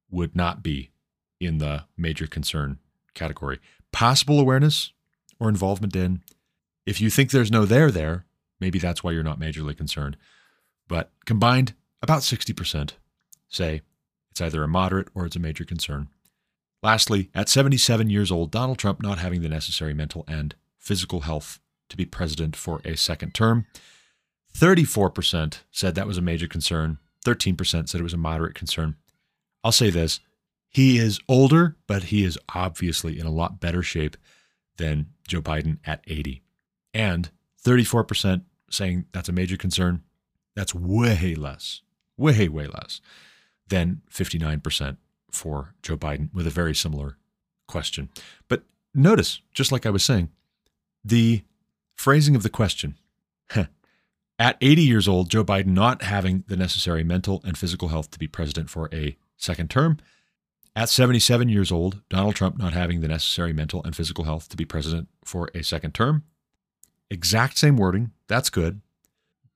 would 0.10 0.36
not 0.36 0.62
be 0.64 0.92
in 1.40 1.60
the 1.60 1.86
major 1.98 2.28
concern 2.28 2.80
category. 3.14 3.60
Possible 3.92 4.40
awareness 4.40 4.92
or 5.40 5.50
involvement 5.50 5.96
in. 5.96 6.22
If 6.86 7.00
you 7.00 7.10
think 7.10 7.32
there's 7.32 7.52
no 7.52 7.66
there 7.66 7.92
there, 7.92 8.26
maybe 8.60 8.80
that's 8.80 9.04
why 9.04 9.12
you're 9.12 9.24
not 9.24 9.40
majorly 9.40 9.76
concerned. 9.76 10.18
But 10.88 11.12
combined, 11.26 11.74
about 12.02 12.22
60% 12.22 12.92
say 13.48 13.82
it's 14.32 14.42
either 14.42 14.64
a 14.64 14.68
moderate 14.68 15.08
or 15.14 15.26
it's 15.26 15.36
a 15.36 15.40
major 15.40 15.64
concern. 15.64 16.08
Lastly, 16.82 17.30
at 17.36 17.50
77 17.50 18.10
years 18.10 18.32
old, 18.32 18.52
Donald 18.52 18.78
Trump 18.78 19.02
not 19.02 19.20
having 19.20 19.42
the 19.42 19.50
necessary 19.50 19.94
mental 19.94 20.24
and 20.28 20.56
physical 20.78 21.22
health 21.22 21.60
to 21.90 21.98
be 21.98 22.06
president 22.06 22.56
for 22.56 22.82
a 22.86 22.96
second 22.96 23.34
term. 23.34 23.66
34% 24.58 25.60
said 25.72 25.96
that 25.96 26.08
was 26.08 26.18
a 26.18 26.22
major 26.22 26.48
concern. 26.48 26.98
13% 27.26 27.90
said 27.90 28.00
it 28.00 28.04
was 28.04 28.14
a 28.14 28.18
moderate 28.18 28.56
concern. 28.56 28.96
I'll 29.64 29.72
say 29.72 29.90
this 29.90 30.20
he 30.70 31.00
is 31.00 31.20
older, 31.28 31.76
but 31.88 32.06
he 32.06 32.24
is 32.24 32.38
obviously 32.54 33.20
in 33.20 33.26
a 33.26 33.32
lot 33.32 33.60
better 33.60 33.82
shape 33.82 34.16
than 34.78 35.08
Joe 35.28 35.42
Biden 35.42 35.80
at 35.86 36.02
80. 36.08 36.44
And 36.94 37.32
34% 37.64 38.44
saying 38.70 39.06
that's 39.12 39.30
a 39.30 39.34
major 39.34 39.58
concern. 39.58 40.04
That's 40.56 40.76
way 40.76 41.36
less, 41.36 41.82
way, 42.18 42.48
way 42.48 42.68
less 42.68 43.02
than 43.68 44.02
59% 44.12 44.98
for 45.32 45.74
Joe 45.82 45.98
Biden 45.98 46.34
with 46.34 46.48
a 46.48 46.52
very 46.52 46.76
similar 46.76 47.18
question. 47.68 48.10
But 48.48 48.64
notice, 48.94 49.42
just 49.54 49.72
like 49.72 49.86
I 49.86 49.92
was 49.92 50.04
saying, 50.04 50.30
the 51.04 51.44
phrasing 51.96 52.36
of 52.36 52.44
the 52.44 52.50
question. 52.50 52.98
At 54.40 54.58
80 54.62 54.82
years 54.84 55.08
old, 55.08 55.30
Joe 55.30 55.44
Biden 55.44 55.68
not 55.68 56.02
having 56.02 56.46
the 56.48 56.56
necessary 56.56 57.04
mental 57.04 57.42
and 57.44 57.58
physical 57.58 57.90
health 57.90 58.10
to 58.12 58.20
be 58.20 58.28
president 58.28 58.70
for 58.70 58.90
a 58.94 59.18
second 59.36 59.70
term. 59.70 59.98
At 60.78 60.88
77 60.88 61.50
years 61.50 61.74
old, 61.74 62.02
Donald 62.10 62.36
Trump 62.36 62.58
not 62.58 62.72
having 62.72 63.02
the 63.02 63.10
necessary 63.10 63.52
mental 63.52 63.84
and 63.84 63.94
physical 63.94 64.24
health 64.24 64.48
to 64.50 64.56
be 64.56 64.64
president 64.64 65.10
for 65.26 65.50
a 65.54 65.62
second 65.62 65.94
term. 65.94 66.24
Exact 67.12 67.58
same 67.58 67.76
wording. 67.76 68.12
That's 68.28 68.50
good. 68.50 68.80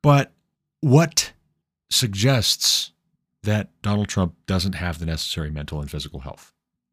But 0.01 0.33
what 0.81 1.31
suggests 1.89 2.91
that 3.43 3.69
Donald 3.81 4.09
Trump 4.09 4.35
doesn't 4.47 4.75
have 4.75 4.99
the 4.99 5.05
necessary 5.05 5.49
mental 5.49 5.79
and 5.79 5.89
physical 5.89 6.21
health? 6.21 6.51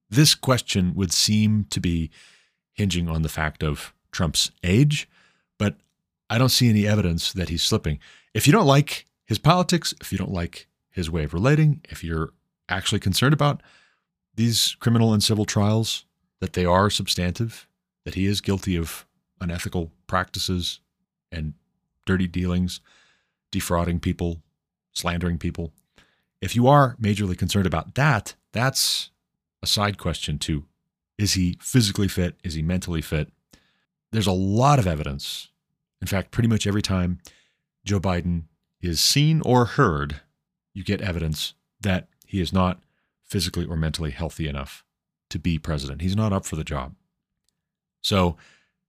This 0.09 0.37
question 0.37 0.95
would 0.95 1.13
seem 1.13 1.67
to 1.71 1.81
be 1.81 2.11
hinging 2.73 3.09
on 3.09 3.23
the 3.23 3.29
fact 3.29 3.65
of 3.65 3.93
Trump's 4.13 4.53
age, 4.63 5.09
but 5.59 5.77
I 6.31 6.39
don't 6.39 6.49
see 6.49 6.71
any 6.71 6.87
evidence 6.87 7.33
that 7.35 7.51
he's 7.51 7.63
slipping. 7.63 7.99
If 8.33 8.47
you 8.47 8.53
don't 8.53 8.67
like 8.67 9.05
his 9.27 9.39
politics, 9.39 9.93
if 10.01 10.13
you 10.13 10.17
don't 10.17 10.33
like 10.33 10.69
his 10.91 11.11
way 11.11 11.25
of 11.25 11.35
relating, 11.35 11.83
if 11.91 12.03
you're 12.03 12.31
actually 12.69 13.01
concerned 13.01 13.35
about 13.35 13.63
these 14.35 14.77
criminal 14.81 15.13
and 15.13 15.23
civil 15.23 15.45
trials, 15.45 16.07
that 16.41 16.55
they 16.55 16.65
are 16.65 16.89
substantive, 16.89 17.69
that 18.05 18.15
he 18.15 18.25
is 18.25 18.41
guilty 18.41 18.77
of 18.77 19.05
unethical 19.41 19.91
practices 20.07 20.81
and 21.31 21.53
dirty 22.07 22.27
dealings, 22.27 22.81
defrauding 23.51 24.01
people, 24.01 24.41
slandering 24.93 25.37
people, 25.37 25.73
if 26.41 26.57
you 26.57 26.67
are 26.67 26.97
majorly 27.01 27.37
concerned 27.37 27.67
about 27.67 27.95
that, 27.95 28.35
that's 28.53 29.11
a 29.63 29.67
side 29.67 29.99
question 29.99 30.39
to 30.39 30.65
is 31.19 31.35
he 31.35 31.59
physically 31.61 32.09
fit? 32.09 32.37
Is 32.43 32.55
he 32.55 32.63
mentally 32.63 33.03
fit? 33.03 33.29
There's 34.11 34.27
a 34.27 34.33
lot 34.33 34.79
of 34.79 34.87
evidence. 34.87 35.51
In 36.01 36.07
fact, 36.07 36.31
pretty 36.31 36.49
much 36.49 36.67
every 36.67 36.83
time 36.83 37.19
Joe 37.85 38.01
Biden 38.01 38.45
is 38.81 39.01
seen 39.01 39.43
or 39.45 39.65
heard, 39.65 40.21
you 40.73 40.83
get 40.83 41.01
evidence 41.01 41.55
that 41.81 42.09
he 42.27 42.41
is 42.41 42.53
not 42.53 42.81
physically 43.25 43.67
or 43.67 43.77
mentally 43.77 44.11
healthy 44.11 44.49
enough 44.49 44.85
to 45.29 45.39
be 45.39 45.59
president. 45.59 46.03
He's 46.03 46.17
not 46.17 46.33
up 46.33 46.45
for 46.45 46.57
the 46.57 46.65
job. 46.65 46.95
So, 48.03 48.37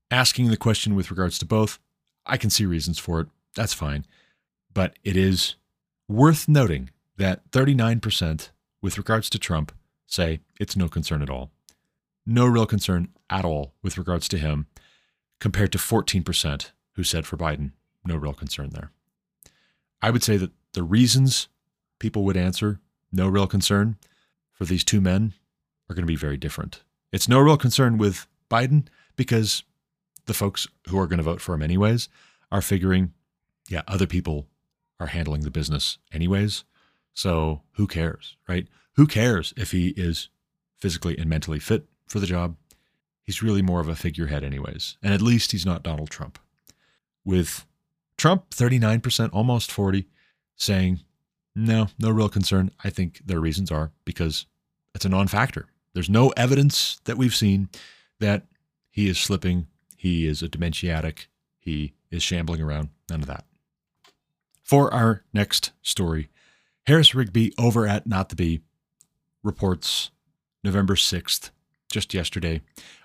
asking 0.10 0.50
the 0.50 0.58
question 0.58 0.96
with 0.96 1.12
regards 1.12 1.38
to 1.40 1.46
both, 1.46 1.80
I 2.26 2.38
can 2.38 2.50
see 2.50 2.66
reasons 2.66 2.98
for 2.98 3.22
it. 3.22 3.28
That's 3.56 3.74
fine. 3.74 4.06
But 4.74 4.98
it 5.04 5.18
is 5.18 5.56
worth 6.08 6.48
noting 6.48 6.90
that 7.18 7.50
39% 7.52 8.50
with 8.82 8.98
regards 8.98 9.30
to 9.30 9.40
Trump 9.40 9.72
say 10.08 10.40
it's 10.60 10.76
no 10.76 10.88
concern 10.88 11.22
at 11.22 11.30
all. 11.30 11.52
No 12.26 12.46
real 12.46 12.66
concern 12.66 13.10
at 13.30 13.46
all 13.46 13.74
with 13.82 13.98
regards 13.98 14.28
to 14.30 14.38
him, 14.38 14.68
compared 15.40 15.72
to 15.72 15.78
14% 15.78 16.72
who 16.94 17.04
said 17.04 17.26
for 17.26 17.38
Biden, 17.38 17.72
no 18.06 18.16
real 18.16 18.34
concern 18.34 18.70
there. 18.72 18.92
I 20.02 20.10
would 20.10 20.24
say 20.24 20.38
that 20.38 20.52
the 20.74 20.84
reasons 20.84 21.48
people 22.00 22.24
would 22.24 22.38
answer 22.38 22.80
no 23.12 23.28
real 23.28 23.48
concern 23.48 23.98
for 24.52 24.66
these 24.66 24.84
two 24.84 25.02
men 25.02 25.34
are 25.90 25.96
going 25.96 26.04
to 26.04 26.08
be 26.08 26.16
very 26.16 26.38
different. 26.38 26.82
It's 27.12 27.28
no 27.28 27.40
real 27.40 27.58
concern 27.58 27.98
with 27.98 28.28
Biden 28.50 28.88
because 29.16 29.64
the 30.26 30.34
folks 30.34 30.68
who 30.88 30.98
are 30.98 31.08
going 31.08 31.18
to 31.18 31.24
vote 31.24 31.42
for 31.42 31.54
him 31.54 31.62
anyways 31.62 32.10
are 32.52 32.62
figuring, 32.62 33.14
yeah, 33.70 33.82
other 33.88 34.08
people 34.08 34.48
are 35.00 35.08
handling 35.08 35.42
the 35.42 35.52
business 35.52 35.98
anyways. 36.12 36.64
So 37.14 37.64
who 37.74 37.88
cares, 37.88 38.38
right? 38.48 38.68
Who 38.96 39.08
cares 39.08 39.54
if 39.58 39.72
he 39.72 39.90
is 39.90 40.30
physically 40.80 41.18
and 41.18 41.30
mentally 41.30 41.60
fit 41.60 41.86
for 42.08 42.20
the 42.20 42.28
job? 42.28 42.56
He's 43.24 43.44
really 43.44 43.62
more 43.62 43.80
of 43.80 43.88
a 43.88 43.96
figurehead, 43.96 44.44
anyways. 44.44 44.98
And 45.02 45.14
at 45.14 45.22
least 45.22 45.52
he's 45.52 45.66
not 45.66 45.84
Donald 45.84 46.10
Trump. 46.10 46.40
With 47.24 47.66
Trump, 48.18 48.50
39%, 48.50 49.30
almost 49.34 49.72
40, 49.72 50.08
saying, 50.56 51.02
no, 51.56 51.88
no 52.00 52.10
real 52.10 52.30
concern. 52.30 52.72
I 52.84 52.90
think 52.90 53.22
their 53.26 53.40
reasons 53.40 53.72
are 53.72 53.92
because 54.06 54.46
it's 54.96 55.06
a 55.06 55.10
non 55.10 55.28
factor. 55.28 55.68
There's 55.94 56.10
no 56.10 56.30
evidence 56.30 57.00
that 57.04 57.18
we've 57.18 57.36
seen 57.36 57.70
that 58.20 58.46
he 58.90 59.10
is 59.10 59.20
slipping, 59.20 59.68
he 59.98 60.28
is 60.28 60.42
a 60.42 60.50
dementiatic, 60.50 61.28
he 61.60 61.94
is 62.10 62.24
shambling 62.24 62.62
around. 62.62 62.90
None 63.10 63.22
of 63.22 63.28
that. 63.28 63.46
For 64.64 64.94
our 64.94 65.24
next 65.34 65.72
story, 65.82 66.30
Harris 66.88 67.14
Rigby 67.14 67.54
over 67.58 67.88
at 67.88 68.08
Not 68.08 68.30
the 68.30 68.36
Bee 68.36 68.62
reports 69.44 70.12
November 70.64 70.96
6th, 70.96 71.52
just 71.92 72.14
yesterday. 72.14 72.62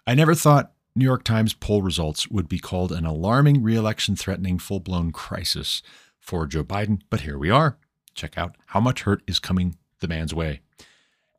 I 0.06 0.14
never 0.14 0.34
thought 0.34 0.72
New 0.96 1.04
York 1.04 1.24
Times 1.24 1.52
poll 1.52 1.82
results 1.82 2.28
would 2.28 2.48
be 2.48 2.58
called 2.58 2.90
an 2.90 3.04
alarming 3.04 3.62
reelection 3.62 4.16
threatening 4.16 4.58
full 4.58 4.80
blown 4.80 5.12
crisis 5.12 5.82
for 6.18 6.46
Joe 6.46 6.64
Biden, 6.64 7.02
but 7.10 7.20
here 7.20 7.36
we 7.36 7.50
are. 7.50 7.76
Check 8.14 8.38
out 8.38 8.56
how 8.68 8.80
much 8.80 9.02
hurt 9.02 9.22
is 9.26 9.38
coming 9.38 9.76
the 10.00 10.08
man's 10.08 10.32
way. 10.32 10.60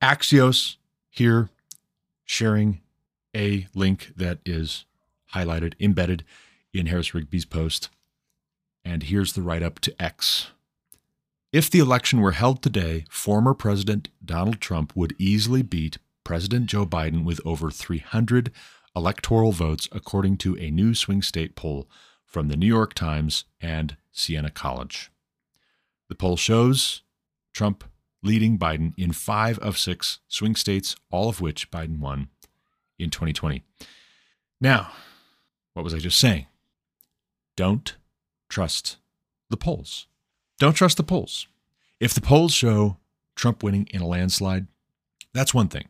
Axios 0.01 0.77
here 1.09 1.49
sharing 2.23 2.81
a 3.35 3.67
link 3.73 4.13
that 4.15 4.39
is 4.45 4.85
highlighted, 5.33 5.73
embedded 5.79 6.23
in 6.71 6.85
Harris 6.85 7.15
Rigby's 7.15 7.45
post. 7.45 7.89
And 8.85 9.03
here's 9.03 9.33
the 9.33 9.41
write 9.41 9.63
up 9.63 9.79
to 9.79 10.01
X. 10.01 10.51
If 11.51 11.71
the 11.71 11.79
election 11.79 12.21
were 12.21 12.33
held 12.33 12.61
today, 12.61 13.05
former 13.09 13.55
President 13.55 14.09
Donald 14.23 14.61
Trump 14.61 14.95
would 14.95 15.15
easily 15.17 15.63
beat 15.63 15.97
President 16.23 16.67
Joe 16.67 16.85
Biden 16.85 17.23
with 17.23 17.41
over 17.43 17.71
300 17.71 18.51
electoral 18.97 19.51
votes, 19.51 19.87
according 19.91 20.37
to 20.37 20.57
a 20.57 20.71
new 20.71 20.95
swing 20.95 21.21
state 21.21 21.55
poll 21.55 21.87
from 22.25 22.47
the 22.47 22.57
New 22.57 22.67
York 22.67 22.95
Times 22.95 23.45
and 23.61 23.95
Siena 24.11 24.49
College. 24.49 25.11
The 26.09 26.15
poll 26.15 26.35
shows 26.35 27.03
Trump 27.53 27.83
leading 28.23 28.57
Biden 28.57 28.93
in 28.97 29.11
five 29.11 29.59
of 29.59 29.77
six 29.77 30.19
swing 30.27 30.55
states, 30.55 30.95
all 31.11 31.29
of 31.29 31.39
which 31.39 31.69
Biden 31.69 31.99
won 31.99 32.29
in 32.97 33.11
2020. 33.11 33.63
Now, 34.59 34.91
what 35.73 35.83
was 35.83 35.93
I 35.93 35.99
just 35.99 36.17
saying? 36.17 36.47
Don't 37.55 37.95
trust 38.49 38.97
the 39.49 39.57
polls. 39.57 40.07
Don't 40.59 40.73
trust 40.73 40.97
the 40.97 41.03
polls. 41.03 41.45
If 41.99 42.15
the 42.15 42.21
polls 42.21 42.51
show 42.51 42.97
Trump 43.35 43.61
winning 43.61 43.87
in 43.91 44.01
a 44.01 44.07
landslide, 44.07 44.65
that's 45.33 45.53
one 45.53 45.67
thing. 45.67 45.87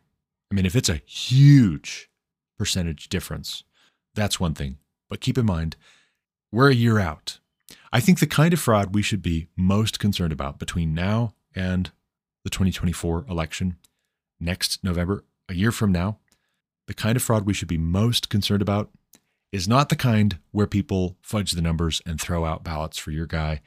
I 0.51 0.55
mean, 0.55 0.65
if 0.65 0.75
it's 0.75 0.89
a 0.89 1.01
huge 1.05 2.09
percentage 2.57 3.09
difference, 3.09 3.63
that's 4.15 4.39
one 4.39 4.53
thing. 4.53 4.77
But 5.09 5.21
keep 5.21 5.37
in 5.37 5.45
mind, 5.45 5.75
we're 6.51 6.69
a 6.69 6.75
year 6.75 6.99
out. 6.99 7.39
I 7.91 7.99
think 7.99 8.19
the 8.19 8.27
kind 8.27 8.53
of 8.53 8.59
fraud 8.59 8.93
we 8.93 9.01
should 9.01 9.21
be 9.21 9.47
most 9.55 9.99
concerned 9.99 10.33
about 10.33 10.59
between 10.59 10.93
now 10.93 11.33
and 11.55 11.91
the 12.43 12.49
2024 12.49 13.25
election 13.29 13.77
next 14.39 14.83
November, 14.83 15.23
a 15.49 15.53
year 15.53 15.71
from 15.71 15.91
now, 15.91 16.17
the 16.87 16.93
kind 16.93 17.15
of 17.15 17.23
fraud 17.23 17.45
we 17.45 17.53
should 17.53 17.67
be 17.67 17.77
most 17.77 18.29
concerned 18.29 18.61
about 18.61 18.89
is 19.51 19.67
not 19.67 19.89
the 19.89 19.95
kind 19.95 20.39
where 20.51 20.67
people 20.67 21.17
fudge 21.21 21.51
the 21.51 21.61
numbers 21.61 22.01
and 22.05 22.19
throw 22.19 22.45
out 22.45 22.63
ballots 22.63 22.97
for 22.97 23.11
your 23.11 23.25
guy 23.25 23.61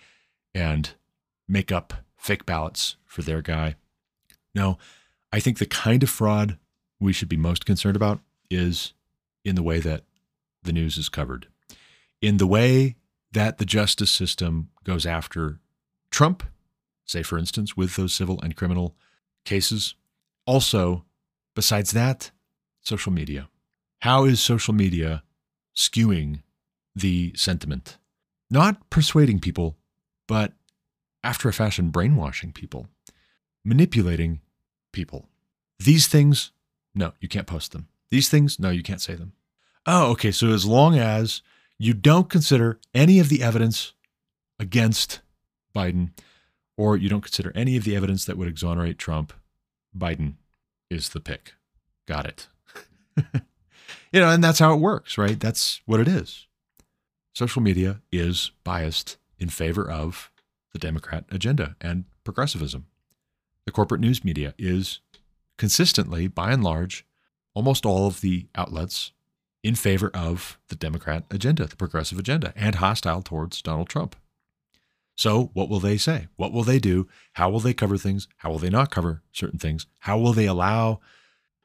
and 0.54 0.94
make 1.48 1.72
up 1.72 1.94
fake 2.16 2.46
ballots 2.46 2.96
for 3.04 3.22
their 3.22 3.42
guy. 3.42 3.74
No, 4.54 4.78
I 5.32 5.40
think 5.40 5.58
the 5.58 5.66
kind 5.66 6.02
of 6.02 6.10
fraud 6.10 6.58
we 6.98 7.12
should 7.12 7.28
be 7.28 7.36
most 7.36 7.64
concerned 7.64 7.96
about 7.96 8.20
is 8.50 8.92
in 9.44 9.54
the 9.54 9.62
way 9.62 9.80
that 9.80 10.04
the 10.62 10.72
news 10.72 10.98
is 10.98 11.08
covered, 11.08 11.46
in 12.20 12.36
the 12.36 12.46
way 12.46 12.96
that 13.32 13.58
the 13.58 13.64
justice 13.64 14.10
system 14.10 14.70
goes 14.84 15.06
after 15.06 15.60
Trump, 16.10 16.42
say, 17.04 17.22
for 17.22 17.38
instance, 17.38 17.76
with 17.76 17.96
those 17.96 18.14
civil 18.14 18.40
and 18.42 18.56
criminal 18.56 18.96
cases. 19.44 19.94
Also, 20.46 21.04
besides 21.54 21.92
that, 21.92 22.30
social 22.80 23.12
media. 23.12 23.48
How 24.00 24.24
is 24.24 24.40
social 24.40 24.74
media 24.74 25.22
skewing 25.76 26.42
the 26.94 27.32
sentiment? 27.36 27.98
Not 28.50 28.90
persuading 28.90 29.40
people, 29.40 29.76
but 30.26 30.52
after 31.22 31.48
a 31.48 31.52
fashion, 31.52 31.90
brainwashing 31.90 32.52
people, 32.52 32.88
manipulating 33.64 34.40
people. 34.92 35.28
These 35.78 36.08
things, 36.08 36.50
no, 36.94 37.12
you 37.20 37.28
can't 37.28 37.46
post 37.46 37.72
them. 37.72 37.88
These 38.10 38.28
things, 38.28 38.58
no, 38.58 38.70
you 38.70 38.82
can't 38.82 39.00
say 39.00 39.14
them. 39.14 39.32
Oh, 39.86 40.10
okay. 40.12 40.30
So 40.30 40.48
as 40.48 40.66
long 40.66 40.98
as 40.98 41.42
you 41.78 41.94
don't 41.94 42.28
consider 42.28 42.78
any 42.94 43.18
of 43.18 43.28
the 43.28 43.42
evidence 43.42 43.92
against 44.58 45.20
Biden, 45.74 46.10
or 46.76 46.96
you 46.96 47.08
don't 47.08 47.22
consider 47.22 47.52
any 47.54 47.76
of 47.76 47.84
the 47.84 47.96
evidence 47.96 48.24
that 48.24 48.36
would 48.36 48.48
exonerate 48.48 48.98
Trump, 48.98 49.32
Biden 49.96 50.34
is 50.90 51.10
the 51.10 51.20
pick. 51.20 51.54
Got 52.06 52.26
it. 52.26 52.48
you 54.12 54.20
know, 54.20 54.30
and 54.30 54.42
that's 54.42 54.58
how 54.58 54.74
it 54.74 54.80
works, 54.80 55.16
right? 55.16 55.38
That's 55.38 55.80
what 55.86 56.00
it 56.00 56.08
is. 56.08 56.46
Social 57.34 57.62
media 57.62 58.00
is 58.10 58.50
biased 58.64 59.16
in 59.38 59.48
favor 59.48 59.88
of 59.88 60.30
the 60.72 60.78
Democrat 60.78 61.24
agenda 61.30 61.76
and 61.80 62.04
progressivism. 62.24 62.86
The 63.66 63.72
corporate 63.72 64.00
news 64.00 64.24
media 64.24 64.54
is 64.58 65.00
consistently, 65.56 66.26
by 66.26 66.52
and 66.52 66.64
large, 66.64 67.06
almost 67.54 67.84
all 67.84 68.06
of 68.06 68.20
the 68.20 68.46
outlets 68.54 69.12
in 69.62 69.74
favor 69.74 70.10
of 70.14 70.58
the 70.68 70.76
Democrat 70.76 71.24
agenda, 71.30 71.66
the 71.66 71.76
progressive 71.76 72.18
agenda, 72.18 72.52
and 72.56 72.76
hostile 72.76 73.22
towards 73.22 73.60
Donald 73.62 73.88
Trump. 73.88 74.16
So, 75.16 75.50
what 75.52 75.68
will 75.68 75.80
they 75.80 75.98
say? 75.98 76.28
What 76.36 76.52
will 76.52 76.62
they 76.62 76.78
do? 76.78 77.06
How 77.34 77.50
will 77.50 77.60
they 77.60 77.74
cover 77.74 77.98
things? 77.98 78.26
How 78.38 78.50
will 78.50 78.58
they 78.58 78.70
not 78.70 78.90
cover 78.90 79.22
certain 79.32 79.58
things? 79.58 79.86
How 80.00 80.18
will 80.18 80.32
they 80.32 80.46
allow 80.46 81.00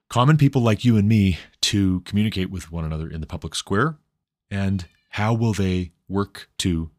common 0.09 0.37
people 0.37 0.61
like 0.61 0.83
you 0.83 0.97
and 0.97 1.07
me 1.07 1.37
to 1.61 2.01
communicate 2.01 2.51
with 2.51 2.71
one 2.71 2.83
another 2.83 3.09
in 3.09 3.21
the 3.21 3.27
public 3.27 3.55
square? 3.55 3.97
And 4.51 4.87
how 5.11 5.33
will 5.33 5.53
they 5.53 5.93
work 6.09 6.49
to 6.57 6.91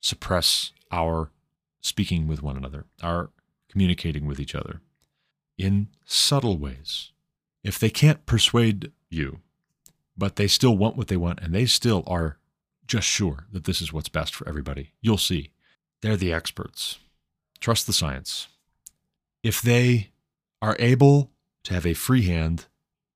suppress 0.00 0.70
our 0.92 1.32
speaking 1.80 2.28
with 2.28 2.42
one 2.42 2.56
another, 2.56 2.84
our 3.02 3.30
communicating 3.68 4.24
with 4.24 4.38
each 4.38 4.54
other 4.54 4.80
in 5.58 5.88
subtle 6.04 6.58
ways? 6.58 7.10
If 7.64 7.78
they 7.78 7.90
can't 7.90 8.26
persuade 8.26 8.92
you, 9.08 9.40
but 10.16 10.36
they 10.36 10.46
still 10.46 10.76
want 10.76 10.96
what 10.96 11.08
they 11.08 11.16
want 11.16 11.40
and 11.40 11.54
they 11.54 11.66
still 11.66 12.04
are 12.06 12.38
just 12.86 13.08
sure 13.08 13.46
that 13.50 13.64
this 13.64 13.80
is 13.80 13.92
what's 13.92 14.10
best 14.10 14.34
for 14.34 14.46
everybody, 14.46 14.92
you'll 15.00 15.18
see. 15.18 15.50
They're 16.02 16.16
the 16.16 16.32
experts. 16.32 16.98
Trust 17.58 17.86
the 17.86 17.94
science. 17.94 18.48
If 19.42 19.62
they 19.62 20.10
are 20.60 20.76
able 20.78 21.30
to 21.64 21.74
have 21.74 21.86
a 21.86 21.94
free 21.94 22.22
hand 22.22 22.66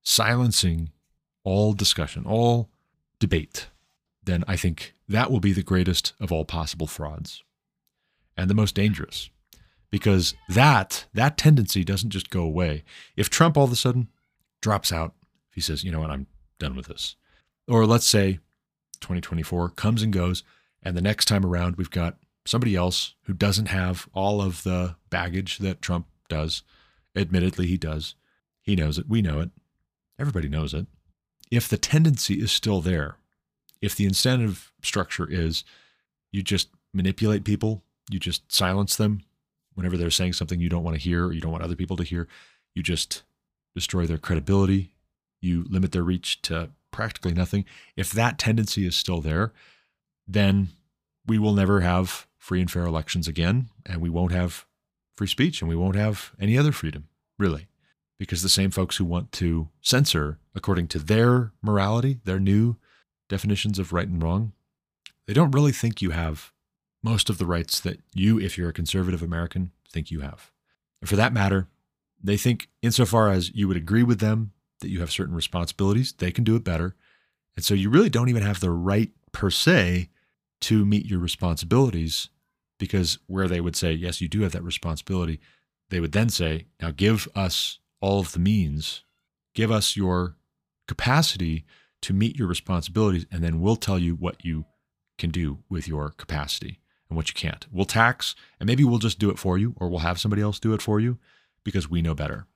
silencing 0.03 0.91
all 1.45 1.75
discussion, 1.75 2.25
all 2.27 2.71
debate, 3.19 3.69
then 4.25 4.45
I 4.49 4.57
think 4.57 4.95
that 5.09 5.31
will 5.31 5.41
be 5.41 5.53
the 5.53 5.63
greatest 5.63 6.15
of 6.19 6.33
all 6.33 6.45
possible 6.45 6.87
frauds 6.87 7.43
and 8.37 8.49
the 8.49 8.55
most 8.55 8.75
dangerous 8.75 9.29
because 9.91 10.35
that 10.49 11.07
that 11.15 11.37
tendency 11.37 11.85
doesn't 11.85 12.11
just 12.11 12.31
go 12.31 12.43
away. 12.43 12.85
If 13.17 13.29
Trump 13.31 13.57
all 13.57 13.65
of 13.65 13.73
a 13.73 13.77
sudden 13.77 14.09
drops 14.61 14.93
out, 14.93 15.15
if 15.51 15.55
he 15.55 15.61
says, 15.61 15.85
"You 15.85 15.93
know 15.93 16.01
what, 16.01 16.11
I'm 16.11 16.27
done 16.59 16.75
with 16.75 16.87
this." 16.87 17.17
Or 17.67 17.87
let's 17.87 18.07
say 18.07 18.41
2024 19.01 19.71
comes 19.71 20.03
and 20.03 20.13
goes 20.13 20.43
and 20.83 20.97
the 20.97 21.03
next 21.03 21.27
time 21.27 21.45
around 21.45 21.77
we've 21.77 21.91
got 21.91 22.17
somebody 22.47 22.75
else 22.75 23.15
who 23.25 23.33
doesn't 23.33 23.67
have 23.67 24.09
all 24.15 24.41
of 24.41 24.63
the 24.63 24.97
baggage 25.11 25.59
that 25.59 25.83
Trump 25.83 26.07
does. 26.29 26.63
Admittedly, 27.15 27.67
he 27.67 27.77
does. 27.77 28.15
He 28.63 28.77
knows 28.77 28.99
it. 28.99 29.09
We 29.09 29.23
know 29.23 29.41
it. 29.41 29.51
Everybody 30.19 30.49
knows 30.49 30.73
it. 30.73 30.87
If 31.51 31.69
the 31.69 31.79
tendency 31.79 32.41
is 32.41 32.53
still 32.53 32.81
there, 32.81 33.17
if 33.81 33.95
the 33.95 34.05
incentive 34.05 34.73
structure 34.83 35.27
is 35.31 35.65
you 36.33 36.43
just 36.43 36.69
manipulate 36.93 37.45
people, 37.45 37.83
you 38.11 38.19
just 38.19 38.51
silence 38.53 38.97
them 38.97 39.23
whenever 39.75 39.97
they're 39.97 40.11
saying 40.11 40.33
something 40.33 40.61
you 40.61 40.69
don't 40.69 40.83
want 40.83 40.97
to 40.97 41.03
hear 41.03 41.27
or 41.27 41.33
you 41.33 41.41
don't 41.41 41.53
want 41.53 41.65
other 41.65 41.77
people 41.77 41.97
to 41.97 42.03
hear, 42.03 42.29
you 42.75 42.83
just 42.83 43.23
destroy 43.79 44.07
their 44.07 44.19
credibility, 44.19 44.91
you 45.41 45.65
limit 45.69 45.93
their 45.93 46.03
reach 46.03 46.43
to 46.43 46.71
practically 46.91 47.33
nothing. 47.33 47.65
If 47.97 48.11
that 48.13 48.39
tendency 48.39 48.87
is 48.87 48.97
still 48.97 49.21
there, 49.21 49.53
then 50.27 50.69
we 51.27 51.39
will 51.39 51.53
never 51.53 51.81
have 51.81 52.27
free 52.37 52.61
and 52.61 52.71
fair 52.71 52.85
elections 52.85 53.29
again, 53.29 53.69
and 53.87 54.01
we 54.01 54.09
won't 54.09 54.33
have 54.33 54.67
free 55.17 55.27
speech 55.27 55.61
and 55.61 55.69
we 55.69 55.77
won't 55.77 55.97
have 55.97 56.33
any 56.41 56.57
other 56.57 56.73
freedom, 56.73 57.09
really 57.39 57.69
because 58.19 58.43
the 58.43 58.49
same 58.49 58.71
folks 58.71 58.97
who 58.97 59.05
want 59.05 59.31
to 59.33 59.69
censor 59.81 60.39
according 60.55 60.89
to 60.89 60.99
their 60.99 61.53
morality, 61.63 62.19
their 62.25 62.41
new 62.41 62.77
definitions 63.29 63.79
of 63.79 63.93
right 63.93 64.09
and 64.09 64.23
wrong, 64.23 64.53
they 65.27 65.33
don't 65.33 65.53
really 65.53 65.73
think 65.73 66.03
you 66.03 66.11
have 66.11 66.53
most 67.03 67.31
of 67.31 67.39
the 67.39 67.47
rights 67.47 67.79
that 67.81 68.01
you, 68.13 68.41
if 68.41 68.59
you're 68.59 68.71
a 68.71 68.73
conservative 68.73 69.23
American, 69.23 69.71
think 69.89 70.11
you 70.11 70.21
have. 70.21 70.51
And 71.01 71.09
for 71.09 71.17
that 71.17 71.33
matter, 71.33 71.69
they 72.23 72.37
think, 72.37 72.69
insofar 72.83 73.31
as 73.31 73.55
you 73.55 73.69
would 73.69 73.77
agree 73.77 74.03
with 74.03 74.21
them 74.21 74.53
that 74.81 74.89
you 74.89 75.01
have 75.01 75.11
certain 75.11 75.35
responsibilities, 75.35 76.13
they 76.19 76.31
can 76.31 76.45
do 76.45 76.57
it 76.57 76.65
better. 76.65 76.97
And 77.57 77.65
so 77.65 77.75
you 77.75 77.91
really 77.91 78.11
don't 78.11 78.29
even 78.29 78.43
have 78.43 78.61
the 78.61 78.71
right 78.71 79.11
per 79.33 79.51
se 79.51 80.11
to 80.63 80.85
meet 80.85 81.07
your 81.07 81.21
responsibilities 81.21 82.31
because 82.79 83.19
where 83.27 83.49
they 83.49 83.61
would 83.61 83.77
say, 83.77 83.93
yes, 83.93 84.21
you 84.21 84.29
do 84.29 84.43
have 84.43 84.53
that 84.53 84.63
responsibility, 84.63 85.41
they 85.91 86.01
would 86.01 86.13
then 86.13 86.29
say, 86.29 86.67
now 86.81 86.91
give 86.91 87.29
us 87.35 87.79
all 88.01 88.21
of 88.21 88.33
the 88.33 88.39
means. 88.39 89.03
Give 89.55 89.71
us 89.71 89.97
your 89.97 90.37
capacity 90.87 91.65
to 92.03 92.13
meet 92.13 92.39
your 92.39 92.47
responsibilities, 92.47 93.27
and 93.33 93.43
then 93.43 93.61
we'll 93.61 93.77
tell 93.77 93.99
you 93.99 94.15
what 94.15 94.45
you 94.45 94.67
can 95.19 95.31
do 95.31 95.59
with 95.69 95.89
your 95.89 96.11
capacity 96.11 96.79
and 97.09 97.17
what 97.17 97.29
you 97.29 97.35
can't. 97.35 97.67
We'll 97.73 97.85
tax, 97.85 98.37
and 98.61 98.69
maybe 98.69 98.85
we'll 98.85 99.01
just 99.01 99.19
do 99.19 99.31
it 99.31 99.39
for 99.39 99.59
you, 99.59 99.75
or 99.79 99.89
we'll 99.89 100.01
have 100.01 100.21
somebody 100.21 100.43
else 100.43 100.61
do 100.61 100.75
it 100.75 100.83
for 100.83 101.01
you 101.01 101.19
because 101.65 101.89
we 101.89 102.03
know 102.03 102.15
better. 102.15 102.47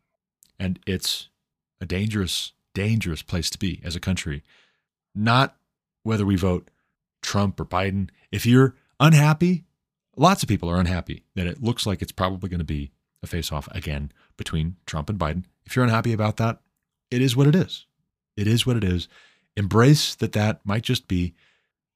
And 0.58 0.78
it's 0.86 1.28
a 1.80 1.86
dangerous, 1.86 2.52
dangerous 2.74 3.22
place 3.22 3.50
to 3.50 3.58
be 3.58 3.80
as 3.84 3.96
a 3.96 4.00
country. 4.00 4.42
Not 5.14 5.56
whether 6.02 6.24
we 6.24 6.36
vote 6.36 6.70
Trump 7.22 7.58
or 7.60 7.64
Biden. 7.64 8.10
If 8.30 8.46
you're 8.46 8.74
unhappy, 9.00 9.64
lots 10.16 10.42
of 10.42 10.48
people 10.48 10.70
are 10.70 10.80
unhappy 10.80 11.24
that 11.34 11.46
it 11.46 11.62
looks 11.62 11.86
like 11.86 12.02
it's 12.02 12.12
probably 12.12 12.48
going 12.48 12.58
to 12.58 12.64
be 12.64 12.90
a 13.22 13.26
face 13.26 13.52
off 13.52 13.68
again 13.72 14.12
between 14.36 14.76
Trump 14.86 15.08
and 15.08 15.18
Biden. 15.18 15.44
If 15.64 15.76
you're 15.76 15.84
unhappy 15.84 16.12
about 16.12 16.36
that, 16.38 16.60
it 17.10 17.22
is 17.22 17.36
what 17.36 17.46
it 17.46 17.54
is. 17.54 17.86
It 18.36 18.46
is 18.46 18.66
what 18.66 18.76
it 18.76 18.84
is. 18.84 19.08
Embrace 19.56 20.14
that 20.16 20.32
that 20.32 20.64
might 20.64 20.82
just 20.82 21.08
be 21.08 21.34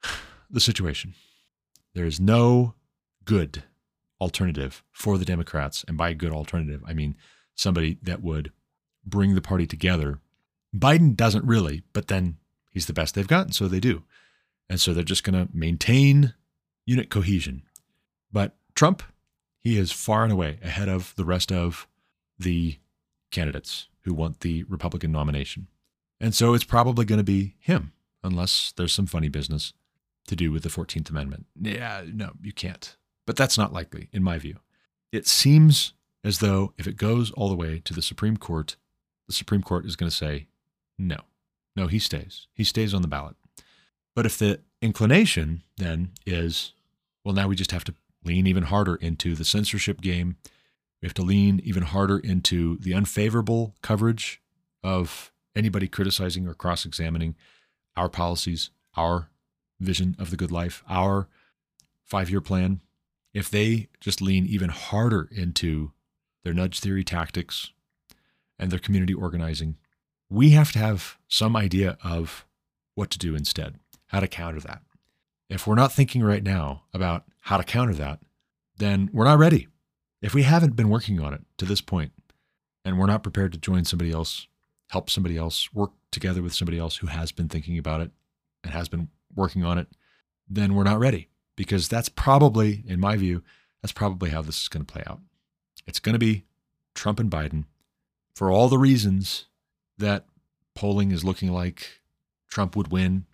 the 0.51 0.61
situation. 0.61 1.15
There 1.95 2.05
is 2.05 2.21
no 2.21 2.75
good 3.25 3.65
alternative 4.21 4.83
for 4.93 5.19
the 5.19 5.25
Democrats. 5.25 5.85
And 5.87 5.97
by 5.97 6.11
a 6.11 6.15
good 6.15 6.33
alternative, 6.33 6.83
I 6.87 6.95
mean 6.95 7.17
somebody 7.55 7.99
that 8.03 8.23
would 8.23 8.53
bring 9.05 9.35
the 9.35 9.41
party 9.41 9.67
together. 9.67 10.21
Biden 10.75 11.17
doesn't 11.17 11.45
really, 11.45 11.83
but 11.93 12.09
then 12.09 12.37
he's 12.71 12.87
the 12.87 12.93
best 12.93 13.15
they've 13.15 13.27
got, 13.27 13.47
and 13.47 13.55
so 13.55 13.69
they 13.69 13.81
do. 13.81 14.03
And 14.69 14.81
so 14.81 14.93
they're 14.93 15.05
just 15.05 15.25
going 15.25 15.47
to 15.47 15.53
maintain 15.57 16.35
unit 16.85 17.09
cohesion. 17.09 17.63
But 18.33 18.57
Trump, 18.75 19.03
he 19.61 19.79
is 19.79 19.93
far 19.93 20.25
and 20.25 20.33
away 20.33 20.59
ahead 20.63 20.89
of 20.89 21.15
the 21.17 21.25
rest 21.25 21.53
of 21.53 21.87
the 22.39 22.79
candidates 23.31 23.89
who 24.03 24.13
want 24.13 24.41
the 24.41 24.65
Republican 24.65 25.13
nomination. 25.13 25.69
And 26.21 26.35
so 26.35 26.55
it's 26.55 26.65
probably 26.65 27.05
going 27.05 27.19
to 27.19 27.25
be 27.25 27.55
him, 27.59 27.93
unless 28.23 28.73
there's 28.77 28.93
some 28.93 29.07
funny 29.07 29.29
business 29.29 29.73
to 30.27 30.37
do 30.37 30.51
with 30.51 30.63
the 30.63 30.69
14th 30.69 31.11
Amendment. 31.11 31.47
Yeah, 31.61 32.03
no, 32.13 32.33
you 32.43 32.53
can't. 32.53 32.97
But 33.27 33.37
that's 33.37 33.59
not 33.59 33.73
likely, 33.73 34.09
in 34.13 34.23
my 34.23 34.39
view. 34.39 34.61
It 35.13 35.27
seems 35.27 35.93
as 36.25 36.39
though 36.39 36.73
if 36.79 36.87
it 36.87 36.97
goes 36.97 37.31
all 37.33 37.49
the 37.49 37.57
way 37.57 37.81
to 37.85 37.93
the 37.93 38.03
Supreme 38.03 38.37
Court, 38.37 38.77
the 39.27 39.33
Supreme 39.33 39.63
Court 39.63 39.85
is 39.85 39.97
going 39.97 40.11
to 40.11 40.17
say, 40.17 40.47
no, 40.99 41.19
no, 41.75 41.87
he 41.89 41.99
stays. 41.99 42.47
He 42.55 42.65
stays 42.65 42.95
on 42.95 43.03
the 43.03 43.09
ballot. 43.09 43.37
But 44.15 44.27
if 44.27 44.39
the 44.39 44.61
inclination 44.81 45.63
then 45.77 46.13
is, 46.25 46.73
well, 47.25 47.35
now 47.35 47.49
we 47.49 47.57
just 47.57 47.73
have 47.73 47.85
to 47.85 47.95
lean 48.25 48.47
even 48.47 48.65
harder 48.65 48.97
into 48.97 49.35
the 49.35 49.45
censorship 49.45 50.01
game, 50.01 50.37
we 51.03 51.07
have 51.07 51.15
to 51.15 51.23
lean 51.23 51.61
even 51.63 51.83
harder 51.83 52.19
into 52.19 52.79
the 52.79 52.95
unfavorable 52.95 53.75
coverage 53.83 54.41
of 54.83 55.33
anybody 55.55 55.89
criticizing 55.89 56.47
or 56.49 56.55
cross 56.55 56.85
examining 56.85 57.35
our 57.97 58.09
policies, 58.09 58.71
our 58.97 59.29
vision 59.81 60.17
of 60.19 60.31
the 60.31 60.37
good 60.37 60.51
life, 60.51 60.83
our 60.89 61.29
five 62.05 62.31
year 62.31 62.41
plan, 62.41 62.81
if 63.37 63.51
they 63.51 63.87
just 64.01 64.23
lean 64.23 64.47
even 64.47 64.71
harder 64.71 65.29
into 65.31 65.93
their 66.43 66.55
nudge 66.55 66.81
theory 66.81 67.05
tactics 67.05 67.71
and 68.59 68.71
their 68.71 68.79
community 68.79 69.13
organizing, 69.13 69.77
we 70.31 70.51
have 70.51 70.73
to 70.73 70.79
have 70.79 71.19
some 71.29 71.55
idea 71.55 71.99
of 72.03 72.47
what 72.95 73.11
to 73.11 73.19
do 73.19 73.35
instead, 73.35 73.79
how 74.07 74.21
to 74.21 74.27
counter 74.27 74.59
that. 74.61 74.81
If 75.51 75.67
we're 75.67 75.75
not 75.75 75.93
thinking 75.93 76.25
right 76.25 76.43
now 76.43 76.85
about 76.95 77.25
how 77.41 77.59
to 77.59 77.63
counter 77.63 77.93
that, 77.93 78.21
then 78.79 79.11
we're 79.13 79.27
not 79.27 79.39
ready. 79.39 79.69
If 80.23 80.33
we 80.33 80.45
haven't 80.45 80.75
been 80.75 80.89
working 80.89 81.21
on 81.21 81.35
it 81.35 81.43
to 81.59 81.67
this 81.67 81.83
point 81.83 82.13
and 82.87 82.99
we're 82.99 83.05
not 83.05 83.23
prepared 83.23 83.53
to 83.53 83.59
join 83.59 83.85
somebody 83.85 84.13
else, 84.13 84.47
help 84.89 85.11
somebody 85.11 85.37
else, 85.37 85.75
work 85.75 85.91
together 86.11 86.41
with 86.41 86.55
somebody 86.55 86.79
else 86.79 86.97
who 86.97 87.09
has 87.09 87.33
been 87.33 87.51
thinking 87.51 87.77
about 87.77 88.01
it 88.01 88.13
and 88.65 88.73
has 88.73 88.89
been 88.89 89.09
working 89.35 89.63
on 89.63 89.77
it, 89.77 89.89
then 90.49 90.75
we're 90.75 90.85
not 90.85 90.99
ready 90.99 91.29
because 91.57 91.89
that's 91.89 92.09
probably, 92.09 92.85
in 92.87 93.01
my 93.01 93.17
view, 93.17 93.43
that's 93.83 93.93
probably 93.93 94.31
how 94.31 94.43
this 94.43 94.63
is 94.63 94.69
going 94.69 94.85
to 94.85 94.93
play 94.93 95.03
out. 95.07 95.21
It's 95.87 96.01
going 96.01 96.15
to 96.15 96.19
be 96.19 96.45
Trump 96.95 97.19
and 97.19 97.31
Biden 97.31 97.65
for 98.35 98.51
all 98.51 98.69
the 98.69 98.79
reasons 98.79 99.47
that 99.99 100.27
polling 100.75 101.11
is 101.11 101.25
looking 101.25 101.53
like 101.53 102.01
Trump 102.49 102.77
would 102.77 102.93
win 102.93 103.27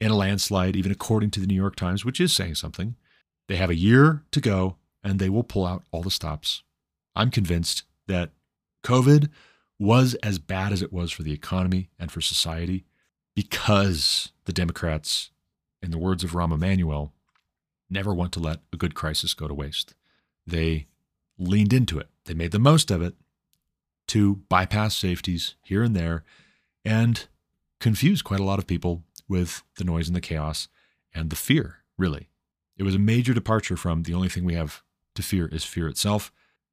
in 0.00 0.10
a 0.10 0.16
landslide, 0.16 0.76
even 0.76 0.92
according 0.92 1.30
to 1.32 1.40
the 1.40 1.46
New 1.46 1.54
York 1.54 1.76
Times, 1.76 2.04
which 2.04 2.20
is 2.20 2.32
saying 2.32 2.54
something. 2.54 2.96
They 3.48 3.56
have 3.56 3.70
a 3.70 3.76
year 3.76 4.22
to 4.32 4.40
go 4.40 4.76
and 5.04 5.18
they 5.18 5.28
will 5.28 5.44
pull 5.44 5.66
out 5.66 5.84
all 5.92 6.02
the 6.02 6.10
stops. 6.10 6.62
I'm 7.14 7.30
convinced 7.30 7.84
that 8.06 8.30
COVID 8.84 9.28
was 9.78 10.14
as 10.16 10.38
bad 10.38 10.72
as 10.72 10.82
it 10.82 10.92
was 10.92 11.12
for 11.12 11.22
the 11.22 11.32
economy 11.32 11.90
and 11.98 12.10
for 12.10 12.20
society 12.20 12.84
because 13.34 14.32
the 14.46 14.52
Democrats, 14.52 15.30
in 15.82 15.90
the 15.90 15.98
words 15.98 16.24
of 16.24 16.32
Rahm 16.32 16.52
Emanuel, 16.52 17.12
never 17.90 18.14
want 18.14 18.32
to 18.32 18.40
let 18.40 18.60
a 18.72 18.76
good 18.76 18.94
crisis 18.94 19.34
go 19.34 19.48
to 19.48 19.54
waste. 19.54 19.94
They 20.46 20.86
leaned 21.38 21.72
into 21.72 21.98
it, 21.98 22.08
they 22.24 22.34
made 22.34 22.52
the 22.52 22.58
most 22.58 22.90
of 22.90 23.02
it 23.02 23.14
to 24.08 24.36
bypass 24.48 24.96
safeties 24.96 25.56
here 25.62 25.82
and 25.82 25.94
there 25.94 26.24
and 26.84 27.26
confuse 27.80 28.22
quite 28.22 28.40
a 28.40 28.44
lot 28.44 28.58
of 28.58 28.66
people 28.66 29.02
with 29.28 29.62
the 29.76 29.84
noise 29.84 30.06
and 30.06 30.16
the 30.16 30.20
chaos 30.20 30.68
and 31.14 31.30
the 31.30 31.36
fear, 31.36 31.78
really. 31.98 32.28
It 32.76 32.84
was 32.84 32.94
a 32.94 33.00
major 33.00 33.34
departure 33.34 33.76
from 33.76 34.02
the 34.02 34.14
only 34.14 34.28
thing 34.28 34.44
we 34.44 34.54
have 34.54 34.82
to 35.14 35.22
fear 35.22 35.46
is 35.48 35.64
fear 35.64 35.88
itself. 35.88 36.32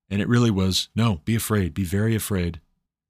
And 0.09 0.21
it 0.21 0.27
really 0.27 0.51
was 0.51 0.89
no, 0.95 1.21
be 1.25 1.35
afraid, 1.35 1.73
be 1.73 1.85
very 1.85 2.13
afraid. 2.13 2.59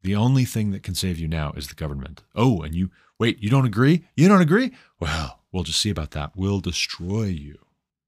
The 0.04 0.16
only 0.16 0.46
thing 0.46 0.72
that 0.72 0.84
can 0.84 0.96
save 0.96 1.18
you 1.18 1.28
now 1.28 1.52
is 1.56 1.68
the 1.68 1.76
government. 1.76 2.24
Oh, 2.36 2.62
and 2.62 2.76
you 2.76 2.92
wait, 3.20 3.42
you 3.42 3.50
don't 3.50 3.66
agree? 3.66 4.06
You 4.16 4.28
don't 4.28 4.42
agree? 4.42 4.72
Well, 5.00 5.40
we'll 5.52 5.64
just 5.64 5.82
see 5.82 5.90
about 5.90 6.12
that. 6.12 6.32
We'll 6.36 6.60
destroy 6.60 7.24
you 7.24 7.58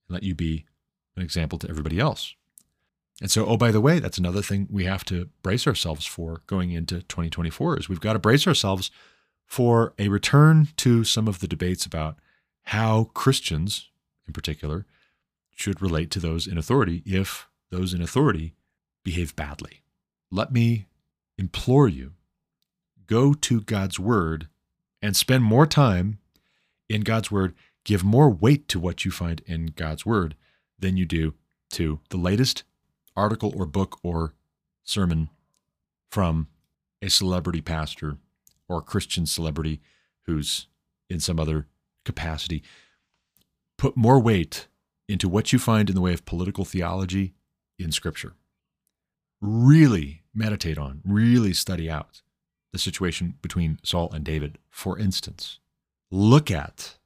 and 0.08 0.14
let 0.14 0.24
you 0.24 0.36
be 0.36 0.66
an 1.16 1.24
example 1.24 1.60
to 1.60 1.70
everybody 1.70 2.00
else. 2.00 2.36
And 3.22 3.32
so, 3.32 3.46
oh, 3.46 3.58
by 3.58 3.72
the 3.72 3.82
way, 3.82 4.00
that's 4.00 4.18
another 4.18 4.42
thing 4.42 4.68
we 4.70 4.84
have 4.86 5.06
to 5.06 5.30
brace 5.42 5.66
ourselves 5.66 6.06
for 6.06 6.42
going 6.48 6.72
into 6.72 6.96
2024 7.04 7.80
is 7.80 7.90
we've 7.90 8.02
got 8.02 8.14
to 8.14 8.20
brace 8.20 8.46
ourselves 8.46 8.92
for 9.46 9.94
a 9.98 10.10
return 10.10 10.68
to 10.78 11.04
some 11.04 11.28
of 11.28 11.40
the 11.40 11.48
debates 11.48 11.86
about 11.86 12.18
how 12.64 13.06
Christians, 13.14 13.90
in 14.28 14.34
particular, 14.34 14.86
should 15.56 15.82
relate 15.82 16.12
to 16.12 16.20
those 16.20 16.48
in 16.48 16.58
authority 16.58 17.04
if 17.06 17.48
those 17.72 17.94
in 17.94 18.02
authority 18.02 18.54
behave 19.04 19.36
badly. 19.36 19.82
Let 20.30 20.52
me 20.52 20.88
implore 21.38 21.88
you 21.88 22.14
go 23.08 23.34
to 23.34 23.62
God's 23.62 24.00
word 24.00 24.48
and 25.02 25.16
spend 25.16 25.44
more 25.44 25.68
time 25.68 26.20
in 26.90 27.02
God's 27.02 27.32
word 27.32 27.54
give 27.86 28.04
more 28.04 28.30
weight 28.30 28.68
to 28.68 28.80
what 28.80 29.06
you 29.06 29.12
find 29.12 29.42
in 29.46 29.68
God's 29.68 30.06
word 30.06 30.36
than 30.78 30.98
you 30.98 31.06
do 31.06 31.36
to 31.72 32.02
the 32.10 32.18
latest 32.18 32.64
article 33.16 33.54
or 33.56 33.66
book 33.66 34.00
or 34.04 34.34
sermon 34.84 35.30
from 36.10 36.48
a 37.02 37.10
celebrity 37.10 37.62
pastor 37.62 38.18
or 38.68 38.80
a 38.80 38.82
Christian 38.82 39.26
celebrity 39.26 39.80
who's 40.24 40.68
in 41.10 41.20
some 41.20 41.40
other 41.40 41.68
capacity. 42.04 42.64
Put 43.78 43.96
more 43.96 44.20
weight 44.20 44.68
into 45.08 45.30
what 45.30 45.54
you 45.54 45.60
find 45.60 45.90
in 45.90 45.96
the 45.96 46.02
way 46.02 46.14
of 46.14 46.26
political 46.26 46.66
theology 46.66 47.34
in 47.78 47.92
Scripture. 47.92 48.34
Really 49.40 50.24
meditate 50.34 50.78
on, 50.78 51.02
really 51.06 51.54
study 51.54 51.90
out 51.90 52.22
the 52.72 52.80
situation 52.80 53.36
between 53.42 53.80
Saul 53.84 54.12
and 54.12 54.26
David. 54.26 54.58
For 54.70 54.98
instance, 54.98 55.60
look 56.10 56.50
at 56.50 56.98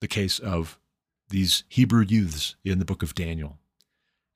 the 0.00 0.08
case 0.08 0.38
of 0.38 0.78
these 1.28 1.64
Hebrew 1.68 2.04
youths 2.04 2.56
in 2.64 2.78
the 2.78 2.84
book 2.84 3.02
of 3.02 3.14
Daniel 3.14 3.58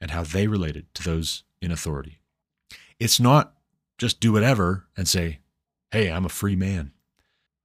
and 0.01 0.10
how 0.10 0.22
they 0.22 0.47
related 0.47 0.93
to 0.94 1.02
those 1.02 1.44
in 1.60 1.70
authority. 1.70 2.18
It's 2.98 3.20
not 3.20 3.55
just 3.98 4.20
do 4.20 4.32
whatever 4.32 4.86
and 4.97 5.09
say, 5.09 5.39
hey, 5.90 6.10
I'm 6.10 6.24
a 6.24 6.30
free 6.30 6.56
man. 6.56 6.93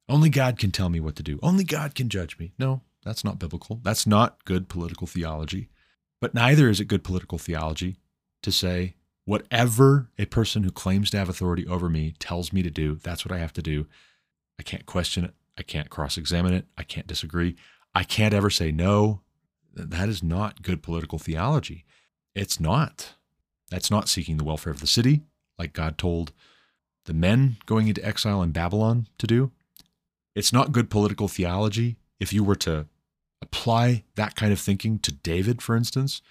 Only 0.10 0.30
God 0.30 0.58
can 0.58 0.72
tell 0.72 0.90
me 0.90 1.00
what 1.00 1.16
to 1.18 1.24
do. 1.24 1.40
Only 1.42 1.64
God 1.64 1.96
can 1.96 2.10
judge 2.10 2.40
me. 2.40 2.54
No, 2.58 2.82
that's 3.04 3.24
not 3.24 3.40
biblical. 3.40 3.80
That's 3.84 4.08
not 4.08 4.46
good 4.46 4.70
political 4.70 5.08
theology. 5.08 5.70
But 6.22 6.34
neither 6.34 6.70
is 6.70 6.80
it 6.80 6.86
good 6.86 7.04
political 7.04 7.38
theology 7.38 7.98
to 8.44 8.52
say, 8.52 8.96
whatever 9.26 10.10
a 10.18 10.26
person 10.26 10.64
who 10.64 10.72
claims 10.72 11.10
to 11.12 11.18
have 11.18 11.28
authority 11.28 11.68
over 11.68 11.90
me 11.90 12.14
tells 12.20 12.54
me 12.54 12.64
to 12.64 12.70
do, 12.70 12.96
that's 12.96 13.26
what 13.26 13.32
I 13.34 13.40
have 13.40 13.54
to 13.54 13.62
do. 13.62 13.86
I 14.58 14.64
can't 14.64 14.86
question 14.86 15.26
it. 15.26 15.34
I 15.58 15.64
can't 15.64 15.90
cross 15.90 16.18
examine 16.18 16.54
it. 16.54 16.66
I 16.78 16.84
can't 16.84 17.08
disagree. 17.08 17.56
I 17.98 18.04
can't 18.04 18.36
ever 18.36 18.52
say 18.52 18.72
no. 18.72 19.22
That 19.74 20.08
is 20.08 20.22
not 20.22 20.62
good 20.62 20.84
political 20.84 21.18
theology. 21.18 21.84
It's 22.36 22.60
not. 22.60 23.16
That's 23.72 23.90
not 23.90 24.08
seeking 24.08 24.38
the 24.38 24.44
welfare 24.44 24.72
of 24.72 24.82
the 24.82 24.86
city, 24.86 25.24
like 25.58 25.74
God 25.74 25.98
told 25.98 26.32
the 27.06 27.16
men 27.16 27.58
going 27.66 27.88
into 27.88 28.06
exile 28.06 28.44
in 28.44 28.52
Babylon 28.52 29.08
to 29.18 29.26
do. 29.26 29.52
It's 30.36 30.54
not 30.54 30.74
good 30.74 30.92
political 30.92 31.28
theology 31.28 31.96
if 32.20 32.32
you 32.32 32.44
were 32.44 32.56
to 32.58 32.86
apply 33.42 34.04
that 34.14 34.36
kind 34.36 34.54
of 34.54 34.60
thinking 34.60 35.00
to 35.00 35.12
David, 35.12 35.64
for 35.64 35.76
instance, 35.76 36.22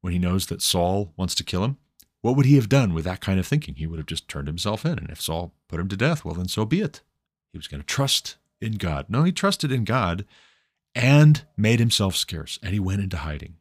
when 0.00 0.12
he 0.12 0.18
knows 0.18 0.48
that 0.48 0.60
Saul 0.60 1.12
wants 1.16 1.36
to 1.36 1.44
kill 1.44 1.62
him. 1.62 1.76
What 2.22 2.34
would 2.34 2.46
he 2.46 2.56
have 2.56 2.68
done 2.68 2.94
with 2.94 3.04
that 3.04 3.20
kind 3.20 3.38
of 3.38 3.46
thinking? 3.46 3.76
He 3.76 3.86
would 3.86 4.00
have 4.00 4.06
just 4.06 4.26
turned 4.26 4.48
himself 4.48 4.84
in. 4.84 4.98
And 4.98 5.08
if 5.08 5.20
Saul 5.20 5.52
put 5.68 5.78
him 5.78 5.86
to 5.86 5.96
death, 5.96 6.24
well, 6.24 6.34
then 6.34 6.48
so 6.48 6.64
be 6.64 6.80
it. 6.80 7.00
He 7.52 7.58
was 7.58 7.68
going 7.68 7.80
to 7.80 7.86
trust 7.86 8.38
in 8.60 8.72
God. 8.72 9.06
No, 9.08 9.22
he 9.22 9.30
trusted 9.30 9.70
in 9.70 9.84
God 9.84 10.24
and 10.94 11.44
made 11.56 11.78
himself 11.78 12.16
scarce, 12.16 12.58
and 12.62 12.72
he 12.72 12.80
went 12.80 13.02
into 13.02 13.18
hiding. 13.18 13.56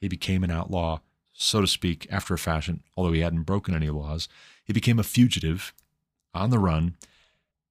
He 0.00 0.08
became 0.08 0.44
an 0.44 0.50
outlaw, 0.50 1.00
so 1.32 1.60
to 1.60 1.66
speak, 1.66 2.06
after 2.10 2.34
a 2.34 2.38
fashion, 2.38 2.82
although 2.96 3.12
he 3.12 3.20
hadn't 3.20 3.42
broken 3.42 3.74
any 3.74 3.90
laws. 3.90 4.28
He 4.64 4.72
became 4.72 4.98
a 4.98 5.04
fugitive 5.04 5.72
on 6.34 6.50
the 6.50 6.58
run. 6.58 6.96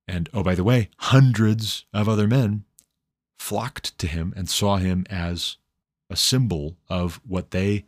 And 0.08 0.30
oh, 0.34 0.44
by 0.44 0.56
the 0.56 0.64
way, 0.64 0.90
hundreds 0.98 1.86
of 1.94 2.10
other 2.10 2.28
men 2.28 2.66
flocked 3.38 3.98
to 4.00 4.08
him 4.08 4.34
and 4.36 4.50
saw 4.50 4.78
him 4.78 5.06
as 5.10 5.58
a 6.10 6.16
symbol 6.16 6.78
of 6.90 7.20
what 7.28 7.52
they 7.52 7.86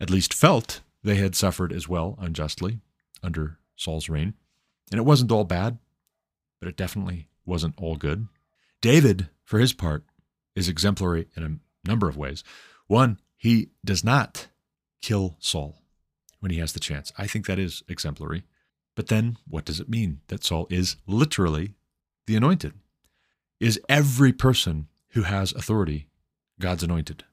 at 0.00 0.10
least 0.10 0.34
felt 0.34 0.80
they 1.02 1.16
had 1.16 1.34
suffered 1.34 1.72
as 1.72 1.88
well 1.88 2.16
unjustly 2.20 2.80
under 3.22 3.58
Saul's 3.76 4.08
reign. 4.08 4.34
And 4.90 4.98
it 4.98 5.04
wasn't 5.04 5.32
all 5.32 5.44
bad, 5.44 5.78
but 6.60 6.68
it 6.68 6.76
definitely 6.76 7.28
wasn't 7.46 7.74
all 7.76 7.96
good. 7.96 8.28
David, 8.80 9.28
for 9.44 9.58
his 9.58 9.72
part, 9.72 10.04
is 10.54 10.68
exemplary 10.68 11.28
in 11.36 11.42
a 11.42 11.88
number 11.88 12.08
of 12.08 12.16
ways. 12.16 12.44
One, 12.86 13.18
he 13.36 13.70
does 13.84 14.04
not 14.04 14.48
kill 15.00 15.36
Saul 15.40 15.82
when 16.40 16.50
he 16.50 16.58
has 16.58 16.72
the 16.72 16.80
chance. 16.80 17.12
I 17.18 17.26
think 17.26 17.46
that 17.46 17.58
is 17.58 17.82
exemplary. 17.88 18.44
But 18.94 19.08
then, 19.08 19.38
what 19.48 19.64
does 19.64 19.80
it 19.80 19.88
mean 19.88 20.20
that 20.28 20.44
Saul 20.44 20.66
is 20.70 20.96
literally 21.06 21.74
the 22.26 22.36
anointed? 22.36 22.74
Is 23.60 23.80
every 23.88 24.32
person 24.32 24.88
who 25.10 25.22
has 25.22 25.52
authority 25.52 26.08
God's 26.60 26.82
anointed? 26.82 27.24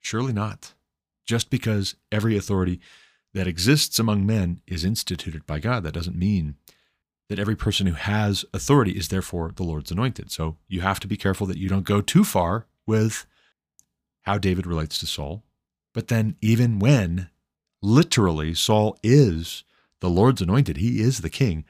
Surely 0.00 0.32
not. 0.32 0.74
Just 1.26 1.50
because 1.50 1.96
every 2.12 2.36
authority 2.36 2.80
that 3.34 3.46
exists 3.46 3.98
among 3.98 4.24
men 4.24 4.60
is 4.66 4.84
instituted 4.84 5.46
by 5.46 5.58
God, 5.58 5.82
that 5.82 5.94
doesn't 5.94 6.16
mean 6.16 6.54
that 7.28 7.38
every 7.38 7.56
person 7.56 7.86
who 7.86 7.94
has 7.94 8.44
authority 8.54 8.92
is 8.92 9.08
therefore 9.08 9.52
the 9.54 9.62
Lord's 9.62 9.90
anointed. 9.90 10.30
So 10.30 10.56
you 10.66 10.80
have 10.80 11.00
to 11.00 11.06
be 11.06 11.16
careful 11.16 11.46
that 11.46 11.58
you 11.58 11.68
don't 11.68 11.84
go 11.84 12.00
too 12.00 12.24
far 12.24 12.66
with 12.86 13.26
how 14.22 14.38
David 14.38 14.66
relates 14.66 14.98
to 14.98 15.06
Saul. 15.06 15.44
But 15.94 16.08
then, 16.08 16.36
even 16.40 16.78
when 16.78 17.30
literally 17.82 18.54
Saul 18.54 18.98
is 19.02 19.64
the 20.00 20.10
Lord's 20.10 20.42
anointed, 20.42 20.76
he 20.76 21.00
is 21.00 21.20
the 21.20 21.30
king, 21.30 21.64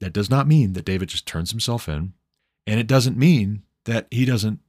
that 0.00 0.12
does 0.12 0.28
not 0.28 0.48
mean 0.48 0.74
that 0.74 0.84
David 0.84 1.08
just 1.08 1.26
turns 1.26 1.50
himself 1.50 1.88
in. 1.88 2.12
And 2.66 2.80
it 2.80 2.86
doesn't 2.86 3.16
mean 3.16 3.62
that 3.84 4.06
he 4.10 4.24
doesn't 4.24 4.60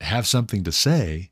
have 0.00 0.26
something 0.26 0.64
to 0.64 0.72
say 0.72 1.30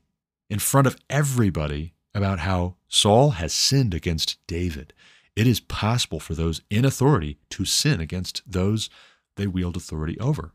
in 0.49 0.59
front 0.59 0.87
of 0.87 0.97
everybody 1.09 1.93
about 2.13 2.39
how 2.39 2.75
Saul 2.87 3.31
has 3.31 3.53
sinned 3.53 3.93
against 3.93 4.37
David. 4.47 4.93
It 5.35 5.47
is 5.47 5.59
possible 5.59 6.19
for 6.19 6.33
those 6.33 6.61
in 6.69 6.85
authority 6.85 7.37
to 7.51 7.65
sin 7.65 7.99
against 7.99 8.41
those 8.45 8.89
they 9.35 9.47
wield 9.47 9.75
authority 9.75 10.17
over. 10.19 10.53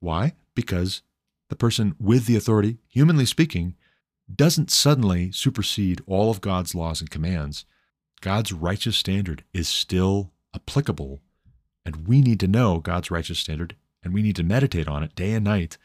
Why? 0.00 0.32
Because 0.54 1.02
the 1.48 1.56
person 1.56 1.94
with 2.00 2.26
the 2.26 2.36
authority, 2.36 2.78
humanly 2.88 3.26
speaking, 3.26 3.74
doesn't 4.34 4.70
suddenly 4.70 5.30
supersede 5.32 6.00
all 6.06 6.30
of 6.30 6.40
God's 6.40 6.74
laws 6.74 7.00
and 7.00 7.10
commands. 7.10 7.66
God's 8.20 8.52
righteous 8.52 8.96
standard 8.96 9.44
is 9.52 9.68
still 9.68 10.32
applicable, 10.54 11.20
and 11.84 12.08
we 12.08 12.20
need 12.20 12.40
to 12.40 12.48
know 12.48 12.78
God's 12.78 13.10
righteous 13.10 13.38
standard, 13.38 13.76
and 14.02 14.14
we 14.14 14.22
need 14.22 14.36
to 14.36 14.42
meditate 14.42 14.88
on 14.88 15.02
it 15.02 15.14
day 15.14 15.32
and 15.32 15.44
night, 15.44 15.76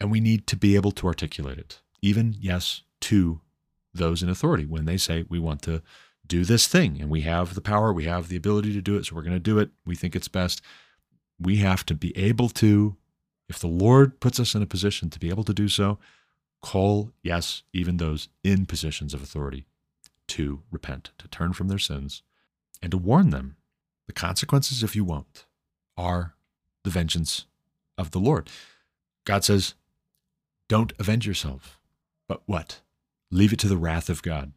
and 0.00 0.10
we 0.10 0.20
need 0.20 0.46
to 0.46 0.56
be 0.56 0.74
able 0.74 0.92
to 0.92 1.06
articulate 1.06 1.58
it, 1.58 1.80
even, 2.00 2.34
yes, 2.38 2.82
to 3.02 3.40
those 3.92 4.22
in 4.22 4.28
authority 4.28 4.64
when 4.64 4.86
they 4.86 4.96
say, 4.96 5.24
We 5.28 5.38
want 5.38 5.62
to 5.62 5.82
do 6.26 6.44
this 6.44 6.66
thing, 6.66 7.00
and 7.00 7.10
we 7.10 7.22
have 7.22 7.54
the 7.54 7.60
power, 7.60 7.92
we 7.92 8.04
have 8.04 8.28
the 8.28 8.36
ability 8.36 8.72
to 8.72 8.80
do 8.80 8.96
it, 8.96 9.06
so 9.06 9.14
we're 9.14 9.22
going 9.22 9.34
to 9.34 9.40
do 9.40 9.58
it. 9.58 9.70
We 9.84 9.94
think 9.94 10.16
it's 10.16 10.28
best. 10.28 10.62
We 11.38 11.56
have 11.56 11.84
to 11.86 11.94
be 11.94 12.16
able 12.16 12.48
to, 12.50 12.96
if 13.48 13.58
the 13.58 13.66
Lord 13.66 14.20
puts 14.20 14.40
us 14.40 14.54
in 14.54 14.62
a 14.62 14.66
position 14.66 15.10
to 15.10 15.18
be 15.18 15.28
able 15.28 15.44
to 15.44 15.54
do 15.54 15.68
so, 15.68 15.98
call, 16.62 17.12
yes, 17.22 17.62
even 17.72 17.98
those 17.98 18.28
in 18.42 18.64
positions 18.66 19.12
of 19.12 19.22
authority 19.22 19.66
to 20.28 20.62
repent, 20.70 21.10
to 21.18 21.28
turn 21.28 21.52
from 21.52 21.68
their 21.68 21.78
sins, 21.78 22.22
and 22.80 22.90
to 22.90 22.98
warn 22.98 23.30
them. 23.30 23.56
The 24.06 24.12
consequences, 24.12 24.82
if 24.82 24.96
you 24.96 25.04
won't, 25.04 25.44
are 25.96 26.34
the 26.82 26.90
vengeance 26.90 27.46
of 27.96 28.10
the 28.10 28.18
Lord. 28.18 28.50
God 29.24 29.44
says, 29.44 29.74
Don't 30.68 30.92
avenge 30.98 31.26
yourself. 31.26 31.78
But 32.28 32.42
what? 32.46 32.80
Leave 33.30 33.52
it 33.52 33.58
to 33.60 33.68
the 33.68 33.76
wrath 33.76 34.08
of 34.08 34.22
God. 34.22 34.52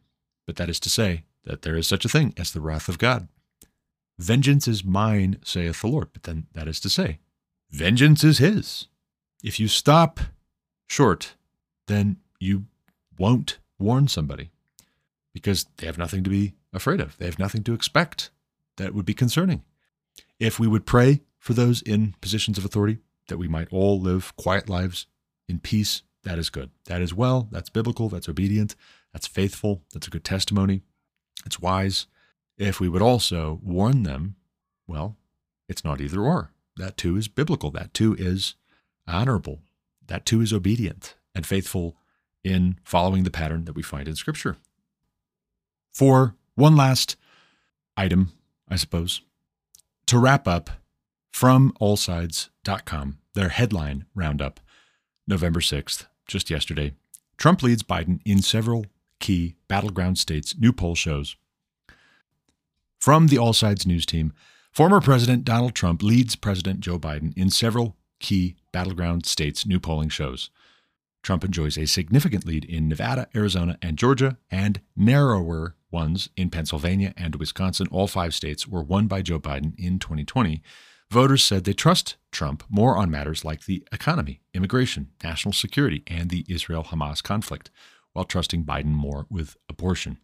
But 0.46 0.56
that 0.56 0.70
is 0.70 0.80
to 0.80 0.90
say, 0.90 1.24
that 1.44 1.62
there 1.62 1.76
is 1.76 1.86
such 1.86 2.04
a 2.04 2.08
thing 2.08 2.34
as 2.36 2.52
the 2.52 2.60
wrath 2.60 2.88
of 2.88 2.98
God. 2.98 3.28
Vengeance 4.18 4.66
is 4.66 4.84
mine, 4.84 5.38
saith 5.44 5.80
the 5.80 5.88
Lord. 5.88 6.08
But 6.12 6.24
then 6.24 6.46
that 6.54 6.68
is 6.68 6.80
to 6.80 6.90
say, 6.90 7.18
vengeance 7.70 8.24
is 8.24 8.38
his. 8.38 8.88
If 9.42 9.60
you 9.60 9.68
stop 9.68 10.20
short, 10.88 11.34
then 11.86 12.16
you 12.40 12.64
won't 13.18 13.58
warn 13.78 14.08
somebody 14.08 14.50
because 15.32 15.66
they 15.76 15.86
have 15.86 15.98
nothing 15.98 16.24
to 16.24 16.30
be 16.30 16.54
afraid 16.72 17.00
of. 17.00 17.16
They 17.18 17.26
have 17.26 17.38
nothing 17.38 17.62
to 17.64 17.74
expect 17.74 18.30
that 18.76 18.94
would 18.94 19.06
be 19.06 19.14
concerning. 19.14 19.62
If 20.40 20.58
we 20.58 20.66
would 20.66 20.86
pray 20.86 21.22
for 21.38 21.52
those 21.52 21.82
in 21.82 22.14
positions 22.20 22.58
of 22.58 22.64
authority, 22.64 22.98
that 23.28 23.38
we 23.38 23.48
might 23.48 23.68
all 23.70 24.00
live 24.00 24.34
quiet 24.36 24.68
lives 24.68 25.06
in 25.48 25.60
peace, 25.60 26.02
that 26.24 26.38
is 26.38 26.50
good. 26.50 26.70
That 26.86 27.00
is 27.00 27.14
well. 27.14 27.48
That's 27.50 27.70
biblical. 27.70 28.08
That's 28.08 28.28
obedient. 28.28 28.74
That's 29.12 29.26
faithful. 29.26 29.82
That's 29.92 30.06
a 30.06 30.10
good 30.10 30.24
testimony. 30.24 30.82
It's 31.46 31.60
wise. 31.60 32.06
If 32.56 32.80
we 32.80 32.88
would 32.88 33.02
also 33.02 33.60
warn 33.62 34.02
them, 34.02 34.36
well, 34.86 35.16
it's 35.68 35.84
not 35.84 36.00
either 36.00 36.20
or. 36.20 36.52
That 36.76 36.96
too 36.96 37.16
is 37.16 37.28
biblical. 37.28 37.70
That 37.70 37.94
too 37.94 38.14
is 38.18 38.54
honorable. 39.06 39.60
That 40.06 40.26
too 40.26 40.40
is 40.40 40.52
obedient 40.52 41.16
and 41.34 41.46
faithful 41.46 41.96
in 42.42 42.78
following 42.84 43.24
the 43.24 43.30
pattern 43.30 43.64
that 43.66 43.74
we 43.76 43.82
find 43.82 44.08
in 44.08 44.16
Scripture. 44.16 44.56
For 45.92 46.34
one 46.54 46.76
last 46.76 47.16
item, 47.96 48.32
I 48.68 48.76
suppose, 48.76 49.20
to 50.06 50.18
wrap 50.18 50.48
up 50.48 50.70
from 51.30 51.72
allsides.com, 51.80 53.18
their 53.34 53.50
headline 53.50 54.06
roundup, 54.14 54.60
November 55.26 55.60
6th, 55.60 56.06
just 56.26 56.50
yesterday. 56.50 56.94
Trump 57.36 57.62
leads 57.62 57.82
Biden 57.82 58.20
in 58.24 58.42
several 58.42 58.86
key 59.20 59.56
battleground 59.68 60.18
states, 60.18 60.54
new 60.58 60.72
poll 60.72 60.94
shows. 60.94 61.36
From 62.98 63.28
the 63.28 63.36
AllSides 63.36 63.86
news 63.86 64.04
team, 64.04 64.32
former 64.72 65.00
President 65.00 65.44
Donald 65.44 65.74
Trump 65.74 66.02
leads 66.02 66.36
President 66.36 66.80
Joe 66.80 66.98
Biden 66.98 67.36
in 67.36 67.50
several 67.50 67.96
key 68.18 68.56
battleground 68.72 69.26
states, 69.26 69.66
new 69.66 69.78
polling 69.80 70.08
shows. 70.08 70.50
Trump 71.22 71.44
enjoys 71.44 71.76
a 71.76 71.86
significant 71.86 72.46
lead 72.46 72.64
in 72.64 72.88
Nevada, 72.88 73.28
Arizona, 73.34 73.78
and 73.82 73.98
Georgia, 73.98 74.38
and 74.50 74.80
narrower 74.96 75.74
ones 75.90 76.28
in 76.36 76.50
Pennsylvania 76.50 77.12
and 77.16 77.36
Wisconsin. 77.36 77.88
All 77.90 78.06
five 78.06 78.34
states 78.34 78.66
were 78.66 78.82
won 78.82 79.06
by 79.06 79.22
Joe 79.22 79.38
Biden 79.38 79.78
in 79.78 79.98
2020. 79.98 80.62
Voters 81.10 81.42
said 81.42 81.64
they 81.64 81.72
trust 81.72 82.16
Trump 82.30 82.62
more 82.68 82.96
on 82.96 83.10
matters 83.10 83.44
like 83.44 83.64
the 83.64 83.86
economy, 83.92 84.40
immigration, 84.52 85.08
national 85.24 85.54
security, 85.54 86.02
and 86.06 86.28
the 86.28 86.44
Israel 86.48 86.84
Hamas 86.84 87.22
conflict, 87.22 87.70
while 88.18 88.24
trusting 88.24 88.64
Biden 88.64 88.86
more 88.86 89.26
with 89.30 89.56
abortion. 89.68 90.18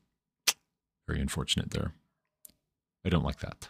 Very 1.06 1.20
unfortunate 1.20 1.70
there. 1.70 1.92
I 3.04 3.08
don't 3.08 3.22
like 3.22 3.38
that 3.38 3.68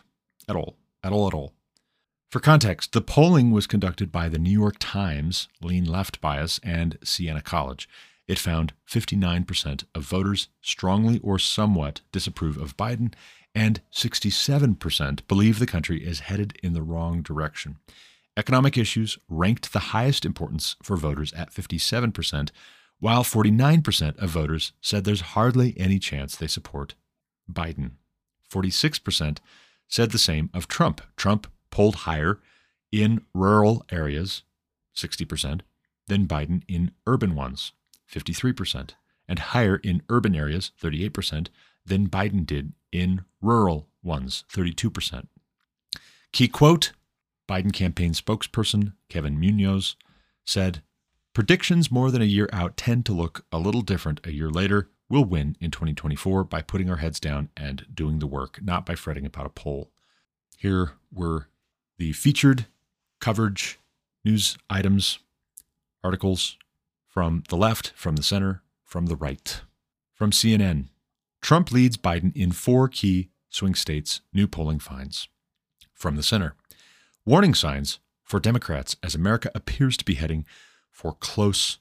at 0.48 0.56
all, 0.56 0.78
at 1.02 1.12
all, 1.12 1.26
at 1.26 1.34
all. 1.34 1.52
For 2.30 2.40
context, 2.40 2.92
the 2.92 3.02
polling 3.02 3.50
was 3.50 3.66
conducted 3.66 4.10
by 4.10 4.30
the 4.30 4.38
New 4.38 4.50
York 4.50 4.76
Times, 4.78 5.48
Lean 5.60 5.84
Left 5.84 6.22
Bias, 6.22 6.58
and 6.64 6.96
Siena 7.04 7.42
College. 7.42 7.86
It 8.26 8.38
found 8.38 8.72
59% 8.90 9.84
of 9.94 10.04
voters 10.04 10.48
strongly 10.62 11.18
or 11.18 11.38
somewhat 11.38 12.00
disapprove 12.10 12.56
of 12.56 12.78
Biden, 12.78 13.12
and 13.54 13.82
67% 13.92 15.28
believe 15.28 15.58
the 15.58 15.66
country 15.66 16.02
is 16.02 16.20
headed 16.20 16.58
in 16.62 16.72
the 16.72 16.82
wrong 16.82 17.20
direction. 17.20 17.76
Economic 18.38 18.78
issues 18.78 19.18
ranked 19.28 19.74
the 19.74 19.90
highest 19.92 20.24
importance 20.24 20.76
for 20.82 20.96
voters 20.96 21.34
at 21.34 21.52
57%, 21.52 22.50
while 23.00 23.22
49% 23.22 24.16
of 24.18 24.30
voters 24.30 24.72
said 24.80 25.04
there's 25.04 25.20
hardly 25.20 25.74
any 25.76 25.98
chance 25.98 26.36
they 26.36 26.46
support 26.46 26.94
Biden. 27.50 27.92
46% 28.50 29.38
said 29.88 30.10
the 30.10 30.18
same 30.18 30.50
of 30.54 30.68
Trump. 30.68 31.00
Trump 31.16 31.46
polled 31.70 31.96
higher 31.96 32.40
in 32.92 33.22
rural 33.34 33.84
areas, 33.90 34.42
60%, 34.96 35.60
than 36.06 36.26
Biden 36.26 36.62
in 36.68 36.92
urban 37.06 37.34
ones, 37.34 37.72
53%, 38.10 38.90
and 39.28 39.38
higher 39.38 39.76
in 39.76 40.02
urban 40.08 40.34
areas, 40.34 40.70
38%, 40.80 41.48
than 41.84 42.08
Biden 42.08 42.46
did 42.46 42.72
in 42.92 43.24
rural 43.40 43.88
ones, 44.02 44.44
32%. 44.52 45.26
Key 46.32 46.48
quote 46.48 46.92
Biden 47.48 47.72
campaign 47.72 48.12
spokesperson 48.12 48.92
Kevin 49.08 49.38
Munoz 49.38 49.96
said, 50.44 50.82
Predictions 51.34 51.90
more 51.90 52.12
than 52.12 52.22
a 52.22 52.26
year 52.26 52.48
out 52.52 52.76
tend 52.76 53.04
to 53.06 53.12
look 53.12 53.44
a 53.50 53.58
little 53.58 53.82
different 53.82 54.20
a 54.24 54.30
year 54.30 54.48
later. 54.48 54.88
We'll 55.08 55.24
win 55.24 55.56
in 55.60 55.72
2024 55.72 56.44
by 56.44 56.62
putting 56.62 56.88
our 56.88 56.98
heads 56.98 57.18
down 57.18 57.48
and 57.56 57.84
doing 57.92 58.20
the 58.20 58.28
work, 58.28 58.60
not 58.62 58.86
by 58.86 58.94
fretting 58.94 59.26
about 59.26 59.46
a 59.46 59.50
poll. 59.50 59.90
Here 60.56 60.92
were 61.12 61.48
the 61.98 62.12
featured 62.12 62.66
coverage, 63.20 63.80
news 64.24 64.56
items, 64.70 65.18
articles 66.04 66.56
from 67.08 67.42
the 67.48 67.56
left, 67.56 67.92
from 67.96 68.14
the 68.14 68.22
center, 68.22 68.62
from 68.84 69.06
the 69.06 69.16
right. 69.16 69.60
From 70.12 70.30
CNN, 70.30 70.86
Trump 71.40 71.72
leads 71.72 71.96
Biden 71.96 72.34
in 72.36 72.52
four 72.52 72.86
key 72.86 73.30
swing 73.50 73.74
states, 73.74 74.20
new 74.32 74.46
polling 74.46 74.78
finds. 74.78 75.26
From 75.92 76.14
the 76.14 76.22
center, 76.22 76.54
warning 77.24 77.54
signs 77.54 77.98
for 78.22 78.38
Democrats 78.38 78.94
as 79.02 79.16
America 79.16 79.50
appears 79.52 79.96
to 79.96 80.04
be 80.04 80.14
heading 80.14 80.46
for 80.94 81.12
close 81.12 81.78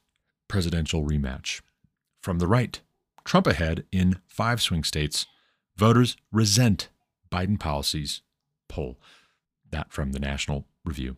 presidential 0.49 1.05
rematch. 1.05 1.61
From 2.19 2.39
the 2.39 2.47
right, 2.47 2.81
Trump 3.23 3.47
ahead 3.47 3.85
in 3.91 4.17
five 4.27 4.61
swing 4.61 4.83
states, 4.83 5.27
voters 5.77 6.17
resent 6.31 6.89
Biden 7.31 7.59
policies 7.59 8.21
poll. 8.67 8.99
That 9.69 9.93
from 9.93 10.11
the 10.11 10.19
National 10.19 10.65
Review. 10.83 11.17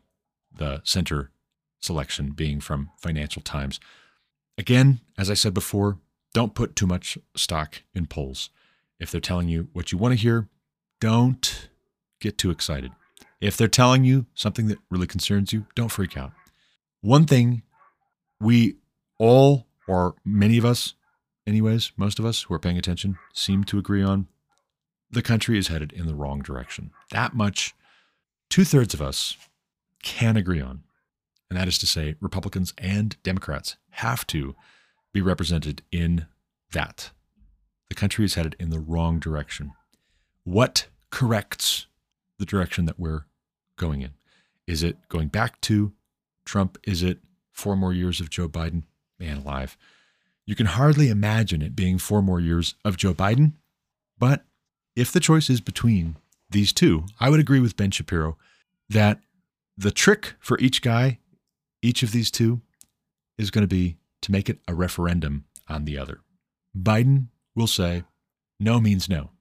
The 0.55 0.81
center 0.83 1.31
selection 1.79 2.31
being 2.31 2.59
from 2.59 2.91
Financial 2.97 3.41
Times. 3.41 3.79
Again, 4.57 4.99
as 5.17 5.31
I 5.31 5.33
said 5.33 5.53
before, 5.53 5.97
don't 6.33 6.53
put 6.53 6.75
too 6.75 6.87
much 6.87 7.17
stock 7.35 7.81
in 7.93 8.07
polls. 8.07 8.49
If 8.99 9.11
they're 9.11 9.21
telling 9.21 9.47
you 9.49 9.69
what 9.73 9.91
you 9.91 9.97
want 9.97 10.13
to 10.13 10.21
hear, 10.21 10.47
don't 10.99 11.69
get 12.19 12.37
too 12.37 12.51
excited. 12.51 12.91
If 13.41 13.57
they're 13.57 13.67
telling 13.67 14.03
you 14.03 14.25
something 14.33 14.67
that 14.67 14.79
really 14.89 15.07
concerns 15.07 15.53
you, 15.53 15.65
don't 15.75 15.91
freak 15.91 16.17
out. 16.17 16.31
One 17.01 17.25
thing 17.25 17.61
we 18.39 18.75
all, 19.17 19.67
or 19.87 20.15
many 20.23 20.57
of 20.57 20.65
us, 20.65 20.93
anyways, 21.47 21.91
most 21.97 22.19
of 22.19 22.25
us 22.25 22.43
who 22.43 22.53
are 22.53 22.59
paying 22.59 22.77
attention, 22.77 23.17
seem 23.33 23.63
to 23.65 23.77
agree 23.77 24.03
on 24.03 24.27
the 25.11 25.21
country 25.21 25.57
is 25.57 25.69
headed 25.69 25.93
in 25.93 26.07
the 26.07 26.15
wrong 26.15 26.41
direction. 26.41 26.91
That 27.11 27.33
much, 27.33 27.73
two 28.49 28.65
thirds 28.65 28.93
of 28.93 29.01
us 29.01 29.37
can 30.03 30.35
agree 30.35 30.61
on. 30.61 30.83
And 31.49 31.57
that 31.57 31.67
is 31.67 31.77
to 31.79 31.87
say, 31.87 32.15
Republicans 32.19 32.73
and 32.77 33.15
Democrats 33.23 33.77
have 33.91 34.25
to 34.27 34.55
be 35.13 35.21
represented 35.21 35.83
in 35.91 36.25
that. 36.73 37.11
The 37.89 37.95
country 37.95 38.25
is 38.25 38.33
headed 38.33 38.55
in 38.59 38.71
the 38.71 38.79
wrong 38.79 39.19
direction. 39.19 39.71
What 40.43 40.87
corrects 41.11 41.87
the 42.39 42.45
direction 42.45 42.85
that 42.85 42.99
we're 42.99 43.25
going 43.77 44.01
in? 44.01 44.11
Is 44.67 44.83
it 44.83 44.97
going 45.07 45.29
back 45.29 45.61
to 45.61 45.93
Trump? 46.45 46.77
Is 46.83 47.03
it 47.03 47.19
four 47.55 47.75
more 47.75 47.93
years 47.93 48.19
of 48.19 48.29
Joe 48.29 48.47
Biden? 48.47 48.83
Man 49.19 49.37
alive. 49.37 49.77
You 50.45 50.55
can 50.55 50.67
hardly 50.67 51.09
imagine 51.09 51.61
it 51.61 51.75
being 51.75 51.97
four 51.97 52.21
more 52.21 52.39
years 52.39 52.75
of 52.83 52.97
Joe 52.97 53.13
Biden. 53.13 53.53
But 54.19 54.45
if 54.95 55.11
the 55.11 55.19
choice 55.19 55.49
is 55.49 55.61
between 55.61 56.17
these 56.49 56.71
two, 56.71 57.05
I 57.19 57.29
would 57.29 57.39
agree 57.39 57.59
with 57.59 57.77
Ben 57.77 57.91
Shapiro 57.91 58.37
that 58.89 59.19
the 59.77 59.91
trick 59.91 60.35
for 60.39 60.59
each 60.59 60.81
guy, 60.81 61.19
each 61.81 62.03
of 62.03 62.11
these 62.11 62.29
two, 62.29 62.61
is 63.37 63.51
going 63.51 63.63
to 63.63 63.67
be 63.67 63.97
to 64.21 64.31
make 64.31 64.49
it 64.49 64.59
a 64.67 64.75
referendum 64.75 65.45
on 65.67 65.85
the 65.85 65.97
other. 65.97 66.21
Biden 66.77 67.27
will 67.55 67.67
say, 67.67 68.03
no 68.59 68.79
means 68.79 69.09
no. 69.09 69.31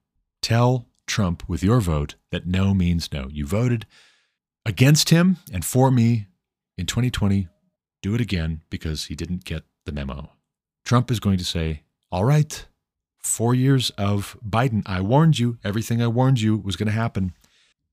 Tell 0.40 0.86
Trump 1.06 1.48
with 1.48 1.62
your 1.62 1.80
vote 1.80 2.14
that 2.30 2.46
no 2.46 2.74
means 2.74 3.12
no. 3.12 3.28
You 3.30 3.46
voted 3.46 3.86
against 4.64 5.10
him 5.10 5.36
and 5.52 5.64
for 5.64 5.90
me 5.90 6.26
in 6.76 6.86
2020. 6.86 7.48
Do 8.04 8.14
it 8.14 8.20
again 8.20 8.60
because 8.68 9.06
he 9.06 9.14
didn't 9.14 9.46
get 9.46 9.62
the 9.86 9.92
memo. 9.92 10.28
Trump 10.84 11.10
is 11.10 11.20
going 11.20 11.38
to 11.38 11.44
say, 11.44 11.84
all 12.12 12.26
right, 12.26 12.66
four 13.16 13.54
years 13.54 13.88
of 13.96 14.36
Biden, 14.46 14.82
I 14.84 15.00
warned 15.00 15.38
you, 15.38 15.56
everything 15.64 16.02
I 16.02 16.08
warned 16.08 16.38
you 16.38 16.58
was 16.58 16.76
going 16.76 16.88
to 16.88 16.92
happen 16.92 17.32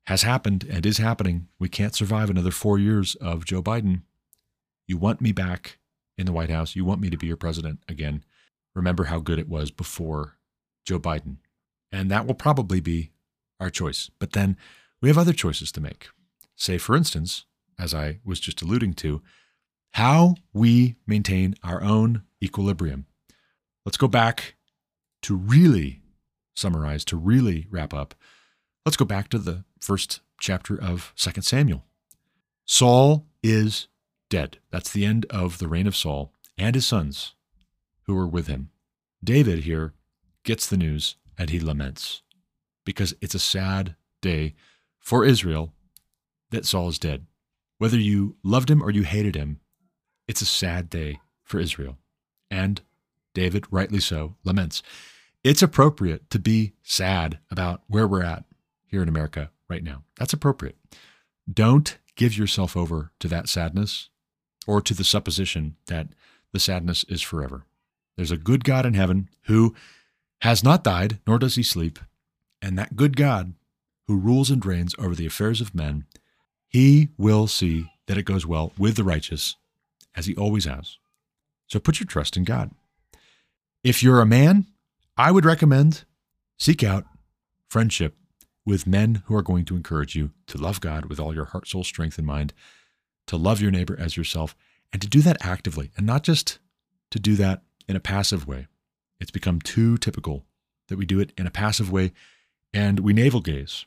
has 0.07 0.23
happened 0.23 0.67
and 0.69 0.85
is 0.85 0.97
happening. 0.97 1.47
We 1.59 1.69
can't 1.69 1.95
survive 1.95 2.29
another 2.29 2.51
four 2.51 2.77
years 2.77 3.15
of 3.21 3.45
Joe 3.45 3.63
Biden. 3.63 4.01
You 4.85 4.97
want 4.97 5.21
me 5.21 5.31
back 5.31 5.77
in 6.17 6.25
the 6.25 6.33
White 6.33 6.49
House. 6.49 6.75
You 6.75 6.83
want 6.83 6.99
me 6.99 7.09
to 7.09 7.17
be 7.17 7.27
your 7.27 7.37
president 7.37 7.79
again. 7.87 8.25
Remember 8.75 9.05
how 9.05 9.19
good 9.19 9.39
it 9.39 9.47
was 9.47 9.71
before 9.71 10.35
Joe 10.83 10.99
Biden. 10.99 11.37
And 11.89 12.11
that 12.11 12.27
will 12.27 12.33
probably 12.33 12.81
be 12.81 13.11
our 13.61 13.69
choice. 13.69 14.11
But 14.19 14.33
then 14.33 14.57
we 14.99 15.07
have 15.07 15.17
other 15.17 15.31
choices 15.31 15.71
to 15.71 15.79
make. 15.79 16.09
Say, 16.57 16.77
for 16.77 16.97
instance, 16.97 17.45
as 17.79 17.93
I 17.93 18.19
was 18.25 18.41
just 18.41 18.61
alluding 18.61 18.95
to, 18.95 19.21
how 19.91 20.35
we 20.53 20.95
maintain 21.05 21.55
our 21.63 21.81
own 21.81 22.23
equilibrium. 22.43 23.05
Let's 23.85 23.97
go 23.97 24.07
back 24.07 24.55
to 25.23 25.35
really 25.35 26.01
summarize, 26.55 27.05
to 27.05 27.17
really 27.17 27.67
wrap 27.69 27.93
up. 27.93 28.15
Let's 28.85 28.97
go 28.97 29.05
back 29.05 29.29
to 29.29 29.37
the 29.37 29.63
first 29.79 30.21
chapter 30.39 30.79
of 30.79 31.13
2 31.15 31.41
Samuel. 31.41 31.83
Saul 32.65 33.25
is 33.43 33.87
dead. 34.29 34.59
That's 34.71 34.91
the 34.91 35.05
end 35.05 35.25
of 35.29 35.57
the 35.57 35.67
reign 35.67 35.87
of 35.87 35.95
Saul 35.95 36.33
and 36.57 36.75
his 36.75 36.85
sons 36.85 37.35
who 38.05 38.15
were 38.15 38.27
with 38.27 38.47
him. 38.47 38.69
David 39.23 39.63
here 39.63 39.93
gets 40.43 40.67
the 40.67 40.77
news 40.77 41.15
and 41.37 41.49
he 41.49 41.59
laments 41.59 42.21
because 42.85 43.13
it's 43.21 43.35
a 43.35 43.39
sad 43.39 43.95
day 44.21 44.55
for 44.99 45.25
Israel 45.25 45.73
that 46.49 46.65
Saul 46.65 46.89
is 46.89 46.99
dead. 46.99 47.25
Whether 47.77 47.97
you 47.97 48.35
loved 48.43 48.69
him 48.69 48.83
or 48.83 48.91
you 48.91 49.03
hated 49.03 49.35
him, 49.35 49.59
it's 50.31 50.41
a 50.41 50.45
sad 50.45 50.89
day 50.89 51.19
for 51.43 51.59
Israel. 51.59 51.97
And 52.49 52.79
David, 53.33 53.65
rightly 53.69 53.99
so, 53.99 54.35
laments. 54.45 54.81
It's 55.43 55.61
appropriate 55.61 56.29
to 56.29 56.39
be 56.39 56.71
sad 56.83 57.39
about 57.51 57.81
where 57.87 58.07
we're 58.07 58.23
at 58.23 58.45
here 58.85 59.01
in 59.01 59.09
America 59.09 59.51
right 59.69 59.83
now. 59.83 60.03
That's 60.17 60.31
appropriate. 60.31 60.77
Don't 61.51 61.97
give 62.15 62.37
yourself 62.37 62.77
over 62.77 63.11
to 63.19 63.27
that 63.27 63.49
sadness 63.49 64.07
or 64.65 64.79
to 64.79 64.93
the 64.93 65.03
supposition 65.03 65.75
that 65.87 66.07
the 66.53 66.61
sadness 66.61 67.03
is 67.09 67.21
forever. 67.21 67.65
There's 68.15 68.31
a 68.31 68.37
good 68.37 68.63
God 68.63 68.85
in 68.85 68.93
heaven 68.93 69.27
who 69.47 69.75
has 70.43 70.63
not 70.63 70.81
died, 70.81 71.19
nor 71.27 71.39
does 71.39 71.55
he 71.55 71.63
sleep. 71.63 71.99
And 72.61 72.77
that 72.77 72.95
good 72.95 73.17
God 73.17 73.53
who 74.07 74.15
rules 74.15 74.49
and 74.49 74.65
reigns 74.65 74.95
over 74.97 75.13
the 75.13 75.25
affairs 75.25 75.59
of 75.59 75.75
men, 75.75 76.05
he 76.69 77.09
will 77.17 77.47
see 77.47 77.91
that 78.07 78.17
it 78.17 78.23
goes 78.23 78.45
well 78.45 78.71
with 78.77 78.95
the 78.95 79.03
righteous, 79.03 79.57
as 80.15 80.25
he 80.25 80.35
always 80.35 80.65
has. 80.65 80.97
So 81.67 81.79
put 81.79 81.99
your 81.99 82.07
trust 82.07 82.37
in 82.37 82.43
God. 82.43 82.71
If 83.83 84.03
you're 84.03 84.21
a 84.21 84.25
man, 84.25 84.67
I 85.17 85.31
would 85.31 85.45
recommend 85.45 86.03
seek 86.57 86.83
out 86.83 87.05
friendship 87.69 88.15
with 88.65 88.85
men 88.85 89.23
who 89.25 89.35
are 89.35 89.41
going 89.41 89.65
to 89.65 89.75
encourage 89.75 90.15
you 90.15 90.31
to 90.47 90.57
love 90.57 90.81
God 90.81 91.05
with 91.05 91.19
all 91.19 91.33
your 91.33 91.45
heart, 91.45 91.67
soul, 91.67 91.83
strength, 91.83 92.17
and 92.17 92.27
mind, 92.27 92.53
to 93.27 93.37
love 93.37 93.61
your 93.61 93.71
neighbor 93.71 93.95
as 93.99 94.15
yourself, 94.17 94.55
and 94.93 95.01
to 95.01 95.07
do 95.07 95.21
that 95.21 95.37
actively 95.41 95.91
and 95.97 96.05
not 96.05 96.23
just 96.23 96.59
to 97.09 97.19
do 97.19 97.35
that 97.35 97.63
in 97.87 97.95
a 97.95 97.99
passive 97.99 98.47
way. 98.47 98.67
It's 99.19 99.31
become 99.31 99.59
too 99.59 99.97
typical 99.97 100.45
that 100.87 100.97
we 100.97 101.05
do 101.05 101.19
it 101.19 101.31
in 101.37 101.47
a 101.47 101.51
passive 101.51 101.91
way 101.91 102.11
and 102.73 102.99
we 102.99 103.13
navel 103.13 103.41
gaze. 103.41 103.85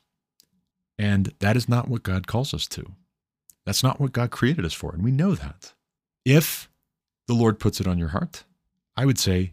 And 0.98 1.34
that 1.40 1.56
is 1.56 1.68
not 1.68 1.88
what 1.88 2.02
God 2.02 2.26
calls 2.26 2.54
us 2.54 2.66
to. 2.68 2.92
That's 3.66 3.82
not 3.82 4.00
what 4.00 4.12
God 4.12 4.30
created 4.30 4.64
us 4.64 4.74
for. 4.74 4.92
And 4.92 5.02
we 5.02 5.10
know 5.10 5.34
that. 5.34 5.72
If 6.24 6.70
the 7.26 7.34
Lord 7.34 7.58
puts 7.58 7.80
it 7.80 7.86
on 7.86 7.98
your 7.98 8.08
heart, 8.08 8.44
I 8.96 9.04
would 9.04 9.18
say 9.18 9.52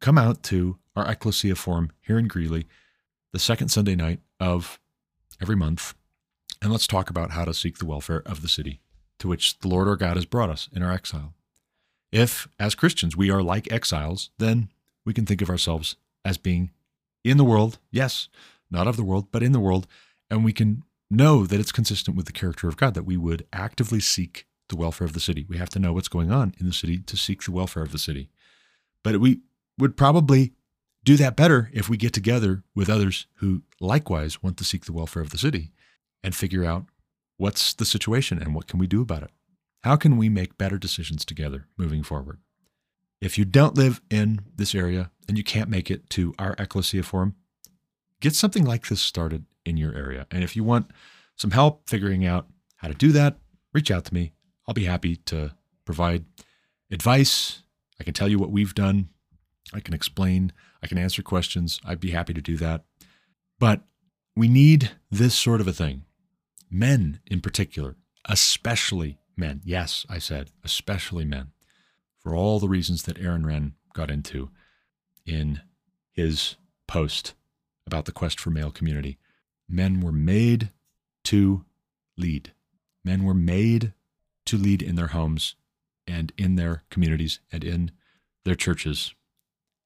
come 0.00 0.16
out 0.16 0.44
to 0.44 0.78
our 0.94 1.10
Ecclesia 1.10 1.56
Forum 1.56 1.90
here 2.02 2.18
in 2.18 2.28
Greeley 2.28 2.66
the 3.32 3.40
second 3.40 3.70
Sunday 3.70 3.96
night 3.96 4.20
of 4.38 4.78
every 5.42 5.56
month, 5.56 5.94
and 6.62 6.70
let's 6.70 6.86
talk 6.86 7.10
about 7.10 7.32
how 7.32 7.44
to 7.44 7.52
seek 7.52 7.78
the 7.78 7.86
welfare 7.86 8.22
of 8.26 8.42
the 8.42 8.48
city 8.48 8.80
to 9.18 9.26
which 9.26 9.58
the 9.58 9.66
Lord 9.66 9.88
our 9.88 9.96
God 9.96 10.16
has 10.16 10.24
brought 10.24 10.50
us 10.50 10.68
in 10.72 10.84
our 10.84 10.92
exile. 10.92 11.34
If, 12.12 12.46
as 12.60 12.76
Christians, 12.76 13.16
we 13.16 13.28
are 13.30 13.42
like 13.42 13.72
exiles, 13.72 14.30
then 14.38 14.70
we 15.04 15.12
can 15.12 15.26
think 15.26 15.42
of 15.42 15.50
ourselves 15.50 15.96
as 16.24 16.38
being 16.38 16.70
in 17.24 17.38
the 17.38 17.44
world, 17.44 17.78
yes, 17.90 18.28
not 18.70 18.86
of 18.86 18.96
the 18.96 19.02
world, 19.02 19.32
but 19.32 19.42
in 19.42 19.50
the 19.50 19.58
world, 19.58 19.88
and 20.30 20.44
we 20.44 20.52
can 20.52 20.84
know 21.10 21.44
that 21.44 21.58
it's 21.58 21.72
consistent 21.72 22.16
with 22.16 22.26
the 22.26 22.32
character 22.32 22.68
of 22.68 22.76
God, 22.76 22.94
that 22.94 23.04
we 23.04 23.16
would 23.16 23.46
actively 23.52 23.98
seek 23.98 24.46
the 24.68 24.76
welfare 24.76 25.04
of 25.04 25.12
the 25.12 25.20
city. 25.20 25.44
We 25.48 25.58
have 25.58 25.70
to 25.70 25.78
know 25.78 25.92
what's 25.92 26.08
going 26.08 26.30
on 26.30 26.54
in 26.58 26.66
the 26.66 26.72
city 26.72 26.98
to 26.98 27.16
seek 27.16 27.42
the 27.42 27.52
welfare 27.52 27.82
of 27.82 27.92
the 27.92 27.98
city. 27.98 28.30
But 29.02 29.20
we 29.20 29.40
would 29.78 29.96
probably 29.96 30.54
do 31.04 31.16
that 31.16 31.36
better 31.36 31.70
if 31.72 31.88
we 31.88 31.96
get 31.96 32.12
together 32.12 32.62
with 32.74 32.88
others 32.88 33.26
who 33.34 33.62
likewise 33.80 34.42
want 34.42 34.56
to 34.56 34.64
seek 34.64 34.86
the 34.86 34.92
welfare 34.92 35.22
of 35.22 35.30
the 35.30 35.38
city 35.38 35.70
and 36.22 36.34
figure 36.34 36.64
out 36.64 36.86
what's 37.36 37.74
the 37.74 37.84
situation 37.84 38.38
and 38.38 38.54
what 38.54 38.66
can 38.66 38.78
we 38.78 38.86
do 38.86 39.02
about 39.02 39.22
it. 39.22 39.30
How 39.82 39.96
can 39.96 40.16
we 40.16 40.30
make 40.30 40.56
better 40.56 40.78
decisions 40.78 41.24
together 41.24 41.66
moving 41.76 42.02
forward? 42.02 42.38
If 43.20 43.36
you 43.36 43.44
don't 43.44 43.76
live 43.76 44.00
in 44.10 44.40
this 44.56 44.74
area 44.74 45.10
and 45.28 45.36
you 45.36 45.44
can't 45.44 45.68
make 45.68 45.90
it 45.90 46.08
to 46.10 46.34
our 46.38 46.54
Ecclesia 46.58 47.02
Forum, 47.02 47.34
get 48.20 48.34
something 48.34 48.64
like 48.64 48.88
this 48.88 49.02
started 49.02 49.44
in 49.66 49.76
your 49.76 49.94
area. 49.94 50.26
And 50.30 50.42
if 50.42 50.56
you 50.56 50.64
want 50.64 50.90
some 51.36 51.50
help 51.50 51.88
figuring 51.88 52.24
out 52.24 52.46
how 52.76 52.88
to 52.88 52.94
do 52.94 53.12
that, 53.12 53.38
reach 53.72 53.90
out 53.90 54.04
to 54.06 54.14
me. 54.14 54.32
I'll 54.66 54.74
be 54.74 54.84
happy 54.84 55.16
to 55.16 55.54
provide 55.84 56.24
advice. 56.90 57.62
I 58.00 58.04
can 58.04 58.14
tell 58.14 58.28
you 58.28 58.38
what 58.38 58.50
we've 58.50 58.74
done 58.74 59.08
I 59.72 59.80
can 59.80 59.94
explain, 59.94 60.52
I 60.82 60.86
can 60.86 60.98
answer 60.98 61.22
questions. 61.22 61.80
I'd 61.84 62.00
be 62.00 62.10
happy 62.10 62.34
to 62.34 62.40
do 62.40 62.56
that. 62.58 62.84
But 63.58 63.82
we 64.36 64.48
need 64.48 64.92
this 65.10 65.34
sort 65.34 65.60
of 65.60 65.68
a 65.68 65.72
thing. 65.72 66.04
Men 66.70 67.20
in 67.26 67.40
particular, 67.40 67.96
especially 68.24 69.18
men. 69.36 69.62
Yes, 69.64 70.04
I 70.08 70.18
said, 70.18 70.50
especially 70.64 71.24
men, 71.24 71.52
for 72.18 72.34
all 72.34 72.58
the 72.58 72.68
reasons 72.68 73.04
that 73.04 73.18
Aaron 73.18 73.44
Renn 73.44 73.72
got 73.94 74.10
into 74.10 74.50
in 75.24 75.60
his 76.12 76.56
post 76.86 77.34
about 77.86 78.04
the 78.04 78.12
quest 78.12 78.40
for 78.40 78.50
male 78.50 78.70
community. 78.70 79.18
Men 79.68 80.00
were 80.00 80.12
made 80.12 80.70
to 81.24 81.64
lead. 82.16 82.52
Men 83.04 83.24
were 83.24 83.34
made 83.34 83.92
to 84.46 84.56
lead 84.56 84.82
in 84.82 84.96
their 84.96 85.08
homes 85.08 85.54
and 86.06 86.32
in 86.36 86.56
their 86.56 86.82
communities 86.90 87.40
and 87.52 87.64
in 87.64 87.90
their 88.44 88.54
churches 88.54 89.14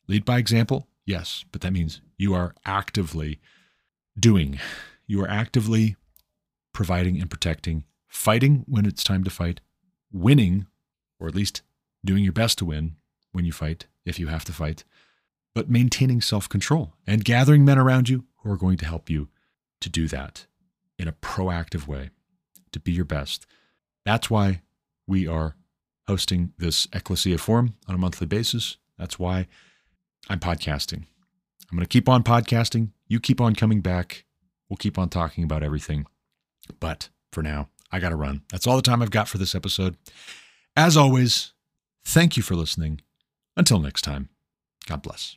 Lead 0.08 0.24
by 0.24 0.38
example, 0.38 0.88
yes, 1.04 1.44
but 1.52 1.60
that 1.60 1.72
means 1.72 2.00
you 2.16 2.34
are 2.34 2.54
actively 2.64 3.38
doing, 4.18 4.58
you 5.06 5.22
are 5.22 5.28
actively 5.28 5.96
providing 6.72 7.20
and 7.20 7.30
protecting, 7.30 7.84
fighting 8.06 8.64
when 8.66 8.86
it's 8.86 9.04
time 9.04 9.22
to 9.22 9.30
fight, 9.30 9.60
winning, 10.10 10.66
or 11.20 11.28
at 11.28 11.34
least 11.34 11.60
doing 12.02 12.24
your 12.24 12.32
best 12.32 12.56
to 12.58 12.64
win 12.64 12.96
when 13.32 13.44
you 13.44 13.52
fight, 13.52 13.86
if 14.06 14.18
you 14.18 14.28
have 14.28 14.44
to 14.46 14.52
fight, 14.52 14.84
but 15.54 15.68
maintaining 15.68 16.22
self 16.22 16.48
control 16.48 16.94
and 17.06 17.24
gathering 17.24 17.64
men 17.66 17.78
around 17.78 18.08
you 18.08 18.24
who 18.38 18.50
are 18.50 18.56
going 18.56 18.78
to 18.78 18.86
help 18.86 19.10
you 19.10 19.28
to 19.80 19.90
do 19.90 20.08
that 20.08 20.46
in 20.98 21.06
a 21.06 21.12
proactive 21.12 21.86
way. 21.86 22.10
to 22.70 22.80
be 22.80 22.92
your 22.92 23.04
best. 23.04 23.46
That's 24.04 24.30
why 24.30 24.62
we 25.06 25.26
are 25.26 25.56
hosting 26.06 26.52
this 26.58 26.88
Ecclesia 26.92 27.38
Forum 27.38 27.74
on 27.86 27.94
a 27.94 27.98
monthly 27.98 28.26
basis. 28.26 28.76
That's 28.98 29.18
why 29.18 29.46
I'm 30.28 30.40
podcasting. 30.40 31.04
I'm 31.70 31.76
going 31.76 31.84
to 31.84 31.86
keep 31.86 32.08
on 32.08 32.22
podcasting. 32.22 32.90
You 33.06 33.20
keep 33.20 33.40
on 33.40 33.54
coming 33.54 33.80
back. 33.80 34.24
We'll 34.68 34.78
keep 34.78 34.98
on 34.98 35.08
talking 35.08 35.44
about 35.44 35.62
everything. 35.62 36.06
But 36.80 37.10
for 37.32 37.42
now, 37.42 37.68
I 37.92 38.00
got 38.00 38.10
to 38.10 38.16
run. 38.16 38.42
That's 38.50 38.66
all 38.66 38.76
the 38.76 38.82
time 38.82 39.02
I've 39.02 39.10
got 39.10 39.28
for 39.28 39.38
this 39.38 39.54
episode. 39.54 39.96
As 40.76 40.96
always, 40.96 41.52
thank 42.04 42.36
you 42.36 42.42
for 42.42 42.54
listening. 42.54 43.00
Until 43.56 43.80
next 43.80 44.02
time, 44.02 44.28
God 44.86 45.02
bless. 45.02 45.36